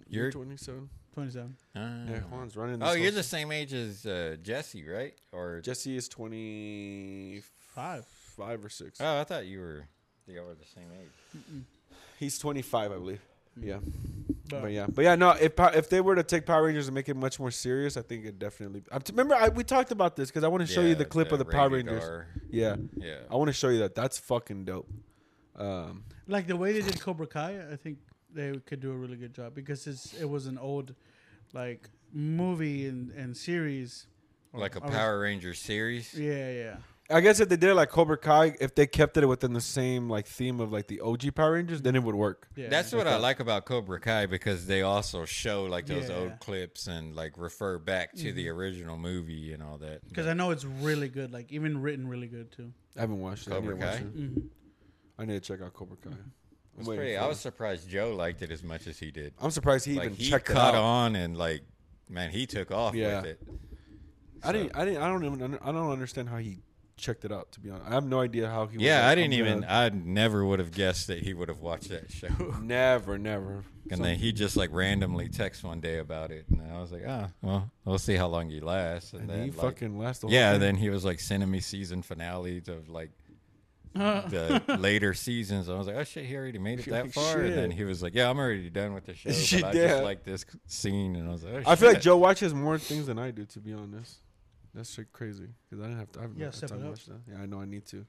You're 0.08 0.22
You're- 0.26 0.32
27. 0.32 0.88
twenty 1.12 1.30
seven. 1.32 1.56
Ah. 1.74 1.90
Yeah, 2.08 2.20
Juan's 2.20 2.56
running. 2.56 2.80
oh, 2.82 2.92
you're 2.92 3.10
whole 3.10 3.16
the 3.16 3.22
same 3.24 3.50
age 3.50 3.72
as 3.74 4.06
uh, 4.06 4.36
Jesse, 4.40 4.86
right? 4.88 5.14
Or 5.32 5.60
Jesse 5.60 5.96
is 5.96 6.08
25 6.08 7.44
Five. 8.40 8.48
five 8.48 8.64
or 8.64 8.68
six. 8.68 9.00
oh, 9.00 9.20
I 9.20 9.24
thought 9.24 9.46
you 9.46 9.60
were 9.60 9.86
you 10.26 10.40
were 10.42 10.54
the 10.54 10.66
same 10.66 10.88
age. 11.00 11.64
He's 12.18 12.38
25, 12.38 12.92
I 12.92 12.94
believe. 12.94 13.20
Yeah. 13.60 13.78
But, 14.48 14.62
But 14.62 14.72
yeah, 14.72 14.86
but 14.88 15.02
yeah, 15.02 15.14
no. 15.14 15.30
If 15.30 15.52
if 15.58 15.88
they 15.88 16.00
were 16.00 16.14
to 16.16 16.22
take 16.22 16.44
Power 16.46 16.64
Rangers 16.64 16.88
and 16.88 16.94
make 16.94 17.08
it 17.08 17.16
much 17.16 17.38
more 17.38 17.50
serious, 17.50 17.96
I 17.96 18.02
think 18.02 18.24
it 18.24 18.38
definitely. 18.38 18.82
I, 18.90 18.98
remember, 19.08 19.34
I, 19.34 19.48
we 19.48 19.64
talked 19.64 19.92
about 19.92 20.16
this 20.16 20.28
because 20.28 20.44
I 20.44 20.48
want 20.48 20.66
to 20.66 20.72
show 20.72 20.80
you 20.80 20.94
the 20.94 21.04
clip 21.04 21.32
of 21.32 21.38
the 21.38 21.44
Power 21.44 21.70
Rangers. 21.70 22.02
R. 22.02 22.26
Yeah, 22.50 22.76
Yeah. 22.96 23.18
I 23.30 23.36
want 23.36 23.48
to 23.48 23.52
show 23.52 23.68
you 23.68 23.78
that. 23.80 23.94
That's 23.94 24.18
fucking 24.18 24.64
dope. 24.64 24.88
Um, 25.56 26.04
like 26.26 26.46
the 26.46 26.56
way 26.56 26.72
they 26.72 26.80
did 26.82 27.00
Cobra 27.00 27.26
Kai, 27.26 27.60
I 27.70 27.76
think 27.76 27.98
they 28.32 28.52
could 28.66 28.80
do 28.80 28.92
a 28.92 28.96
really 28.96 29.16
good 29.16 29.34
job 29.34 29.54
because 29.54 29.86
it's 29.86 30.14
it 30.14 30.28
was 30.28 30.46
an 30.46 30.58
old 30.58 30.94
like 31.52 31.88
movie 32.12 32.86
and, 32.86 33.10
and 33.12 33.36
series. 33.36 34.06
Like 34.52 34.74
a 34.74 34.80
Power 34.80 35.20
Ranger 35.20 35.54
series. 35.54 36.12
Yeah, 36.14 36.50
yeah. 36.50 36.76
I 37.12 37.20
guess 37.20 37.40
if 37.40 37.48
they 37.48 37.56
did 37.56 37.70
it 37.70 37.74
like 37.74 37.88
Cobra 37.90 38.16
Kai, 38.16 38.54
if 38.60 38.74
they 38.74 38.86
kept 38.86 39.16
it 39.16 39.26
within 39.26 39.52
the 39.52 39.60
same 39.60 40.08
like 40.08 40.26
theme 40.26 40.60
of 40.60 40.70
like 40.72 40.86
the 40.86 41.00
OG 41.00 41.34
Power 41.34 41.52
Rangers, 41.54 41.82
then 41.82 41.96
it 41.96 42.02
would 42.02 42.14
work. 42.14 42.48
Yeah. 42.56 42.68
That's 42.68 42.92
what 42.92 43.06
I 43.06 43.16
like 43.16 43.40
about 43.40 43.64
Cobra 43.64 43.98
Kai 44.00 44.26
because 44.26 44.66
they 44.66 44.82
also 44.82 45.24
show 45.24 45.64
like 45.64 45.86
those 45.86 46.08
Yeah. 46.08 46.16
old 46.16 46.38
clips 46.40 46.86
and 46.86 47.16
like 47.16 47.32
refer 47.36 47.78
back 47.78 48.12
to 48.14 48.24
Mm-hmm. 48.28 48.36
the 48.36 48.48
original 48.50 48.96
movie 48.96 49.52
and 49.52 49.62
all 49.62 49.78
that. 49.78 50.06
because 50.08 50.26
I 50.26 50.34
know 50.34 50.50
it's 50.52 50.64
really 50.64 51.08
good. 51.08 51.32
Like 51.32 51.50
even 51.50 51.80
written 51.82 52.06
really 52.06 52.28
good 52.28 52.52
too. 52.52 52.72
I 52.96 53.00
haven't 53.00 53.20
watched 53.20 53.46
it. 53.48 53.52
I 53.52 53.60
need, 53.60 53.60
Cobra 53.70 53.74
to 53.80 53.86
watch 53.86 53.94
Kai? 53.96 54.00
it. 54.02 54.16
Mm-hmm. 54.16 54.40
I 55.18 55.24
need 55.26 55.34
to 55.34 55.40
check 55.40 55.60
out 55.64 55.72
Cobra 55.74 55.96
Kai. 55.96 56.10
I'm, 56.10 56.32
It's 56.78 56.86
waiting 56.88 57.00
pretty, 57.00 57.16
for 57.16 57.22
I 57.22 57.26
it. 57.26 57.28
was 57.28 57.40
surprised 57.40 57.88
Joe 57.90 58.14
liked 58.14 58.42
it 58.42 58.50
as 58.50 58.62
much 58.62 58.86
as 58.86 58.98
he 58.98 59.10
did. 59.10 59.34
I'm 59.40 59.50
surprised 59.50 59.84
he 59.84 59.94
like 59.94 60.06
even 60.06 60.16
he 60.16 60.30
checked 60.30 60.48
it 60.48 60.52
caught 60.52 60.74
out. 60.74 60.82
on 60.82 61.16
and 61.16 61.36
like, 61.36 61.62
man, 62.08 62.30
he 62.30 62.46
took 62.46 62.70
off 62.70 62.94
Yeah. 62.94 63.16
with 63.22 63.30
it. 63.32 63.40
I 64.42 64.52
didn't. 64.52 64.74
I 64.76 64.84
didn't. 64.86 65.02
I 65.02 65.08
don't 65.08 65.24
even. 65.24 65.42
under- 65.42 65.62
I 65.62 65.72
don't 65.72 65.90
understand 65.90 66.28
how 66.30 66.38
he 66.38 66.60
checked 67.00 67.24
it 67.24 67.32
out. 67.32 67.52
To 67.52 67.60
be 67.60 67.70
honest, 67.70 67.90
I 67.90 67.94
have 67.94 68.04
no 68.04 68.20
idea 68.20 68.48
how 68.48 68.66
he. 68.66 68.76
was 68.76 68.84
Yeah, 68.84 69.08
I 69.08 69.14
didn't 69.14 69.32
even. 69.34 69.64
I 69.64 69.88
never 69.88 70.44
would 70.44 70.58
have 70.58 70.72
guessed 70.72 71.06
that 71.08 71.20
he 71.20 71.34
would 71.34 71.48
have 71.48 71.60
watched 71.60 71.88
that 71.88 72.10
show. 72.12 72.28
Never, 72.60 73.18
never. 73.18 73.64
And 73.90 74.04
then 74.04 74.16
he 74.16 74.32
just 74.32 74.56
like 74.56 74.70
randomly 74.72 75.28
texts 75.28 75.64
one 75.64 75.80
day 75.80 75.98
about 75.98 76.30
it, 76.30 76.46
and 76.48 76.62
I 76.62 76.80
was 76.80 76.92
like, 76.92 77.02
ah, 77.08 77.30
well, 77.42 77.70
we'll 77.84 77.98
see 77.98 78.14
how 78.14 78.28
long 78.28 78.48
he 78.48 78.60
lasts. 78.60 79.12
And, 79.12 79.22
and 79.22 79.30
then 79.30 79.44
he 79.44 79.50
like, 79.50 79.60
fucking 79.60 79.98
lasted. 79.98 80.28
The 80.28 80.32
yeah, 80.32 80.58
then 80.58 80.76
he 80.76 80.90
was 80.90 81.04
like 81.04 81.18
sending 81.18 81.50
me 81.50 81.58
season 81.60 82.02
finales 82.02 82.68
of 82.68 82.88
like 82.88 83.10
the 83.94 84.62
later 84.78 85.14
seasons. 85.14 85.68
I 85.68 85.74
was 85.74 85.88
like, 85.88 85.96
oh 85.96 86.04
shit, 86.04 86.24
he 86.24 86.36
already 86.36 86.60
made 86.60 86.78
it 86.78 86.86
You're 86.86 86.96
that 86.96 87.06
like, 87.06 87.12
far. 87.12 87.40
And 87.40 87.54
then 87.54 87.70
he 87.72 87.82
was 87.82 88.02
like, 88.02 88.14
yeah, 88.14 88.30
I'm 88.30 88.38
already 88.38 88.70
done 88.70 88.94
with 88.94 89.06
the 89.06 89.14
show, 89.16 89.32
Shit, 89.32 89.62
but 89.62 89.74
I 89.74 89.78
yeah. 89.78 89.88
just 89.88 90.02
like 90.04 90.22
this 90.22 90.46
scene. 90.66 91.16
And 91.16 91.28
I 91.28 91.32
was 91.32 91.42
like, 91.42 91.64
oh, 91.66 91.70
I 91.70 91.74
feel 91.74 91.88
like. 91.88 92.00
Joe 92.00 92.16
watches 92.16 92.54
more 92.54 92.78
things 92.78 93.06
than 93.06 93.18
I 93.18 93.32
do. 93.32 93.44
To 93.46 93.58
be 93.58 93.72
honest, 93.72 94.18
that's 94.74 94.92
shit 94.94 95.12
crazy 95.12 95.48
because 95.68 95.82
I 95.84 95.88
didn't 95.88 95.98
have 96.00 96.12
to. 96.12 96.18
I 96.18 96.22
haven't 96.22 96.38
Yeah, 96.38 96.44
had 96.46 96.54
step 96.54 96.70
time 96.70 96.82
to 96.82 96.88
watch 96.88 97.06
that. 97.06 97.20
Yeah, 97.30 97.42
I 97.42 97.46
know 97.46 97.60
I 97.60 97.64
need 97.64 97.86
to. 97.86 98.04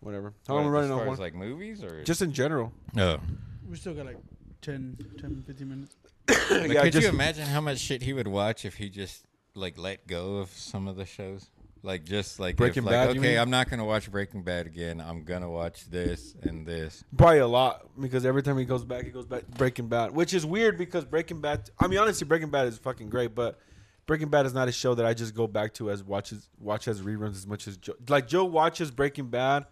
Whatever. 0.00 0.34
How 0.48 0.54
What, 0.54 0.60
long 0.62 0.66
are 0.66 0.70
we 0.70 0.74
running 0.78 0.90
as 0.92 1.00
on 1.00 1.06
one? 1.06 1.18
like 1.18 1.34
movies 1.34 1.84
or 1.84 2.02
Just 2.04 2.22
in 2.22 2.32
general. 2.32 2.72
no. 2.94 3.20
We 3.68 3.76
still 3.76 3.94
got 3.94 4.06
like 4.06 4.18
10, 4.62 4.96
10 5.20 5.44
15 5.46 5.68
minutes. 5.68 5.96
But 6.48 6.70
yeah, 6.70 6.82
could 6.84 6.92
just 6.92 7.04
you 7.04 7.12
imagine 7.12 7.46
how 7.46 7.60
much 7.60 7.78
shit 7.78 8.02
he 8.02 8.12
would 8.12 8.26
watch 8.26 8.64
if 8.64 8.74
he 8.74 8.88
just 8.88 9.24
like 9.54 9.78
let 9.78 10.06
go 10.06 10.36
of 10.38 10.50
some 10.50 10.88
of 10.88 10.96
the 10.96 11.06
shows? 11.06 11.48
Like 11.84 12.04
just 12.04 12.38
like 12.40 12.56
Breaking 12.56 12.84
like, 12.84 12.92
Bad, 12.92 13.14
you 13.14 13.20
Okay, 13.20 13.30
mean? 13.32 13.38
I'm 13.38 13.50
not 13.50 13.68
gonna 13.70 13.84
watch 13.84 14.10
Breaking 14.10 14.42
Bad 14.42 14.66
again. 14.66 15.00
I'm 15.00 15.24
gonna 15.24 15.50
watch 15.50 15.88
this 15.90 16.34
and 16.42 16.66
this. 16.66 17.02
probably 17.16 17.38
a 17.38 17.46
lot 17.46 17.86
because 18.00 18.24
every 18.26 18.42
time 18.42 18.56
he 18.58 18.64
goes 18.64 18.84
back, 18.84 19.04
he 19.04 19.10
goes 19.10 19.26
back 19.26 19.46
Breaking 19.48 19.88
Bad, 19.88 20.12
which 20.12 20.32
is 20.34 20.44
weird 20.46 20.78
because 20.78 21.04
Breaking 21.04 21.40
Bad. 21.40 21.70
I 21.80 21.86
mean, 21.88 21.98
honestly, 21.98 22.24
Breaking 22.26 22.50
Bad 22.50 22.66
is 22.68 22.78
fucking 22.78 23.08
great, 23.08 23.34
but 23.34 23.58
Breaking 24.06 24.28
Bad 24.28 24.46
is 24.46 24.54
not 24.54 24.68
a 24.68 24.72
show 24.72 24.94
that 24.94 25.06
I 25.06 25.14
just 25.14 25.34
go 25.34 25.46
back 25.46 25.74
to 25.74 25.90
as 25.90 26.02
watches 26.02 26.48
watch 26.58 26.88
as 26.88 27.00
reruns 27.02 27.36
as 27.36 27.46
much 27.46 27.68
as 27.68 27.76
Joe. 27.76 27.94
Like 28.08 28.26
Joe 28.28 28.44
watches 28.44 28.90
Breaking 28.90 29.26
Bad 29.28 29.66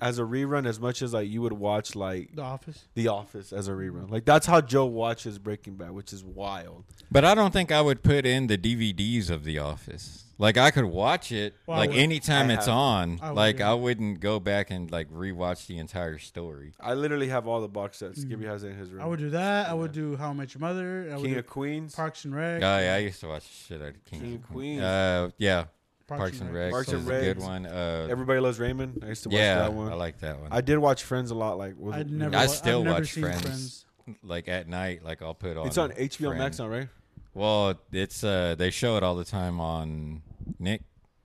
as 0.00 0.18
a 0.18 0.22
rerun 0.22 0.66
as 0.66 0.78
much 0.78 1.02
as 1.02 1.12
like 1.12 1.28
you 1.28 1.42
would 1.42 1.52
watch 1.52 1.96
like 1.96 2.34
The 2.34 2.42
Office. 2.42 2.84
The 2.94 3.08
Office 3.08 3.52
as 3.52 3.68
a 3.68 3.72
rerun. 3.72 4.10
Like 4.10 4.24
that's 4.24 4.46
how 4.46 4.60
Joe 4.60 4.86
watches 4.86 5.38
Breaking 5.38 5.74
Bad, 5.74 5.92
which 5.92 6.12
is 6.12 6.22
wild. 6.22 6.84
But 7.10 7.24
I 7.24 7.34
don't 7.34 7.52
think 7.52 7.72
I 7.72 7.80
would 7.80 8.02
put 8.02 8.26
in 8.26 8.46
the 8.46 8.58
DVDs 8.58 9.30
of 9.30 9.44
The 9.44 9.58
Office. 9.58 10.24
Like 10.40 10.56
I 10.56 10.70
could 10.70 10.84
watch 10.84 11.32
it 11.32 11.54
Well, 11.66 11.78
like 11.78 11.90
anytime 11.92 12.48
I 12.48 12.54
it's 12.54 12.66
have. 12.66 12.74
on. 12.74 13.18
I 13.20 13.30
would, 13.30 13.36
like 13.36 13.58
yeah. 13.58 13.72
I 13.72 13.74
wouldn't 13.74 14.20
go 14.20 14.38
back 14.38 14.70
and 14.70 14.88
like 14.90 15.10
rewatch 15.10 15.66
the 15.66 15.78
entire 15.78 16.18
story. 16.18 16.74
I 16.80 16.94
literally 16.94 17.28
have 17.28 17.48
all 17.48 17.60
the 17.60 17.68
box 17.68 17.98
sets. 17.98 18.22
Gibby 18.22 18.46
has 18.46 18.62
it 18.62 18.68
in 18.68 18.76
his 18.76 18.90
room. 18.90 19.00
Mm. 19.00 19.04
I 19.04 19.06
would 19.08 19.18
do 19.18 19.30
that. 19.30 19.68
I 19.68 19.74
would 19.74 19.90
do 19.92 20.16
How 20.16 20.30
I 20.30 20.32
Met 20.34 20.54
Your 20.54 20.60
Mother. 20.60 21.08
I 21.10 21.16
would 21.16 21.24
King 21.24 21.32
do 21.34 21.38
of 21.40 21.46
Queens. 21.48 21.94
Parks 21.94 22.24
and 22.24 22.34
Rec. 22.36 22.62
Oh 22.62 22.78
yeah, 22.78 22.94
I 22.94 22.98
used 22.98 23.18
to 23.20 23.26
watch 23.28 23.48
shit 23.48 23.82
out 23.82 23.88
of 23.88 24.04
King, 24.04 24.20
King 24.20 24.34
of 24.36 24.40
of 24.42 24.46
Queens. 24.46 24.80
Queens. 24.80 24.82
Uh, 24.82 25.30
yeah, 25.38 25.64
Parks, 26.06 26.40
and 26.40 26.54
Rec. 26.54 26.70
Parks 26.70 26.92
was 26.92 27.06
and 27.06 27.16
a 27.16 27.20
good 27.20 27.40
one. 27.40 27.66
Uh, 27.66 28.06
Everybody 28.08 28.38
loves 28.40 28.60
Raymond. 28.60 29.02
I 29.04 29.08
used 29.08 29.24
to 29.24 29.28
watch 29.30 29.38
yeah, 29.38 29.56
that 29.56 29.72
one. 29.72 29.90
I 29.92 29.96
like 29.96 30.20
that 30.20 30.40
one. 30.40 30.52
I 30.52 30.60
did 30.60 30.78
watch 30.78 31.02
Friends 31.02 31.32
a 31.32 31.34
lot. 31.34 31.58
Like, 31.58 31.74
was 31.76 31.96
I'd 31.96 32.10
never. 32.12 32.36
I 32.36 32.46
still 32.46 32.78
I've 32.78 32.84
never 32.84 32.98
watch 33.00 33.12
seen 33.12 33.24
Friends. 33.24 33.84
like 34.22 34.46
at 34.46 34.68
night, 34.68 35.04
like 35.04 35.20
I'll 35.20 35.34
put 35.34 35.56
on. 35.56 35.66
it's 35.66 35.78
on 35.78 35.90
HBO 35.90 36.36
Max 36.38 36.58
Friends. 36.58 36.58
now, 36.60 36.68
right? 36.68 36.88
Well, 37.34 37.74
it's 37.92 38.24
uh 38.24 38.54
they 38.56 38.70
show 38.70 38.96
it 38.96 39.02
all 39.02 39.16
the 39.16 39.24
time 39.24 39.60
on 39.60 40.22
Nick. 40.58 40.82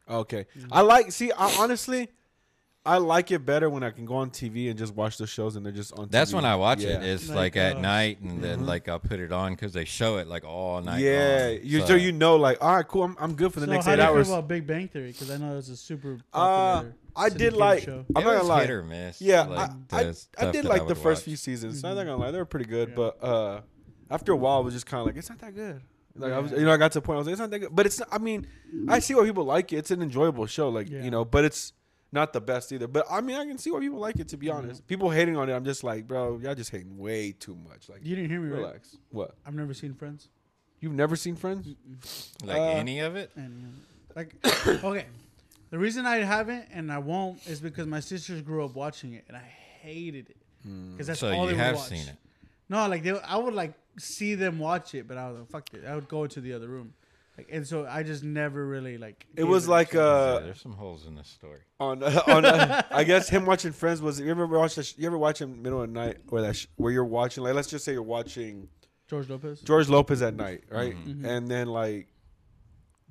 Okay. 0.10 0.46
I 0.72 0.82
like. 0.82 1.12
See, 1.12 1.32
I, 1.32 1.56
honestly, 1.60 2.10
I 2.86 2.98
like 2.98 3.32
it 3.32 3.46
better 3.46 3.70
when 3.70 3.84
I 3.84 3.92
can 3.92 4.04
go 4.06 4.16
on 4.16 4.30
TV 4.32 4.70
and 4.70 4.78
just 4.78 4.94
watch 4.94 5.18
the 5.18 5.26
shows 5.26 5.56
and 5.56 5.66
they're 5.66 5.72
just 5.72 5.94
on. 5.94 6.10
That's 6.10 6.32
TV. 6.32 6.36
when 6.36 6.46
I 6.46 6.56
watch 6.58 6.82
yeah. 6.82 6.98
it. 6.98 7.04
It's 7.04 7.30
Like, 7.30 7.38
like, 7.38 7.56
at 7.58 7.78
uh, 7.78 7.82
night, 7.82 8.20
and 8.20 8.44
then 8.44 8.66
like 8.66 8.90
I'll 8.90 9.00
put 9.00 9.22
it 9.22 9.32
on 9.32 9.54
because 9.54 9.72
they 9.72 9.86
show 9.86 10.18
it 10.18 10.28
like 10.28 10.44
all 10.44 10.82
night. 10.82 11.00
yeah, 11.00 11.48
long. 11.54 11.60
you 11.64 11.86
so, 11.88 11.96
you 11.96 12.12
know, 12.12 12.36
like, 12.36 12.58
all 12.62 12.76
right, 12.76 12.88
cool. 12.88 13.04
I'm, 13.04 13.16
I'm 13.20 13.36
good 13.36 13.54
for 13.54 13.62
the 13.62 13.66
so 13.68 13.72
next 13.72 13.86
how 13.86 13.94
eight 13.94 13.96
do 13.96 14.02
you 14.02 14.08
hours. 14.10 14.28
feel 14.28 14.36
about 14.40 14.48
Big 14.50 14.68
Bang 14.68 14.88
Theory? 14.90 15.12
Because 15.14 15.32
I 15.32 15.38
know 15.38 15.58
it's 15.58 15.70
a 15.70 15.78
super 15.78 16.18
Uh, 16.34 16.74
popular. 16.76 16.96
I 17.16 17.30
did 17.30 17.32
syndicated 17.38 17.60
like. 17.60 17.84
Show. 17.84 18.06
I'm 18.16 18.22
It 18.22 18.26
not 18.26 18.26
was 18.26 18.36
gonna 18.42 18.44
lie. 18.50 18.62
hit 18.62 18.70
or 18.72 18.84
miss. 18.84 19.22
Yeah, 19.22 19.42
like, 19.44 19.70
I, 19.70 19.98
I, 20.00 20.04
the 20.04 20.10
I 20.10 20.12
stuff 20.12 20.52
did 20.54 20.66
that 20.66 20.70
like 20.70 20.80
the 20.82 20.86
would 20.88 20.98
first 20.98 21.22
watch. 21.22 21.26
few 21.26 21.36
seasons. 21.38 21.84
I'm 21.84 21.96
not 21.96 22.04
gonna 22.06 22.18
lie, 22.18 22.32
they 22.32 22.38
were 22.40 22.46
pretty 22.46 22.66
good. 22.66 22.90
Yeah. 22.90 22.96
But 22.96 23.24
uh, 23.24 23.62
after 24.12 24.34
a 24.34 24.36
while, 24.36 24.58
I 24.58 24.62
was 24.62 24.74
just 24.74 24.86
kind 24.86 25.00
of 25.00 25.06
like, 25.08 25.16
it's 25.16 25.30
not 25.30 25.40
that 25.40 25.56
good. 25.56 25.82
Like 26.16 26.32
I 26.32 26.40
was, 26.40 26.52
you 26.52 26.62
know, 26.62 26.72
I 26.72 26.78
got 26.78 26.92
to 26.94 27.00
a 27.00 27.02
point. 27.02 27.16
I 27.16 27.20
was 27.20 27.28
like, 27.28 27.34
it's 27.34 27.40
not 27.40 27.50
that 27.52 27.60
good. 27.60 27.76
But 27.76 27.86
it's. 27.88 28.00
Not, 28.00 28.10
I 28.12 28.18
mean, 28.20 28.46
I 28.88 29.00
see 29.00 29.16
why 29.16 29.24
people 29.26 29.46
like 29.46 29.74
it. 29.74 29.78
It's 29.78 29.92
an 29.92 30.02
enjoyable 30.02 30.46
show. 30.46 30.70
Like 30.70 30.90
Yeah. 30.90 31.04
you 31.04 31.10
know, 31.12 31.26
but 31.26 31.44
it's 31.44 31.74
not 32.12 32.34
the 32.34 32.42
best 32.42 32.72
either. 32.72 32.88
But 32.88 33.08
I 33.10 33.22
mean, 33.22 33.36
I 33.36 33.46
can 33.46 33.58
see 33.58 33.72
why 33.72 33.80
people 33.80 33.98
like 34.00 34.20
it. 34.20 34.28
To 34.30 34.38
be 34.38 34.48
Mhm. 34.48 34.56
honest, 34.56 34.86
people 34.88 35.10
hating 35.10 35.36
on 35.38 35.50
it, 35.50 35.54
I'm 35.54 35.66
just 35.66 35.84
like, 35.84 36.08
bro, 36.08 36.38
y'all 36.40 36.54
just 36.54 36.70
hating 36.70 36.98
way 37.00 37.32
too 37.32 37.56
much. 37.56 37.90
Like, 37.90 38.06
You 38.06 38.16
didn't 38.16 38.30
hear 38.30 38.40
me 38.40 38.50
right. 38.50 38.58
relax. 38.60 38.96
What? 39.10 39.36
I've 39.46 39.56
never 39.56 39.74
seen 39.74 39.96
Friends. 39.96 40.30
You've 40.80 40.94
never 40.94 41.16
seen 41.16 41.36
Friends? 41.36 41.68
Like 42.44 42.58
Uh, 42.60 42.66
any 42.66 43.00
of 43.00 43.16
it. 43.16 43.32
And 43.36 43.82
like, 44.16 44.36
okay, 44.68 45.06
the 45.72 45.80
reason 45.80 46.06
I 46.06 46.18
haven't 46.18 46.66
and 46.72 46.92
I 46.92 47.00
won't 47.00 47.46
is 47.48 47.60
because 47.60 47.88
my 47.88 48.02
sisters 48.02 48.42
grew 48.44 48.64
up 48.64 48.76
watching 48.76 49.14
it 49.14 49.24
and 49.28 49.36
I 49.36 49.42
hated 49.82 50.30
it 50.30 50.38
because 50.92 51.08
that's 51.08 51.20
So 51.22 51.28
all 51.28 51.32
they 51.48 51.54
you 51.54 51.58
would 51.58 51.66
have 51.66 51.76
watch. 51.78 51.88
seen 51.88 52.08
it. 52.08 52.16
No, 52.70 52.88
like 52.88 53.02
they, 53.02 53.20
I 53.20 53.38
would 53.38 53.54
like 53.56 53.74
see 53.98 54.36
them 54.36 54.60
watch 54.60 54.96
it, 54.96 55.08
but 55.08 55.18
I 55.18 55.30
was 55.30 55.40
like, 55.40 55.50
fuck 55.50 55.74
it. 55.74 55.84
I 55.88 55.96
would 55.96 56.08
go 56.08 56.24
into 56.24 56.42
the 56.42 56.54
other 56.54 56.68
room, 56.68 56.94
like, 57.38 57.48
and 57.52 57.66
so 57.68 57.86
I 57.90 58.04
just 58.04 58.24
never 58.24 58.66
really 58.66 58.98
like. 58.98 59.26
It 59.36 59.44
was 59.44 59.68
like 59.68 59.92
chance. 59.92 60.00
uh, 60.02 60.38
yeah, 60.40 60.46
there's 60.48 60.62
some 60.62 60.74
holes 60.74 61.06
in 61.08 61.16
the 61.16 61.24
story. 61.24 61.60
on 61.80 62.04
on 62.04 62.46
uh, 62.46 62.82
I 62.92 63.04
guess 63.04 63.30
him 63.30 63.46
watching 63.46 63.72
Friends 63.72 64.02
was 64.02 64.20
you 64.20 64.30
ever 64.32 64.46
watch 64.48 64.74
sh- 64.84 64.94
you 64.98 65.08
ever 65.08 65.18
watch 65.18 65.42
him 65.42 65.62
middle 65.62 65.82
of 65.82 65.88
the 65.94 65.94
night 66.00 66.18
or 66.30 66.42
that 66.42 66.56
sh- 66.56 66.68
where 66.76 66.92
you're 66.92 67.06
watching 67.06 67.44
like 67.44 67.54
let's 67.56 67.70
just 67.70 67.86
say 67.86 67.94
you're 67.94 68.02
watching 68.04 68.68
George 69.10 69.30
Lopez. 69.30 69.62
George 69.62 69.90
Lopez 69.90 70.22
at 70.22 70.34
night 70.36 70.64
right 70.70 70.96
Mhm. 70.96 71.26
and 71.26 71.48
then 71.50 71.68
like 71.68 72.08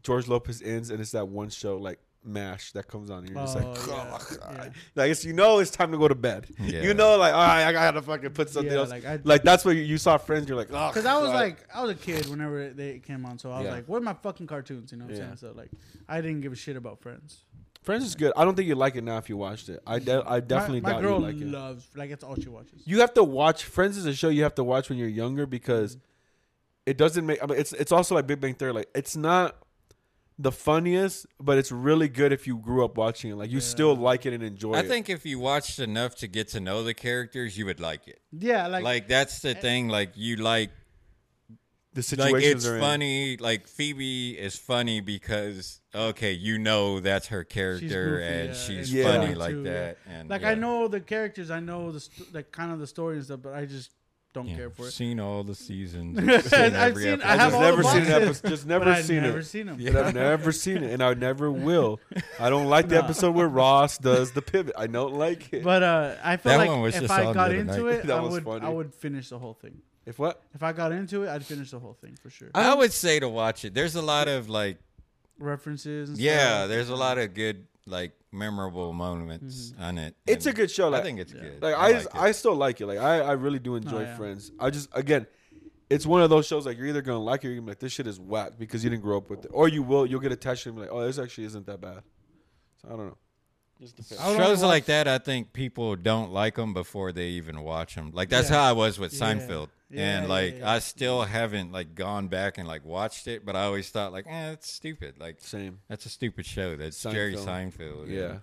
George 0.03 0.27
Lopez 0.29 0.63
ends 0.63 0.91
and 0.91 1.01
it's 1.01 1.13
that 1.13 1.29
one 1.29 1.49
show 1.49 1.77
like 1.79 1.99
Mash 2.25 2.73
that 2.73 2.87
comes 2.87 3.11
on 3.11 3.21
and 3.21 3.31
you're 3.31 3.39
just 3.39 3.57
like 3.57 3.65
Oh, 3.65 3.75
oh 3.77 3.87
yeah, 3.89 4.19
oh, 4.19 4.37
God. 4.37 4.53
yeah. 4.55 4.71
like 4.95 5.11
it's 5.11 5.25
you 5.25 5.33
know 5.33 5.59
it's 5.59 5.71
time 5.71 5.91
to 5.91 5.99
go 5.99 6.07
to 6.07 6.15
bed 6.15 6.47
Yeah. 6.59 6.83
you 6.83 6.95
know 6.95 7.17
like 7.17 7.35
all 7.35 7.41
right 7.41 7.65
I 7.65 7.73
gotta 7.73 8.01
fucking 8.01 8.31
put 8.31 8.49
something 8.49 8.73
Yeah, 8.73 8.79
else 8.79 8.91
like, 8.91 9.25
like 9.25 9.43
that's 9.43 9.65
what 9.65 9.75
you, 9.75 9.83
you 9.83 9.99
saw 9.99 10.19
Friends 10.19 10.49
you're 10.49 10.57
like 10.57 10.69
oh 10.73 10.89
Because 10.89 11.07
I 11.07 11.19
was 11.19 11.31
like, 11.31 11.67
I 11.75 11.83
was 11.83 11.91
a 11.91 11.95
kid 11.95 12.29
whenever 12.29 12.71
they 12.71 13.01
came 13.01 13.27
on, 13.27 13.39
so 13.39 13.51
I 13.51 13.59
was 13.59 13.67
Yeah. 13.67 13.73
like, 13.73 13.89
"What 13.89 13.99
are 13.99 14.05
my 14.05 14.15
fucking 14.15 14.47
cartoons?" 14.47 14.93
You 14.93 14.99
know 14.99 15.07
what 15.07 15.15
I'm 15.15 15.21
saying? 15.21 15.37
So 15.37 15.53
like, 15.55 15.71
I 16.09 16.21
didn't 16.21 16.43
give 16.43 16.53
a 16.53 16.57
shit 16.57 16.77
about 16.77 17.01
Friends. 17.01 17.45
Friends 17.83 18.05
is 18.05 18.15
good 18.15 18.33
I 18.37 18.45
don't 18.45 18.55
think 18.55 18.69
you'd 18.69 18.79
like 18.79 18.95
it 18.95 19.03
now 19.03 19.17
if 19.17 19.29
you 19.29 19.37
watched 19.37 19.69
it 19.69 19.81
I 19.85 19.99
de- 19.99 20.23
I 20.25 20.39
definitely 20.39 20.81
my, 20.81 20.91
my 20.91 20.95
doubt 20.95 21.03
girl 21.03 21.19
you 21.19 21.27
like 21.27 21.37
it 21.37 21.49
loves 21.49 21.89
like 21.97 22.11
it's 22.11 22.23
all 22.23 22.37
she 22.37 22.49
watches. 22.49 22.83
You 22.85 23.01
have 23.01 23.15
to 23.15 23.25
watch 23.25 23.65
Friends 23.65 23.97
is 23.97 24.07
a 24.07 24.15
show 24.15 24.29
you 24.29 24.45
have 24.45 24.55
to 24.57 24.65
watch 24.65 24.89
when 24.89 24.99
you're 24.99 25.09
younger 25.09 25.47
because 25.47 25.97
mm-hmm. 25.97 26.07
it 26.87 26.97
doesn't 26.97 27.27
make. 27.27 27.43
I 27.43 27.47
mean, 27.47 27.59
it's 27.59 27.73
it's 27.73 27.91
also 27.93 28.15
like 28.15 28.27
Big 28.27 28.41
Bang 28.41 28.55
Theory. 28.55 28.73
Like 28.73 28.89
it's 28.95 29.17
not 29.17 29.57
the 30.43 30.53
funniest, 30.53 31.27
but 31.41 31.57
it's 31.57 31.71
really 31.71 32.09
good 32.09 32.33
if 32.33 32.47
you 32.49 32.57
grew 32.59 32.85
up 32.85 32.97
watching 32.97 33.31
it. 33.31 33.37
Like 33.37 33.51
you 33.51 33.59
Yeah. 33.59 33.75
still 33.75 33.95
like 33.95 34.27
it 34.27 34.33
and 34.33 34.43
enjoy 34.43 34.75
I 34.75 34.81
it. 34.81 34.85
I 34.87 34.89
think 34.89 35.09
if 35.09 35.25
you 35.25 35.39
watched 35.39 35.79
enough 35.79 36.17
to 36.17 36.27
get 36.27 36.49
to 36.49 36.61
know 36.61 36.83
the 36.83 36.95
characters, 36.95 37.57
you 37.57 37.65
would 37.67 37.79
like 37.81 38.09
it. 38.09 38.21
Yeah, 38.33 38.67
like, 38.67 38.83
Like, 38.83 39.09
that's 39.09 39.41
the 39.41 39.51
eh, 39.51 39.61
thing. 39.61 39.89
Like 39.89 40.13
you 40.17 40.37
like 40.37 40.71
the 41.95 41.99
like 42.01 42.05
situations 42.07 42.65
it's 42.65 42.67
are 42.67 42.77
in. 42.77 42.81
funny. 42.81 43.37
Like 43.37 43.69
Phoebe 43.69 44.31
is 44.39 44.57
funny 44.59 45.01
because 45.01 45.81
okay, 45.95 46.33
you 46.33 46.59
know 46.59 46.99
that's 47.01 47.29
her 47.29 47.45
character 47.45 48.17
goofy, 48.19 48.25
and 48.25 48.49
yeah, 48.49 48.55
she's 48.55 48.95
and 48.95 49.03
funny 49.05 49.19
funny 49.27 49.35
like 49.37 49.51
too, 49.53 49.63
yeah. 49.63 49.71
that. 49.73 49.99
And 50.09 50.29
like 50.31 50.43
yeah. 50.43 50.51
I 50.51 50.55
know 50.55 50.89
the 50.89 51.01
characters, 51.01 51.51
I 51.51 51.61
know 51.61 51.93
the 51.93 52.01
st- 52.01 52.35
like 52.35 52.51
kind 52.51 52.73
of 52.73 52.79
the 52.81 52.87
story 52.87 53.17
and 53.17 53.25
stuff, 53.25 53.41
but 53.43 53.55
I 53.55 53.67
just 53.67 53.91
don't 54.35 54.47
Yeah, 54.49 54.57
care 54.57 54.71
for 54.71 54.87
it. 54.89 54.93
Seen 54.93 55.21
all 55.21 55.45
the 55.45 55.55
seasons. 55.55 56.19
I've 56.29 56.45
seen 56.45 56.75
every 56.75 57.03
seen- 57.03 57.13
episode. 57.13 57.27
I 57.29 57.33
I've 57.35 57.39
just 57.41 57.55
all 57.55 57.61
never 57.61 57.83
the 57.83 57.89
seen 57.89 58.03
an 58.03 58.11
episode. 58.23 58.49
Just 58.49 58.63
but 58.69 58.79
never 58.79 58.91
I've 58.91 59.05
seen 59.05 59.23
never 59.23 59.39
it. 59.39 59.45
seen 59.45 59.67
them. 59.67 59.77
But 59.85 59.97
I've 59.97 60.15
never 60.15 60.53
seen 60.53 60.77
it, 60.79 60.93
and 60.93 61.03
I 61.03 61.15
never 61.15 61.51
will. 61.51 62.01
I 62.41 62.51
don't 62.51 62.67
like 62.67 62.89
the 62.89 62.95
No. 63.01 63.01
episode 63.03 63.35
where 63.35 63.49
Ross 63.49 63.99
does 63.99 64.33
the 64.33 64.43
pivot. 64.43 64.75
I 64.79 64.87
don't 64.87 65.15
like 65.15 65.53
it. 65.53 65.63
But 65.65 65.83
uh, 65.83 66.15
I 66.23 66.37
feel 66.37 66.53
That 66.59 66.67
like 66.69 66.95
if 66.95 67.11
I 67.11 67.33
got 67.33 67.53
into 67.53 67.83
night. 67.85 67.95
it, 67.95 68.07
That 68.07 68.19
I 68.19 68.21
was 68.21 68.33
would 68.33 68.45
funny. 68.45 68.65
I 68.67 68.69
would 68.71 68.95
finish 68.95 69.29
the 69.29 69.39
whole 69.39 69.55
thing. 69.55 69.83
if 70.07 70.19
what? 70.19 70.41
If 70.55 70.63
I 70.63 70.73
got 70.73 70.93
into 70.93 71.25
it, 71.25 71.29
I'd 71.29 71.45
finish 71.45 71.71
the 71.71 71.79
whole 71.79 71.95
thing 72.01 72.17
for 72.23 72.31
sure. 72.31 72.49
I 72.55 72.75
would 72.75 72.93
say 72.93 73.21
to 73.21 73.29
watch 73.29 73.65
it. 73.65 73.75
There's 73.75 73.95
a 73.97 74.03
lot 74.03 74.29
of 74.29 74.49
like 74.49 74.79
References. 75.39 76.11
And 76.11 76.19
yeah, 76.19 76.61
stuff. 76.61 76.69
there's 76.69 76.89
a 76.89 76.97
lot 76.97 77.19
of 77.19 77.35
good 77.35 77.67
like 77.87 78.13
memorable 78.31 78.93
moments 78.93 79.71
mm-hmm. 79.73 79.83
on 79.83 79.99
it. 79.99 80.17
It's 80.27 80.47
a 80.47 80.53
good 80.53 80.71
show. 80.71 80.89
Like 80.89 81.03
I 81.03 81.05
think 81.05 81.21
it's 81.21 81.33
Yeah. 81.33 81.41
good. 81.41 81.63
Like 81.63 81.75
I, 81.75 81.79
I, 81.79 81.83
like 81.83 81.95
just, 81.95 82.07
it. 82.07 82.21
I 82.21 82.33
still 82.33 82.55
like 82.55 82.81
it. 82.81 82.87
Like 82.87 82.99
I, 82.99 83.21
I 83.21 83.33
really 83.33 83.59
do 83.59 83.75
oh, 83.75 83.77
enjoy 83.77 83.99
Oh, 83.99 84.01
yeah. 84.03 84.17
Friends. 84.17 84.53
I 84.59 84.71
just 84.71 84.89
again, 84.93 85.27
it's 85.91 86.07
one 86.07 86.23
of 86.23 86.31
those 86.31 86.47
shows 86.47 86.67
like 86.67 86.79
you're 86.79 86.87
either 86.87 87.03
gonna 87.03 87.19
like 87.19 87.45
it 87.45 87.49
or 87.49 87.51
you're 87.51 87.61
gonna 87.61 87.67
be 87.67 87.71
like 87.73 87.81
this 87.81 87.93
shit 87.93 88.07
is 88.07 88.19
whack 88.19 88.53
because 88.59 88.83
you 88.85 88.91
didn't 88.91 89.03
grow 89.03 89.19
up 89.19 89.29
with 89.31 89.45
it, 89.45 89.51
or 89.53 89.69
you 89.69 89.83
will 89.83 90.07
you'll 90.07 90.21
get 90.21 90.33
attached 90.33 90.65
to 90.65 90.69
it 90.69 90.73
and 90.73 90.77
be 90.77 90.83
like 90.83 90.93
oh 90.93 91.05
this 91.05 91.19
actually 91.19 91.45
isn't 91.45 91.67
that 91.67 91.81
bad. 91.81 92.03
So 92.81 92.89
I 92.89 92.97
don't 92.97 93.07
know. 93.07 93.19
Just 93.83 93.97
depends. 93.97 94.23
I 94.23 94.37
shows 94.37 94.63
like 94.63 94.85
that. 94.85 95.09
I 95.09 95.19
think 95.19 95.53
people 95.53 95.97
don't 95.97 96.31
like 96.33 96.55
them 96.55 96.73
before 96.73 97.11
they 97.11 97.29
even 97.31 97.63
watch 97.63 97.97
them. 97.97 98.13
Like 98.15 98.29
that's 98.29 98.49
Yeah. 98.49 98.57
how 98.57 98.69
I 98.71 98.73
was 98.73 98.99
with 98.99 99.13
Yeah. 99.13 99.21
Seinfeld, 99.21 99.69
Yeah, 99.91 100.19
and 100.19 100.23
yeah, 100.25 100.29
like 100.33 100.59
yeah. 100.61 100.71
I 100.73 100.79
still 100.79 101.23
haven't 101.23 101.73
like 101.73 101.95
gone 101.97 102.29
back 102.29 102.59
and 102.59 102.69
like 102.69 102.85
watched 102.85 103.27
it, 103.27 103.45
but 103.45 103.57
I 103.57 103.65
always 103.65 103.91
thought 103.91 104.13
like, 104.13 104.27
eh, 104.29 104.53
it's 104.53 104.71
stupid. 104.71 105.17
Like 105.19 105.41
Same. 105.41 105.81
that's 105.89 106.07
a 106.07 106.11
stupid 106.11 106.47
show. 106.47 106.77
That's 106.77 107.03
Jerry 107.03 107.35
Seinfeld. 107.35 108.07
Seinfeld. 108.07 108.09
Yeah. 108.09 108.39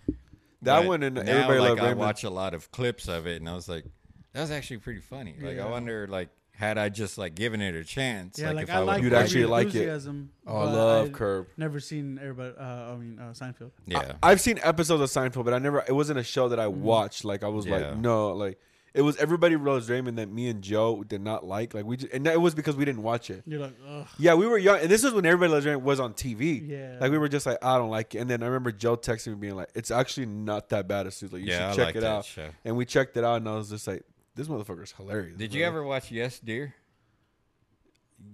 That 0.61 0.79
But 0.81 0.87
one 0.87 1.03
and 1.03 1.15
now, 1.15 1.21
everybody 1.21 1.59
like 1.59 1.69
loved 1.69 1.79
I 1.79 1.83
Raymond. 1.83 1.99
watch 2.01 2.23
a 2.25 2.29
lot 2.29 2.53
of 2.53 2.69
clips 2.71 3.07
of 3.07 3.25
it, 3.25 3.39
and 3.39 3.47
I 3.47 3.55
was 3.55 3.69
like, 3.69 3.85
that 4.33 4.41
was 4.41 4.51
actually 4.51 4.79
pretty 4.79 4.99
funny. 4.99 5.35
Like 5.41 5.55
Yeah. 5.55 5.65
I 5.65 5.69
wonder, 5.69 6.05
like, 6.05 6.27
had 6.59 6.77
I 6.77 6.89
just 6.89 7.17
like 7.17 7.35
given 7.35 7.61
it 7.61 7.73
a 7.73 7.85
chance, 7.85 8.37
Yeah, 8.37 8.47
like, 8.47 8.55
like, 8.57 8.63
if 8.65 8.69
I 8.69 8.73
I 8.75 8.79
would 8.79 8.85
like 8.87 9.01
You'd 9.03 9.13
actually 9.13 9.45
like 9.45 9.67
it. 9.67 9.75
Enthusiasm, 9.75 10.29
Oh, 10.45 10.57
I 10.57 10.63
love 10.65 11.05
I've 11.07 11.13
Curb. 11.13 11.47
Never 11.55 11.79
seen 11.79 12.19
everybody. 12.21 12.53
Uh, 12.59 12.63
I 12.63 12.95
mean 12.97 13.17
uh, 13.17 13.31
Seinfeld. 13.31 13.71
yeah. 13.85 14.13
I, 14.21 14.29
have 14.31 14.41
seen 14.41 14.59
episodes 14.61 15.01
of 15.01 15.09
Seinfeld, 15.09 15.45
but 15.45 15.53
I 15.53 15.59
never. 15.59 15.85
It 15.87 15.93
wasn't 15.93 16.19
a 16.19 16.23
show 16.23 16.49
that 16.49 16.59
I 16.59 16.67
watched. 16.67 17.23
Like 17.23 17.43
I 17.43 17.47
was 17.47 17.65
Yeah. 17.65 17.77
like, 17.77 17.97
no, 17.97 18.31
like 18.33 18.59
it 18.93 19.03
was 19.03 19.15
everybody 19.17 19.55
loves 19.55 19.89
Raymond 19.89 20.17
that 20.17 20.29
me 20.29 20.49
and 20.49 20.61
Joe 20.61 21.01
did 21.03 21.21
not 21.21 21.45
like. 21.45 21.73
Like 21.73 21.85
we, 21.85 21.95
just, 21.95 22.11
and 22.11 22.27
it 22.27 22.41
was 22.41 22.53
because 22.53 22.75
we 22.75 22.83
didn't 22.83 23.03
watch 23.03 23.29
it. 23.29 23.43
You're 23.45 23.61
like, 23.61 23.75
ugh. 23.87 24.07
Yeah, 24.17 24.33
we 24.33 24.45
were 24.45 24.57
young, 24.57 24.79
and 24.79 24.89
this 24.89 25.03
was 25.03 25.13
when 25.13 25.25
everybody 25.25 25.53
loves 25.53 25.65
Raymond 25.65 25.85
was 25.85 26.01
on 26.01 26.13
TV. 26.13 26.67
Yeah. 26.67 26.97
like 26.99 27.09
we 27.11 27.17
were 27.19 27.29
just 27.29 27.45
like, 27.45 27.63
I 27.63 27.77
don't 27.77 27.91
like 27.91 28.15
it. 28.15 28.17
And 28.19 28.29
then 28.29 28.43
I 28.43 28.47
remember 28.47 28.73
Joe 28.73 28.97
texting 28.97 29.27
me 29.29 29.35
being 29.35 29.55
like, 29.55 29.69
it's 29.75 29.91
actually 29.91 30.25
not 30.25 30.67
that 30.69 30.89
bad. 30.89 31.07
As 31.07 31.21
like, 31.23 31.33
you 31.41 31.47
yeah, 31.51 31.67
I 31.67 31.69
should 31.69 31.75
check 31.77 31.85
like 31.85 31.95
it 31.95 32.03
out. 32.03 32.25
show. 32.25 32.49
And 32.65 32.75
we 32.75 32.83
checked 32.83 33.15
it 33.15 33.23
out, 33.23 33.37
and 33.37 33.47
I 33.47 33.55
was 33.55 33.69
just 33.69 33.87
like, 33.87 34.03
this 34.39 34.47
motherfucker's 34.47 34.93
hilarious. 34.93 35.37
Did 35.37 35.51
bro. 35.51 35.59
you 35.59 35.65
ever 35.65 35.83
watch 35.83 36.11
Yes 36.11 36.39
Dear? 36.39 36.73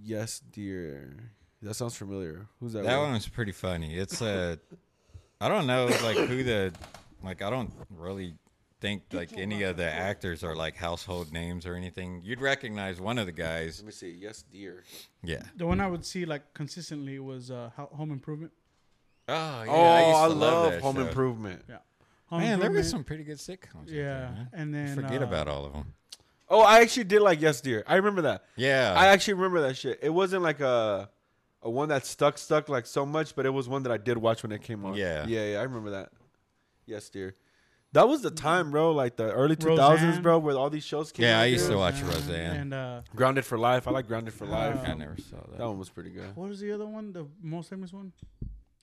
Yes, 0.02 0.40
dear. 0.52 1.32
That 1.62 1.74
sounds 1.74 1.96
familiar. 1.96 2.46
Who's 2.60 2.74
that? 2.74 2.84
That 2.84 2.96
with? 2.96 3.04
one 3.04 3.12
was 3.14 3.28
pretty 3.28 3.52
funny. 3.52 3.96
It's 3.96 4.22
uh, 4.22 4.56
I 5.40 5.48
don't 5.48 5.66
know 5.66 5.86
like 6.02 6.16
who 6.16 6.42
the 6.44 6.72
like 7.22 7.42
I 7.42 7.50
don't 7.50 7.72
really 7.90 8.34
think 8.80 9.02
like 9.12 9.36
any 9.36 9.62
of 9.62 9.76
the 9.76 9.90
actors 9.90 10.44
are 10.44 10.54
like 10.54 10.76
household 10.76 11.32
names 11.32 11.66
or 11.66 11.74
anything. 11.74 12.20
You'd 12.24 12.40
recognize 12.40 13.00
one 13.00 13.18
of 13.18 13.26
the 13.26 13.32
guys. 13.32 13.78
Let 13.80 13.86
me 13.86 13.92
see. 13.92 14.10
Yes, 14.10 14.44
dear. 14.50 14.84
Yeah. 15.24 15.42
The 15.56 15.66
one 15.66 15.80
I 15.80 15.88
would 15.88 16.04
see 16.04 16.24
like 16.24 16.54
consistently 16.54 17.18
was 17.18 17.50
uh, 17.50 17.70
Home 17.76 18.12
Improvement. 18.12 18.52
Oh 19.28 19.32
yeah. 19.34 19.64
oh, 19.68 19.82
I, 19.82 20.26
used 20.26 20.34
to 20.34 20.38
love, 20.38 20.72
that 20.72 20.82
Home 20.82 20.96
show. 20.96 21.02
Improvement. 21.02 21.64
Home 22.26 22.40
Man, 22.40 22.58
there 22.58 22.70
were 22.70 22.78
Improvement. 22.78 22.86
some 22.86 23.04
pretty 23.04 23.24
good 23.24 23.38
sitcoms. 23.38 23.80
out 23.82 23.86
there, 23.86 23.96
Yeah, 23.96 24.44
and 24.52 24.74
then 24.74 24.94
forget 24.96 25.22
uh, 25.22 25.26
about 25.26 25.48
all 25.48 25.64
of 25.64 25.72
them. 25.72 25.94
Oh, 26.48 26.60
I 26.60 26.80
actually 26.80 27.04
did 27.04 27.22
like 27.22 27.40
Yes, 27.40 27.60
dear. 27.60 27.84
I 27.86 27.96
remember 27.96 28.22
that. 28.22 28.44
Yeah. 28.56 28.94
I 28.96 29.08
actually 29.08 29.34
remember 29.34 29.62
that 29.62 29.76
shit. 29.76 29.98
It 30.02 30.10
wasn't 30.10 30.42
like 30.42 30.60
a 30.60 31.08
a 31.62 31.70
one 31.70 31.88
that 31.88 32.06
stuck 32.06 32.38
stuck 32.38 32.68
like 32.68 32.86
so 32.86 33.04
much, 33.06 33.34
but 33.34 33.46
it 33.46 33.50
was 33.50 33.68
one 33.68 33.82
that 33.84 33.92
I 33.92 33.96
did 33.96 34.18
watch 34.18 34.42
when 34.42 34.52
it 34.52 34.62
came 34.62 34.84
on. 34.84 34.94
Yeah. 34.94 35.26
yeah, 35.26 35.52
yeah. 35.52 35.58
I 35.60 35.62
remember 35.62 35.90
that. 35.90 36.10
Yes, 36.84 37.08
dear. 37.08 37.34
That 37.92 38.08
was 38.08 38.22
the 38.22 38.30
time, 38.30 38.70
bro. 38.72 38.92
Like 38.92 39.16
the 39.16 39.32
early 39.32 39.56
two 39.56 39.76
thousands, 39.76 40.18
bro, 40.18 40.38
where 40.38 40.56
all 40.56 40.68
these 40.70 40.84
shows 40.84 41.12
came. 41.12 41.24
Yeah, 41.24 41.38
out, 41.38 41.42
I 41.42 41.46
used 41.46 41.64
dude. 41.64 41.72
to 41.72 41.78
watch 41.78 42.00
Roseanne. 42.02 42.56
And 42.56 42.74
uh, 42.74 43.00
Grounded 43.14 43.44
for 43.44 43.56
Life. 43.56 43.88
I 43.88 43.90
like 43.92 44.06
Grounded 44.06 44.34
for 44.34 44.46
Life. 44.46 44.76
Uh, 44.84 44.90
I 44.90 44.94
never 44.94 45.16
saw 45.16 45.36
that. 45.48 45.58
that 45.58 45.66
one 45.66 45.78
was 45.78 45.88
pretty 45.88 46.10
good. 46.10 46.36
what 46.36 46.48
was 46.48 46.60
the 46.60 46.72
other 46.72 46.86
one? 46.86 47.12
The 47.12 47.26
most 47.42 47.70
famous 47.70 47.92
one? 47.92 48.12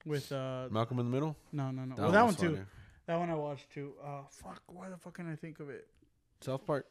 with 0.06 0.32
uh 0.34 0.68
Malcolm 0.70 1.00
in 1.00 1.06
the 1.06 1.12
Middle. 1.12 1.36
no 1.54 1.72
no 1.72 1.86
no 1.86 1.96
well, 1.98 2.12
that 2.12 2.20
one 2.22 2.28
was 2.28 2.36
too 2.36 2.56
funny. 2.56 2.66
That 3.06 3.18
one 3.20 3.30
I 3.30 3.36
watched 3.36 3.72
too. 3.74 3.94
Uh 4.04 4.22
fuck 4.30 4.62
why 4.68 4.90
the 4.90 4.98
fuck 4.98 5.16
can 5.16 5.32
I 5.32 5.36
think 5.36 5.60
of 5.60 5.70
it 5.70 5.88
South 6.42 6.66
Park. 6.66 6.88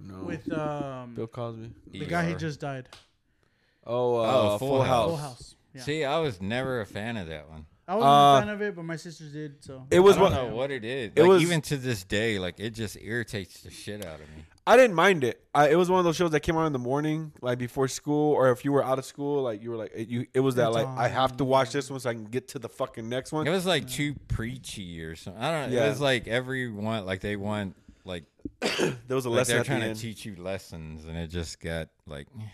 No. 0.00 0.22
with 0.24 0.50
um 0.52 1.14
Bill 1.14 1.26
Cosby. 1.26 1.70
the 1.92 2.06
guy 2.06 2.26
he 2.26 2.34
ER. 2.34 2.38
just 2.38 2.60
died. 2.60 2.88
Oh, 3.84 4.16
uh, 4.16 4.32
Oh, 4.54 4.58
Full, 4.58 4.68
Full 4.68 4.82
House. 4.82 5.08
Full 5.08 5.16
House. 5.16 5.54
Yeah. 5.74 5.82
See, 5.82 6.04
I 6.04 6.18
was 6.18 6.40
never 6.40 6.80
a 6.80 6.86
fan 6.86 7.16
of 7.16 7.26
that 7.28 7.48
one. 7.50 7.66
I 7.88 7.96
wasn't 7.96 8.10
Uh, 8.10 8.14
a 8.14 8.40
fan 8.40 8.48
of 8.50 8.62
it, 8.62 8.76
but 8.76 8.84
my 8.84 8.96
sisters 8.96 9.32
did. 9.32 9.64
So 9.64 9.86
It 9.90 9.98
was 10.00 10.16
I 10.16 10.20
don't 10.20 10.30
what 10.32 10.32
know 10.50 10.54
what 10.54 10.70
it 10.70 10.84
is. 10.84 11.10
It 11.16 11.22
Like, 11.22 11.28
was- 11.28 11.42
even 11.42 11.60
to 11.62 11.76
this 11.76 12.04
day, 12.04 12.38
like 12.38 12.60
it 12.60 12.70
just 12.70 12.96
irritates 13.00 13.62
the 13.62 13.70
shit 13.70 14.04
out 14.06 14.20
of 14.20 14.28
me. 14.36 14.44
I 14.66 14.76
didn't 14.76 14.94
mind 14.94 15.24
it. 15.24 15.42
I, 15.54 15.70
it 15.70 15.74
was 15.74 15.90
one 15.90 15.98
of 15.98 16.04
those 16.04 16.16
shows 16.16 16.30
that 16.30 16.40
came 16.40 16.56
on 16.56 16.66
in 16.66 16.72
the 16.72 16.78
morning, 16.78 17.32
like 17.40 17.58
before 17.58 17.88
school, 17.88 18.32
or 18.32 18.50
if 18.50 18.64
you 18.64 18.72
were 18.72 18.84
out 18.84 18.98
of 18.98 19.04
school, 19.04 19.42
like 19.42 19.62
you 19.62 19.70
were 19.70 19.76
like 19.76 19.92
it, 19.94 20.08
you. 20.08 20.26
It 20.32 20.40
was 20.40 20.54
that 20.54 20.68
It's 20.68 20.76
like 20.76 20.86
I 20.86 21.08
have 21.08 21.36
to 21.38 21.44
watch 21.44 21.72
this 21.72 21.90
one 21.90 21.98
so 21.98 22.10
I 22.10 22.14
can 22.14 22.24
get 22.24 22.48
to 22.48 22.58
the 22.58 22.68
fucking 22.68 23.08
next 23.08 23.32
one. 23.32 23.46
It 23.46 23.50
was 23.50 23.66
like 23.66 23.88
too 23.88 24.14
preachy 24.28 25.02
or 25.02 25.16
something. 25.16 25.42
I 25.42 25.50
don't 25.50 25.70
know. 25.70 25.76
Yeah. 25.76 25.86
It 25.86 25.88
was 25.90 26.00
like 26.00 26.28
everyone, 26.28 27.04
like 27.06 27.20
they 27.20 27.36
want, 27.36 27.74
like, 28.04 28.24
There 28.60 28.96
was 29.08 29.24
a 29.24 29.30
like 29.30 29.38
lesson 29.38 29.52
they're 29.52 29.60
at 29.60 29.66
the 29.66 29.78
trying 29.80 29.94
to 29.94 30.00
teach 30.00 30.24
you 30.24 30.36
lessons, 30.36 31.04
and 31.06 31.16
it 31.16 31.28
just 31.28 31.60
got 31.60 31.88
like, 32.06 32.28
eh. 32.40 32.44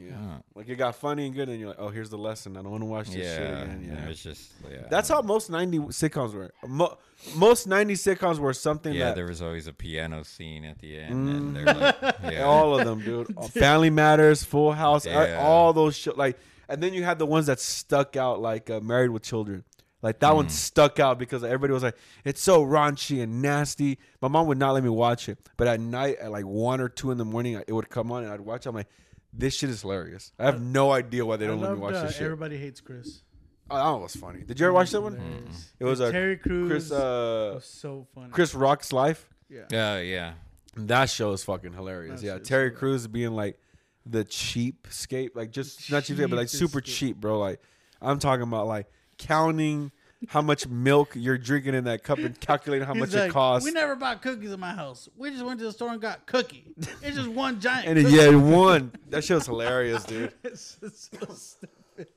Yeah, 0.00 0.14
uh, 0.14 0.38
like 0.54 0.68
it 0.68 0.76
got 0.76 0.94
funny 0.94 1.26
and 1.26 1.34
good, 1.34 1.48
and 1.48 1.58
you're 1.58 1.70
like, 1.70 1.78
oh, 1.80 1.88
here's 1.88 2.08
the 2.10 2.16
lesson. 2.18 2.56
I 2.56 2.62
don't 2.62 2.70
want 2.70 2.82
to 2.82 2.86
watch 2.86 3.06
this 3.08 3.16
yeah, 3.16 3.36
shit 3.36 3.50
again. 3.50 3.84
Yeah, 3.88 4.08
it's 4.10 4.22
just 4.22 4.52
yeah. 4.70 4.86
that's 4.88 5.08
how 5.08 5.20
most 5.22 5.50
'90 5.50 5.78
sitcoms 5.88 6.34
were. 6.34 6.52
Mo- 6.66 6.96
most 7.36 7.66
'90 7.66 7.94
sitcoms 7.94 8.38
were 8.38 8.52
something 8.52 8.92
Yeah, 8.94 9.06
that 9.06 9.16
there 9.16 9.26
was 9.26 9.42
always 9.42 9.66
a 9.66 9.72
piano 9.72 10.22
scene 10.22 10.64
at 10.64 10.78
the 10.78 10.98
end, 10.98 11.14
Mm. 11.28 11.36
and 11.36 11.56
they're 11.56 11.74
like, 11.74 11.96
yeah, 12.32 12.42
all 12.44 12.78
of 12.78 12.84
them, 12.86 13.00
dude. 13.00 13.34
Family 13.50 13.90
Matters, 13.90 14.44
Full 14.44 14.72
House, 14.72 15.06
all- 15.06 15.12
Yeah. 15.26 15.40
all 15.44 15.72
those 15.72 15.96
shit. 15.96 16.16
Like, 16.16 16.38
and 16.68 16.82
then 16.82 16.94
you 16.94 17.02
had 17.02 17.18
the 17.18 17.26
ones 17.26 17.46
that 17.46 17.58
stuck 17.60 18.16
out, 18.16 18.40
like 18.40 18.70
uh, 18.70 18.80
Married 18.80 19.10
with 19.10 19.22
Children. 19.24 19.64
Like 20.00 20.18
that 20.20 20.32
Mm. 20.32 20.36
one 20.36 20.48
stuck 20.48 20.98
out 21.00 21.18
because 21.18 21.44
everybody 21.44 21.72
was 21.72 21.82
like, 21.84 21.96
"It's 22.24 22.40
so 22.40 22.64
raunchy 22.64 23.22
and 23.22 23.40
nasty." 23.42 23.98
My 24.20 24.28
mom 24.28 24.46
would 24.48 24.58
not 24.58 24.72
let 24.74 24.82
me 24.82 24.90
watch 24.90 25.28
it, 25.28 25.38
but 25.56 25.66
at 25.68 25.78
night, 25.80 26.18
at 26.20 26.30
like 26.32 26.44
one 26.44 26.80
or 26.80 26.88
two 26.88 27.10
in 27.12 27.18
the 27.18 27.24
morning, 27.24 27.54
it 27.66 27.72
would 27.72 27.88
come 27.90 28.10
on 28.10 28.24
and 28.24 28.32
I'd 28.32 28.40
watch. 28.40 28.66
it. 28.66 28.68
I'm 28.70 28.74
like, 28.74 28.88
"This 29.32 29.54
shit 29.54 29.70
is 29.70 29.82
hilarious." 29.82 30.32
I 30.38 30.44
have 30.46 30.60
no 30.60 30.92
idea 30.92 31.24
why 31.24 31.36
they 31.36 31.46
don't 31.46 31.60
let 31.60 31.72
me 31.72 31.78
loved, 31.78 31.80
watch 31.80 31.94
uh, 31.94 32.02
this 32.06 32.14
shit. 32.14 32.22
Everybody 32.22 32.56
hates 32.58 32.80
Chris. 32.80 33.22
Oh, 33.70 33.76
that 33.76 33.90
one 33.90 34.02
was 34.02 34.16
funny. 34.16 34.42
Did 34.42 34.60
you 34.60 34.66
ever 34.66 34.72
watch 34.74 34.90
that 34.90 35.00
one? 35.00 35.16
Hilarious. 35.16 35.72
It 35.78 35.84
was 35.84 36.00
a 36.00 36.12
Terry 36.12 36.36
Crews. 36.36 36.68
Chris, 36.68 36.92
uh, 36.92 37.52
was 37.54 37.64
so 37.64 38.06
funny. 38.14 38.30
Chris 38.30 38.54
Rock's 38.54 38.92
life. 38.92 39.28
yeah. 39.48 39.62
yeah, 39.70 40.00
yeah. 40.00 40.32
That 40.76 41.10
show 41.10 41.32
is 41.32 41.44
fucking 41.44 41.72
hilarious. 41.72 42.20
That 42.20 42.26
yeah, 42.26 42.34
shit's 42.34 42.48
Terry 42.48 42.62
hilarious. 42.64 42.78
Crews 42.78 43.06
being 43.06 43.32
like 43.32 43.58
the 44.06 44.24
cheapskate, 44.24 45.30
like 45.34 45.50
just 45.50 45.90
not 45.90 46.04
cheap, 46.04 46.18
but 46.18 46.30
like 46.32 46.48
super 46.48 46.80
Cheapest. 46.80 46.98
cheap, 46.98 47.16
bro. 47.16 47.38
Like 47.38 47.60
I'm 48.00 48.18
talking 48.18 48.42
about 48.42 48.66
like 48.66 48.86
counting 49.18 49.92
how 50.28 50.40
much 50.42 50.66
milk 50.68 51.12
you're 51.14 51.38
drinking 51.38 51.74
in 51.74 51.84
that 51.84 52.02
cup 52.04 52.18
and 52.18 52.38
calculating 52.40 52.86
how 52.86 52.94
He's 52.94 53.00
much 53.00 53.14
like, 53.14 53.30
it 53.30 53.32
costs. 53.32 53.64
We 53.66 53.72
never 53.72 53.96
bought 53.96 54.22
cookies 54.22 54.52
in 54.52 54.60
my 54.60 54.72
house. 54.72 55.08
We 55.16 55.30
just 55.30 55.44
went 55.44 55.58
to 55.60 55.66
the 55.66 55.72
store 55.72 55.90
and 55.90 56.00
got 56.00 56.26
cookie. 56.26 56.72
It's 57.02 57.16
just 57.16 57.28
one 57.28 57.60
giant. 57.60 57.88
and 57.88 57.98
cookie. 58.04 58.16
yeah, 58.16 58.34
one. 58.34 58.92
That 59.10 59.24
shit 59.24 59.34
was 59.36 59.46
hilarious, 59.46 60.04
dude. 60.04 60.32
It's- 60.44 60.76
it's 60.82 61.10
so 61.10 61.34
stupid. 61.34 62.08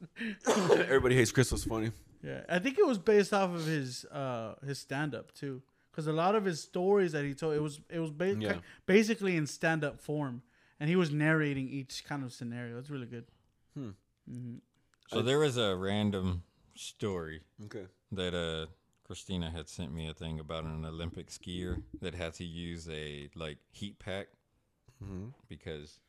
Everybody 0.86 1.16
hates 1.16 1.32
Chris 1.32 1.52
was 1.52 1.64
funny. 1.64 1.92
Yeah, 2.24 2.42
I 2.50 2.60
think 2.60 2.80
it 2.80 2.86
was 2.88 2.98
based 2.98 3.34
off 3.34 3.54
of 3.54 3.66
his 3.66 4.06
uh 4.06 4.56
his 4.66 4.80
stand 4.80 5.14
up 5.14 5.32
too, 5.34 5.62
because 5.92 6.08
a 6.08 6.14
lot 6.14 6.34
of 6.36 6.46
his 6.46 6.62
stories 6.62 7.12
that 7.12 7.24
he 7.24 7.34
told 7.34 7.54
it 7.56 7.62
was 7.62 7.80
it 7.90 8.00
was 8.00 8.12
ba- 8.12 8.36
Yeah. 8.40 8.56
basically 8.86 9.36
in 9.36 9.46
stand 9.48 9.84
up 9.84 10.00
form, 10.00 10.42
and 10.80 10.90
he 10.90 10.96
was 10.96 11.12
narrating 11.12 11.68
each 11.70 12.04
kind 12.06 12.24
of 12.24 12.34
scenario. 12.34 12.80
It's 12.80 12.90
really 12.90 13.06
good. 13.06 13.26
Hmm. 13.76 13.90
Mm-hmm. 14.32 14.56
So 15.10 15.22
there 15.22 15.38
was 15.38 15.58
a 15.58 15.76
random 15.76 16.42
story 16.76 17.42
Okay. 17.66 17.86
that 18.12 18.34
uh 18.34 18.68
Christina 19.06 19.52
had 19.52 19.70
sent 19.70 19.94
me 19.94 20.10
a 20.10 20.14
thing 20.14 20.40
about 20.40 20.64
an 20.64 20.84
Olympic 20.86 21.28
skier 21.30 21.82
that 22.02 22.16
had 22.16 22.34
to 22.36 22.44
use 22.44 22.90
a 22.90 23.30
like 23.36 23.58
heat 23.72 24.00
pack 24.00 24.28
hmm 25.00 25.28
because 25.48 26.00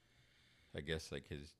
I 0.76 0.80
guess 0.80 1.10
like 1.12 1.28
his 1.28 1.52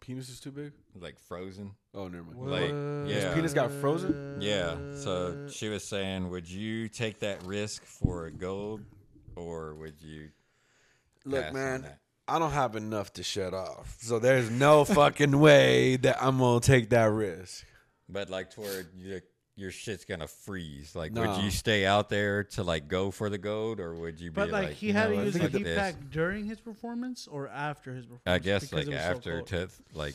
Penis 0.00 0.28
is 0.28 0.38
too 0.38 0.52
big. 0.52 0.72
like 1.00 1.18
frozen. 1.18 1.72
Oh, 1.94 2.08
never 2.08 2.24
mind. 2.24 2.50
Like, 2.50 2.74
yeah. 3.04 3.14
His 3.26 3.34
penis 3.34 3.52
got 3.54 3.72
frozen? 3.72 4.18
Yeah. 4.36 4.76
So 4.90 5.36
she 5.46 5.68
was 5.70 5.82
saying, 5.82 6.28
would 6.28 6.46
you 6.48 6.88
take 6.88 7.20
that 7.20 7.42
risk 7.44 7.84
for 7.86 8.26
a 8.26 8.30
gold, 8.30 8.82
or 9.34 9.74
would 9.74 9.94
you? 10.02 10.28
Look, 11.24 11.54
man, 11.54 11.82
that? 11.82 12.00
I 12.28 12.38
don't 12.38 12.50
have 12.52 12.76
enough 12.76 13.14
to 13.14 13.22
shut 13.22 13.54
off, 13.54 13.96
so 14.00 14.18
there's 14.18 14.50
no 14.50 14.84
fucking 14.98 15.38
way 15.40 15.96
that 15.96 16.22
I'm 16.22 16.38
gonna 16.38 16.60
take 16.60 16.90
that 16.90 17.10
risk. 17.10 17.64
But 18.08 18.30
like 18.30 18.50
toward 18.50 18.88
your 18.96 19.20
your 19.56 19.70
shit's 19.70 20.04
gonna 20.04 20.26
freeze. 20.26 20.96
Like, 20.96 21.12
Nah. 21.12 21.36
would 21.36 21.44
you 21.44 21.50
stay 21.50 21.86
out 21.86 22.08
there 22.08 22.42
to 22.44 22.62
like 22.64 22.88
go 22.88 23.10
for 23.12 23.30
the 23.30 23.38
gold, 23.38 23.78
or 23.80 23.94
would 23.94 24.18
you 24.20 24.32
But 24.32 24.46
be 24.46 24.52
like, 24.52 24.68
like, 24.68 24.76
he 24.76 24.88
you 24.88 24.92
had 24.94 25.10
know 25.10 25.10
to 25.10 25.16
what, 25.16 25.26
use 25.26 25.36
a 25.36 25.38
fuck 25.40 25.50
heat 25.52 25.62
this? 25.62 25.78
pack 25.78 26.10
during 26.10 26.44
his 26.44 26.60
performance 26.60 27.28
or 27.28 27.48
after 27.48 27.94
his 27.94 28.04
performance. 28.04 28.22
I 28.26 28.38
guess 28.40 28.62
because 28.64 28.72
like 28.78 28.86
it 28.88 28.94
was 28.94 29.02
so 29.02 29.10
after 29.10 29.32
cold. 29.36 29.46
to 29.48 29.68
like 29.94 30.14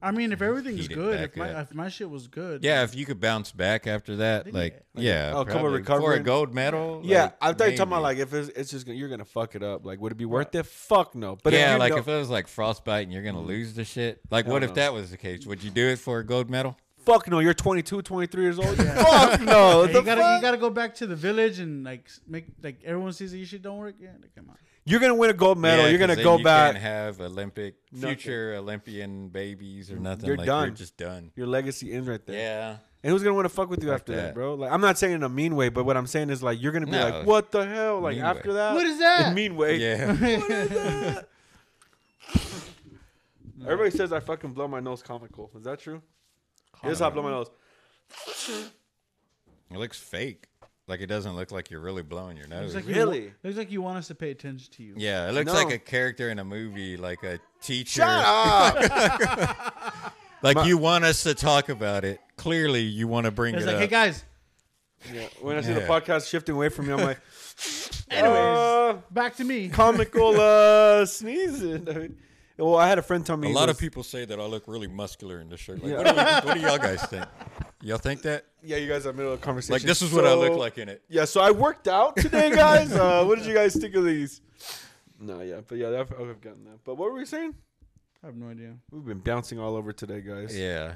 I 0.00 0.12
mean, 0.12 0.30
if 0.32 0.40
everything's 0.40 0.82
heat 0.82 0.92
it 0.92 0.94
good, 0.94 1.18
back 1.18 1.30
if 1.30 1.36
my 1.36 1.50
up. 1.52 1.62
if 1.70 1.74
my 1.74 1.88
shit 1.88 2.08
was 2.08 2.28
good, 2.28 2.62
yeah, 2.62 2.84
if 2.84 2.94
you 2.94 3.04
could 3.04 3.20
bounce 3.20 3.50
back 3.50 3.86
after 3.86 4.16
that, 4.16 4.46
Yeah. 4.46 4.52
like 4.52 4.72
Like, 4.94 5.04
yeah, 5.04 5.32
oh, 5.34 5.40
a 5.40 5.44
couple 5.44 5.44
probably. 5.44 5.60
for 5.60 5.68
a 5.68 5.78
recovering- 5.78 6.22
gold 6.22 6.54
medal. 6.54 7.00
Yeah, 7.04 7.22
like, 7.24 7.32
I 7.40 7.52
thought 7.52 7.70
you 7.72 7.76
talking 7.76 7.92
about 7.92 8.02
maybe. 8.02 8.02
like 8.02 8.18
if 8.18 8.34
it's, 8.34 8.48
it's 8.56 8.70
just 8.70 8.86
gonna, 8.86 8.96
you're 8.98 9.08
gonna 9.08 9.24
fuck 9.24 9.54
it 9.56 9.62
up. 9.62 9.84
Like, 9.84 10.00
would 10.00 10.12
it 10.12 10.16
be 10.18 10.24
worth 10.24 10.54
it? 10.54 10.66
Fuck 10.66 11.14
no. 11.16 11.36
But 11.42 11.52
yeah, 11.52 11.72
you 11.72 11.78
like 11.78 11.92
know- 11.92 11.98
if 11.98 12.06
it 12.08 12.16
was 12.16 12.30
like 12.30 12.46
frostbite 12.46 13.04
and 13.04 13.12
you're 13.12 13.22
gonna 13.24 13.38
mm-hmm. 13.38 13.48
lose 13.48 13.74
the 13.74 13.84
shit. 13.84 14.20
Like, 14.30 14.44
Hell 14.44 14.54
what 14.54 14.62
if 14.62 14.74
that 14.74 14.92
was 14.94 15.10
the 15.10 15.16
case? 15.16 15.44
Would 15.46 15.64
you 15.64 15.70
do 15.70 15.88
it 15.88 15.98
for 15.98 16.18
a 16.20 16.24
gold 16.24 16.48
medal? 16.48 16.76
fuck 17.04 17.26
no, 17.26 17.38
you're 17.38 17.54
22, 17.54 18.02
23 18.02 18.42
years 18.42 18.58
old. 18.58 18.76
fuck 18.76 19.40
no. 19.40 19.84
Hey, 19.86 19.92
The 19.94 19.98
you 20.00 20.04
gotta 20.04 20.20
fuck? 20.20 20.42
gotta 20.42 20.56
go 20.58 20.68
back 20.68 20.94
to 20.96 21.06
the 21.06 21.16
village 21.16 21.58
and 21.58 21.82
like 21.82 22.02
s- 22.06 22.20
make 22.28 22.44
like 22.62 22.82
everyone 22.84 23.12
sees 23.14 23.30
that 23.32 23.38
your 23.38 23.46
shit 23.46 23.62
don't 23.62 23.78
work. 23.78 23.94
Yeah, 23.98 24.10
like, 24.20 24.34
come 24.34 24.50
on. 24.50 24.56
You're 24.88 25.00
gonna 25.00 25.14
win 25.14 25.28
a 25.28 25.34
gold 25.34 25.58
medal. 25.58 25.84
Yeah, 25.84 25.90
you're 25.90 25.98
gonna 25.98 26.14
then 26.14 26.24
go 26.24 26.38
you 26.38 26.44
back. 26.44 26.72
Can't 26.72 26.82
have 26.82 27.20
Olympic 27.20 27.74
Nothing. 27.92 28.08
future 28.16 28.54
Olympian 28.56 29.28
babies 29.28 29.90
or 29.92 29.96
nothing. 29.96 30.24
You're 30.26 30.36
like, 30.38 30.46
done. 30.46 30.68
You're 30.68 30.74
just 30.76 30.96
done. 30.96 31.30
Your 31.36 31.46
legacy 31.46 31.92
ends 31.92 32.08
right 32.08 32.24
there. 32.24 32.36
Yeah. 32.36 32.76
And 33.02 33.12
who's 33.12 33.22
gonna 33.22 33.34
want 33.34 33.44
to 33.44 33.50
fuck 33.50 33.68
with 33.68 33.82
you 33.82 33.90
Fuck 33.90 34.00
after 34.00 34.16
that. 34.16 34.22
that. 34.22 34.34
bro? 34.34 34.54
Like, 34.54 34.72
I'm 34.72 34.80
not 34.80 34.96
saying 34.98 35.12
in 35.14 35.22
a 35.22 35.28
mean 35.28 35.56
way, 35.56 35.68
but 35.68 35.84
what 35.84 35.96
I'm 35.96 36.06
saying 36.06 36.30
is 36.30 36.42
like 36.42 36.60
you're 36.62 36.72
gonna 36.72 36.86
be 36.86 36.92
No. 36.92 37.08
like, 37.08 37.26
what 37.26 37.50
the 37.52 37.66
hell? 37.66 38.00
Like 38.00 38.16
Mean 38.16 38.24
after 38.24 38.48
way. 38.48 38.54
that, 38.54 38.74
What 38.74 38.86
is 38.86 38.98
that? 38.98 39.28
In 39.28 39.34
mean 39.34 39.56
way. 39.56 39.76
Yeah. 39.76 41.20
Everybody 43.64 43.90
says 43.90 44.12
I 44.12 44.20
fucking 44.20 44.52
blow 44.52 44.68
my 44.68 44.80
nose 44.80 45.02
comical. 45.02 45.50
Is 45.56 45.64
that 45.64 45.80
true? 45.80 46.00
Here's 46.82 47.00
how 47.00 47.08
I 47.08 47.10
blow 47.10 47.22
my 47.22 47.30
nose. 47.30 47.50
it 49.70 49.76
looks 49.76 49.98
fake. 49.98 50.46
Like 50.88 51.00
it 51.00 51.06
doesn't 51.06 51.36
look 51.36 51.52
like 51.52 51.70
you're 51.70 51.80
really 51.80 52.02
blowing 52.02 52.36
your 52.38 52.48
nose. 52.48 52.74
Looks 52.74 52.86
like 52.86 52.96
Really? 52.96 53.22
You, 53.24 53.32
looks 53.44 53.56
like 53.58 53.70
you 53.70 53.82
want 53.82 53.98
us 53.98 54.08
to 54.08 54.14
pay 54.14 54.30
attention 54.30 54.72
to 54.72 54.82
you. 54.82 54.94
yeah, 54.96 55.28
it 55.28 55.32
looks 55.32 55.46
No. 55.52 55.52
like 55.52 55.70
a 55.72 55.78
character 55.78 56.30
in 56.30 56.38
a 56.38 56.44
movie, 56.44 56.96
like 56.96 57.22
a 57.22 57.38
teacher. 57.62 58.00
Shut 58.02 58.24
up. 58.24 59.94
Like 60.40 60.54
My- 60.56 60.66
you 60.66 60.78
want 60.78 61.04
us 61.04 61.24
to 61.24 61.34
talk 61.34 61.68
about 61.68 62.04
it. 62.04 62.20
Clearly, 62.36 62.82
you 62.82 63.08
want 63.08 63.24
to 63.24 63.32
bring 63.32 63.56
It's 63.56 63.64
it 63.64 63.66
like, 63.66 63.74
up. 63.74 63.80
hey 63.80 63.86
guys. 63.88 64.24
yeah. 65.12 65.26
When 65.40 65.56
I 65.58 65.62
see 65.62 65.72
the 65.72 65.80
Yeah. 65.80 65.88
podcast 65.88 66.28
shifting 66.30 66.54
away 66.54 66.68
from 66.68 66.86
me, 66.86 66.92
I'm 66.92 67.00
like, 67.00 67.18
Anyways, 68.10 68.38
uh, 68.38 68.98
back 69.10 69.34
to 69.38 69.44
me. 69.44 69.68
comical 69.68 70.40
uh, 70.40 71.04
sneezing. 71.06 71.84
dude. 71.84 72.16
Well, 72.56 72.76
I 72.76 72.86
had 72.88 72.98
a 72.98 73.02
friend 73.02 73.26
tell 73.26 73.36
me 73.36 73.50
a 73.50 73.52
lot 73.52 73.66
was- 73.66 73.76
of 73.76 73.80
people 73.80 74.04
say 74.04 74.24
that 74.26 74.38
I 74.38 74.44
look 74.44 74.62
really 74.68 74.86
muscular 74.86 75.40
in 75.40 75.48
this 75.48 75.58
shirt. 75.58 75.82
Like, 75.82 75.90
Yeah. 75.92 75.96
what, 75.98 76.06
do 76.06 76.20
you, 76.20 76.46
what 76.46 76.54
do 76.54 76.60
y'all 76.60 76.78
guys 76.78 77.02
think? 77.06 77.24
Y'all 77.82 77.98
think 77.98 78.22
that? 78.22 78.44
Yeah, 78.62 78.76
you 78.78 78.88
guys 78.88 79.06
are 79.06 79.12
middle 79.12 79.32
of 79.32 79.38
a 79.38 79.42
conversation. 79.42 79.74
Like 79.74 79.82
this 79.82 80.02
is 80.02 80.12
what 80.12 80.26
I 80.26 80.34
look 80.34 80.58
like 80.58 80.78
in 80.78 80.88
it. 80.88 81.02
Yeah, 81.08 81.24
so 81.26 81.40
I 81.40 81.50
worked 81.52 81.86
out 81.88 82.16
today, 82.16 82.50
guys. 82.54 82.92
uh, 82.92 83.24
what 83.24 83.38
did 83.38 83.46
you 83.46 83.54
guys 83.54 83.74
think 83.76 83.94
of 83.94 84.04
these? 84.04 84.40
No, 85.20 85.40
yeah, 85.40 85.60
but 85.66 85.78
yeah, 85.78 85.88
I've, 85.88 86.12
I've 86.12 86.40
gotten 86.40 86.64
that. 86.64 86.78
But 86.84 86.96
what 86.96 87.10
were 87.12 87.18
we 87.18 87.24
saying? 87.24 87.54
I 88.22 88.26
have 88.26 88.36
no 88.36 88.48
idea. 88.48 88.74
We've 88.90 89.04
been 89.04 89.18
bouncing 89.20 89.60
all 89.60 89.76
over 89.76 89.92
today, 89.92 90.20
guys. 90.20 90.56
Yeah. 90.56 90.94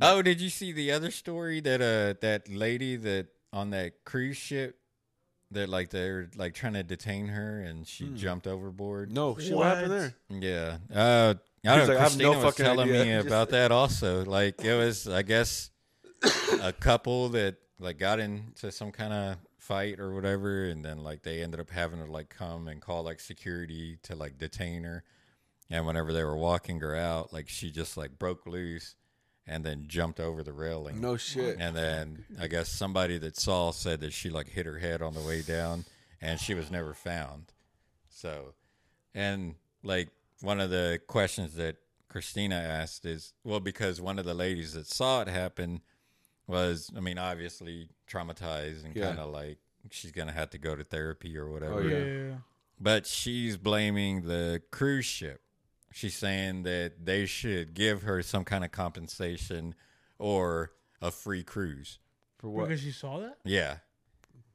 Oh, 0.00 0.22
did 0.22 0.40
you 0.40 0.48
see 0.48 0.70
the 0.72 0.92
other 0.92 1.10
story 1.10 1.60
that 1.60 1.80
uh 1.82 2.18
that 2.22 2.48
lady 2.48 2.96
that 2.96 3.26
on 3.52 3.70
that 3.70 4.04
cruise 4.04 4.36
ship 4.38 4.78
that 5.50 5.68
like 5.68 5.90
they're 5.90 6.30
like 6.36 6.54
trying 6.54 6.72
to 6.74 6.82
detain 6.82 7.26
her 7.26 7.60
and 7.60 7.86
she 7.86 8.06
Hmm. 8.06 8.16
jumped 8.16 8.46
overboard? 8.46 9.12
No, 9.12 9.36
shit, 9.36 9.54
what 9.54 9.66
happened 9.66 9.90
there? 9.92 10.14
Yeah. 10.30 10.78
Uh 10.96 11.34
I 11.66 11.76
don't 11.76 11.88
know. 11.88 11.94
like, 11.94 11.98
I 11.98 12.02
have 12.04 12.16
no 12.16 12.30
Christina 12.30 12.30
was 12.30 12.44
fucking 12.44 12.64
telling 12.64 12.88
idea. 12.90 13.04
me 13.04 13.12
about 13.28 13.50
that 13.50 13.70
also. 13.70 14.24
Like 14.24 14.64
it 14.64 14.74
was, 14.74 15.06
I 15.08 15.22
guess, 15.22 15.70
a 16.60 16.72
couple 16.72 17.28
that 17.30 17.56
like 17.78 17.98
got 17.98 18.20
into 18.20 18.70
some 18.70 18.92
kind 18.92 19.12
of 19.12 19.36
fight 19.58 19.98
or 20.00 20.14
whatever, 20.14 20.64
and 20.64 20.84
then 20.84 21.02
like 21.02 21.22
they 21.22 21.42
ended 21.42 21.60
up 21.60 21.70
having 21.70 22.04
to 22.04 22.10
like 22.10 22.28
come 22.28 22.68
and 22.68 22.80
call 22.80 23.02
like 23.02 23.20
security 23.20 23.98
to 24.02 24.14
like 24.16 24.38
detain 24.38 24.84
her. 24.84 25.04
And 25.70 25.86
whenever 25.86 26.12
they 26.12 26.24
were 26.24 26.36
walking 26.36 26.80
her 26.80 26.94
out, 26.94 27.32
like 27.32 27.48
she 27.48 27.70
just 27.70 27.96
like 27.96 28.18
broke 28.18 28.46
loose 28.46 28.94
and 29.46 29.64
then 29.64 29.84
jumped 29.86 30.20
over 30.20 30.42
the 30.42 30.52
railing. 30.52 31.00
No 31.00 31.16
shit. 31.16 31.56
And 31.58 31.76
then 31.76 32.24
I 32.40 32.46
guess 32.46 32.68
somebody 32.68 33.18
that 33.18 33.36
saw 33.36 33.72
said 33.72 34.00
that 34.00 34.12
she 34.12 34.30
like 34.30 34.48
hit 34.48 34.66
her 34.66 34.78
head 34.78 35.02
on 35.02 35.14
the 35.14 35.20
way 35.20 35.42
down 35.42 35.84
and 36.20 36.38
she 36.38 36.54
was 36.54 36.70
never 36.70 36.94
found. 36.94 37.52
So, 38.08 38.54
and 39.14 39.56
like 39.82 40.08
one 40.40 40.60
of 40.60 40.70
the 40.70 41.00
questions 41.06 41.54
that 41.54 41.76
Christina 42.08 42.56
asked 42.56 43.06
is 43.06 43.32
well 43.42 43.60
because 43.60 44.00
one 44.00 44.18
of 44.18 44.24
the 44.24 44.34
ladies 44.34 44.74
that 44.74 44.86
saw 44.86 45.22
it 45.22 45.28
happen 45.28 45.80
was 46.46 46.90
I 46.96 47.00
mean 47.00 47.18
obviously 47.18 47.88
traumatized 48.10 48.84
and 48.84 48.94
Yeah. 48.96 49.08
kind 49.08 49.18
of 49.20 49.30
like 49.30 49.58
she's 49.90 50.12
gonna 50.12 50.32
have 50.32 50.50
to 50.50 50.58
go 50.58 50.74
to 50.76 50.84
therapy 50.84 51.36
or 51.36 51.48
oh, 51.48 51.52
whatever. 51.52 51.74
Oh, 51.74 51.82
yeah, 51.82 51.98
yeah. 51.98 52.04
yeah, 52.04 52.28
yeah. 52.28 52.34
But 52.80 53.06
she's 53.06 53.56
blaming 53.56 54.22
the 54.22 54.62
cruise 54.70 55.04
ship. 55.04 55.40
She's 55.92 56.14
saying 56.16 56.62
that 56.64 57.04
they 57.04 57.26
should 57.26 57.74
give 57.74 58.02
her 58.02 58.22
some 58.22 58.44
kind 58.44 58.64
of 58.64 58.72
compensation 58.72 59.74
or 60.18 60.72
a 61.00 61.10
free 61.10 61.42
cruise. 61.44 61.98
For 62.38 62.48
what? 62.48 62.68
Because 62.68 62.84
you 62.84 62.92
saw 62.92 63.18
that. 63.20 63.36
Yeah. 63.44 63.76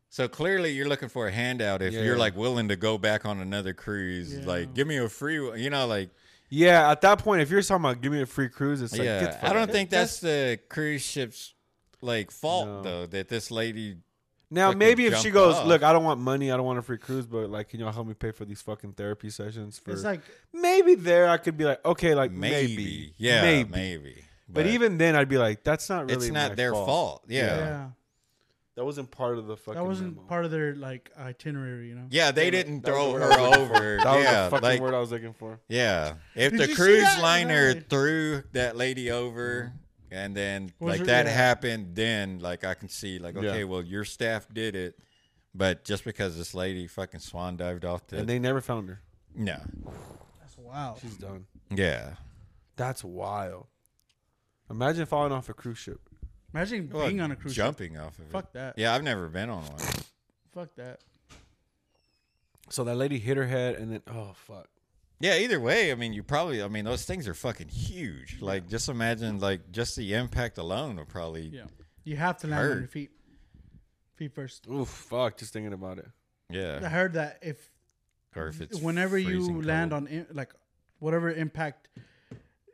So 0.09 0.27
clearly 0.27 0.71
you're 0.71 0.88
looking 0.88 1.09
for 1.09 1.27
a 1.27 1.31
handout 1.31 1.81
if 1.81 1.93
Yeah. 1.93 2.01
you're 2.03 2.17
like 2.17 2.35
willing 2.35 2.69
to 2.69 2.75
go 2.75 2.97
back 2.97 3.25
on 3.25 3.39
another 3.39 3.73
cruise. 3.73 4.35
Yeah. 4.38 4.45
Like 4.45 4.73
give 4.73 4.88
me 4.88 4.97
a 4.97 5.07
free 5.09 5.39
one, 5.39 5.59
you 5.59 5.69
know 5.69 5.85
like 5.88 6.09
Yeah, 6.49 6.89
at 6.89 7.01
that 7.01 7.19
point, 7.19 7.41
if 7.41 7.49
you're 7.51 7.61
talking 7.61 7.83
about 7.85 8.01
give 8.01 8.11
me 8.11 8.21
a 8.21 8.25
free 8.25 8.49
cruise, 8.49 8.81
it's 8.81 8.93
like 8.93 9.01
get 9.03 9.19
the 9.19 9.31
fuck 9.33 9.43
I 9.43 9.47
out. 9.47 9.53
don't 9.53 9.71
think 9.71 9.89
that's 9.89 10.19
the 10.21 10.59
cruise 10.69 11.01
ship's 11.01 11.53
like 12.01 12.31
fault 12.31 12.67
No. 12.67 12.81
though 12.83 13.05
that 13.07 13.27
this 13.29 13.49
lady 13.51 13.97
Now 14.49 14.67
fucking 14.67 14.79
maybe 14.79 15.05
if 15.07 15.15
she 15.17 15.23
jumped 15.31 15.33
goes, 15.33 15.55
off. 15.55 15.67
look, 15.67 15.83
I 15.83 15.91
don't 15.93 16.03
want 16.03 16.19
money, 16.19 16.51
I 16.51 16.57
don't 16.57 16.65
want 16.65 16.79
a 16.79 16.81
free 16.81 16.97
cruise, 16.97 17.25
but 17.25 17.49
like, 17.49 17.69
can 17.69 17.79
y'all 17.79 17.91
help 17.91 18.07
me 18.07 18.13
pay 18.13 18.31
for 18.31 18.45
these 18.45 18.61
fucking 18.61 18.93
therapy 18.93 19.29
sessions? 19.29 19.79
For 19.79 19.91
It's 19.91 20.03
like 20.03 20.21
maybe 20.53 20.95
there, 20.95 21.27
I 21.29 21.37
could 21.37 21.57
be 21.57 21.65
like, 21.65 21.83
okay, 21.85 22.13
like 22.15 22.31
maybe, 22.31 22.67
maybe, 22.75 23.13
yeah 23.17 23.41
maybe. 23.41 23.69
maybe, 23.71 24.23
But, 24.47 24.67
even 24.67 24.97
then, 24.97 25.15
I'd 25.15 25.27
be 25.29 25.37
like, 25.37 25.63
that's 25.63 25.89
not 25.89 26.05
really. 26.09 26.13
it's 26.27 26.27
not 26.33 26.49
my 26.51 26.55
their 26.55 26.71
fault, 26.73 27.23
yeah, 27.27 27.57
Yeah. 27.57 27.87
That 28.75 28.85
wasn't 28.85 29.09
part 29.09 29.39
of 29.39 29.47
the 29.47 29.57
fucking. 29.57 29.73
that 29.81 29.83
wasn't 29.87 30.15
memo. 30.17 30.27
part 30.27 30.45
of 30.45 30.51
their 30.51 30.75
like 30.75 31.09
itinerary, 31.19 31.89
you 31.89 31.95
know. 31.95 32.05
Yeah, 32.11 32.29
they 32.29 32.51
didn't 32.51 32.81
that 32.85 32.91
was 32.93 32.99
throw 33.01 33.07
the 33.07 33.13
word 33.13 33.21
her 33.23 33.31
I 33.31 33.41
was 33.41 33.49
looking 33.49 33.67
for. 33.67 33.75
over. 33.75 33.97
That 34.03 34.15
was 34.15 34.23
yeah, 34.23 34.43
the 34.43 34.49
fucking 34.51 34.63
like 34.69 34.81
word 34.81 34.93
I 34.93 34.99
was 34.99 35.11
looking 35.11 35.33
for. 35.33 35.59
yeah. 35.67 36.13
If 36.35 36.51
Did 36.51 36.59
the 36.61 36.67
you 36.67 36.75
see 36.75 36.81
cruise 36.83 37.01
that? 37.01 37.21
liner 37.23 37.73
No. 37.73 37.81
threw 37.89 38.43
that 38.53 38.77
lady 38.77 39.09
over, 39.09 39.63
mm-hmm. 39.73 39.77
And 40.12 40.36
then 40.36 40.72
Was 40.80 40.91
like 40.91 40.99
her- 41.01 41.05
that 41.08 41.26
yeah. 41.26 41.32
happened, 41.32 41.95
then 41.95 42.39
like 42.39 42.64
I 42.64 42.74
can 42.74 42.89
see 42.89 43.20
like 43.20 43.36
Yeah. 43.36 43.49
okay, 43.49 43.64
well 43.64 43.82
your 43.84 44.05
staff 44.05 44.47
did 44.51 44.76
it, 44.76 44.99
but 45.55 45.84
just 45.84 46.03
because 46.03 46.38
this 46.38 46.53
lady 46.53 46.88
fucking 46.88 47.20
swan 47.20 47.58
dived 47.58 47.86
off 47.86 48.08
the 48.08 48.20
And 48.20 48.28
they 48.30 48.39
never 48.39 48.62
found 48.62 48.89
her. 48.89 49.01
no, 49.36 49.58
That's 50.39 50.58
wild. 50.58 50.99
She's 51.01 51.18
done. 51.18 51.45
yeah, 51.70 52.16
That's 52.76 53.03
wild. 53.03 53.68
Imagine 54.70 55.05
falling 55.05 55.32
off 55.32 55.47
a 55.49 55.53
cruise 55.53 55.78
ship. 55.78 56.01
Imagine 56.53 56.89
Well, 56.91 57.05
being 57.08 57.22
on 57.22 57.32
a 57.32 57.36
cruise 57.36 57.53
ship. 57.53 57.64
jumping 57.66 57.97
off 57.97 58.18
of 58.20 58.26
it. 58.26 58.32
Fuck 58.32 58.51
that. 58.53 58.78
Yeah, 58.78 58.93
I've 58.93 59.03
never 59.03 59.28
been 59.30 59.49
on 59.49 59.64
one. 59.64 59.80
Fuck 60.53 60.76
that. 60.76 60.99
So 62.70 62.84
that 62.84 62.95
lady 62.95 63.18
hit 63.20 63.38
her 63.38 63.47
head, 63.47 63.76
and 63.76 63.91
then 63.91 64.01
oh 64.08 64.32
fuck. 64.34 64.68
Yeah, 65.20 65.36
either 65.38 65.59
way, 65.59 65.91
I 65.91 65.95
mean, 65.95 66.13
you 66.13 66.22
probably, 66.22 66.61
I 66.61 66.68
mean, 66.68 66.86
those 66.86 67.03
things 67.05 67.28
are 67.28 67.34
fucking 67.34 67.70
huge. 67.70 68.39
Like, 68.41 68.68
just 68.70 68.88
imagine, 68.88 69.39
like, 69.39 69.72
just 69.72 69.95
the 69.95 70.13
impact 70.13 70.57
alone 70.59 70.97
would 70.97 71.07
probably, 71.09 71.47
Yeah. 71.47 71.65
You 72.03 72.15
have 72.18 72.38
to 72.38 72.47
land 72.47 72.72
on 72.72 72.78
your 72.80 72.88
feet. 72.88 73.11
Feet 74.15 74.34
first. 74.34 74.68
Oof, 74.70 74.88
fuck. 74.88 75.38
Just 75.38 75.53
thinking 75.53 75.74
about 75.74 75.97
it. 75.97 76.07
yeah. 76.49 76.80
I 76.84 76.88
heard 76.88 77.13
that 77.13 77.39
if 77.41 77.70
Or 78.36 78.47
if 78.47 78.61
it's 78.61 78.80
whenever 78.80 79.18
you 79.18 79.61
land 79.61 79.91
cold. 79.91 80.03
on 80.03 80.07
in, 80.07 80.28
like 80.32 80.53
whatever 80.99 81.32
impact 81.32 81.89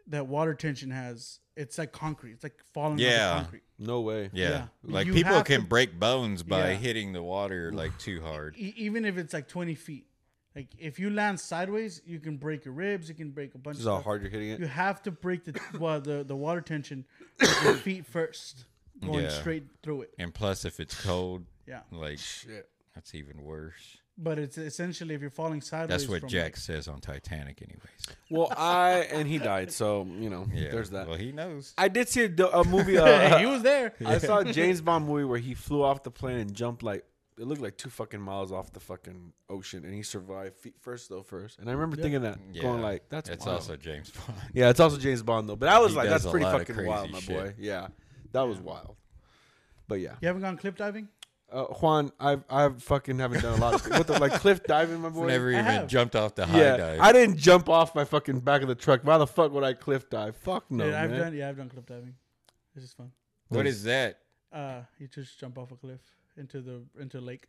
that 0.08 0.28
water 0.28 0.54
tension 0.54 0.92
has, 0.92 1.40
it's 1.56 1.78
like 1.78 1.92
concrete. 1.92 2.34
It's 2.34 2.44
like 2.44 2.62
falling 2.74 3.00
Yeah. 3.00 3.32
off 3.32 3.42
concrete. 3.44 3.64
No 3.80 4.02
way. 4.02 4.30
Yeah. 4.34 4.50
Yeah. 4.50 4.68
Like 4.84 5.08
You 5.08 5.14
people 5.14 5.42
can 5.44 5.62
to- 5.62 5.68
break 5.68 6.00
bones 6.00 6.44
by 6.44 6.72
Yeah. 6.72 6.78
hitting 6.78 7.14
the 7.14 7.24
water 7.24 7.72
like 7.74 7.98
too 7.98 8.22
hard. 8.22 8.56
E- 8.58 8.74
even 8.78 9.04
if 9.06 9.18
it's 9.18 9.34
like 9.34 9.48
20 9.48 9.76
feet. 9.76 10.06
Like 10.56 10.68
if 10.78 11.00
you 11.00 11.10
land 11.10 11.40
sideways, 11.40 12.02
you 12.06 12.20
can 12.20 12.38
break 12.38 12.64
your 12.66 12.74
ribs. 12.76 13.10
You 13.10 13.16
can 13.16 13.32
break 13.32 13.56
a 13.56 13.58
bunch 13.58 13.78
This 13.78 13.82
is 13.82 13.88
of 13.88 13.94
how 13.94 13.98
stuff. 14.00 14.06
hard 14.06 14.22
you're 14.22 14.32
hitting 14.32 14.50
it. 14.50 14.60
You 14.60 14.68
have 14.68 15.02
to 15.04 15.12
break 15.12 15.46
the 15.46 15.60
well, 15.80 16.00
the 16.00 16.24
the 16.24 16.36
water 16.36 16.62
tension 16.62 17.06
with 17.40 17.64
your 17.64 17.74
feet 17.88 18.06
first, 18.06 18.66
going 19.02 19.24
Yeah. 19.24 19.30
straight 19.30 19.64
through 19.82 20.04
it. 20.04 20.14
And 20.20 20.34
plus, 20.34 20.64
if 20.66 20.80
it's 20.80 21.00
cold, 21.04 21.46
Yeah, 21.68 21.80
like 21.92 22.20
Shit. 22.20 22.70
that's 22.94 23.16
even 23.16 23.42
worse. 23.44 23.98
but 24.16 24.38
it's 24.38 24.60
essentially 24.60 25.16
if 25.16 25.22
you're 25.22 25.32
falling 25.32 25.60
sideways. 25.60 25.90
That's 25.90 26.08
what 26.08 26.20
from, 26.20 26.30
Jack 26.30 26.56
says 26.58 26.88
on 26.88 27.00
Titanic, 27.02 27.60
anyways. 27.64 28.18
Well, 28.30 28.54
I 28.56 29.08
and 29.12 29.28
he 29.28 29.40
died, 29.40 29.72
so 29.72 30.06
you 30.20 30.30
know, 30.30 30.46
Yeah. 30.54 30.70
there's 30.70 30.92
that. 30.92 31.08
Well, 31.08 31.18
he 31.18 31.32
knows. 31.32 31.74
I 31.80 31.88
did 31.88 32.10
see 32.10 32.26
a, 32.26 32.30
do- 32.30 32.48
a 32.48 32.64
movie. 32.64 33.00
Like, 33.00 33.32
Uh, 33.34 33.38
he 33.40 33.48
was 33.48 33.64
there. 33.64 33.94
I 34.06 34.20
saw 34.20 34.38
a 34.40 34.54
James 34.54 34.82
Bond 34.82 35.08
movie 35.08 35.24
where 35.24 35.40
he 35.40 35.56
flew 35.56 35.82
off 35.82 36.04
the 36.04 36.12
plane 36.12 36.38
and 36.38 36.54
jumped 36.54 36.84
like 36.84 37.06
it 37.40 37.46
looked 37.46 37.62
like 37.62 37.78
two 37.78 37.90
fucking 37.90 38.22
miles 38.22 38.52
off 38.52 38.72
the 38.74 38.80
fucking 38.80 39.34
ocean, 39.50 39.84
and 39.86 39.94
he 39.94 40.04
survived 40.04 40.56
feet 40.56 40.76
first 40.80 41.10
though 41.10 41.24
first. 41.24 41.60
And 41.60 41.70
I 41.70 41.74
remember 41.74 41.96
Yeah. 41.98 42.02
thinking 42.04 42.22
that, 42.24 42.40
Yeah. 42.52 42.62
going 42.64 42.82
like, 42.82 43.10
"That's 43.10 43.30
It's 43.30 43.46
wild. 43.46 43.60
also 43.60 43.76
James 43.76 44.12
Bond. 44.12 44.40
yeah, 44.54 44.70
it's 44.70 44.80
also 44.80 44.98
James 44.98 45.22
Bond 45.24 45.50
though." 45.50 45.56
But 45.56 45.70
I 45.70 45.80
was 45.80 45.92
He 45.92 45.98
like, 45.98 46.10
"That's 46.10 46.26
pretty 46.30 46.46
fucking 46.46 46.86
wild, 46.86 47.12
my 47.12 47.20
shit. 47.20 47.36
boy." 47.36 47.56
Yeah, 47.58 47.88
that 48.32 48.42
was 48.44 48.60
wild. 48.60 48.96
But 49.88 49.96
yeah, 50.00 50.16
You 50.22 50.28
haven't 50.28 50.42
gone 50.44 50.58
cliff 50.58 50.76
diving? 50.76 51.10
uh, 51.52 51.66
Juan, 51.66 52.12
I've 52.20 52.44
I've 52.50 52.82
fucking 52.82 53.20
haven't 53.20 53.42
done 53.42 53.60
a 53.60 53.62
lot 53.62 53.74
of 53.76 53.86
what 53.92 54.08
the, 54.08 54.20
like 54.20 54.34
cliff 54.34 54.64
diving, 54.64 55.02
my 55.02 55.10
boy. 55.10 55.28
Never 55.28 55.52
even 55.52 55.88
jumped 55.88 56.16
off 56.16 56.34
the 56.36 56.46
high 56.48 56.60
yeah, 56.60 56.78
dive. 56.78 57.00
I 57.00 57.12
didn't 57.12 57.38
jump 57.38 57.70
off 57.70 57.94
my 57.94 58.06
fucking 58.06 58.40
back 58.40 58.62
of 58.64 58.68
the 58.70 58.76
truck. 58.76 59.02
Why 59.04 59.18
the 59.18 59.28
fuck 59.28 59.52
would 59.52 59.64
I 59.64 59.74
cliff 59.74 60.10
dive? 60.10 60.36
Fuck 60.38 60.72
no, 60.72 60.88
yeah, 60.88 61.04
I've 61.04 61.12
man. 61.12 61.20
done. 61.20 61.34
Yeah, 61.36 61.50
I've 61.50 61.58
done 61.58 61.70
cliff 61.70 61.86
diving. 61.86 62.16
This 62.74 62.84
is 62.86 62.94
fun. 62.94 63.12
what 63.50 63.68
is 63.68 63.84
that? 63.84 64.20
Uh, 64.52 64.82
you 65.00 65.08
just 65.08 65.40
jump 65.40 65.58
off 65.58 65.72
a 65.72 65.76
cliff 65.76 66.00
into 66.38 66.62
the 66.62 66.84
into 67.00 67.20
a 67.20 67.22
lake. 67.22 67.48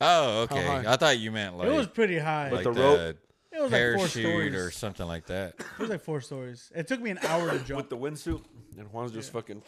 Oh, 0.00 0.42
okay. 0.42 0.66
I 0.86 0.96
thought 0.96 1.18
you 1.18 1.30
meant 1.30 1.56
like 1.56 1.68
it 1.68 1.72
was 1.72 1.86
pretty 1.86 2.18
high. 2.18 2.50
like 2.50 2.64
the 2.64 2.72
the, 2.72 2.80
rope? 2.80 3.16
it 3.52 3.60
was 3.60 3.70
like 3.70 3.70
four 3.70 3.96
parachute 3.98 4.10
stories. 4.10 4.54
or 4.54 4.70
something 4.70 5.06
like 5.06 5.26
that. 5.26 5.54
It 5.58 5.78
was 5.78 5.90
like 5.90 6.00
four 6.02 6.20
stories. 6.20 6.72
It 6.74 6.88
took 6.88 7.00
me 7.00 7.10
an 7.10 7.18
hour 7.26 7.50
to 7.50 7.58
jump. 7.58 7.68
With 7.68 7.68
jump. 7.68 7.88
the 7.90 7.96
wingsuit, 7.96 8.42
and 8.78 8.88
Juan's 8.88 9.12
just 9.12 9.32
fucking. 9.32 9.62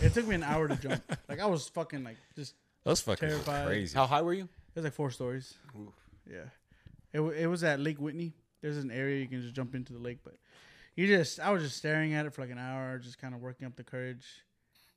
It 0.00 0.14
took 0.14 0.26
me 0.26 0.34
an 0.34 0.42
hour 0.42 0.68
to 0.68 0.76
jump. 0.76 1.02
Like 1.28 1.40
I 1.40 1.46
was 1.46 1.68
fucking 1.68 2.04
like 2.04 2.16
just. 2.36 2.54
Those 2.84 3.00
fucking 3.00 3.28
Terrified. 3.28 3.66
crazy. 3.66 3.96
How 3.96 4.06
high 4.06 4.22
were 4.22 4.34
you? 4.34 4.44
It 4.44 4.76
was 4.76 4.84
like 4.84 4.92
four 4.92 5.10
stories. 5.10 5.54
Oof. 5.80 5.94
Yeah, 6.28 6.38
it 7.12 7.20
wa- 7.20 7.30
it 7.30 7.46
was 7.46 7.62
at 7.64 7.80
Lake 7.80 7.98
Whitney. 7.98 8.34
There's 8.60 8.76
an 8.76 8.90
area 8.90 9.20
you 9.20 9.26
can 9.28 9.40
just 9.42 9.54
jump 9.54 9.74
into 9.74 9.92
the 9.92 9.98
lake, 9.98 10.18
but 10.24 10.34
you 10.94 11.06
just 11.06 11.40
I 11.40 11.50
was 11.50 11.62
just 11.62 11.76
staring 11.76 12.14
at 12.14 12.26
it 12.26 12.34
for 12.34 12.42
like 12.42 12.50
an 12.50 12.58
hour, 12.58 12.98
just 12.98 13.18
kind 13.18 13.34
of 13.34 13.40
working 13.40 13.66
up 13.66 13.76
the 13.76 13.82
courage. 13.84 14.24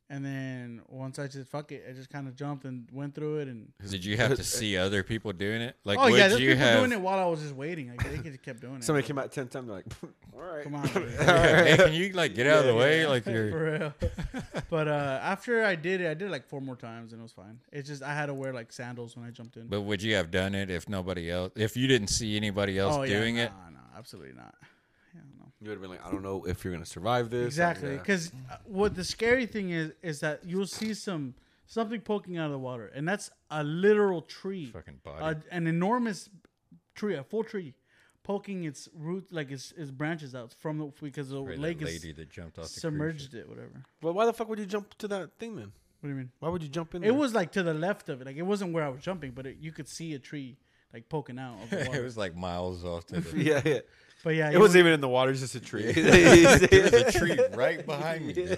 And 0.07 0.23
then 0.23 0.81
once 0.87 1.17
I 1.17 1.25
just 1.27 1.49
fuck 1.49 1.71
it, 1.71 1.83
I 1.89 1.93
just 1.93 2.11
kind 2.11 2.27
of 2.27 2.35
jumped 2.35 2.63
and 2.65 2.87
went 2.93 3.15
through 3.15 3.39
it. 3.39 3.47
And 3.47 3.71
Did 3.89 4.05
you 4.05 4.17
have 4.17 4.35
to 4.35 4.43
see 4.43 4.77
other 4.77 5.01
people 5.01 5.33
doing 5.33 5.63
it? 5.63 5.75
Like, 5.83 5.97
oh 5.97 6.11
would 6.11 6.17
yeah, 6.17 6.27
there's 6.27 6.39
you 6.41 6.49
people 6.51 6.63
have? 6.65 6.79
doing 6.79 6.91
it 6.91 7.01
while 7.01 7.17
I 7.17 7.25
was 7.25 7.41
just 7.41 7.55
waiting. 7.55 7.89
Like 7.89 8.03
they 8.23 8.29
just 8.29 8.43
kept 8.43 8.59
doing 8.61 8.75
it. 8.75 8.83
Somebody 8.83 9.07
came 9.07 9.17
out 9.17 9.31
ten 9.31 9.47
times, 9.47 9.67
like, 9.67 9.85
all 10.35 10.41
right, 10.41 10.63
Come 10.63 10.75
on, 10.75 10.85
dude. 10.93 11.09
hey, 11.09 11.75
can 11.77 11.93
you 11.93 12.09
like 12.13 12.35
get 12.35 12.45
out 12.45 12.59
of 12.59 12.65
the 12.65 12.73
Yeah, 12.73 12.77
way? 12.79 13.01
yeah. 13.01 13.07
Like 13.07 13.25
you're. 13.33 13.49
for 13.49 13.71
real. 13.79 13.93
but 14.69 14.87
uh, 14.87 15.19
after 15.23 15.63
I 15.63 15.73
did 15.73 16.01
it, 16.01 16.07
I 16.07 16.13
did 16.13 16.27
it 16.27 16.31
like 16.31 16.45
four 16.47 16.61
more 16.61 16.75
times 16.75 17.11
and 17.11 17.19
it 17.19 17.23
was 17.23 17.31
fine. 17.31 17.59
It's 17.71 17.89
just 17.89 18.03
I 18.03 18.13
had 18.13 18.27
to 18.27 18.33
wear 18.35 18.53
like 18.53 18.71
sandals 18.71 19.17
when 19.17 19.25
I 19.25 19.31
jumped 19.31 19.57
in. 19.57 19.65
But 19.67 19.81
would 19.81 20.03
you 20.03 20.13
have 20.15 20.29
done 20.29 20.53
it 20.53 20.69
if 20.69 20.87
nobody 20.87 21.31
else? 21.31 21.51
If 21.55 21.75
you 21.75 21.87
didn't 21.87 22.09
see 22.09 22.37
anybody 22.37 22.77
else 22.77 22.95
oh 22.95 23.01
yeah, 23.03 23.17
doing 23.19 23.37
it? 23.37 23.51
No, 23.65 23.71
no, 23.73 23.79
absolutely 23.97 24.33
not. 24.35 24.53
Yeah, 25.66 25.74
no. 25.74 25.74
You 25.76 25.80
would 25.80 25.82
have 25.82 25.82
been 25.82 25.91
like, 25.91 26.07
I 26.07 26.11
don't 26.11 26.24
know 26.24 26.45
if 26.45 26.63
you're 26.63 26.74
gonna 26.74 26.86
survive 26.86 27.30
this. 27.30 27.45
Exactly, 27.47 27.91
Yeah. 27.91 27.97
because 27.97 28.32
uh, 28.51 28.57
what 28.66 28.96
the 28.96 29.04
scary 29.04 29.46
thing 29.46 29.71
is 29.71 29.92
is 30.01 30.20
that 30.20 30.43
you'll 30.46 30.67
see 30.67 30.93
some 30.93 31.36
something 31.67 32.01
poking 32.01 32.37
out 32.37 32.46
of 32.47 32.51
the 32.51 32.59
water, 32.59 32.87
and 32.96 33.08
that's 33.08 33.32
a 33.50 33.63
literal 33.63 34.21
tree, 34.21 34.67
Fucking 34.67 35.00
a, 35.05 35.09
body. 35.09 35.39
an 35.51 35.67
enormous 35.67 36.29
tree, 36.93 37.16
a 37.16 37.24
full 37.24 37.43
tree, 37.43 37.74
poking 38.24 38.63
its 38.66 38.87
root 38.93 39.28
like 39.32 39.51
its, 39.51 39.71
its 39.78 39.92
branches 39.92 40.36
out 40.36 40.54
from 40.54 40.78
the 40.78 40.92
because 41.01 41.29
the 41.29 41.42
Or 41.42 41.50
that 41.50 41.59
lake 41.59 41.82
lady 41.82 42.09
is 42.09 42.16
that 42.16 42.29
jumped 42.29 42.59
off 42.59 42.67
submerged 42.67 43.32
ship. 43.32 43.42
it, 43.42 43.50
whatever. 43.50 43.83
But 44.01 44.13
why 44.13 44.25
the 44.25 44.33
fuck 44.33 44.47
would 44.50 44.59
you 44.59 44.66
jump 44.66 44.93
to 45.00 45.08
that 45.09 45.37
thing 45.39 45.55
then? 45.55 45.71
What 46.01 46.09
do 46.09 46.09
you 46.09 46.16
mean? 46.16 46.32
Why 46.39 46.50
would 46.50 46.62
you 46.62 46.70
jump 46.70 46.93
in? 46.93 47.04
It 47.04 47.08
there? 47.08 47.13
was 47.16 47.33
like 47.33 47.51
to 47.54 47.63
the 47.63 47.74
left 47.74 48.09
of 48.09 48.21
it, 48.21 48.25
like 48.28 48.36
it 48.36 48.43
wasn't 48.43 48.74
where 48.74 48.83
I 48.83 48.89
was 48.89 49.01
jumping, 49.01 49.32
but 49.32 49.47
it, 49.47 49.58
you 49.59 49.71
could 49.71 49.87
see 49.87 50.13
a 50.13 50.20
tree 50.20 50.58
like 50.96 51.09
poking 51.09 51.38
out 51.38 51.55
of 51.62 51.70
the 51.70 51.76
water. 51.88 52.00
it 52.00 52.04
was 52.04 52.16
like 52.17 52.36
miles 52.36 52.86
off 52.86 53.05
to 53.08 53.20
the. 53.20 53.43
yeah, 53.43 53.62
yeah. 53.66 53.80
but 54.24 54.34
yeah, 54.34 54.50
It 54.50 54.59
wasn't 54.59 54.80
even 54.80 54.93
in 54.93 55.01
the 55.01 55.09
water; 55.09 55.32
it's 55.32 55.42
just 55.42 55.55
a 55.55 55.59
tree. 55.59 55.92
There's 55.92 56.93
a 56.93 57.12
tree 57.12 57.38
right 57.54 57.86
behind 57.86 58.28
me. 58.28 58.58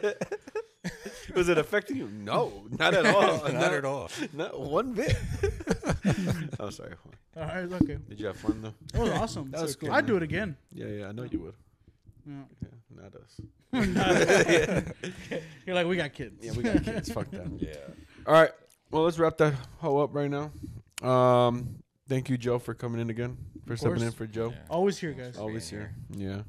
was 1.36 1.50
it 1.50 1.58
affecting 1.58 1.98
you? 1.98 2.08
No, 2.10 2.64
not 2.78 2.94
at 2.94 3.08
all. 3.08 3.44
Not 3.52 3.74
at 3.74 3.86
all. 3.86 4.12
Not 4.34 4.60
one 4.60 4.94
bit. 4.94 5.18
I'm 6.60 6.70
sorry. 6.72 6.94
Juan. 7.04 7.16
All 7.38 7.44
right, 7.44 7.82
okay. 7.82 7.98
Did 8.08 8.20
you 8.20 8.28
have 8.28 8.38
fun 8.38 8.62
though? 8.62 8.74
That 8.94 9.02
was 9.02 9.12
awesome. 9.12 9.50
That 9.52 9.62
was 9.64 9.76
good, 9.76 9.90
I'd 9.90 9.96
man. 9.96 10.06
do 10.06 10.18
it 10.18 10.24
again. 10.24 10.58
Yeah, 10.72 10.86
yeah. 10.88 11.08
I 11.08 11.12
know 11.12 11.24
you 11.24 11.40
would. 11.40 11.56
Yeah. 12.28 12.44
Yeah, 12.62 13.02
not 13.02 13.16
us. 13.16 13.42
You're 15.66 15.76
like, 15.76 15.88
we 15.88 15.96
got 15.96 16.14
kids. 16.14 16.36
Yeah, 16.46 16.52
we 16.54 16.62
got 16.64 16.84
kids. 16.84 17.12
Fuck 17.12 17.32
that. 17.32 17.48
Yeah. 17.58 17.74
All 18.28 18.34
right. 18.34 18.52
Well, 18.92 19.04
let's 19.04 19.18
wrap 19.18 19.38
that 19.38 19.54
hoe 19.80 19.98
up 20.00 20.14
right 20.14 20.30
now. 20.30 20.52
Um, 21.08 21.80
thank 22.08 22.30
you, 22.30 22.38
Joe, 22.38 22.60
for 22.60 22.74
coming 22.74 23.02
in 23.02 23.10
again. 23.10 23.38
For 23.66 23.74
Of 23.74 23.80
stepping 23.80 23.96
course. 23.98 24.08
in 24.08 24.12
for 24.14 24.28
Joe. 24.28 24.50
Yeah. 24.52 24.58
Always 24.70 24.98
here, 24.98 25.12
guys. 25.14 25.38
Always 25.38 25.70
being 25.70 25.90
here. 26.16 26.46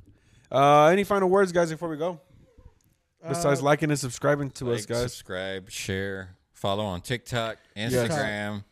Yeah. 0.51 0.57
Uh, 0.57 0.87
any 0.87 1.05
final 1.05 1.29
words, 1.29 1.53
guys, 1.53 1.71
before 1.71 1.89
we 1.89 1.97
go? 1.97 2.21
Besides 3.29 3.61
Uh, 3.61 3.65
liking 3.65 3.91
and 3.91 3.99
subscribing 3.99 4.51
to 4.53 4.73
us, 4.73 4.87
guys. 4.87 5.01
subscribe, 5.01 5.69
share, 5.71 6.37
follow 6.53 6.85
on 6.85 7.01
TikTok, 7.01 7.59
Yes. 7.75 7.93
Instagram. 7.93 8.65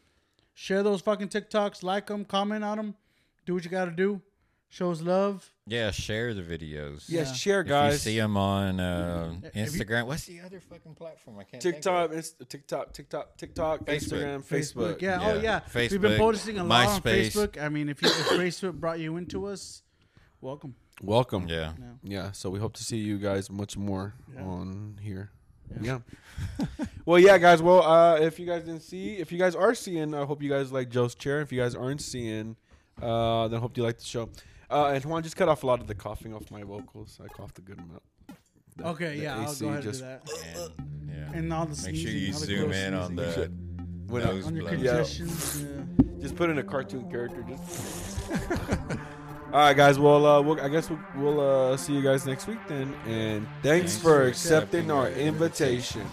share 0.54 0.82
those 0.84 1.00
fucking 1.02 1.28
TikToks, 1.28 1.82
like 1.82 2.06
them, 2.06 2.24
comment 2.24 2.62
on 2.64 2.76
them, 2.78 2.94
do 3.44 3.54
what 3.54 3.64
you 3.64 3.70
got 3.70 3.86
to 3.86 3.90
do. 3.90 4.22
Shows 4.68 5.00
love. 5.02 5.50
Yeah, 5.66 5.90
share 5.90 6.34
the 6.34 6.42
videos. 6.42 7.04
Yes, 7.08 7.28
Yeah. 7.28 7.32
share, 7.32 7.60
If 7.62 7.66
guys. 7.68 7.92
you 7.94 7.98
see 8.12 8.18
them 8.18 8.36
on 8.36 8.78
uh, 8.80 9.34
If 9.42 9.56
you- 9.56 9.62
Instagram, 9.84 10.06
what's 10.06 10.26
the 10.26 10.40
other 10.40 10.60
fucking 10.60 10.94
platform? 10.94 11.38
I 11.38 11.44
can't. 11.44 11.62
think 11.62 11.76
of 11.76 11.82
TikTok, 11.82 12.10
it. 12.10 12.14
Inst- 12.16 12.48
TikTok, 12.48 12.92
TikTok, 12.92 13.36
TikTok, 13.36 13.80
Facebook. 13.84 14.18
Instagram, 14.20 14.44
Facebook. 14.44 15.02
Yeah. 15.02 15.18
Oh 15.22 15.34
Yeah. 15.36 15.42
yeah. 15.42 15.60
We've 15.88 16.00
been 16.00 16.12
Facebook, 16.12 16.18
posting 16.18 16.58
a 16.58 16.64
lot 16.64 16.86
on 16.88 17.00
MySpace. 17.00 17.26
Facebook. 17.32 17.62
I 17.62 17.68
mean, 17.68 17.88
if 17.88 18.02
you 18.02 18.08
if 18.08 18.28
Facebook 18.28 18.74
brought 18.74 19.00
you 19.00 19.16
into 19.16 19.46
us, 19.46 19.82
welcome. 20.40 20.74
Welcome. 21.02 21.46
Yeah. 21.48 21.72
Yeah. 21.78 21.92
Yeah, 22.02 22.32
so 22.32 22.48
we 22.50 22.58
hope 22.58 22.74
to 22.74 22.84
see 22.84 22.96
you 22.98 23.18
guys 23.18 23.50
much 23.50 23.76
more 23.76 24.14
Yeah. 24.34 24.42
on 24.42 24.98
here. 25.02 25.30
Yeah. 25.82 25.98
Yeah. 26.58 26.86
well, 27.04 27.18
yeah, 27.18 27.38
guys. 27.38 27.60
Well, 27.60 27.82
uh, 27.82 28.20
if 28.20 28.38
you 28.38 28.46
guys 28.46 28.62
didn't 28.62 28.82
see, 28.82 29.16
if 29.16 29.32
you 29.32 29.38
guys 29.38 29.54
are 29.56 29.74
seeing, 29.74 30.14
I 30.14 30.24
hope 30.24 30.42
you 30.42 30.48
guys 30.48 30.70
like 30.70 30.88
Joe's 30.90 31.14
chair. 31.16 31.40
If 31.40 31.50
you 31.52 31.60
guys 31.60 31.74
aren't 31.74 32.00
seeing, 32.00 32.56
uh, 33.02 33.48
then 33.48 33.60
hope 33.60 33.76
you 33.76 33.82
like 33.82 33.98
the 33.98 34.04
show. 34.04 34.28
Uh, 34.70 34.86
and 34.86 35.04
Juan 35.04 35.22
just 35.22 35.36
cut 35.36 35.48
off 35.48 35.62
a 35.62 35.66
lot 35.66 35.80
of 35.80 35.86
the 35.86 35.94
coughing 35.94 36.34
off 36.34 36.50
my 36.50 36.62
vocals. 36.62 37.18
I 37.22 37.28
coughed 37.28 37.58
a 37.58 37.62
good 37.62 37.78
amount. 37.78 38.02
The- 38.76 38.86
Okay. 38.88 39.16
the 39.16 39.22
Yeah. 39.22 39.36
I'll 39.38 39.50
AC 39.50 39.64
go 39.64 39.70
ahead 39.70 39.82
just 39.82 40.02
and 40.02 40.20
do 40.24 40.32
that. 40.32 40.70
And, 40.78 41.10
yeah. 41.32 41.38
And 41.38 41.52
all 41.52 41.64
the 41.64 41.70
Make 41.70 41.78
sneezing. 41.78 42.06
sure 42.06 42.12
you 42.12 42.32
all 42.34 42.40
the 42.40 42.46
zoom 42.46 42.64
gross 42.64 42.76
in 42.76 42.94
on 42.94 43.06
sneezing. 43.16 43.34
the 44.06 44.12
went 44.12 44.24
up. 44.26 44.32
nose 44.34 44.46
on 44.46 44.56
your 44.56 44.64
blood. 44.64 44.78
Yeah. 44.80 44.92
Yeah. 44.98 46.20
Just 46.20 46.36
put 46.36 46.50
in 46.50 46.58
a 46.58 46.62
cartoon 46.62 47.10
character. 47.10 47.42
Just. 47.48 48.30
All 49.52 49.60
right, 49.62 49.76
guys. 49.76 49.98
Well, 49.98 50.26
uh, 50.26 50.42
we'll 50.42 50.60
I 50.60 50.68
guess 50.68 50.90
we'll, 50.90 50.98
we'll 51.16 51.40
uh, 51.72 51.76
see 51.76 51.92
you 51.94 52.02
guys 52.02 52.26
next 52.26 52.46
week 52.48 52.58
then. 52.68 52.92
And 53.06 53.46
thanks, 53.62 53.92
Thanks 53.92 53.96
for 53.96 54.02
for 54.02 54.22
accepting 54.26 54.80
accepting 54.80 54.90
our 54.90 55.02
our 55.04 55.10
invitation. 55.10 56.04